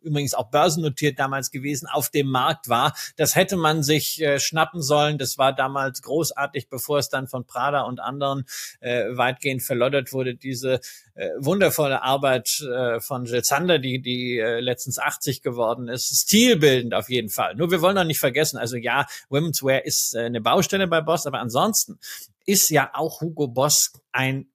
Übrigens 0.00 0.34
auch 0.34 0.50
börsennotiert 0.50 1.18
damals 1.18 1.50
gewesen, 1.50 1.86
auf 1.86 2.08
dem 2.08 2.28
Markt 2.28 2.68
war. 2.68 2.94
Das 3.16 3.34
hätte 3.34 3.56
man 3.56 3.82
sich 3.82 4.22
äh, 4.22 4.38
schnappen 4.38 4.80
sollen. 4.80 5.18
Das 5.18 5.38
war 5.38 5.52
damals 5.52 6.02
großartig, 6.02 6.68
bevor 6.68 6.98
es 6.98 7.08
dann 7.08 7.26
von 7.26 7.44
Prada 7.44 7.82
und 7.82 8.00
anderen 8.00 8.44
äh, 8.80 9.04
weitgehend 9.10 9.62
verloddert 9.62 10.12
wurde. 10.12 10.34
Diese 10.34 10.80
äh, 11.14 11.30
wundervolle 11.38 12.02
Arbeit 12.02 12.60
äh, 12.60 13.00
von 13.00 13.24
Jill 13.24 13.42
Zander, 13.42 13.78
die, 13.78 14.00
die 14.00 14.38
äh, 14.38 14.60
letztens 14.60 14.98
80 14.98 15.42
geworden 15.42 15.88
ist. 15.88 16.08
Stilbildend 16.16 16.94
auf 16.94 17.10
jeden 17.10 17.28
Fall. 17.28 17.54
Nur 17.56 17.70
wir 17.70 17.82
wollen 17.82 17.96
doch 17.96 18.04
nicht 18.04 18.20
vergessen, 18.20 18.56
also 18.56 18.76
ja, 18.76 19.06
Women's 19.28 19.62
Wear 19.62 19.84
ist 19.84 20.14
äh, 20.14 20.20
eine 20.20 20.40
Baustelle 20.40 20.86
bei 20.86 21.00
Boss, 21.00 21.26
aber 21.26 21.40
ansonsten 21.40 21.98
ist 22.46 22.70
ja 22.70 22.90
auch 22.94 23.20
Hugo 23.20 23.48
Boss 23.48 23.92
ein 24.12 24.46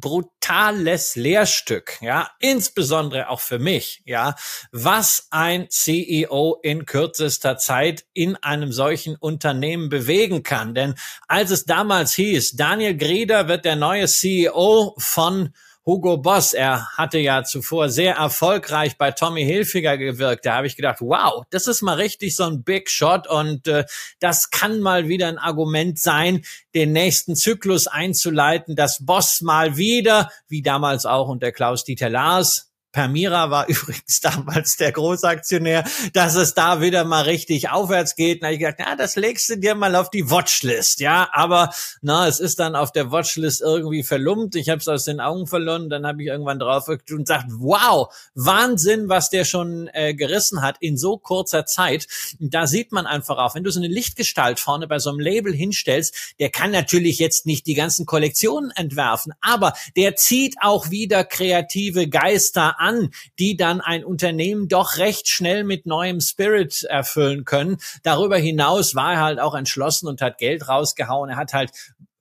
brutales 0.00 1.16
Lehrstück, 1.16 1.98
ja, 2.00 2.30
insbesondere 2.38 3.28
auch 3.28 3.40
für 3.40 3.58
mich, 3.58 4.02
ja, 4.04 4.36
was 4.70 5.26
ein 5.30 5.68
CEO 5.70 6.58
in 6.62 6.86
kürzester 6.86 7.56
Zeit 7.58 8.04
in 8.12 8.36
einem 8.36 8.72
solchen 8.72 9.16
Unternehmen 9.16 9.88
bewegen 9.88 10.42
kann. 10.42 10.74
Denn 10.74 10.94
als 11.26 11.50
es 11.50 11.64
damals 11.64 12.14
hieß, 12.14 12.56
Daniel 12.56 12.96
Grieder 12.96 13.48
wird 13.48 13.64
der 13.64 13.76
neue 13.76 14.06
CEO 14.06 14.94
von 14.98 15.52
Hugo 15.88 16.18
Boss, 16.18 16.52
er 16.52 16.86
hatte 16.98 17.18
ja 17.18 17.44
zuvor 17.44 17.88
sehr 17.88 18.16
erfolgreich 18.16 18.98
bei 18.98 19.10
Tommy 19.10 19.42
Hilfiger 19.42 19.96
gewirkt. 19.96 20.44
Da 20.44 20.56
habe 20.56 20.66
ich 20.66 20.76
gedacht, 20.76 21.00
wow, 21.00 21.44
das 21.48 21.66
ist 21.66 21.80
mal 21.80 21.94
richtig 21.94 22.36
so 22.36 22.44
ein 22.44 22.62
Big 22.62 22.90
Shot 22.90 23.26
und 23.26 23.66
äh, 23.68 23.86
das 24.20 24.50
kann 24.50 24.80
mal 24.80 25.08
wieder 25.08 25.28
ein 25.28 25.38
Argument 25.38 25.98
sein, 25.98 26.44
den 26.74 26.92
nächsten 26.92 27.36
Zyklus 27.36 27.86
einzuleiten, 27.86 28.76
dass 28.76 29.06
Boss 29.06 29.40
mal 29.40 29.78
wieder, 29.78 30.30
wie 30.46 30.60
damals 30.60 31.06
auch 31.06 31.30
unter 31.30 31.52
Klaus-Dieter 31.52 32.10
Lars, 32.10 32.67
Permira 32.92 33.50
war 33.50 33.68
übrigens 33.68 34.20
damals 34.20 34.76
der 34.76 34.92
Großaktionär, 34.92 35.84
dass 36.12 36.34
es 36.34 36.54
da 36.54 36.80
wieder 36.80 37.04
mal 37.04 37.22
richtig 37.24 37.70
aufwärts 37.70 38.16
geht. 38.16 38.42
Habe 38.42 38.54
ich 38.54 38.60
gedacht, 38.60 38.80
ja, 38.80 38.96
das 38.96 39.16
legst 39.16 39.50
du 39.50 39.56
dir 39.56 39.74
mal 39.74 39.94
auf 39.94 40.10
die 40.10 40.30
Watchlist, 40.30 41.00
ja. 41.00 41.28
Aber 41.32 41.70
na, 42.00 42.26
es 42.26 42.40
ist 42.40 42.58
dann 42.58 42.76
auf 42.76 42.92
der 42.92 43.10
Watchlist 43.10 43.60
irgendwie 43.60 44.02
verlumpt. 44.02 44.56
Ich 44.56 44.68
habe 44.68 44.78
es 44.78 44.88
aus 44.88 45.04
den 45.04 45.20
Augen 45.20 45.46
verloren. 45.46 45.90
Dann 45.90 46.06
habe 46.06 46.22
ich 46.22 46.28
irgendwann 46.28 46.58
drauf 46.58 46.88
und 46.88 47.04
gesagt, 47.06 47.46
wow, 47.50 48.12
Wahnsinn, 48.34 49.08
was 49.08 49.30
der 49.30 49.44
schon 49.44 49.88
äh, 49.92 50.14
gerissen 50.14 50.62
hat 50.62 50.76
in 50.80 50.96
so 50.96 51.18
kurzer 51.18 51.66
Zeit. 51.66 52.06
Da 52.38 52.66
sieht 52.66 52.92
man 52.92 53.06
einfach 53.06 53.38
auch, 53.38 53.54
wenn 53.54 53.64
du 53.64 53.70
so 53.70 53.80
eine 53.80 53.88
Lichtgestalt 53.88 54.60
vorne 54.60 54.86
bei 54.86 54.98
so 54.98 55.10
einem 55.10 55.20
Label 55.20 55.52
hinstellst, 55.52 56.34
der 56.40 56.50
kann 56.50 56.70
natürlich 56.70 57.18
jetzt 57.18 57.46
nicht 57.46 57.66
die 57.66 57.74
ganzen 57.74 58.06
Kollektionen 58.06 58.70
entwerfen, 58.70 59.32
aber 59.40 59.74
der 59.96 60.16
zieht 60.16 60.56
auch 60.60 60.90
wieder 60.90 61.24
kreative 61.24 62.08
Geister 62.08 62.77
an, 62.78 63.10
die 63.38 63.56
dann 63.56 63.80
ein 63.80 64.04
Unternehmen 64.04 64.68
doch 64.68 64.96
recht 64.96 65.28
schnell 65.28 65.64
mit 65.64 65.86
neuem 65.86 66.20
Spirit 66.20 66.84
erfüllen 66.84 67.44
können. 67.44 67.78
Darüber 68.02 68.36
hinaus 68.36 68.94
war 68.94 69.14
er 69.14 69.20
halt 69.20 69.40
auch 69.40 69.54
entschlossen 69.54 70.08
und 70.08 70.20
hat 70.20 70.38
Geld 70.38 70.68
rausgehauen. 70.68 71.30
Er 71.30 71.36
hat 71.36 71.52
halt 71.52 71.72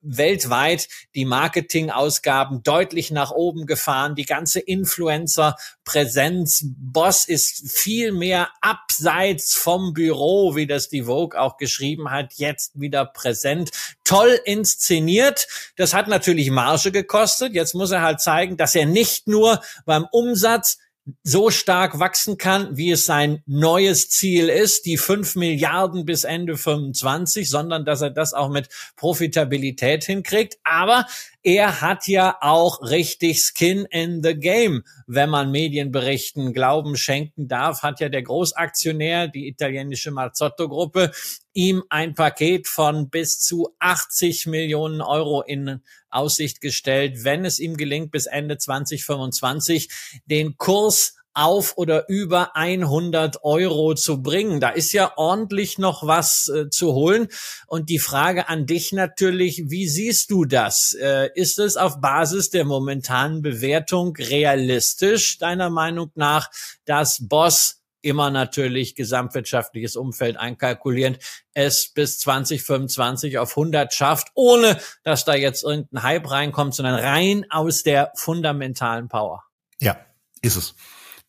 weltweit 0.08 0.88
die 1.16 1.26
Marketingausgaben 1.26 2.64
deutlich 2.64 3.12
nach 3.12 3.32
oben 3.32 3.66
gefahren, 3.66 4.16
die 4.16 4.26
ganze 4.26 4.60
Influencer-Präsenz. 4.60 6.66
Boss 6.78 7.26
ist 7.26 7.72
viel 7.72 8.12
mehr 8.12 8.50
abseits 8.62 9.54
vom 9.54 9.94
Büro, 9.94 10.56
wie 10.56 10.68
das 10.68 10.90
die 10.90 11.04
Vogue 11.04 11.40
auch 11.40 11.58
geschrieben 11.58 12.12
hat, 12.12 12.34
jetzt 12.36 12.80
wieder 12.80 13.06
präsent. 13.06 13.72
Toll 14.04 14.40
inszeniert. 14.46 15.48
Das 15.76 15.94
hat 15.94 16.08
natürlich 16.08 16.50
Marge 16.50 16.92
gekostet. 16.92 17.54
Jetzt 17.54 17.76
muss 17.76 17.92
er 17.92 18.02
halt 18.02 18.22
zeigen, 18.22 18.58
dass 18.58 18.76
er 18.76 18.86
nicht 18.86 19.28
nur 19.28 19.62
beim 19.86 20.08
Umsatz 20.12 20.78
so 21.24 21.50
stark 21.50 22.00
wachsen 22.00 22.38
kann, 22.38 22.76
wie 22.76 22.92
es 22.92 23.06
sein 23.06 23.42
neues 23.46 24.10
Ziel 24.10 24.50
ist, 24.50 24.86
die 24.86 24.98
fünf 24.98 25.36
Milliarden 25.36 26.06
bis 26.06 26.24
Ende 26.24 26.58
25, 26.58 27.50
sondern 27.50 27.86
dass 27.86 28.02
er 28.02 28.10
das 28.10 28.34
auch 28.34 28.50
mit 28.50 28.70
Profitabilität 28.96 30.04
hinkriegt. 30.04 30.58
Aber 30.64 31.06
er 31.48 31.80
hat 31.80 32.08
ja 32.08 32.38
auch 32.42 32.82
richtig 32.82 33.42
Skin 33.42 33.86
in 33.90 34.22
the 34.22 34.36
Game, 34.36 34.84
wenn 35.06 35.30
man 35.30 35.50
Medienberichten 35.50 36.52
Glauben 36.52 36.98
schenken 36.98 37.48
darf, 37.48 37.84
hat 37.84 38.02
ja 38.02 38.10
der 38.10 38.22
Großaktionär, 38.22 39.30
die 39.30 39.48
italienische 39.48 40.12
Marzotto-Gruppe, 40.12 41.14
ihm 41.54 41.84
ein 41.88 42.16
Paket 42.16 42.68
von 42.68 43.10
bis 43.10 43.40
zu 43.40 43.70
80 43.80 44.48
Millionen 44.48 45.00
Euro 45.00 45.42
in 45.42 45.80
Aussicht 46.10 46.60
gestellt, 46.60 47.24
wenn 47.24 47.46
es 47.46 47.60
ihm 47.60 47.78
gelingt, 47.78 48.12
bis 48.12 48.26
Ende 48.26 48.58
2025 48.58 49.88
den 50.26 50.58
Kurs 50.58 51.16
auf 51.38 51.78
oder 51.78 52.10
über 52.10 52.56
100 52.56 53.44
Euro 53.44 53.94
zu 53.94 54.22
bringen. 54.22 54.60
Da 54.60 54.70
ist 54.70 54.92
ja 54.92 55.14
ordentlich 55.18 55.78
noch 55.78 56.06
was 56.06 56.48
äh, 56.48 56.70
zu 56.70 56.94
holen. 56.94 57.28
Und 57.68 57.90
die 57.90 58.00
Frage 58.00 58.50
an 58.50 58.66
dich 58.66 58.92
natürlich, 58.92 59.70
wie 59.70 59.88
siehst 59.88 60.32
du 60.32 60.46
das? 60.46 60.98
Äh, 61.00 61.30
ist 61.36 61.60
es 61.60 61.78
auf 61.78 62.02
Basis 62.02 62.50
der 62.50 62.66
momentanen 62.66 63.42
Bewertung 63.42 64.16
realistisch, 64.16 65.38
deiner 65.38 65.70
Meinung 65.70 66.12
nach, 66.16 66.50
dass 66.86 67.20
Boss 67.28 67.84
immer 68.02 68.32
natürlich 68.32 68.96
gesamtwirtschaftliches 68.96 69.96
Umfeld 69.96 70.38
einkalkulierend, 70.38 71.20
es 71.54 71.92
bis 71.94 72.20
2025 72.20 73.38
auf 73.38 73.52
100 73.52 73.94
schafft, 73.94 74.30
ohne 74.34 74.80
dass 75.04 75.26
da 75.26 75.36
jetzt 75.36 75.64
irgendein 75.64 76.04
Hype 76.04 76.32
reinkommt, 76.32 76.74
sondern 76.74 76.96
rein 76.96 77.46
aus 77.50 77.84
der 77.84 78.12
fundamentalen 78.16 79.08
Power. 79.08 79.44
Ja, 79.80 80.00
ist 80.42 80.56
es. 80.56 80.76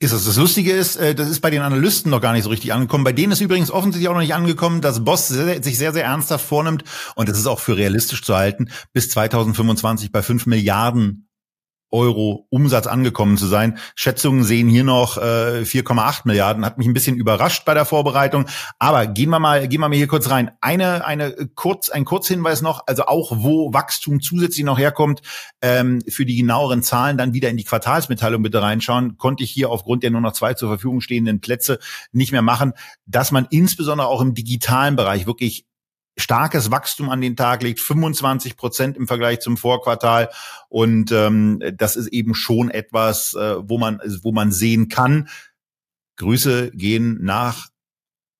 Ist 0.00 0.12
es. 0.12 0.26
Das 0.26 0.36
Lustige 0.36 0.72
ist, 0.72 0.94
äh, 0.96 1.14
das 1.14 1.28
ist 1.28 1.40
bei 1.40 1.50
den 1.50 1.62
Analysten 1.62 2.10
noch 2.10 2.20
gar 2.20 2.32
nicht 2.32 2.44
so 2.44 2.50
richtig 2.50 2.72
angekommen. 2.72 3.02
Bei 3.02 3.12
denen 3.12 3.32
ist 3.32 3.40
übrigens 3.40 3.72
offensichtlich 3.72 4.08
auch 4.08 4.14
noch 4.14 4.20
nicht 4.20 4.34
angekommen, 4.34 4.80
dass 4.80 5.04
Boss 5.04 5.26
sich 5.26 5.76
sehr, 5.76 5.92
sehr 5.92 6.04
ernsthaft 6.04 6.44
vornimmt, 6.44 6.84
und 7.16 7.28
das 7.28 7.36
ist 7.36 7.46
auch 7.46 7.58
für 7.58 7.76
realistisch 7.76 8.22
zu 8.22 8.36
halten, 8.36 8.70
bis 8.92 9.10
2025 9.10 10.12
bei 10.12 10.22
5 10.22 10.46
Milliarden 10.46 11.27
Euro 11.90 12.46
Umsatz 12.50 12.86
angekommen 12.86 13.36
zu 13.36 13.46
sein. 13.46 13.78
Schätzungen 13.94 14.44
sehen 14.44 14.68
hier 14.68 14.84
noch 14.84 15.16
äh, 15.16 15.62
4,8 15.62 16.22
Milliarden. 16.24 16.64
Hat 16.64 16.78
mich 16.78 16.86
ein 16.86 16.92
bisschen 16.92 17.16
überrascht 17.16 17.64
bei 17.64 17.74
der 17.74 17.84
Vorbereitung. 17.84 18.46
Aber 18.78 19.06
gehen 19.06 19.30
wir 19.30 19.38
mal, 19.38 19.68
gehen 19.68 19.80
wir 19.80 19.88
mal 19.88 19.96
hier 19.96 20.06
kurz 20.06 20.30
rein. 20.30 20.50
Eine, 20.60 21.04
eine 21.04 21.34
kurz, 21.54 21.88
ein 21.90 22.04
Kurzhinweis 22.04 22.62
noch. 22.62 22.82
Also 22.86 23.06
auch 23.06 23.32
wo 23.36 23.72
Wachstum 23.72 24.20
zusätzlich 24.20 24.64
noch 24.64 24.78
herkommt. 24.78 25.22
Ähm, 25.62 26.02
für 26.08 26.26
die 26.26 26.36
genaueren 26.36 26.82
Zahlen 26.82 27.16
dann 27.16 27.32
wieder 27.32 27.48
in 27.50 27.56
die 27.56 27.64
Quartalsmitteilung 27.64 28.42
bitte 28.42 28.60
reinschauen. 28.62 29.16
Konnte 29.16 29.44
ich 29.44 29.50
hier 29.50 29.70
aufgrund 29.70 30.02
der 30.02 30.10
nur 30.10 30.20
noch 30.20 30.32
zwei 30.32 30.54
zur 30.54 30.68
Verfügung 30.68 31.00
stehenden 31.00 31.40
Plätze 31.40 31.78
nicht 32.12 32.32
mehr 32.32 32.42
machen. 32.42 32.72
Dass 33.06 33.32
man 33.32 33.46
insbesondere 33.50 34.08
auch 34.08 34.20
im 34.20 34.34
digitalen 34.34 34.96
Bereich 34.96 35.26
wirklich 35.26 35.67
starkes 36.18 36.70
Wachstum 36.70 37.08
an 37.10 37.20
den 37.20 37.36
Tag 37.36 37.62
legt, 37.62 37.80
25 37.80 38.56
Prozent 38.56 38.96
im 38.96 39.06
Vergleich 39.06 39.40
zum 39.40 39.56
Vorquartal. 39.56 40.30
Und 40.68 41.12
ähm, 41.12 41.62
das 41.76 41.96
ist 41.96 42.08
eben 42.08 42.34
schon 42.34 42.70
etwas, 42.70 43.34
äh, 43.34 43.56
wo 43.60 43.78
man, 43.78 44.00
wo 44.22 44.32
man 44.32 44.52
sehen 44.52 44.88
kann. 44.88 45.28
Grüße 46.16 46.72
gehen 46.72 47.18
nach 47.22 47.68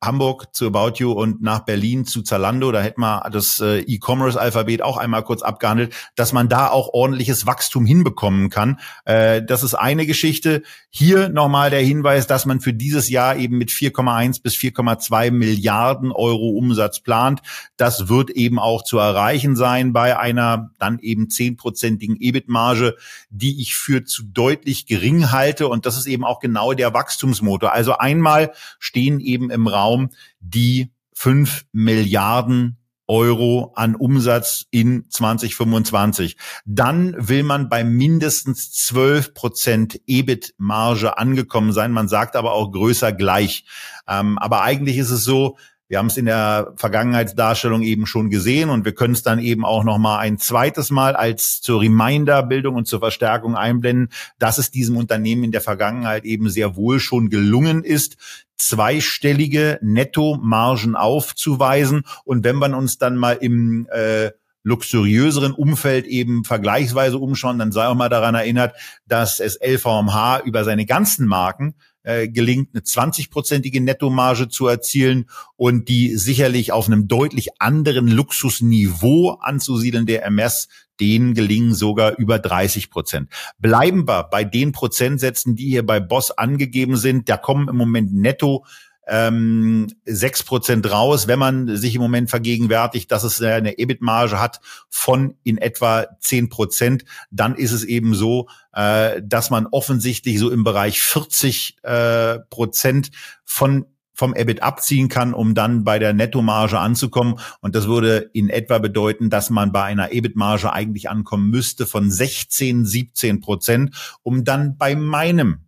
Hamburg 0.02 0.54
zu 0.54 0.68
About 0.68 0.98
You 0.98 1.10
und 1.10 1.42
nach 1.42 1.60
Berlin 1.60 2.04
zu 2.04 2.22
Zalando, 2.22 2.70
da 2.70 2.80
hätten 2.80 3.00
wir 3.00 3.28
das 3.32 3.58
äh, 3.58 3.80
E-Commerce-Alphabet 3.80 4.80
auch 4.80 4.96
einmal 4.96 5.24
kurz 5.24 5.42
abgehandelt, 5.42 5.92
dass 6.14 6.32
man 6.32 6.48
da 6.48 6.68
auch 6.68 6.94
ordentliches 6.94 7.46
Wachstum 7.46 7.84
hinbekommen 7.84 8.48
kann. 8.48 8.78
Äh, 9.04 9.42
das 9.42 9.64
ist 9.64 9.74
eine 9.74 10.06
Geschichte. 10.06 10.62
Hier 10.88 11.28
nochmal 11.28 11.70
der 11.70 11.80
Hinweis, 11.80 12.28
dass 12.28 12.46
man 12.46 12.60
für 12.60 12.72
dieses 12.72 13.08
Jahr 13.08 13.36
eben 13.36 13.58
mit 13.58 13.70
4,1 13.70 14.40
bis 14.40 14.54
4,2 14.54 15.32
Milliarden 15.32 16.12
Euro 16.12 16.50
Umsatz 16.50 17.00
plant. 17.00 17.40
Das 17.76 18.08
wird 18.08 18.30
eben 18.30 18.60
auch 18.60 18.84
zu 18.84 18.98
erreichen 18.98 19.56
sein 19.56 19.92
bei 19.92 20.16
einer 20.16 20.70
dann 20.78 21.00
eben 21.00 21.28
zehnprozentigen 21.28 22.16
EBIT-Marge, 22.20 22.94
die 23.30 23.60
ich 23.60 23.74
für 23.74 24.04
zu 24.04 24.22
deutlich 24.22 24.86
gering 24.86 25.32
halte. 25.32 25.66
Und 25.66 25.86
das 25.86 25.98
ist 25.98 26.06
eben 26.06 26.24
auch 26.24 26.38
genau 26.38 26.72
der 26.72 26.94
Wachstumsmotor. 26.94 27.72
Also 27.72 27.98
einmal 27.98 28.52
stehen 28.78 29.18
eben 29.18 29.50
im 29.50 29.66
Raum 29.66 29.87
Raum, 29.88 30.10
die 30.40 30.92
fünf 31.14 31.64
Milliarden 31.72 32.76
Euro 33.08 33.72
an 33.74 33.94
Umsatz 33.94 34.66
in 34.70 35.06
2025. 35.08 36.36
Dann 36.66 37.16
will 37.18 37.42
man 37.42 37.70
bei 37.70 37.82
mindestens 37.82 38.70
12 38.72 39.32
Prozent 39.32 40.00
EBIT-Marge 40.06 41.16
angekommen 41.16 41.72
sein. 41.72 41.90
Man 41.90 42.08
sagt 42.08 42.36
aber 42.36 42.52
auch 42.52 42.70
größer 42.70 43.12
gleich. 43.12 43.64
Ähm, 44.06 44.38
aber 44.38 44.62
eigentlich 44.62 44.98
ist 44.98 45.10
es 45.10 45.24
so, 45.24 45.56
wir 45.88 45.98
haben 45.98 46.08
es 46.08 46.18
in 46.18 46.26
der 46.26 46.74
Vergangenheitsdarstellung 46.76 47.82
eben 47.82 48.06
schon 48.06 48.28
gesehen 48.28 48.68
und 48.68 48.84
wir 48.84 48.92
können 48.92 49.14
es 49.14 49.22
dann 49.22 49.38
eben 49.38 49.64
auch 49.64 49.84
noch 49.84 49.96
mal 49.96 50.18
ein 50.18 50.38
zweites 50.38 50.90
Mal 50.90 51.16
als 51.16 51.62
zur 51.62 51.80
Reminder-Bildung 51.80 52.74
und 52.74 52.86
zur 52.86 53.00
Verstärkung 53.00 53.56
einblenden, 53.56 54.10
dass 54.38 54.58
es 54.58 54.70
diesem 54.70 54.98
Unternehmen 54.98 55.44
in 55.44 55.52
der 55.52 55.62
Vergangenheit 55.62 56.24
eben 56.24 56.50
sehr 56.50 56.76
wohl 56.76 57.00
schon 57.00 57.30
gelungen 57.30 57.84
ist, 57.84 58.16
zweistellige 58.58 59.78
Nettomargen 59.80 60.94
aufzuweisen. 60.94 62.02
Und 62.24 62.44
wenn 62.44 62.58
wir 62.58 62.76
uns 62.76 62.98
dann 62.98 63.16
mal 63.16 63.38
im 63.40 63.88
äh, 63.90 64.32
luxuriöseren 64.64 65.52
Umfeld 65.52 66.06
eben 66.06 66.44
vergleichsweise 66.44 67.16
umschauen, 67.16 67.58
dann 67.58 67.72
sei 67.72 67.86
auch 67.86 67.94
mal 67.94 68.10
daran 68.10 68.34
erinnert, 68.34 68.74
dass 69.06 69.40
es 69.40 69.58
LVMH 69.58 70.40
über 70.44 70.64
seine 70.64 70.84
ganzen 70.84 71.26
Marken 71.26 71.74
äh, 72.08 72.26
gelingt, 72.26 72.70
eine 72.72 72.82
20-prozentige 72.82 73.82
Nettomarge 73.82 74.48
zu 74.48 74.66
erzielen 74.66 75.28
und 75.56 75.90
die 75.90 76.16
sicherlich 76.16 76.72
auf 76.72 76.86
einem 76.86 77.06
deutlich 77.06 77.60
anderen 77.60 78.08
Luxusniveau 78.08 79.32
anzusiedeln, 79.42 80.06
der 80.06 80.22
Hermes, 80.22 80.68
denen 81.00 81.34
gelingen 81.34 81.74
sogar 81.74 82.16
über 82.16 82.38
30 82.38 82.90
Prozent. 82.90 83.28
Bleiben 83.58 84.08
wir 84.08 84.24
bei 84.24 84.42
den 84.42 84.72
Prozentsätzen, 84.72 85.54
die 85.54 85.68
hier 85.68 85.84
bei 85.84 86.00
Boss 86.00 86.30
angegeben 86.30 86.96
sind. 86.96 87.28
Da 87.28 87.36
kommen 87.36 87.68
im 87.68 87.76
Moment 87.76 88.14
netto 88.14 88.64
ähm, 89.08 89.88
6% 90.06 90.86
raus, 90.88 91.26
wenn 91.26 91.38
man 91.38 91.76
sich 91.76 91.94
im 91.94 92.02
Moment 92.02 92.30
vergegenwärtigt, 92.30 93.10
dass 93.10 93.24
es 93.24 93.40
eine 93.42 93.78
EBIT-Marge 93.78 94.40
hat 94.40 94.60
von 94.88 95.34
in 95.42 95.58
etwa 95.58 96.06
10%, 96.22 97.04
dann 97.30 97.54
ist 97.54 97.72
es 97.72 97.84
eben 97.84 98.14
so, 98.14 98.48
äh, 98.72 99.22
dass 99.24 99.50
man 99.50 99.66
offensichtlich 99.66 100.38
so 100.38 100.50
im 100.50 100.62
Bereich 100.62 101.00
40 101.00 101.78
äh, 101.82 102.38
Prozent 102.50 103.10
von 103.44 103.86
vom 104.18 104.34
EBIT 104.34 104.64
abziehen 104.64 105.08
kann, 105.08 105.32
um 105.32 105.54
dann 105.54 105.84
bei 105.84 106.00
der 106.00 106.12
Nettomarge 106.12 106.80
anzukommen. 106.80 107.38
Und 107.60 107.76
das 107.76 107.86
würde 107.86 108.28
in 108.32 108.48
etwa 108.48 108.78
bedeuten, 108.78 109.30
dass 109.30 109.48
man 109.48 109.70
bei 109.70 109.84
einer 109.84 110.10
EBIT-Marge 110.10 110.72
eigentlich 110.72 111.08
ankommen 111.08 111.50
müsste 111.50 111.86
von 111.86 112.10
16, 112.10 112.84
17 112.84 113.40
Prozent, 113.40 114.18
um 114.24 114.42
dann 114.42 114.76
bei 114.76 114.96
meinem 114.96 115.67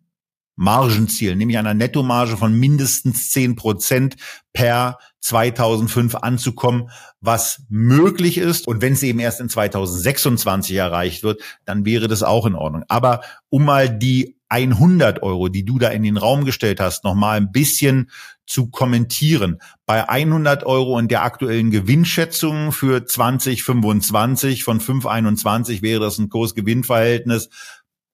Margenziel, 0.60 1.36
nämlich 1.36 1.56
einer 1.56 1.72
Nettomarge 1.72 2.36
von 2.36 2.52
mindestens 2.52 3.30
zehn 3.30 3.56
Prozent 3.56 4.16
per 4.52 4.98
2005 5.20 6.16
anzukommen, 6.16 6.90
was 7.22 7.62
möglich 7.70 8.36
ist. 8.36 8.68
Und 8.68 8.82
wenn 8.82 8.92
es 8.92 9.02
eben 9.02 9.20
erst 9.20 9.40
in 9.40 9.48
2026 9.48 10.76
erreicht 10.76 11.22
wird, 11.22 11.40
dann 11.64 11.86
wäre 11.86 12.08
das 12.08 12.22
auch 12.22 12.44
in 12.44 12.54
Ordnung. 12.54 12.84
Aber 12.88 13.22
um 13.48 13.64
mal 13.64 13.88
die 13.88 14.36
100 14.50 15.22
Euro, 15.22 15.48
die 15.48 15.64
du 15.64 15.78
da 15.78 15.88
in 15.88 16.02
den 16.02 16.18
Raum 16.18 16.44
gestellt 16.44 16.78
hast, 16.78 17.04
noch 17.04 17.14
mal 17.14 17.38
ein 17.38 17.52
bisschen 17.52 18.10
zu 18.46 18.68
kommentieren. 18.68 19.60
Bei 19.86 20.08
100 20.08 20.66
Euro 20.66 20.98
und 20.98 21.10
der 21.10 21.22
aktuellen 21.22 21.70
Gewinnschätzung 21.70 22.72
für 22.72 23.06
2025 23.06 24.64
von 24.64 24.80
5,21 24.80 25.82
wäre 25.82 26.00
das 26.00 26.18
ein 26.18 26.28
Kurs-Gewinn-Verhältnis 26.28 27.48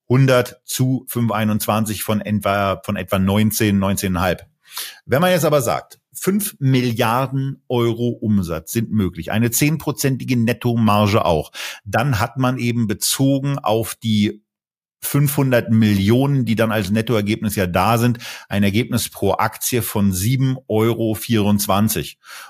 100 0.09 0.63
zu 0.65 1.05
521 1.09 2.03
von 2.03 2.21
etwa, 2.21 2.81
von 2.85 2.97
etwa 2.97 3.19
19, 3.19 3.79
19,5. 3.79 4.41
Wenn 5.05 5.21
man 5.21 5.31
jetzt 5.31 5.45
aber 5.45 5.63
sagt, 5.63 6.01
5 6.13 6.57
Milliarden 6.59 7.63
Euro 7.69 8.09
Umsatz 8.09 8.73
sind 8.73 8.91
möglich, 8.91 9.31
eine 9.31 9.51
zehnprozentige 9.51 10.37
Nettomarge 10.37 11.25
auch, 11.25 11.53
dann 11.85 12.19
hat 12.19 12.39
man 12.39 12.59
eben 12.59 12.87
bezogen 12.87 13.59
auf 13.59 13.95
die 13.95 14.43
500 15.01 15.71
Millionen, 15.71 16.45
die 16.45 16.57
dann 16.57 16.73
als 16.73 16.91
Nettoergebnis 16.91 17.55
ja 17.55 17.67
da 17.67 17.99
sind, 17.99 18.19
ein 18.49 18.63
Ergebnis 18.65 19.09
pro 19.09 19.33
Aktie 19.35 19.83
von 19.83 20.13
7,24 20.13 20.57
Euro. 20.69 21.17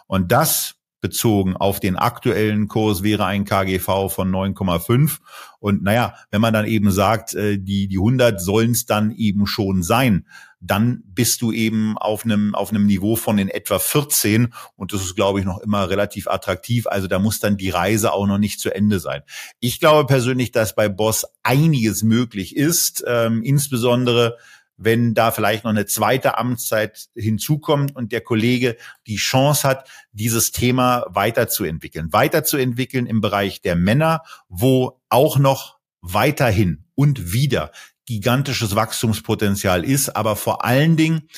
Und 0.06 0.32
das 0.32 0.76
bezogen 1.06 1.56
auf 1.56 1.78
den 1.78 1.94
aktuellen 1.94 2.66
Kurs 2.66 3.04
wäre 3.04 3.26
ein 3.26 3.44
KGV 3.44 4.08
von 4.08 4.28
9,5. 4.28 5.18
Und 5.60 5.82
naja, 5.84 6.14
wenn 6.32 6.40
man 6.40 6.52
dann 6.52 6.66
eben 6.66 6.90
sagt, 6.90 7.34
äh, 7.34 7.58
die, 7.58 7.86
die 7.86 7.98
100 7.98 8.40
sollen 8.40 8.72
es 8.72 8.86
dann 8.86 9.12
eben 9.12 9.46
schon 9.46 9.84
sein, 9.84 10.26
dann 10.60 11.04
bist 11.06 11.42
du 11.42 11.52
eben 11.52 11.96
auf 11.96 12.24
einem, 12.24 12.56
auf 12.56 12.70
einem 12.70 12.86
Niveau 12.86 13.14
von 13.14 13.38
in 13.38 13.48
etwa 13.48 13.78
14. 13.78 14.52
Und 14.74 14.92
das 14.92 15.02
ist, 15.02 15.14
glaube 15.14 15.38
ich, 15.38 15.46
noch 15.46 15.60
immer 15.60 15.88
relativ 15.88 16.26
attraktiv. 16.26 16.88
Also 16.88 17.06
da 17.06 17.20
muss 17.20 17.38
dann 17.38 17.56
die 17.56 17.70
Reise 17.70 18.12
auch 18.12 18.26
noch 18.26 18.38
nicht 18.38 18.58
zu 18.58 18.74
Ende 18.74 18.98
sein. 18.98 19.22
Ich 19.60 19.78
glaube 19.78 20.06
persönlich, 20.06 20.50
dass 20.50 20.74
bei 20.74 20.88
Boss 20.88 21.24
einiges 21.44 22.02
möglich 22.02 22.56
ist, 22.56 23.04
ähm, 23.06 23.42
insbesondere 23.44 24.38
wenn 24.76 25.14
da 25.14 25.30
vielleicht 25.30 25.64
noch 25.64 25.70
eine 25.70 25.86
zweite 25.86 26.38
Amtszeit 26.38 27.08
hinzukommt 27.14 27.94
und 27.96 28.12
der 28.12 28.20
Kollege 28.20 28.76
die 29.06 29.16
Chance 29.16 29.66
hat, 29.66 29.88
dieses 30.12 30.52
Thema 30.52 31.06
weiterzuentwickeln. 31.08 32.12
Weiterzuentwickeln 32.12 33.06
im 33.06 33.20
Bereich 33.20 33.62
der 33.62 33.76
Männer, 33.76 34.22
wo 34.48 35.00
auch 35.08 35.38
noch 35.38 35.78
weiterhin 36.00 36.84
und 36.94 37.32
wieder 37.32 37.72
gigantisches 38.06 38.76
Wachstumspotenzial 38.76 39.84
ist, 39.84 40.10
aber 40.10 40.36
vor 40.36 40.64
allen 40.64 40.96
Dingen 40.96 41.28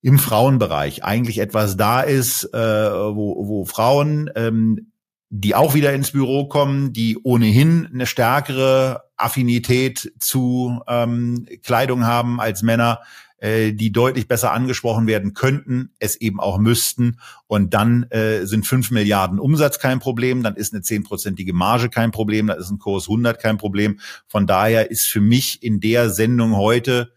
im 0.00 0.18
Frauenbereich 0.18 1.04
eigentlich 1.04 1.38
etwas 1.38 1.76
da 1.76 2.00
ist, 2.00 2.44
äh, 2.54 2.58
wo, 2.58 3.48
wo 3.48 3.64
Frauen 3.64 4.30
ähm, 4.36 4.92
die 5.30 5.54
auch 5.54 5.74
wieder 5.74 5.92
ins 5.92 6.12
Büro 6.12 6.46
kommen, 6.46 6.92
die 6.92 7.18
ohnehin 7.22 7.88
eine 7.92 8.06
stärkere 8.06 9.04
Affinität 9.16 10.12
zu 10.18 10.80
ähm, 10.86 11.46
Kleidung 11.62 12.06
haben 12.06 12.40
als 12.40 12.62
Männer, 12.62 13.00
äh, 13.38 13.72
die 13.72 13.92
deutlich 13.92 14.26
besser 14.26 14.52
angesprochen 14.52 15.06
werden 15.06 15.34
könnten, 15.34 15.90
es 15.98 16.16
eben 16.16 16.40
auch 16.40 16.58
müssten. 16.58 17.18
Und 17.46 17.74
dann 17.74 18.04
äh, 18.10 18.46
sind 18.46 18.66
fünf 18.66 18.90
Milliarden 18.90 19.38
Umsatz 19.38 19.78
kein 19.78 19.98
Problem, 19.98 20.42
dann 20.42 20.56
ist 20.56 20.72
eine 20.72 20.82
zehnprozentige 20.82 21.52
Marge 21.52 21.90
kein 21.90 22.10
Problem, 22.10 22.46
dann 22.46 22.58
ist 22.58 22.70
ein 22.70 22.78
Kurs 22.78 23.04
100 23.04 23.40
kein 23.40 23.58
Problem. 23.58 24.00
Von 24.26 24.46
daher 24.46 24.90
ist 24.90 25.06
für 25.06 25.20
mich 25.20 25.62
in 25.62 25.80
der 25.80 26.10
Sendung 26.10 26.56
heute 26.56 27.12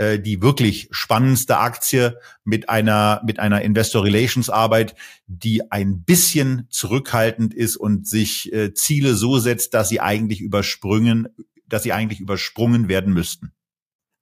äh, 0.00 0.18
die 0.18 0.40
wirklich 0.40 0.88
spannendste 0.92 1.58
Aktie 1.58 2.18
mit 2.42 2.70
einer, 2.70 3.20
mit 3.26 3.38
einer 3.38 3.60
Investor 3.60 4.02
Relations 4.02 4.48
Arbeit, 4.48 4.94
die 5.26 5.70
ein 5.70 6.04
bisschen 6.04 6.66
zurückhaltend 6.70 7.52
ist 7.52 7.76
und 7.76 8.08
sich 8.08 8.50
äh, 8.50 8.72
Ziele 8.72 9.14
so 9.14 9.38
setzt, 9.38 9.74
dass 9.74 9.90
sie 9.90 10.00
eigentlich 10.00 10.40
übersprungen, 10.40 11.28
dass 11.66 11.82
sie 11.82 11.92
eigentlich 11.92 12.18
übersprungen 12.18 12.88
werden 12.88 13.12
müssten. 13.12 13.52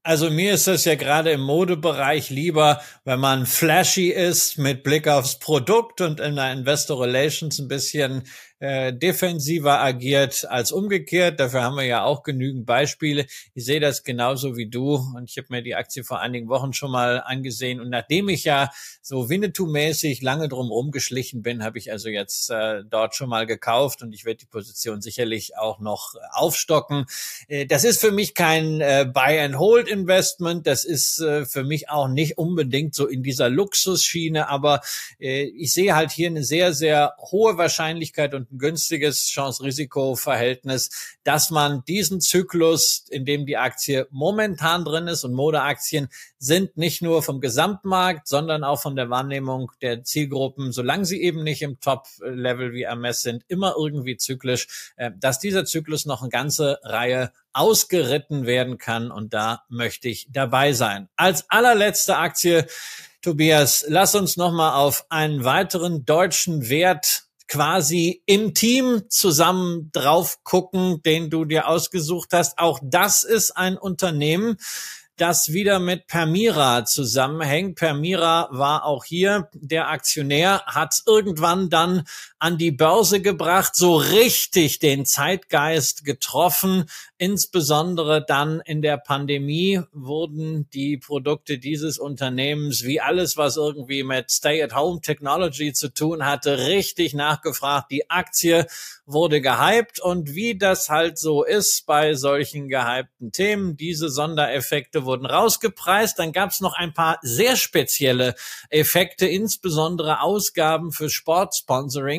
Also 0.03 0.31
mir 0.31 0.55
ist 0.55 0.67
es 0.67 0.85
ja 0.85 0.97
gerade 0.97 1.31
im 1.31 1.43
Modebereich 1.43 2.31
lieber, 2.31 2.81
wenn 3.05 3.21
man 3.21 3.47
flashy 3.47 4.09
ist 4.09 4.59
mit 4.59 4.83
Blick 4.83 5.07
aufs 5.07 5.39
Produkt 5.39 6.01
und 6.01 6.19
in 6.19 6.35
der 6.35 6.53
Investor 6.53 7.01
Relations 7.01 7.57
ein 7.61 7.69
bisschen 7.69 8.25
äh, 8.61 8.93
defensiver 8.93 9.81
agiert 9.81 10.47
als 10.49 10.73
umgekehrt. 10.73 11.39
Dafür 11.39 11.63
haben 11.63 11.77
wir 11.77 11.85
ja 11.85 12.05
auch 12.05 12.23
genügend 12.23 12.67
Beispiele. 12.67 13.27
Ich 13.55 13.65
sehe 13.65 13.81
das 13.81 14.03
genauso 14.03 14.57
wie 14.57 14.69
du 14.69 14.97
und 15.17 15.31
ich 15.31 15.39
habe 15.39 15.49
mir 15.51 15.63
die 15.63 15.75
Aktie 15.75 16.05
vor 16.05 16.21
einigen 16.21 16.49
Wochen 16.49 16.73
schon 16.73 16.91
mal 16.91 17.23
angesehen 17.25 17.81
und 17.81 17.91
nachdem 17.91 18.29
ich 18.29 18.45
ja 18.45 18.71
so 19.03 19.29
Winnetou-mäßig 19.29 20.23
lange 20.23 20.49
drum 20.49 20.71
rumgeschlichen 20.71 21.43
bin, 21.43 21.63
habe 21.63 21.79
ich 21.79 21.93
also 21.93 22.09
jetzt 22.09 22.51
äh, 22.51 22.83
dort 22.89 23.15
schon 23.15 23.29
mal 23.29 23.47
gekauft 23.47 24.03
und 24.03 24.13
ich 24.13 24.25
werde 24.25 24.39
die 24.39 24.47
Position 24.47 25.01
sicherlich 25.01 25.57
auch 25.57 25.79
noch 25.79 26.15
aufstocken. 26.33 27.07
Äh, 27.47 27.67
das 27.67 27.85
ist 27.85 28.01
für 28.01 28.13
mich 28.13 28.35
kein 28.35 28.81
äh, 28.81 29.07
Buy-and-Hold-Investment. 29.13 30.67
Das 30.67 30.85
ist 30.85 31.21
äh, 31.21 31.45
für 31.45 31.65
mich 31.65 31.89
auch 31.91 32.09
nicht 32.09 32.39
unbedingt 32.39 32.95
so 32.95 33.07
in 33.07 33.23
dieser 33.23 33.49
Luxusschiene, 33.49 34.49
aber 34.49 34.81
äh, 35.21 35.45
ich 35.45 35.73
sehe 35.73 35.95
halt 35.95 36.11
hier 36.11 36.29
eine 36.29 36.45
sehr, 36.45 36.73
sehr 36.73 37.15
hohe 37.21 37.57
Wahrscheinlichkeit 37.57 38.35
und 38.35 38.48
günstiges 38.53 39.27
Chance-Risiko-Verhältnis, 39.27 41.17
dass 41.25 41.51
man 41.51 41.85
diesen 41.87 42.21
Zyklus, 42.21 43.05
in 43.11 43.25
dem 43.25 43.47
die 43.47 43.57
Aktie 43.57 44.07
momentan 44.11 44.85
drin 44.85 45.09
ist 45.09 45.25
und 45.25 45.35
Modeaktien 45.35 46.09
sind 46.39 46.77
nicht 46.77 47.03
nur 47.03 47.23
vom 47.23 47.41
Gesamtmarkt, 47.41 48.29
sondern 48.29 48.65
auch 48.65 48.81
von 48.81 48.97
der 48.97 49.11
Wahrnehmung 49.11 49.73
der 49.83 50.05
Zielgruppen, 50.05 50.73
solange 50.73 51.05
sie 51.05 51.21
eben 51.21 51.43
nicht 51.43 51.63
im 51.63 51.81
Top-Level 51.81 52.73
wie 52.73 52.87
Hermes 52.87 53.23
sind, 53.23 53.45
immer 53.49 53.75
irgendwie 53.77 54.17
zyklisch, 54.17 54.93
äh, 54.97 55.11
dass 55.19 55.39
dieser 55.39 55.65
Zyklus 55.65 56.07
noch 56.07 56.23
eine 56.23 56.31
ganze 56.31 56.79
Reihe 56.83 57.33
ausgeritten 57.53 58.47
werden 58.47 58.79
kann 58.79 59.11
und 59.11 59.35
da 59.35 59.65
möchte 59.69 60.09
ich 60.09 60.29
dabei 60.31 60.73
sein. 60.73 61.09
Als 61.17 61.51
allerletzte 61.51 62.17
Aktie, 62.17 62.67
Tobias, 63.21 63.85
lass 63.89 64.15
uns 64.15 64.37
nochmal 64.37 64.75
auf 64.75 65.07
einen 65.09 65.45
weiteren 65.45 66.05
deutschen 66.05 66.69
Wert 66.69 67.25
quasi 67.49 68.23
im 68.27 68.55
Team 68.55 69.03
zusammen 69.09 69.91
drauf 69.93 70.39
gucken, 70.45 71.03
den 71.03 71.31
du 71.31 71.45
dir 71.45 71.67
ausgesucht 71.67 72.31
hast. 72.33 72.59
Auch 72.59 72.79
das 72.83 73.25
ist 73.25 73.57
ein 73.57 73.77
Unternehmen, 73.77 74.57
das 75.17 75.53
wieder 75.53 75.81
mit 75.81 76.07
Permira 76.07 76.85
zusammenhängt. 76.85 77.77
Permira 77.77 78.49
war 78.53 78.85
auch 78.85 79.05
hier 79.05 79.49
der 79.53 79.89
Aktionär, 79.89 80.63
hat 80.67 81.03
irgendwann 81.07 81.69
dann 81.71 82.05
an 82.41 82.57
die 82.57 82.71
Börse 82.71 83.21
gebracht, 83.21 83.75
so 83.75 83.97
richtig 83.97 84.79
den 84.79 85.05
Zeitgeist 85.05 86.05
getroffen. 86.05 86.85
Insbesondere 87.17 88.25
dann 88.25 88.61
in 88.61 88.81
der 88.81 88.97
Pandemie 88.97 89.81
wurden 89.93 90.71
die 90.71 90.99
Produkte 90.99 91.59
dieses 91.59 91.99
Unternehmens 91.99 92.85
wie 92.85 93.01
alles, 93.01 93.37
was 93.37 93.57
irgendwie 93.57 94.05
mit 94.05 94.31
Stay-at-Home-Technology 94.31 95.73
zu 95.73 95.93
tun 95.93 96.25
hatte, 96.25 96.67
richtig 96.67 97.13
nachgefragt. 97.15 97.91
Die 97.91 98.09
Aktie 98.09 98.67
wurde 99.05 99.41
gehypt 99.41 100.01
und 100.01 100.35
wie 100.35 100.57
das 100.57 100.91
halt 100.91 101.19
so 101.19 101.43
ist 101.43 101.87
bei 101.87 102.15
solchen 102.15 102.69
gehypten 102.69 103.33
Themen, 103.33 103.77
diese 103.77 104.11
Sondereffekte 104.11 105.05
wurden 105.05 105.27
rausgepreist. 105.27 106.19
Dann 106.19 106.33
gab 106.33 106.51
es 106.51 106.61
noch 106.61 106.75
ein 106.75 106.95
paar 106.95 107.19
sehr 107.23 107.57
spezielle 107.57 108.35
Effekte, 108.71 109.27
insbesondere 109.27 110.21
Ausgaben 110.21 110.93
für 110.93 111.11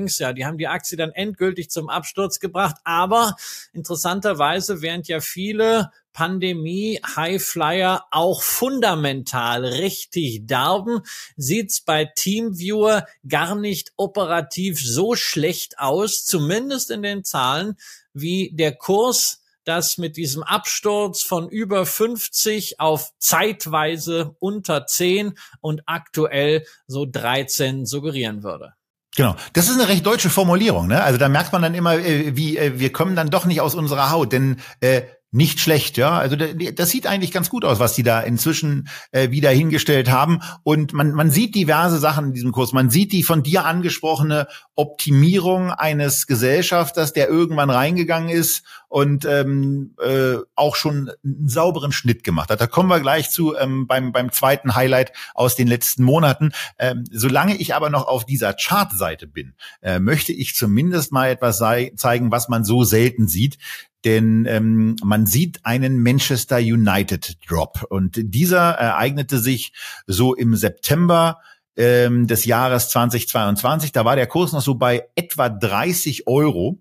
Sportsponsorings. 0.09 0.19
Ja, 0.19 0.33
die 0.33 0.45
haben 0.45 0.57
die 0.57 0.67
Aktie 0.67 0.97
dann 0.97 1.11
endgültig 1.11 1.69
zum 1.69 1.89
Absturz 1.89 2.39
gebracht. 2.39 2.77
Aber 2.83 3.35
interessanterweise, 3.73 4.81
während 4.81 5.07
ja 5.07 5.21
viele 5.21 5.91
Pandemie 6.13 6.99
Highflyer 7.15 8.05
auch 8.11 8.41
fundamental 8.41 9.63
richtig 9.63 10.45
darben, 10.45 11.01
sieht's 11.37 11.81
bei 11.81 12.05
Teamviewer 12.05 13.05
gar 13.27 13.55
nicht 13.55 13.93
operativ 13.95 14.79
so 14.81 15.15
schlecht 15.15 15.79
aus, 15.79 16.25
zumindest 16.25 16.91
in 16.91 17.03
den 17.03 17.23
Zahlen, 17.23 17.75
wie 18.13 18.51
der 18.53 18.75
Kurs 18.75 19.41
das 19.65 19.99
mit 19.99 20.17
diesem 20.17 20.41
Absturz 20.41 21.21
von 21.21 21.47
über 21.47 21.85
50 21.85 22.79
auf 22.79 23.11
zeitweise 23.19 24.35
unter 24.39 24.87
10 24.87 25.37
und 25.61 25.83
aktuell 25.85 26.65
so 26.87 27.05
13 27.05 27.85
suggerieren 27.85 28.41
würde. 28.41 28.73
Genau, 29.19 29.35
das 29.51 29.67
ist 29.67 29.77
eine 29.77 29.89
recht 29.89 30.05
deutsche 30.05 30.29
Formulierung. 30.29 30.87
Ne? 30.87 31.03
Also 31.03 31.17
da 31.17 31.27
merkt 31.27 31.51
man 31.51 31.61
dann 31.61 31.73
immer, 31.73 31.95
äh, 31.95 32.37
wie 32.37 32.57
äh, 32.57 32.79
wir 32.79 32.93
kommen 32.93 33.17
dann 33.17 33.29
doch 33.29 33.43
nicht 33.43 33.59
aus 33.59 33.75
unserer 33.75 34.11
Haut, 34.11 34.31
denn 34.31 34.61
äh, 34.79 35.01
nicht 35.31 35.59
schlecht, 35.59 35.97
ja. 35.97 36.17
Also 36.17 36.35
das 36.35 36.89
sieht 36.89 37.05
eigentlich 37.05 37.31
ganz 37.31 37.49
gut 37.49 37.63
aus, 37.63 37.79
was 37.79 37.93
die 37.93 38.01
da 38.01 38.19
inzwischen 38.19 38.87
äh, 39.11 39.29
wieder 39.29 39.51
hingestellt 39.51 40.09
haben. 40.09 40.41
Und 40.63 40.93
man, 40.93 41.11
man 41.11 41.29
sieht 41.29 41.53
diverse 41.53 41.99
Sachen 41.99 42.27
in 42.27 42.33
diesem 42.33 42.51
Kurs. 42.51 42.73
Man 42.73 42.89
sieht 42.89 43.11
die 43.11 43.21
von 43.21 43.43
dir 43.43 43.65
angesprochene 43.65 44.47
Optimierung 44.75 45.71
eines 45.71 46.25
Gesellschafters, 46.25 47.13
der 47.13 47.29
irgendwann 47.29 47.69
reingegangen 47.69 48.29
ist 48.29 48.63
und 48.87 49.23
ähm, 49.25 49.95
äh, 50.01 50.37
auch 50.55 50.75
schon 50.75 51.11
einen 51.23 51.47
sauberen 51.47 51.91
Schnitt 51.91 52.23
gemacht 52.23 52.49
hat. 52.49 52.59
Da 52.59 52.65
kommen 52.65 52.89
wir 52.89 52.99
gleich 52.99 53.29
zu 53.29 53.55
ähm, 53.55 53.85
beim, 53.85 54.11
beim 54.11 54.31
zweiten 54.31 54.73
Highlight 54.73 55.13
aus 55.35 55.55
den 55.55 55.67
letzten 55.67 56.03
Monaten. 56.03 56.53
Ähm, 56.79 57.03
solange 57.11 57.55
ich 57.55 57.75
aber 57.75 57.91
noch 57.91 58.07
auf 58.07 58.25
dieser 58.25 58.55
Chartseite 58.55 59.27
bin, 59.27 59.53
äh, 59.81 59.99
möchte 59.99 60.33
ich 60.33 60.55
zumindest 60.55 61.11
mal 61.11 61.29
etwas 61.29 61.59
zeigen, 61.59 62.31
was 62.31 62.49
man 62.49 62.63
so 62.63 62.83
selten 62.83 63.27
sieht 63.27 63.59
denn 64.05 64.45
ähm, 64.47 64.95
man 65.03 65.25
sieht 65.25 65.65
einen 65.65 66.01
Manchester 66.01 66.57
United 66.57 67.37
Drop 67.47 67.85
und 67.89 68.15
dieser 68.17 68.71
ereignete 68.71 69.39
sich 69.39 69.73
so 70.07 70.33
im 70.33 70.55
September 70.55 71.39
ähm, 71.75 72.27
des 72.27 72.45
Jahres 72.45 72.89
2022. 72.89 73.91
Da 73.91 74.05
war 74.05 74.15
der 74.15 74.27
Kurs 74.27 74.53
noch 74.53 74.61
so 74.61 74.75
bei 74.75 75.07
etwa 75.15 75.49
30 75.49 76.27
Euro. 76.27 76.79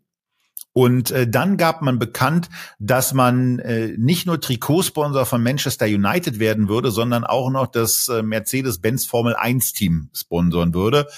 Und 0.73 1.11
äh, 1.11 1.27
dann 1.27 1.57
gab 1.57 1.83
man 1.83 1.99
bekannt, 1.99 2.49
dass 2.79 3.13
man 3.13 3.59
äh, 3.59 3.95
nicht 3.97 4.27
nur 4.27 4.41
Trikotsponsor 4.41 5.27
von 5.27 5.43
Manchester 5.43 5.87
United 5.87 6.39
werden 6.39 6.69
würde, 6.69 6.93
sondern 6.93 7.25
auch 7.25 7.51
noch 7.51 7.67
das 7.67 8.07
äh, 8.09 8.23
Mercedes-Benz 8.23 9.07
Formel 9.07 9.35
1 9.35 9.73
Team 9.73 10.11
sponsoren 10.13 10.75
würde 10.75 11.09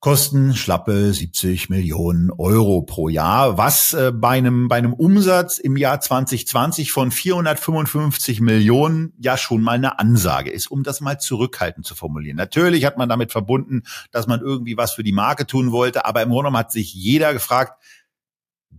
kosten 0.00 0.56
schlappe 0.56 1.12
70 1.12 1.68
Millionen 1.68 2.30
Euro 2.30 2.80
pro 2.80 3.10
Jahr, 3.10 3.58
was 3.58 3.92
äh, 3.92 4.12
bei 4.14 4.38
einem 4.38 4.66
bei 4.66 4.76
einem 4.76 4.94
Umsatz 4.94 5.58
im 5.58 5.76
Jahr 5.76 6.00
2020 6.00 6.90
von 6.90 7.10
455 7.10 8.40
Millionen 8.40 9.12
ja 9.18 9.36
schon 9.36 9.60
mal 9.60 9.72
eine 9.72 9.98
Ansage 9.98 10.50
ist, 10.50 10.70
um 10.70 10.84
das 10.84 11.02
mal 11.02 11.20
zurückhaltend 11.20 11.84
zu 11.84 11.94
formulieren. 11.94 12.38
Natürlich 12.38 12.86
hat 12.86 12.96
man 12.96 13.10
damit 13.10 13.30
verbunden, 13.30 13.82
dass 14.10 14.26
man 14.26 14.40
irgendwie 14.40 14.78
was 14.78 14.94
für 14.94 15.02
die 15.02 15.12
Marke 15.12 15.46
tun 15.46 15.70
wollte, 15.70 16.06
aber 16.06 16.22
im 16.22 16.30
Grunde 16.30 16.44
genommen 16.44 16.56
hat 16.56 16.72
sich 16.72 16.94
jeder 16.94 17.34
gefragt, 17.34 17.74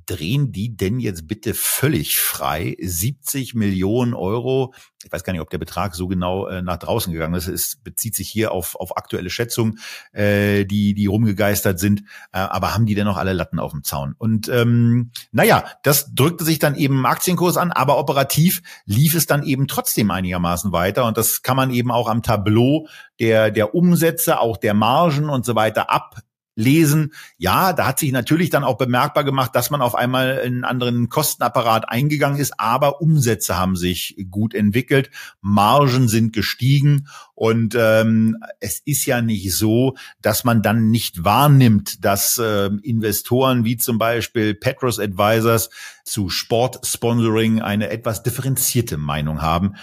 drehen 0.06 0.52
die 0.52 0.76
denn 0.76 1.00
jetzt 1.00 1.28
bitte 1.28 1.54
völlig 1.54 2.20
frei? 2.20 2.76
70 2.80 3.56
Millionen 3.56 4.14
Euro. 4.14 4.74
Ich 5.04 5.12
weiß 5.12 5.24
gar 5.24 5.34
nicht, 5.34 5.42
ob 5.42 5.50
der 5.50 5.58
Betrag 5.58 5.96
so 5.96 6.08
genau 6.08 6.48
äh, 6.48 6.62
nach 6.62 6.78
draußen 6.78 7.12
gegangen 7.12 7.34
ist. 7.34 7.48
Es 7.48 7.78
bezieht 7.78 8.16
sich 8.16 8.30
hier 8.30 8.52
auf, 8.52 8.76
auf 8.76 8.98
aktuelle 8.98 9.30
Schätzungen, 9.30 9.80
äh, 10.12 10.66
die, 10.66 10.94
die 10.94 11.06
rumgegeistert 11.08 11.80
sind. 11.80 12.02
Äh, 12.32 12.40
aber 12.40 12.74
haben 12.74 12.86
die 12.86 12.96
denn 12.96 13.06
noch 13.06 13.18
alle 13.18 13.34
Latten 13.34 13.60
auf 13.60 13.72
dem 13.72 13.84
Zaun? 13.84 14.16
Und 14.18 14.48
ähm, 14.50 15.12
naja, 15.32 15.66
das 15.84 16.14
drückte 16.14 16.44
sich 16.44 16.60
dann 16.60 16.76
eben 16.76 17.00
im 17.00 17.06
Aktienkurs 17.06 17.58
an, 17.58 17.72
aber 17.72 17.98
operativ 17.98 18.62
lief 18.86 19.16
es 19.16 19.26
dann 19.26 19.44
eben 19.44 19.68
trotzdem 19.68 20.12
einigermaßen 20.12 20.72
weiter. 20.72 21.06
Und 21.06 21.18
das 21.18 21.42
kann 21.42 21.58
man 21.58 21.72
eben 21.72 21.92
auch 21.92 22.08
am 22.08 22.24
Tableau 22.24 22.88
der, 23.20 23.52
der 23.52 23.74
Umsätze, 23.76 24.40
auch 24.40 24.58
der 24.58 24.74
Margen 24.74 25.30
und 25.30 25.46
so 25.46 25.56
weiter 25.56 25.90
ab 25.90 26.22
lesen. 26.56 27.14
Ja, 27.38 27.74
da 27.74 27.88
hat 27.88 28.00
sich 28.00 28.12
natürlich 28.12 28.50
dann 28.50 28.64
auch 28.64 28.78
bemerkbar 28.78 29.24
gemacht, 29.24 29.56
dass 29.56 29.70
man 29.70 29.82
auf 29.82 29.96
einmal 29.96 30.38
in 30.40 30.56
einen 30.56 30.64
anderen 30.64 31.10
Kostenapparat 31.10 31.90
eingegangen 31.90 32.40
ist, 32.40 32.60
aber 32.60 33.02
Umsätze 33.02 33.58
haben 33.58 33.76
sich 33.76 34.18
gut 34.30 34.54
entwickelt, 34.54 35.10
Margen 35.42 36.08
sind 36.08 36.34
gestiegen 36.34 37.08
und 37.34 37.76
ähm, 37.78 38.38
es 38.60 38.80
ist 38.86 39.06
ja 39.06 39.22
nicht 39.22 39.56
so, 39.56 39.96
dass 40.22 40.44
man 40.44 40.62
dann 40.62 40.90
nicht 40.90 41.24
wahrnimmt, 41.24 42.04
dass 42.04 42.38
äh, 42.38 42.70
Investoren 42.84 43.64
wie 43.64 43.78
zum 43.78 43.98
Beispiel 43.98 44.54
Petros 44.54 45.00
Advisors 45.00 45.70
zu 46.04 46.30
Sportsponsoring 46.30 47.62
eine 47.62 47.90
etwas 47.90 48.24
differenzierte 48.24 48.98
Meinung 48.98 49.42
haben. 49.42 49.76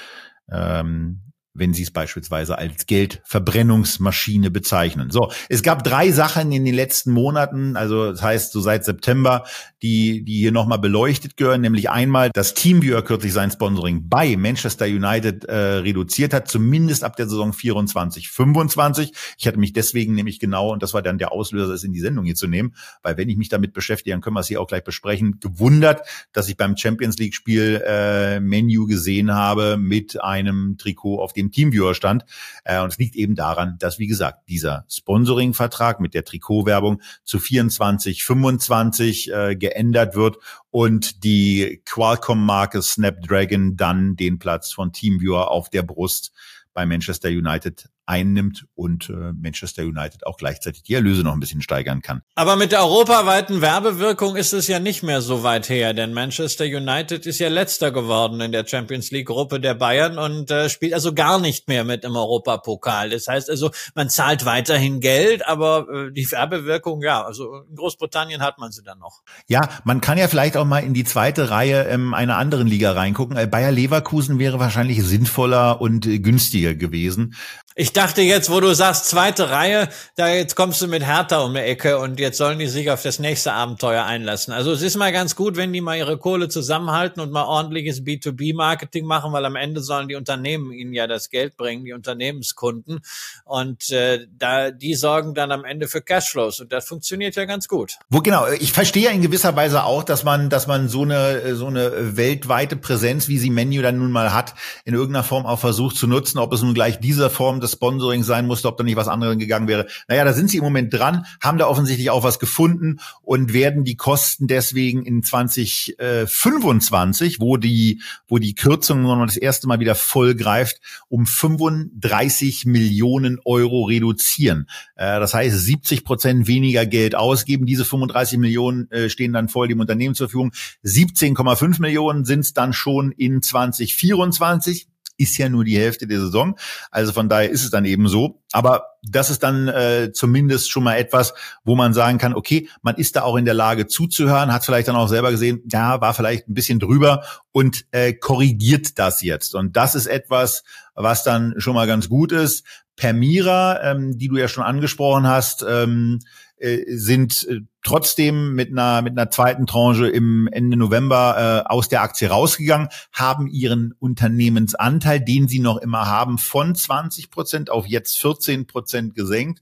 Ähm, 0.51 1.21
wenn 1.59 1.75
Sie 1.75 1.83
es 1.83 1.91
beispielsweise 1.91 2.59
als 2.59 2.87
Geldverbrennungsmaschine 2.87 4.51
bezeichnen. 4.51 5.11
So, 5.11 5.31
es 5.49 5.63
gab 5.63 5.85
drei 5.85 6.11
Sachen 6.13 6.53
in 6.53 6.65
den 6.65 6.75
letzten 6.75 7.13
Monaten, 7.13 7.77
also 7.77 8.11
das 8.11 8.23
heißt 8.23 8.53
so 8.53 8.61
seit 8.61 8.85
September, 8.85 9.45
die, 9.83 10.25
die 10.25 10.39
hier 10.39 10.53
nochmal 10.53 10.79
beleuchtet 10.79 11.37
gehören, 11.37 11.61
nämlich 11.61 11.91
einmal, 11.91 12.31
dass 12.31 12.55
Teamviewer 12.55 13.03
kürzlich 13.03 13.33
sein 13.33 13.51
Sponsoring 13.51 14.09
bei 14.09 14.37
Manchester 14.37 14.87
United 14.87 15.45
äh, 15.45 15.55
reduziert 15.55 16.35
hat, 16.35 16.49
zumindest 16.49 17.05
ab 17.05 17.17
der 17.17 17.29
Saison 17.29 17.53
24, 17.53 18.29
25. 18.29 19.13
Ich 19.39 19.47
hatte 19.47 19.59
mich 19.59 19.73
deswegen 19.73 20.15
nämlich 20.15 20.41
genau, 20.41 20.73
und 20.73 20.83
das 20.83 20.95
war 20.95 21.03
dann 21.03 21.19
der 21.19 21.33
Auslöser, 21.33 21.75
es 21.75 21.85
in 21.85 21.93
die 21.93 22.01
Sendung 22.01 22.25
hier 22.25 22.35
zu 22.35 22.49
nehmen, 22.49 22.75
weil 23.03 23.17
wenn 23.17 23.29
ich 23.29 23.37
mich 23.37 23.49
damit 23.49 23.73
beschäftige, 23.73 24.15
dann 24.15 24.21
können 24.21 24.35
wir 24.35 24.41
es 24.41 24.49
hier 24.49 24.61
auch 24.61 24.67
gleich 24.67 24.85
besprechen, 24.85 25.39
gewundert, 25.41 26.03
dass 26.33 26.49
ich 26.49 26.57
beim 26.57 26.77
Champions 26.77 27.19
League 27.19 27.35
Spiel 27.35 27.83
äh, 27.87 28.41
Menu 28.41 28.87
gesehen 28.87 29.33
habe 29.33 29.77
mit 29.77 30.21
einem 30.21 30.77
Trikot, 30.79 31.21
auf 31.21 31.33
dem 31.33 31.48
dem 31.49 31.53
Teamviewer 31.53 31.95
stand. 31.95 32.25
Äh, 32.65 32.81
und 32.81 32.93
es 32.93 32.99
liegt 32.99 33.17
eben 33.17 33.35
daran, 33.35 33.77
dass, 33.79 33.99
wie 33.99 34.07
gesagt, 34.07 34.49
dieser 34.49 34.85
Sponsoring-Vertrag 34.89 36.01
mit 36.01 36.15
der 36.15 36.25
Trikotwerbung 36.25 37.01
zu 37.25 37.39
24, 37.39 38.25
25 38.25 39.33
äh, 39.33 39.57
geändert 39.57 40.15
wird 40.15 40.39
und 40.71 41.25
die 41.25 41.83
Qualcomm-Marke 41.85 42.83
Snapdragon 42.83 43.77
dann 43.77 44.17
den 44.17 44.39
Platz 44.39 44.73
von 44.73 44.93
Teamviewer 44.93 45.51
auf 45.51 45.71
der 45.71 45.83
Brust 45.83 46.33
bei 46.75 46.87
Manchester 46.87 47.29
United 47.29 47.89
einnimmt 48.09 48.67
und 48.75 49.11
äh, 49.11 49.33
Manchester 49.33 49.83
United 49.83 50.27
auch 50.27 50.39
gleichzeitig 50.39 50.83
die 50.83 50.95
Erlöse 50.95 51.23
noch 51.23 51.35
ein 51.35 51.41
bisschen 51.41 51.63
steigern 51.63 52.01
kann. 52.01 52.23
Aber 52.35 52.57
mit 52.57 52.73
der 52.73 52.81
europaweiten 52.81 53.61
Werbewirkung 53.61 54.37
ist 54.37 54.53
es 54.53 54.67
ja 54.67 54.81
nicht 54.81 55.03
mehr 55.03 55.21
so 55.21 55.43
weit 55.43 55.69
her, 55.69 55.93
denn 55.93 56.15
Manchester 56.15 56.65
United 56.65 57.27
ist 57.27 57.39
ja 57.39 57.49
letzter 57.49 57.91
geworden 57.91 58.41
in 58.41 58.53
der 58.53 58.67
Champions 58.67 59.11
League 59.11 59.27
Gruppe 59.27 59.61
der 59.61 59.75
Bayern 59.75 60.19
und 60.19 60.51
äh, 60.51 60.71
spielt 60.71 60.95
also 60.95 61.13
gar 61.13 61.39
nicht 61.39 61.69
mehr 61.69 61.85
mit 61.85 62.05
im 62.05 62.17
Europapokal. 62.17 63.11
Das 63.11 63.29
heißt 63.29 63.51
also, 63.51 63.71
man 63.95 64.09
zahlt 64.09 64.47
weiterhin 64.47 65.01
Geld, 65.01 65.47
aber 65.47 65.87
äh, 65.89 66.13
die 66.13 66.31
Werbewirkung, 66.31 67.03
ja, 67.03 67.23
also 67.23 67.63
in 67.69 67.77
Großbritannien 67.77 68.41
hat 68.41 68.59
man 68.59 68.73
sie 68.73 68.83
dann 68.83 68.99
noch. 68.99 69.21
Ja, 69.49 69.69
man 69.85 70.01
kann 70.01 70.17
ja 70.17 70.29
vielleicht 70.29 70.57
auch 70.57 70.65
mal 70.65 70.81
in 70.81 70.95
die 70.95 71.05
zweite 71.05 71.51
Reihe 71.51 71.85
ähm, 71.85 72.15
einer 72.15 72.39
anderen 72.39 72.67
Liga 72.67 72.93
reingucken. 72.93 73.37
Äh, 73.37 73.47
Bayer 73.47 73.71
Leverkusen 73.71 74.39
wäre 74.39 74.59
wahrscheinlich 74.59 75.05
sinnvoller 75.05 75.81
und 75.83 76.07
äh, 76.07 76.19
günstiger 76.19 76.75
gewesen. 76.75 77.35
Ich 77.81 77.93
dachte 77.99 78.23
jetzt, 78.23 78.49
wo 78.49 78.61
du 78.61 78.73
sagst, 78.75 79.07
zweite 79.07 79.51
Reihe, 79.51 79.89
da 80.15 80.29
jetzt 80.29 80.55
kommst 80.55 80.81
du 80.81 80.87
mit 80.87 81.05
Hertha 81.05 81.41
um 81.41 81.53
die 81.53 81.61
Ecke 81.61 81.99
und 81.99 82.21
jetzt 82.21 82.39
sollen 82.39 82.61
die 82.61 82.69
sich 82.69 82.93
auf 82.93 83.03
das 83.03 83.19
nächste 83.19 83.53
Abenteuer 83.53 84.05
einlassen. 84.05 84.55
Also 84.55 84.71
es 84.71 84.83
ist 84.83 84.97
mal 84.97 85.11
ganz 85.11 85.35
gut, 85.35 85.57
wenn 85.57 85.73
die 85.73 85.81
mal 85.81 85.99
ihre 85.99 86.17
Kohle 86.17 86.49
zusammenhalten 86.49 87.21
und 87.21 87.33
mal 87.33 87.43
ordentliches 87.43 88.03
B2B-Marketing 88.03 89.05
machen, 89.05 89.33
weil 89.33 89.45
am 89.45 89.57
Ende 89.57 89.81
sollen 89.81 90.07
die 90.07 90.15
Unternehmen 90.15 90.71
ihnen 90.71 90.93
ja 90.93 91.09
das 91.09 91.29
Geld 91.29 91.57
bringen, 91.57 91.85
die 91.85 91.93
Unternehmenskunden. 91.93 93.01
Und 93.45 93.91
äh, 93.91 94.29
da 94.31 94.71
die 94.71 94.95
sorgen 94.95 95.35
dann 95.35 95.51
am 95.51 95.65
Ende 95.65 95.89
für 95.89 96.01
Cashflows 96.01 96.61
und 96.61 96.73
das 96.73 96.87
funktioniert 96.87 97.35
ja 97.35 97.47
ganz 97.47 97.67
gut. 97.67 97.99
Wo 98.11 98.21
genau, 98.21 98.47
ich 98.61 98.73
verstehe 98.73 99.11
in 99.11 99.23
gewisser 99.23 99.57
Weise 99.57 99.83
auch, 99.83 100.05
dass 100.05 100.23
man, 100.23 100.51
dass 100.51 100.69
man 100.69 100.89
so 100.89 101.03
eine 101.03 101.57
so 101.57 101.67
eine 101.67 102.17
weltweite 102.17 102.77
Präsenz, 102.77 103.27
wie 103.27 103.39
sie 103.39 103.51
Menu 103.51 103.83
dann 103.83 103.99
nun 103.99 104.13
mal 104.13 104.33
hat, 104.33 104.55
in 104.85 104.95
irgendeiner 104.95 105.25
Form 105.25 105.47
auch 105.47 105.59
versucht 105.59 105.97
zu 105.97 106.07
nutzen, 106.07 106.39
ob 106.39 106.53
es 106.53 106.63
nun 106.63 106.75
gleich 106.75 107.01
dieser 107.01 107.29
Form 107.29 107.59
des 107.59 107.75
Sponsoring 107.89 108.23
sein 108.23 108.47
musste, 108.47 108.69
ob 108.69 108.77
da 108.77 108.85
nicht 108.85 108.97
was 108.97 109.09
anderes 109.09 109.39
gegangen 109.39 109.67
wäre. 109.67 109.87
Naja, 110.09 110.25
da 110.25 110.35
sind 110.35 110.51
sie 110.51 110.59
im 110.59 110.65
Moment 110.65 110.93
dran, 110.93 111.25
haben 111.41 111.57
da 111.57 111.67
offensichtlich 111.67 112.11
auch 112.11 112.23
was 112.23 112.39
gefunden 112.39 113.01
und 113.23 113.55
werden 113.55 113.85
die 113.85 113.97
Kosten 113.97 114.47
deswegen 114.47 115.07
in 115.07 115.23
2025, 115.23 117.41
wo 117.41 117.57
die, 117.57 118.03
wo 118.27 118.37
die 118.37 118.55
Kürzung 118.55 119.01
noch 119.03 119.25
das 119.25 119.39
erste 119.39 119.69
Mal 119.69 119.81
wieder 119.81 119.95
voll 119.95 120.35
greift, 120.35 120.83
um 121.09 121.25
35 121.25 122.67
Millionen 122.67 123.39
Euro 123.47 123.85
reduzieren. 123.85 124.69
Äh, 124.97 125.19
das 125.19 125.33
heißt, 125.33 125.59
70 125.59 126.05
Prozent 126.05 126.47
weniger 126.47 126.85
Geld 126.85 127.15
ausgeben. 127.15 127.65
Diese 127.65 127.87
35 127.87 128.39
Millionen 128.39 128.91
äh, 128.91 129.09
stehen 129.09 129.33
dann 129.33 129.49
voll 129.49 129.69
dem 129.69 129.81
Unternehmen 129.81 130.15
zur 130.15 130.29
Verfügung. 130.29 130.53
17,5 130.85 131.81
Millionen 131.81 132.27
sind 132.27 132.41
es 132.41 132.53
dann 132.53 132.75
schon 132.75 133.13
in 133.13 133.41
2024 133.41 134.88
ist 135.19 135.37
ja 135.37 135.49
nur 135.49 135.65
die 135.65 135.77
Hälfte 135.77 136.07
der 136.07 136.21
Saison. 136.21 136.57
Also 136.91 137.13
von 137.13 137.29
daher 137.29 137.51
ist 137.51 137.65
es 137.65 137.71
dann 137.71 137.85
eben 137.85 138.09
so. 138.09 138.41
Aber 138.53 138.87
das 139.03 139.29
ist 139.29 139.43
dann 139.43 139.69
äh, 139.69 140.13
zumindest 140.13 140.71
schon 140.71 140.85
mal 140.85 140.97
etwas, 140.97 141.35
wo 141.65 141.75
man 141.75 141.93
sagen 141.93 142.19
kann, 142.19 142.35
okay, 142.35 142.69
man 142.83 142.95
ist 142.95 143.17
da 143.17 143.23
auch 143.23 143.37
in 143.37 143.45
der 143.45 143.55
Lage 143.55 143.87
zuzuhören, 143.87 144.53
hat 144.53 144.65
vielleicht 144.65 144.89
dann 144.89 144.97
auch 144.97 145.09
selber 145.09 145.31
gesehen, 145.31 145.63
ja, 145.71 146.01
war 146.01 146.15
vielleicht 146.15 146.49
ein 146.49 146.55
bisschen 146.55 146.79
drüber 146.79 147.25
und 147.53 147.85
äh, 147.91 148.15
korrigiert 148.15 148.99
das 148.99 149.23
jetzt. 149.23 149.55
Und 149.55 149.77
das 149.77 149.95
ist 149.95 150.07
etwas, 150.07 150.63
was 150.95 151.25
dann 151.25 151.55
schon 151.59 151.75
mal 151.75 151.87
ganz 151.87 152.09
gut 152.09 152.33
ist. 152.33 152.65
Permira, 152.97 153.83
ähm, 153.83 154.19
die 154.19 154.29
du 154.29 154.37
ja 154.37 154.49
schon 154.49 154.65
angesprochen 154.65 155.27
hast, 155.27 155.65
ähm, 155.69 156.21
äh, 156.61 156.85
sind 156.89 157.47
äh, 157.49 157.61
trotzdem 157.83 158.55
mit 158.55 158.71
einer 158.71 159.01
mit 159.03 159.19
einer 159.19 159.31
zweiten 159.31 159.67
Tranche 159.67 160.09
im 160.09 160.49
Ende 160.51 160.77
November 160.77 161.65
äh, 161.67 161.69
aus 161.69 161.89
der 161.89 162.03
Aktie 162.03 162.29
rausgegangen, 162.29 162.89
haben 163.13 163.47
ihren 163.47 163.95
Unternehmensanteil, 163.99 165.21
den 165.21 165.49
sie 165.49 165.61
noch 165.61 165.79
immer 165.79 166.07
haben, 166.07 166.39
von 166.39 166.75
20 166.75 167.31
Prozent 167.31 167.71
auf 167.71 167.87
jetzt 167.87 168.21
14 168.21 168.67
Prozent 168.67 169.15
gesenkt, 169.15 169.61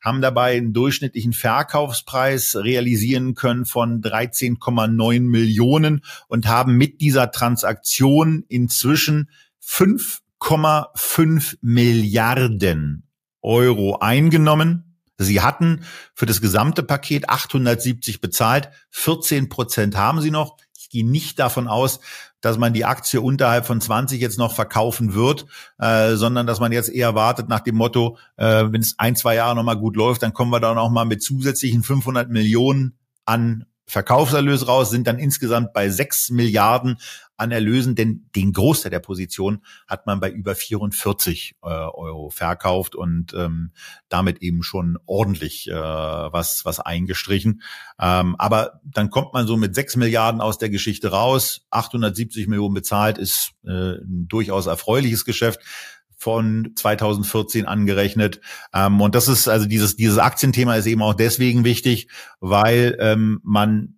haben 0.00 0.22
dabei 0.22 0.56
einen 0.56 0.72
durchschnittlichen 0.72 1.32
Verkaufspreis 1.32 2.56
realisieren 2.56 3.34
können 3.34 3.64
von 3.64 4.00
13,9 4.00 5.20
Millionen 5.20 6.02
und 6.28 6.46
haben 6.46 6.76
mit 6.76 7.00
dieser 7.00 7.32
Transaktion 7.32 8.44
inzwischen 8.48 9.28
5,5 9.62 11.56
Milliarden 11.60 13.02
Euro 13.42 13.98
eingenommen 13.98 14.85
Sie 15.18 15.40
hatten 15.40 15.84
für 16.14 16.26
das 16.26 16.40
gesamte 16.40 16.82
Paket 16.82 17.28
870 17.28 18.20
bezahlt, 18.20 18.70
14 18.90 19.48
Prozent 19.48 19.96
haben 19.96 20.20
sie 20.20 20.30
noch. 20.30 20.56
Ich 20.78 20.90
gehe 20.90 21.06
nicht 21.06 21.38
davon 21.38 21.68
aus, 21.68 22.00
dass 22.40 22.58
man 22.58 22.72
die 22.72 22.84
Aktie 22.84 23.20
unterhalb 23.20 23.66
von 23.66 23.80
20 23.80 24.20
jetzt 24.20 24.38
noch 24.38 24.54
verkaufen 24.54 25.14
wird, 25.14 25.46
äh, 25.78 26.14
sondern 26.14 26.46
dass 26.46 26.60
man 26.60 26.70
jetzt 26.70 26.90
eher 26.90 27.14
wartet 27.14 27.48
nach 27.48 27.60
dem 27.60 27.74
Motto, 27.76 28.18
äh, 28.36 28.64
wenn 28.70 28.82
es 28.82 28.94
ein, 28.98 29.16
zwei 29.16 29.34
Jahre 29.34 29.56
noch 29.56 29.64
mal 29.64 29.74
gut 29.74 29.96
läuft, 29.96 30.22
dann 30.22 30.32
kommen 30.32 30.52
wir 30.52 30.60
dann 30.60 30.78
auch 30.78 30.90
mal 30.90 31.06
mit 31.06 31.22
zusätzlichen 31.22 31.82
500 31.82 32.30
Millionen 32.30 32.96
an 33.24 33.66
Verkaufserlös 33.86 34.66
raus, 34.66 34.90
sind 34.90 35.06
dann 35.06 35.18
insgesamt 35.18 35.72
bei 35.72 35.88
6 35.88 36.30
Milliarden 36.30 36.98
an 37.36 37.52
Erlösen, 37.52 37.94
denn 37.94 38.28
den 38.34 38.52
Großteil 38.52 38.90
der 38.90 39.00
Position 39.00 39.62
hat 39.86 40.06
man 40.06 40.20
bei 40.20 40.30
über 40.30 40.54
44 40.54 41.56
äh, 41.62 41.66
Euro 41.66 42.30
verkauft 42.30 42.96
und 42.96 43.34
ähm, 43.34 43.72
damit 44.08 44.42
eben 44.42 44.62
schon 44.62 44.98
ordentlich 45.06 45.68
äh, 45.68 45.74
was, 45.74 46.64
was 46.64 46.80
eingestrichen. 46.80 47.62
Ähm, 48.00 48.36
aber 48.38 48.80
dann 48.84 49.10
kommt 49.10 49.34
man 49.34 49.46
so 49.46 49.56
mit 49.56 49.74
6 49.74 49.96
Milliarden 49.96 50.40
aus 50.40 50.58
der 50.58 50.70
Geschichte 50.70 51.10
raus, 51.10 51.66
870 51.70 52.48
Millionen 52.48 52.74
bezahlt, 52.74 53.18
ist 53.18 53.52
äh, 53.64 53.98
ein 53.98 54.26
durchaus 54.28 54.66
erfreuliches 54.66 55.24
Geschäft 55.24 55.60
von 56.16 56.72
2014 56.74 57.66
angerechnet. 57.66 58.40
Ähm, 58.72 59.00
und 59.00 59.14
das 59.14 59.28
ist 59.28 59.46
also 59.48 59.66
dieses, 59.66 59.94
dieses 59.96 60.18
Aktienthema 60.18 60.74
ist 60.76 60.86
eben 60.86 61.02
auch 61.02 61.14
deswegen 61.14 61.64
wichtig, 61.64 62.08
weil 62.40 62.96
ähm, 63.00 63.40
man 63.42 63.92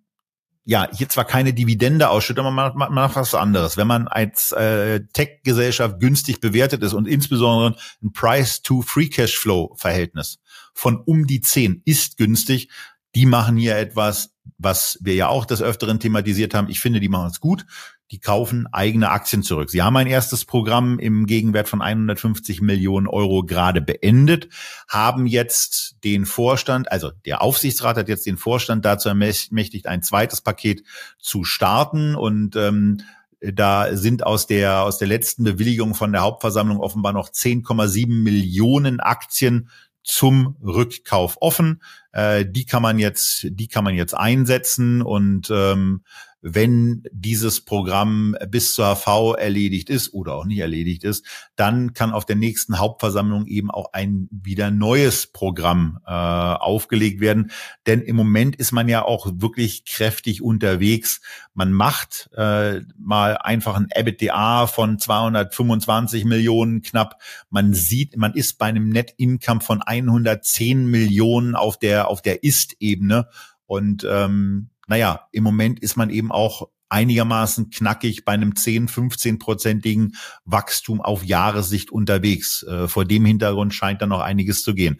ja, 0.65 0.87
hier 0.93 1.09
zwar 1.09 1.25
keine 1.25 1.51
Dividende 1.51 2.09
ausschüttet, 2.09 2.45
aber 2.45 2.51
man 2.51 2.75
macht, 2.75 2.91
macht 2.91 3.15
was 3.15 3.33
anderes. 3.33 3.75
Wenn 3.75 3.87
man 3.87 4.07
als 4.07 4.51
äh, 4.51 4.99
Tech-Gesellschaft 5.13 5.99
günstig 5.99 6.41
bewertet 6.41 6.83
ist 6.83 6.93
und 6.93 7.07
insbesondere 7.07 7.75
ein 8.03 8.13
Price-to-Free-Cash-Flow-Verhältnis 8.13 10.37
von 10.75 10.97
um 10.97 11.25
die 11.25 11.41
10 11.41 11.81
ist 11.85 12.17
günstig, 12.17 12.69
die 13.15 13.25
machen 13.25 13.57
hier 13.57 13.77
etwas, 13.77 14.35
was 14.59 14.99
wir 15.01 15.15
ja 15.15 15.27
auch 15.27 15.45
des 15.45 15.63
Öfteren 15.63 15.99
thematisiert 15.99 16.53
haben. 16.53 16.69
Ich 16.69 16.79
finde, 16.79 16.99
die 16.99 17.09
machen 17.09 17.31
es 17.31 17.39
gut 17.39 17.65
die 18.11 18.19
kaufen 18.19 18.67
eigene 18.71 19.11
Aktien 19.11 19.43
zurück. 19.43 19.69
Sie 19.69 19.81
haben 19.81 19.95
ein 19.95 20.07
erstes 20.07 20.45
Programm 20.45 20.97
im 20.99 21.25
Gegenwert 21.25 21.69
von 21.69 21.81
150 21.81 22.61
Millionen 22.61 23.07
Euro 23.07 23.43
gerade 23.43 23.81
beendet, 23.81 24.49
haben 24.87 25.27
jetzt 25.27 25.97
den 26.03 26.25
Vorstand, 26.25 26.91
also 26.91 27.11
der 27.25 27.41
Aufsichtsrat 27.41 27.97
hat 27.97 28.09
jetzt 28.09 28.25
den 28.25 28.37
Vorstand 28.37 28.83
dazu 28.85 29.09
ermächtigt, 29.09 29.87
ein 29.87 30.01
zweites 30.01 30.41
Paket 30.41 30.83
zu 31.19 31.43
starten 31.43 32.15
und 32.15 32.55
ähm, 32.55 33.01
da 33.41 33.95
sind 33.95 34.25
aus 34.25 34.47
der, 34.47 34.83
aus 34.83 34.97
der 34.97 35.07
letzten 35.07 35.43
Bewilligung 35.43 35.95
von 35.95 36.11
der 36.11 36.21
Hauptversammlung 36.21 36.79
offenbar 36.79 37.13
noch 37.13 37.29
10,7 37.29 38.07
Millionen 38.07 38.99
Aktien 38.99 39.69
zum 40.03 40.57
Rückkauf 40.63 41.37
offen. 41.39 41.81
Äh, 42.11 42.45
die 42.45 42.65
kann 42.65 42.81
man 42.81 42.99
jetzt, 42.99 43.47
die 43.49 43.67
kann 43.67 43.83
man 43.83 43.95
jetzt 43.95 44.13
einsetzen 44.13 45.01
und 45.01 45.49
ähm, 45.51 46.03
wenn 46.41 47.03
dieses 47.11 47.61
Programm 47.61 48.35
bis 48.47 48.73
zur 48.73 48.95
HV 48.95 49.35
erledigt 49.37 49.89
ist 49.89 50.13
oder 50.13 50.35
auch 50.35 50.45
nicht 50.45 50.59
erledigt 50.59 51.03
ist, 51.03 51.25
dann 51.55 51.93
kann 51.93 52.11
auf 52.11 52.25
der 52.25 52.37
nächsten 52.37 52.79
Hauptversammlung 52.79 53.45
eben 53.47 53.69
auch 53.69 53.91
ein 53.93 54.29
wieder 54.31 54.71
neues 54.71 55.27
Programm 55.27 55.99
äh, 56.05 56.11
aufgelegt 56.11 57.19
werden. 57.19 57.51
Denn 57.87 58.01
im 58.01 58.15
Moment 58.15 58.55
ist 58.55 58.71
man 58.71 58.87
ja 58.87 59.03
auch 59.03 59.27
wirklich 59.35 59.85
kräftig 59.85 60.41
unterwegs. 60.41 61.21
Man 61.53 61.73
macht 61.73 62.29
äh, 62.35 62.81
mal 62.97 63.37
einfach 63.37 63.75
ein 63.75 63.89
EBITDA 63.93 64.67
von 64.67 64.97
225 64.97 66.23
Millionen 66.23 66.81
knapp. 66.81 67.21
Man 67.49 67.73
sieht, 67.73 68.15
man 68.15 68.33
ist 68.33 68.57
bei 68.57 68.67
einem 68.67 68.89
Net 68.89 69.13
Income 69.17 69.61
von 69.61 69.81
110 69.81 70.85
Millionen 70.85 71.55
auf 71.55 71.77
der 71.77 72.07
auf 72.07 72.21
der 72.21 72.43
Ist-Ebene 72.43 73.27
und 73.65 74.05
ähm, 74.09 74.69
naja, 74.89 75.27
im 75.31 75.43
Moment 75.43 75.79
ist 75.79 75.95
man 75.95 76.09
eben 76.09 76.31
auch 76.31 76.67
einigermaßen 76.89 77.69
knackig 77.69 78.25
bei 78.25 78.33
einem 78.33 78.55
10, 78.55 78.89
15-prozentigen 78.89 80.15
Wachstum 80.43 81.01
auf 81.01 81.23
Jahressicht 81.23 81.91
unterwegs. 81.91 82.63
Äh, 82.63 82.87
vor 82.87 83.05
dem 83.05 83.25
Hintergrund 83.25 83.73
scheint 83.73 84.01
da 84.01 84.07
noch 84.07 84.21
einiges 84.21 84.63
zu 84.63 84.73
gehen. 84.73 84.99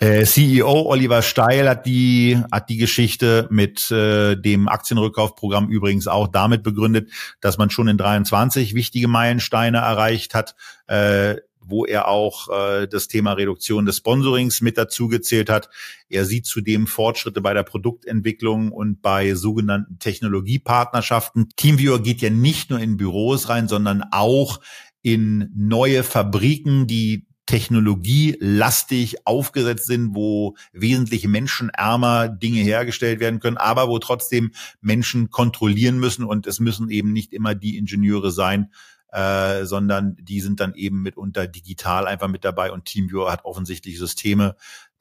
Äh, 0.00 0.24
CEO 0.24 0.82
Oliver 0.86 1.22
Steil 1.22 1.68
hat 1.68 1.84
die 1.84 2.40
hat 2.52 2.68
die 2.68 2.76
Geschichte 2.76 3.48
mit 3.50 3.90
äh, 3.90 4.36
dem 4.36 4.68
Aktienrückkaufprogramm 4.68 5.68
übrigens 5.68 6.06
auch 6.06 6.28
damit 6.28 6.62
begründet, 6.62 7.10
dass 7.40 7.58
man 7.58 7.70
schon 7.70 7.88
in 7.88 7.98
23 7.98 8.74
wichtige 8.74 9.08
Meilensteine 9.08 9.78
erreicht 9.78 10.34
hat. 10.34 10.54
Äh, 10.86 11.38
wo 11.68 11.84
er 11.84 12.08
auch 12.08 12.48
äh, 12.48 12.86
das 12.88 13.08
Thema 13.08 13.34
Reduktion 13.34 13.86
des 13.86 13.98
Sponsorings 13.98 14.60
mit 14.60 14.78
dazu 14.78 15.08
gezählt 15.08 15.50
hat. 15.50 15.68
Er 16.08 16.24
sieht 16.24 16.46
zudem 16.46 16.86
Fortschritte 16.86 17.40
bei 17.40 17.54
der 17.54 17.62
Produktentwicklung 17.62 18.72
und 18.72 19.02
bei 19.02 19.34
sogenannten 19.34 19.98
Technologiepartnerschaften. 19.98 21.50
Teamviewer 21.56 22.00
geht 22.02 22.22
ja 22.22 22.30
nicht 22.30 22.70
nur 22.70 22.80
in 22.80 22.96
Büros 22.96 23.48
rein, 23.48 23.68
sondern 23.68 24.02
auch 24.10 24.60
in 25.02 25.50
neue 25.54 26.02
Fabriken, 26.02 26.86
die 26.86 27.28
technologielastig 27.48 29.26
aufgesetzt 29.26 29.86
sind, 29.86 30.14
wo 30.14 30.54
wesentlich 30.74 31.26
menschenärmer 31.26 32.28
Dinge 32.28 32.60
hergestellt 32.60 33.20
werden 33.20 33.40
können, 33.40 33.56
aber 33.56 33.88
wo 33.88 33.98
trotzdem 33.98 34.52
Menschen 34.82 35.30
kontrollieren 35.30 35.98
müssen 35.98 36.24
und 36.24 36.46
es 36.46 36.60
müssen 36.60 36.90
eben 36.90 37.14
nicht 37.14 37.32
immer 37.32 37.54
die 37.54 37.78
Ingenieure 37.78 38.32
sein, 38.32 38.70
äh, 39.12 39.64
sondern 39.64 40.16
die 40.20 40.40
sind 40.40 40.60
dann 40.60 40.74
eben 40.74 41.02
mitunter 41.02 41.46
digital 41.46 42.06
einfach 42.06 42.28
mit 42.28 42.44
dabei 42.44 42.72
und 42.72 42.84
TeamViewer 42.84 43.32
hat 43.32 43.44
offensichtlich 43.44 43.98
Systeme 43.98 44.56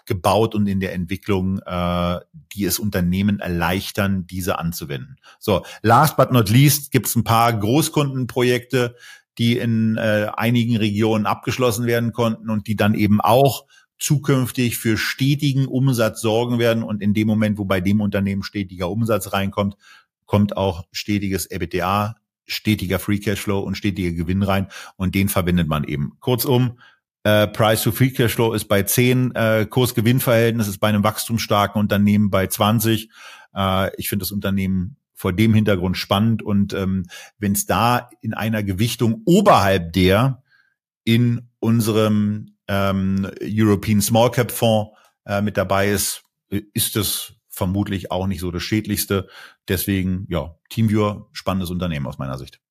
gebaut 0.06 0.56
und 0.56 0.68
in 0.68 0.80
der 0.80 0.94
Entwicklung, 0.94 1.60
äh, 1.60 2.20
die 2.54 2.66
es 2.66 2.80
Unternehmen 2.80 3.40
erleichtern, 3.40 4.26
diese 4.26 4.58
anzuwenden. 4.58 5.18
So, 5.38 5.64
last 5.82 6.18
but 6.18 6.32
not 6.32 6.50
least 6.50 6.92
gibt 6.92 7.08
es 7.08 7.16
ein 7.16 7.26
paar 7.26 7.54
Großkundenprojekte, 7.54 8.96
die 9.38 9.58
in 9.58 9.98
äh, 9.98 10.32
einigen 10.36 10.78
Regionen 10.78 11.26
abgeschlossen 11.28 11.86
werden 11.86 12.14
konnten 12.14 12.50
und 12.50 12.68
die 12.68 12.76
dann 12.76 12.96
eben 12.96 13.22
auch 13.22 13.66
zukünftig 14.00 14.78
für 14.78 14.98
stetigen 14.98 15.68
Umsatz 15.68 16.22
sorgen 16.22 16.58
werden. 16.58 16.84
Und 16.84 17.02
in 17.02 17.14
dem 17.14 17.28
Moment, 17.28 17.58
wo 17.58 17.66
bei 17.66 17.82
dem 17.82 18.02
Unternehmen 18.02 18.44
stetiger 18.44 18.90
Umsatz 18.90 19.34
reinkommt, 19.34 19.76
kommt 20.26 20.58
auch 20.58 20.86
stetiges 20.92 21.46
EBITDA, 21.46 22.16
stetiger 22.48 23.00
Free 23.00 23.20
Cashflow 23.20 23.60
und 23.60 23.76
stetiger 23.76 24.12
Gewinn 24.12 24.44
rein. 24.44 24.68
Und 24.96 25.16
den 25.16 25.30
verbindet 25.30 25.68
man 25.68 25.84
eben. 25.84 26.14
Kurzum, 26.20 26.80
äh, 27.24 27.48
Price 27.48 27.84
to 27.84 27.92
Free 27.92 28.12
Cashflow 28.12 28.54
ist 28.54 28.66
bei 28.66 28.84
10, 28.84 29.36
äh, 29.36 29.66
Kurs-Gewinn-Verhältnis 29.70 30.68
ist 30.68 30.80
bei 30.80 30.88
einem 30.88 31.04
wachstumsstarken 31.04 31.80
Unternehmen 31.80 32.30
bei 32.30 32.48
20. 32.48 33.10
Äh, 33.54 33.96
ich 33.98 34.10
finde 34.10 34.24
das 34.24 34.32
Unternehmen 34.32 34.98
vor 35.14 35.34
dem 35.34 35.54
Hintergrund 35.54 35.98
spannend. 35.98 36.42
Und 36.42 36.74
ähm, 36.74 37.08
wenn 37.38 37.52
es 37.52 37.66
da 37.66 38.10
in 38.22 38.34
einer 38.34 38.64
Gewichtung 38.64 39.24
oberhalb 39.26 39.94
der 39.94 40.42
in 41.04 41.50
unserem 41.60 42.56
ähm, 42.68 43.30
European 43.42 44.02
Small 44.02 44.32
Cap 44.32 44.52
Fonds 44.52 44.92
äh, 45.26 45.42
mit 45.42 45.58
dabei 45.58 45.90
ist, 45.90 46.24
ist 46.50 46.96
das 46.96 47.34
vermutlich 47.58 48.12
auch 48.12 48.28
nicht 48.28 48.40
so 48.40 48.52
das 48.52 48.62
Schädlichste. 48.62 49.28
Deswegen, 49.68 50.28
ja, 50.30 50.56
Teamviewer, 50.70 51.28
spannendes 51.34 51.72
Unternehmen 51.72 52.06
aus 52.06 52.20
meiner 52.20 52.38
Sicht. 52.38 52.62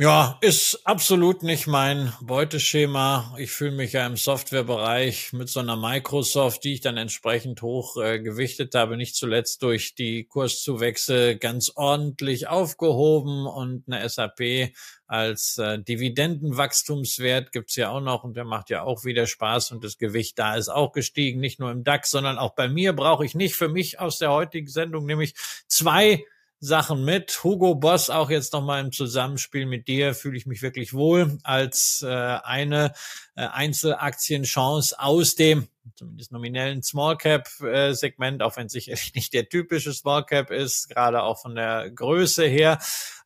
Ja, 0.00 0.38
ist 0.42 0.86
absolut 0.86 1.42
nicht 1.42 1.66
mein 1.66 2.12
Beuteschema. 2.20 3.34
Ich 3.36 3.50
fühle 3.50 3.72
mich 3.72 3.94
ja 3.94 4.06
im 4.06 4.16
Softwarebereich 4.16 5.32
mit 5.32 5.48
so 5.48 5.58
einer 5.58 5.76
Microsoft, 5.76 6.62
die 6.62 6.74
ich 6.74 6.80
dann 6.80 6.96
entsprechend 6.96 7.62
hoch 7.62 7.96
äh, 7.96 8.20
gewichtet 8.20 8.76
habe, 8.76 8.96
nicht 8.96 9.16
zuletzt 9.16 9.60
durch 9.64 9.96
die 9.96 10.22
Kurszuwächse 10.22 11.36
ganz 11.36 11.72
ordentlich 11.74 12.46
aufgehoben 12.46 13.48
und 13.48 13.88
eine 13.88 14.08
SAP 14.08 14.70
als 15.08 15.58
äh, 15.58 15.80
Dividendenwachstumswert 15.82 17.50
gibt's 17.50 17.74
ja 17.74 17.90
auch 17.90 18.00
noch 18.00 18.22
und 18.22 18.36
der 18.36 18.44
macht 18.44 18.70
ja 18.70 18.84
auch 18.84 19.04
wieder 19.04 19.26
Spaß 19.26 19.72
und 19.72 19.82
das 19.82 19.98
Gewicht 19.98 20.38
da 20.38 20.54
ist 20.54 20.68
auch 20.68 20.92
gestiegen, 20.92 21.40
nicht 21.40 21.58
nur 21.58 21.72
im 21.72 21.82
DAX, 21.82 22.12
sondern 22.12 22.38
auch 22.38 22.54
bei 22.54 22.68
mir 22.68 22.92
brauche 22.92 23.24
ich 23.24 23.34
nicht 23.34 23.56
für 23.56 23.68
mich 23.68 23.98
aus 23.98 24.18
der 24.18 24.30
heutigen 24.30 24.68
Sendung 24.68 25.06
nämlich 25.06 25.34
zwei 25.66 26.24
Sachen 26.60 27.04
mit. 27.04 27.44
Hugo 27.44 27.74
Boss 27.74 28.10
auch 28.10 28.30
jetzt 28.30 28.52
nochmal 28.52 28.84
im 28.84 28.92
Zusammenspiel 28.92 29.66
mit 29.66 29.88
dir 29.88 30.14
fühle 30.14 30.36
ich 30.36 30.46
mich 30.46 30.62
wirklich 30.62 30.92
wohl 30.92 31.38
als 31.44 32.02
äh, 32.02 32.08
eine 32.08 32.92
äh, 33.36 33.46
Einzelaktienchance 33.46 34.98
aus 34.98 35.34
dem 35.34 35.68
zumindest 35.94 36.32
nominellen 36.32 36.82
Small 36.82 37.16
Cap 37.16 37.48
äh, 37.60 37.92
Segment, 37.92 38.42
auch 38.42 38.56
wenn 38.56 38.68
sicherlich 38.68 39.12
nicht 39.14 39.32
der 39.32 39.48
typische 39.48 39.92
Small 39.92 40.24
Cap 40.24 40.50
ist, 40.50 40.88
gerade 40.88 41.22
auch 41.22 41.40
von 41.40 41.54
der 41.54 41.90
Größe 41.90 42.44
her. 42.44 42.78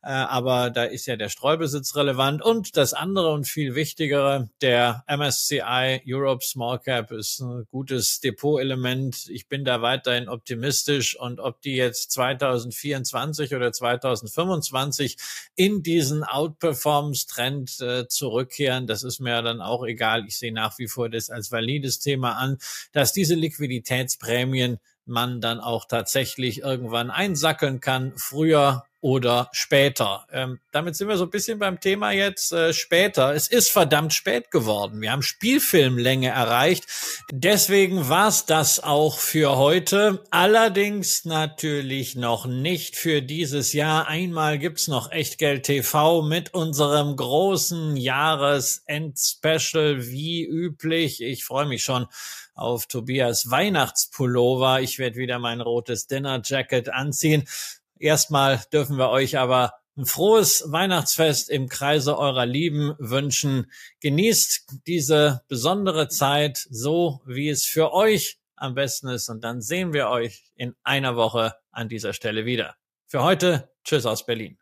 Äh, 0.03 0.11
aber 0.11 0.69
da 0.69 0.83
ist 0.83 1.05
ja 1.05 1.15
der 1.15 1.29
Streubesitz 1.29 1.95
relevant. 1.95 2.41
Und 2.41 2.75
das 2.75 2.93
andere 2.93 3.31
und 3.31 3.47
viel 3.47 3.73
wichtigere, 3.73 4.49
der 4.61 5.05
MSCI 5.07 6.01
Europe 6.05 6.43
Small 6.43 6.79
Cap 6.79 7.11
ist 7.11 7.39
ein 7.39 7.65
gutes 7.71 8.19
Depotelement. 8.19 9.29
Ich 9.29 9.47
bin 9.47 9.63
da 9.63 9.81
weiterhin 9.81 10.27
optimistisch 10.27 11.17
und 11.17 11.39
ob 11.39 11.61
die 11.61 11.75
jetzt 11.75 12.11
2024 12.11 13.55
oder 13.55 13.71
2025 13.71 15.17
in 15.55 15.83
diesen 15.83 16.25
Outperformance-Trend 16.25 17.79
äh, 17.79 18.07
zurückkehren, 18.07 18.87
das 18.87 19.03
ist 19.03 19.21
mir 19.21 19.41
dann 19.41 19.61
auch 19.61 19.85
egal. 19.85 20.25
Ich 20.27 20.37
sehe 20.37 20.53
nach 20.53 20.77
wie 20.79 20.87
vor 20.87 21.09
das 21.09 21.29
als 21.29 21.51
valides 21.51 21.99
Thema 21.99 22.33
an, 22.53 22.59
dass 22.91 23.13
diese 23.13 23.35
Liquiditätsprämien 23.35 24.79
man 25.05 25.41
dann 25.41 25.59
auch 25.59 25.83
tatsächlich 25.85 26.61
irgendwann 26.61 27.11
einsackeln 27.11 27.81
kann, 27.81 28.13
früher 28.15 28.85
oder 29.01 29.49
später. 29.51 30.25
Ähm, 30.31 30.61
damit 30.71 30.95
sind 30.95 31.09
wir 31.09 31.17
so 31.17 31.25
ein 31.25 31.29
bisschen 31.29 31.59
beim 31.59 31.81
Thema 31.81 32.11
jetzt 32.11 32.53
äh, 32.53 32.71
später. 32.71 33.35
Es 33.35 33.49
ist 33.49 33.69
verdammt 33.69 34.13
spät 34.13 34.49
geworden. 34.49 35.01
Wir 35.01 35.11
haben 35.11 35.23
Spielfilmlänge 35.23 36.29
erreicht. 36.29 36.85
Deswegen 37.29 38.07
war's 38.07 38.45
das 38.45 38.81
auch 38.81 39.19
für 39.19 39.57
heute. 39.57 40.23
Allerdings 40.29 41.25
natürlich 41.25 42.15
noch 42.15 42.45
nicht 42.45 42.95
für 42.95 43.21
dieses 43.21 43.73
Jahr. 43.73 44.07
Einmal 44.07 44.57
gibt's 44.57 44.87
noch 44.87 45.11
Echtgeld 45.11 45.63
TV 45.63 46.21
mit 46.21 46.53
unserem 46.53 47.17
großen 47.17 47.97
Jahresend-Special 47.97 50.07
wie 50.07 50.45
üblich. 50.45 51.21
Ich 51.21 51.43
freue 51.43 51.65
mich 51.65 51.83
schon 51.83 52.07
auf 52.53 52.87
Tobias 52.87 53.49
Weihnachtspullover. 53.49 54.81
Ich 54.81 54.99
werde 54.99 55.17
wieder 55.17 55.39
mein 55.39 55.61
rotes 55.61 56.07
Dinner 56.07 56.41
Jacket 56.43 56.89
anziehen. 56.89 57.43
Erstmal 57.99 58.61
dürfen 58.71 58.97
wir 58.97 59.09
euch 59.09 59.37
aber 59.37 59.73
ein 59.95 60.05
frohes 60.05 60.63
Weihnachtsfest 60.67 61.49
im 61.49 61.69
Kreise 61.69 62.17
eurer 62.17 62.45
Lieben 62.45 62.95
wünschen. 62.97 63.71
Genießt 64.01 64.81
diese 64.87 65.43
besondere 65.47 66.07
Zeit 66.07 66.65
so, 66.69 67.21
wie 67.25 67.49
es 67.49 67.65
für 67.65 67.93
euch 67.93 68.39
am 68.55 68.73
besten 68.75 69.09
ist. 69.09 69.29
Und 69.29 69.43
dann 69.43 69.61
sehen 69.61 69.93
wir 69.93 70.09
euch 70.09 70.51
in 70.55 70.73
einer 70.83 71.15
Woche 71.15 71.55
an 71.71 71.89
dieser 71.89 72.13
Stelle 72.13 72.45
wieder. 72.45 72.75
Für 73.07 73.23
heute, 73.23 73.69
tschüss 73.83 74.05
aus 74.05 74.25
Berlin. 74.25 74.57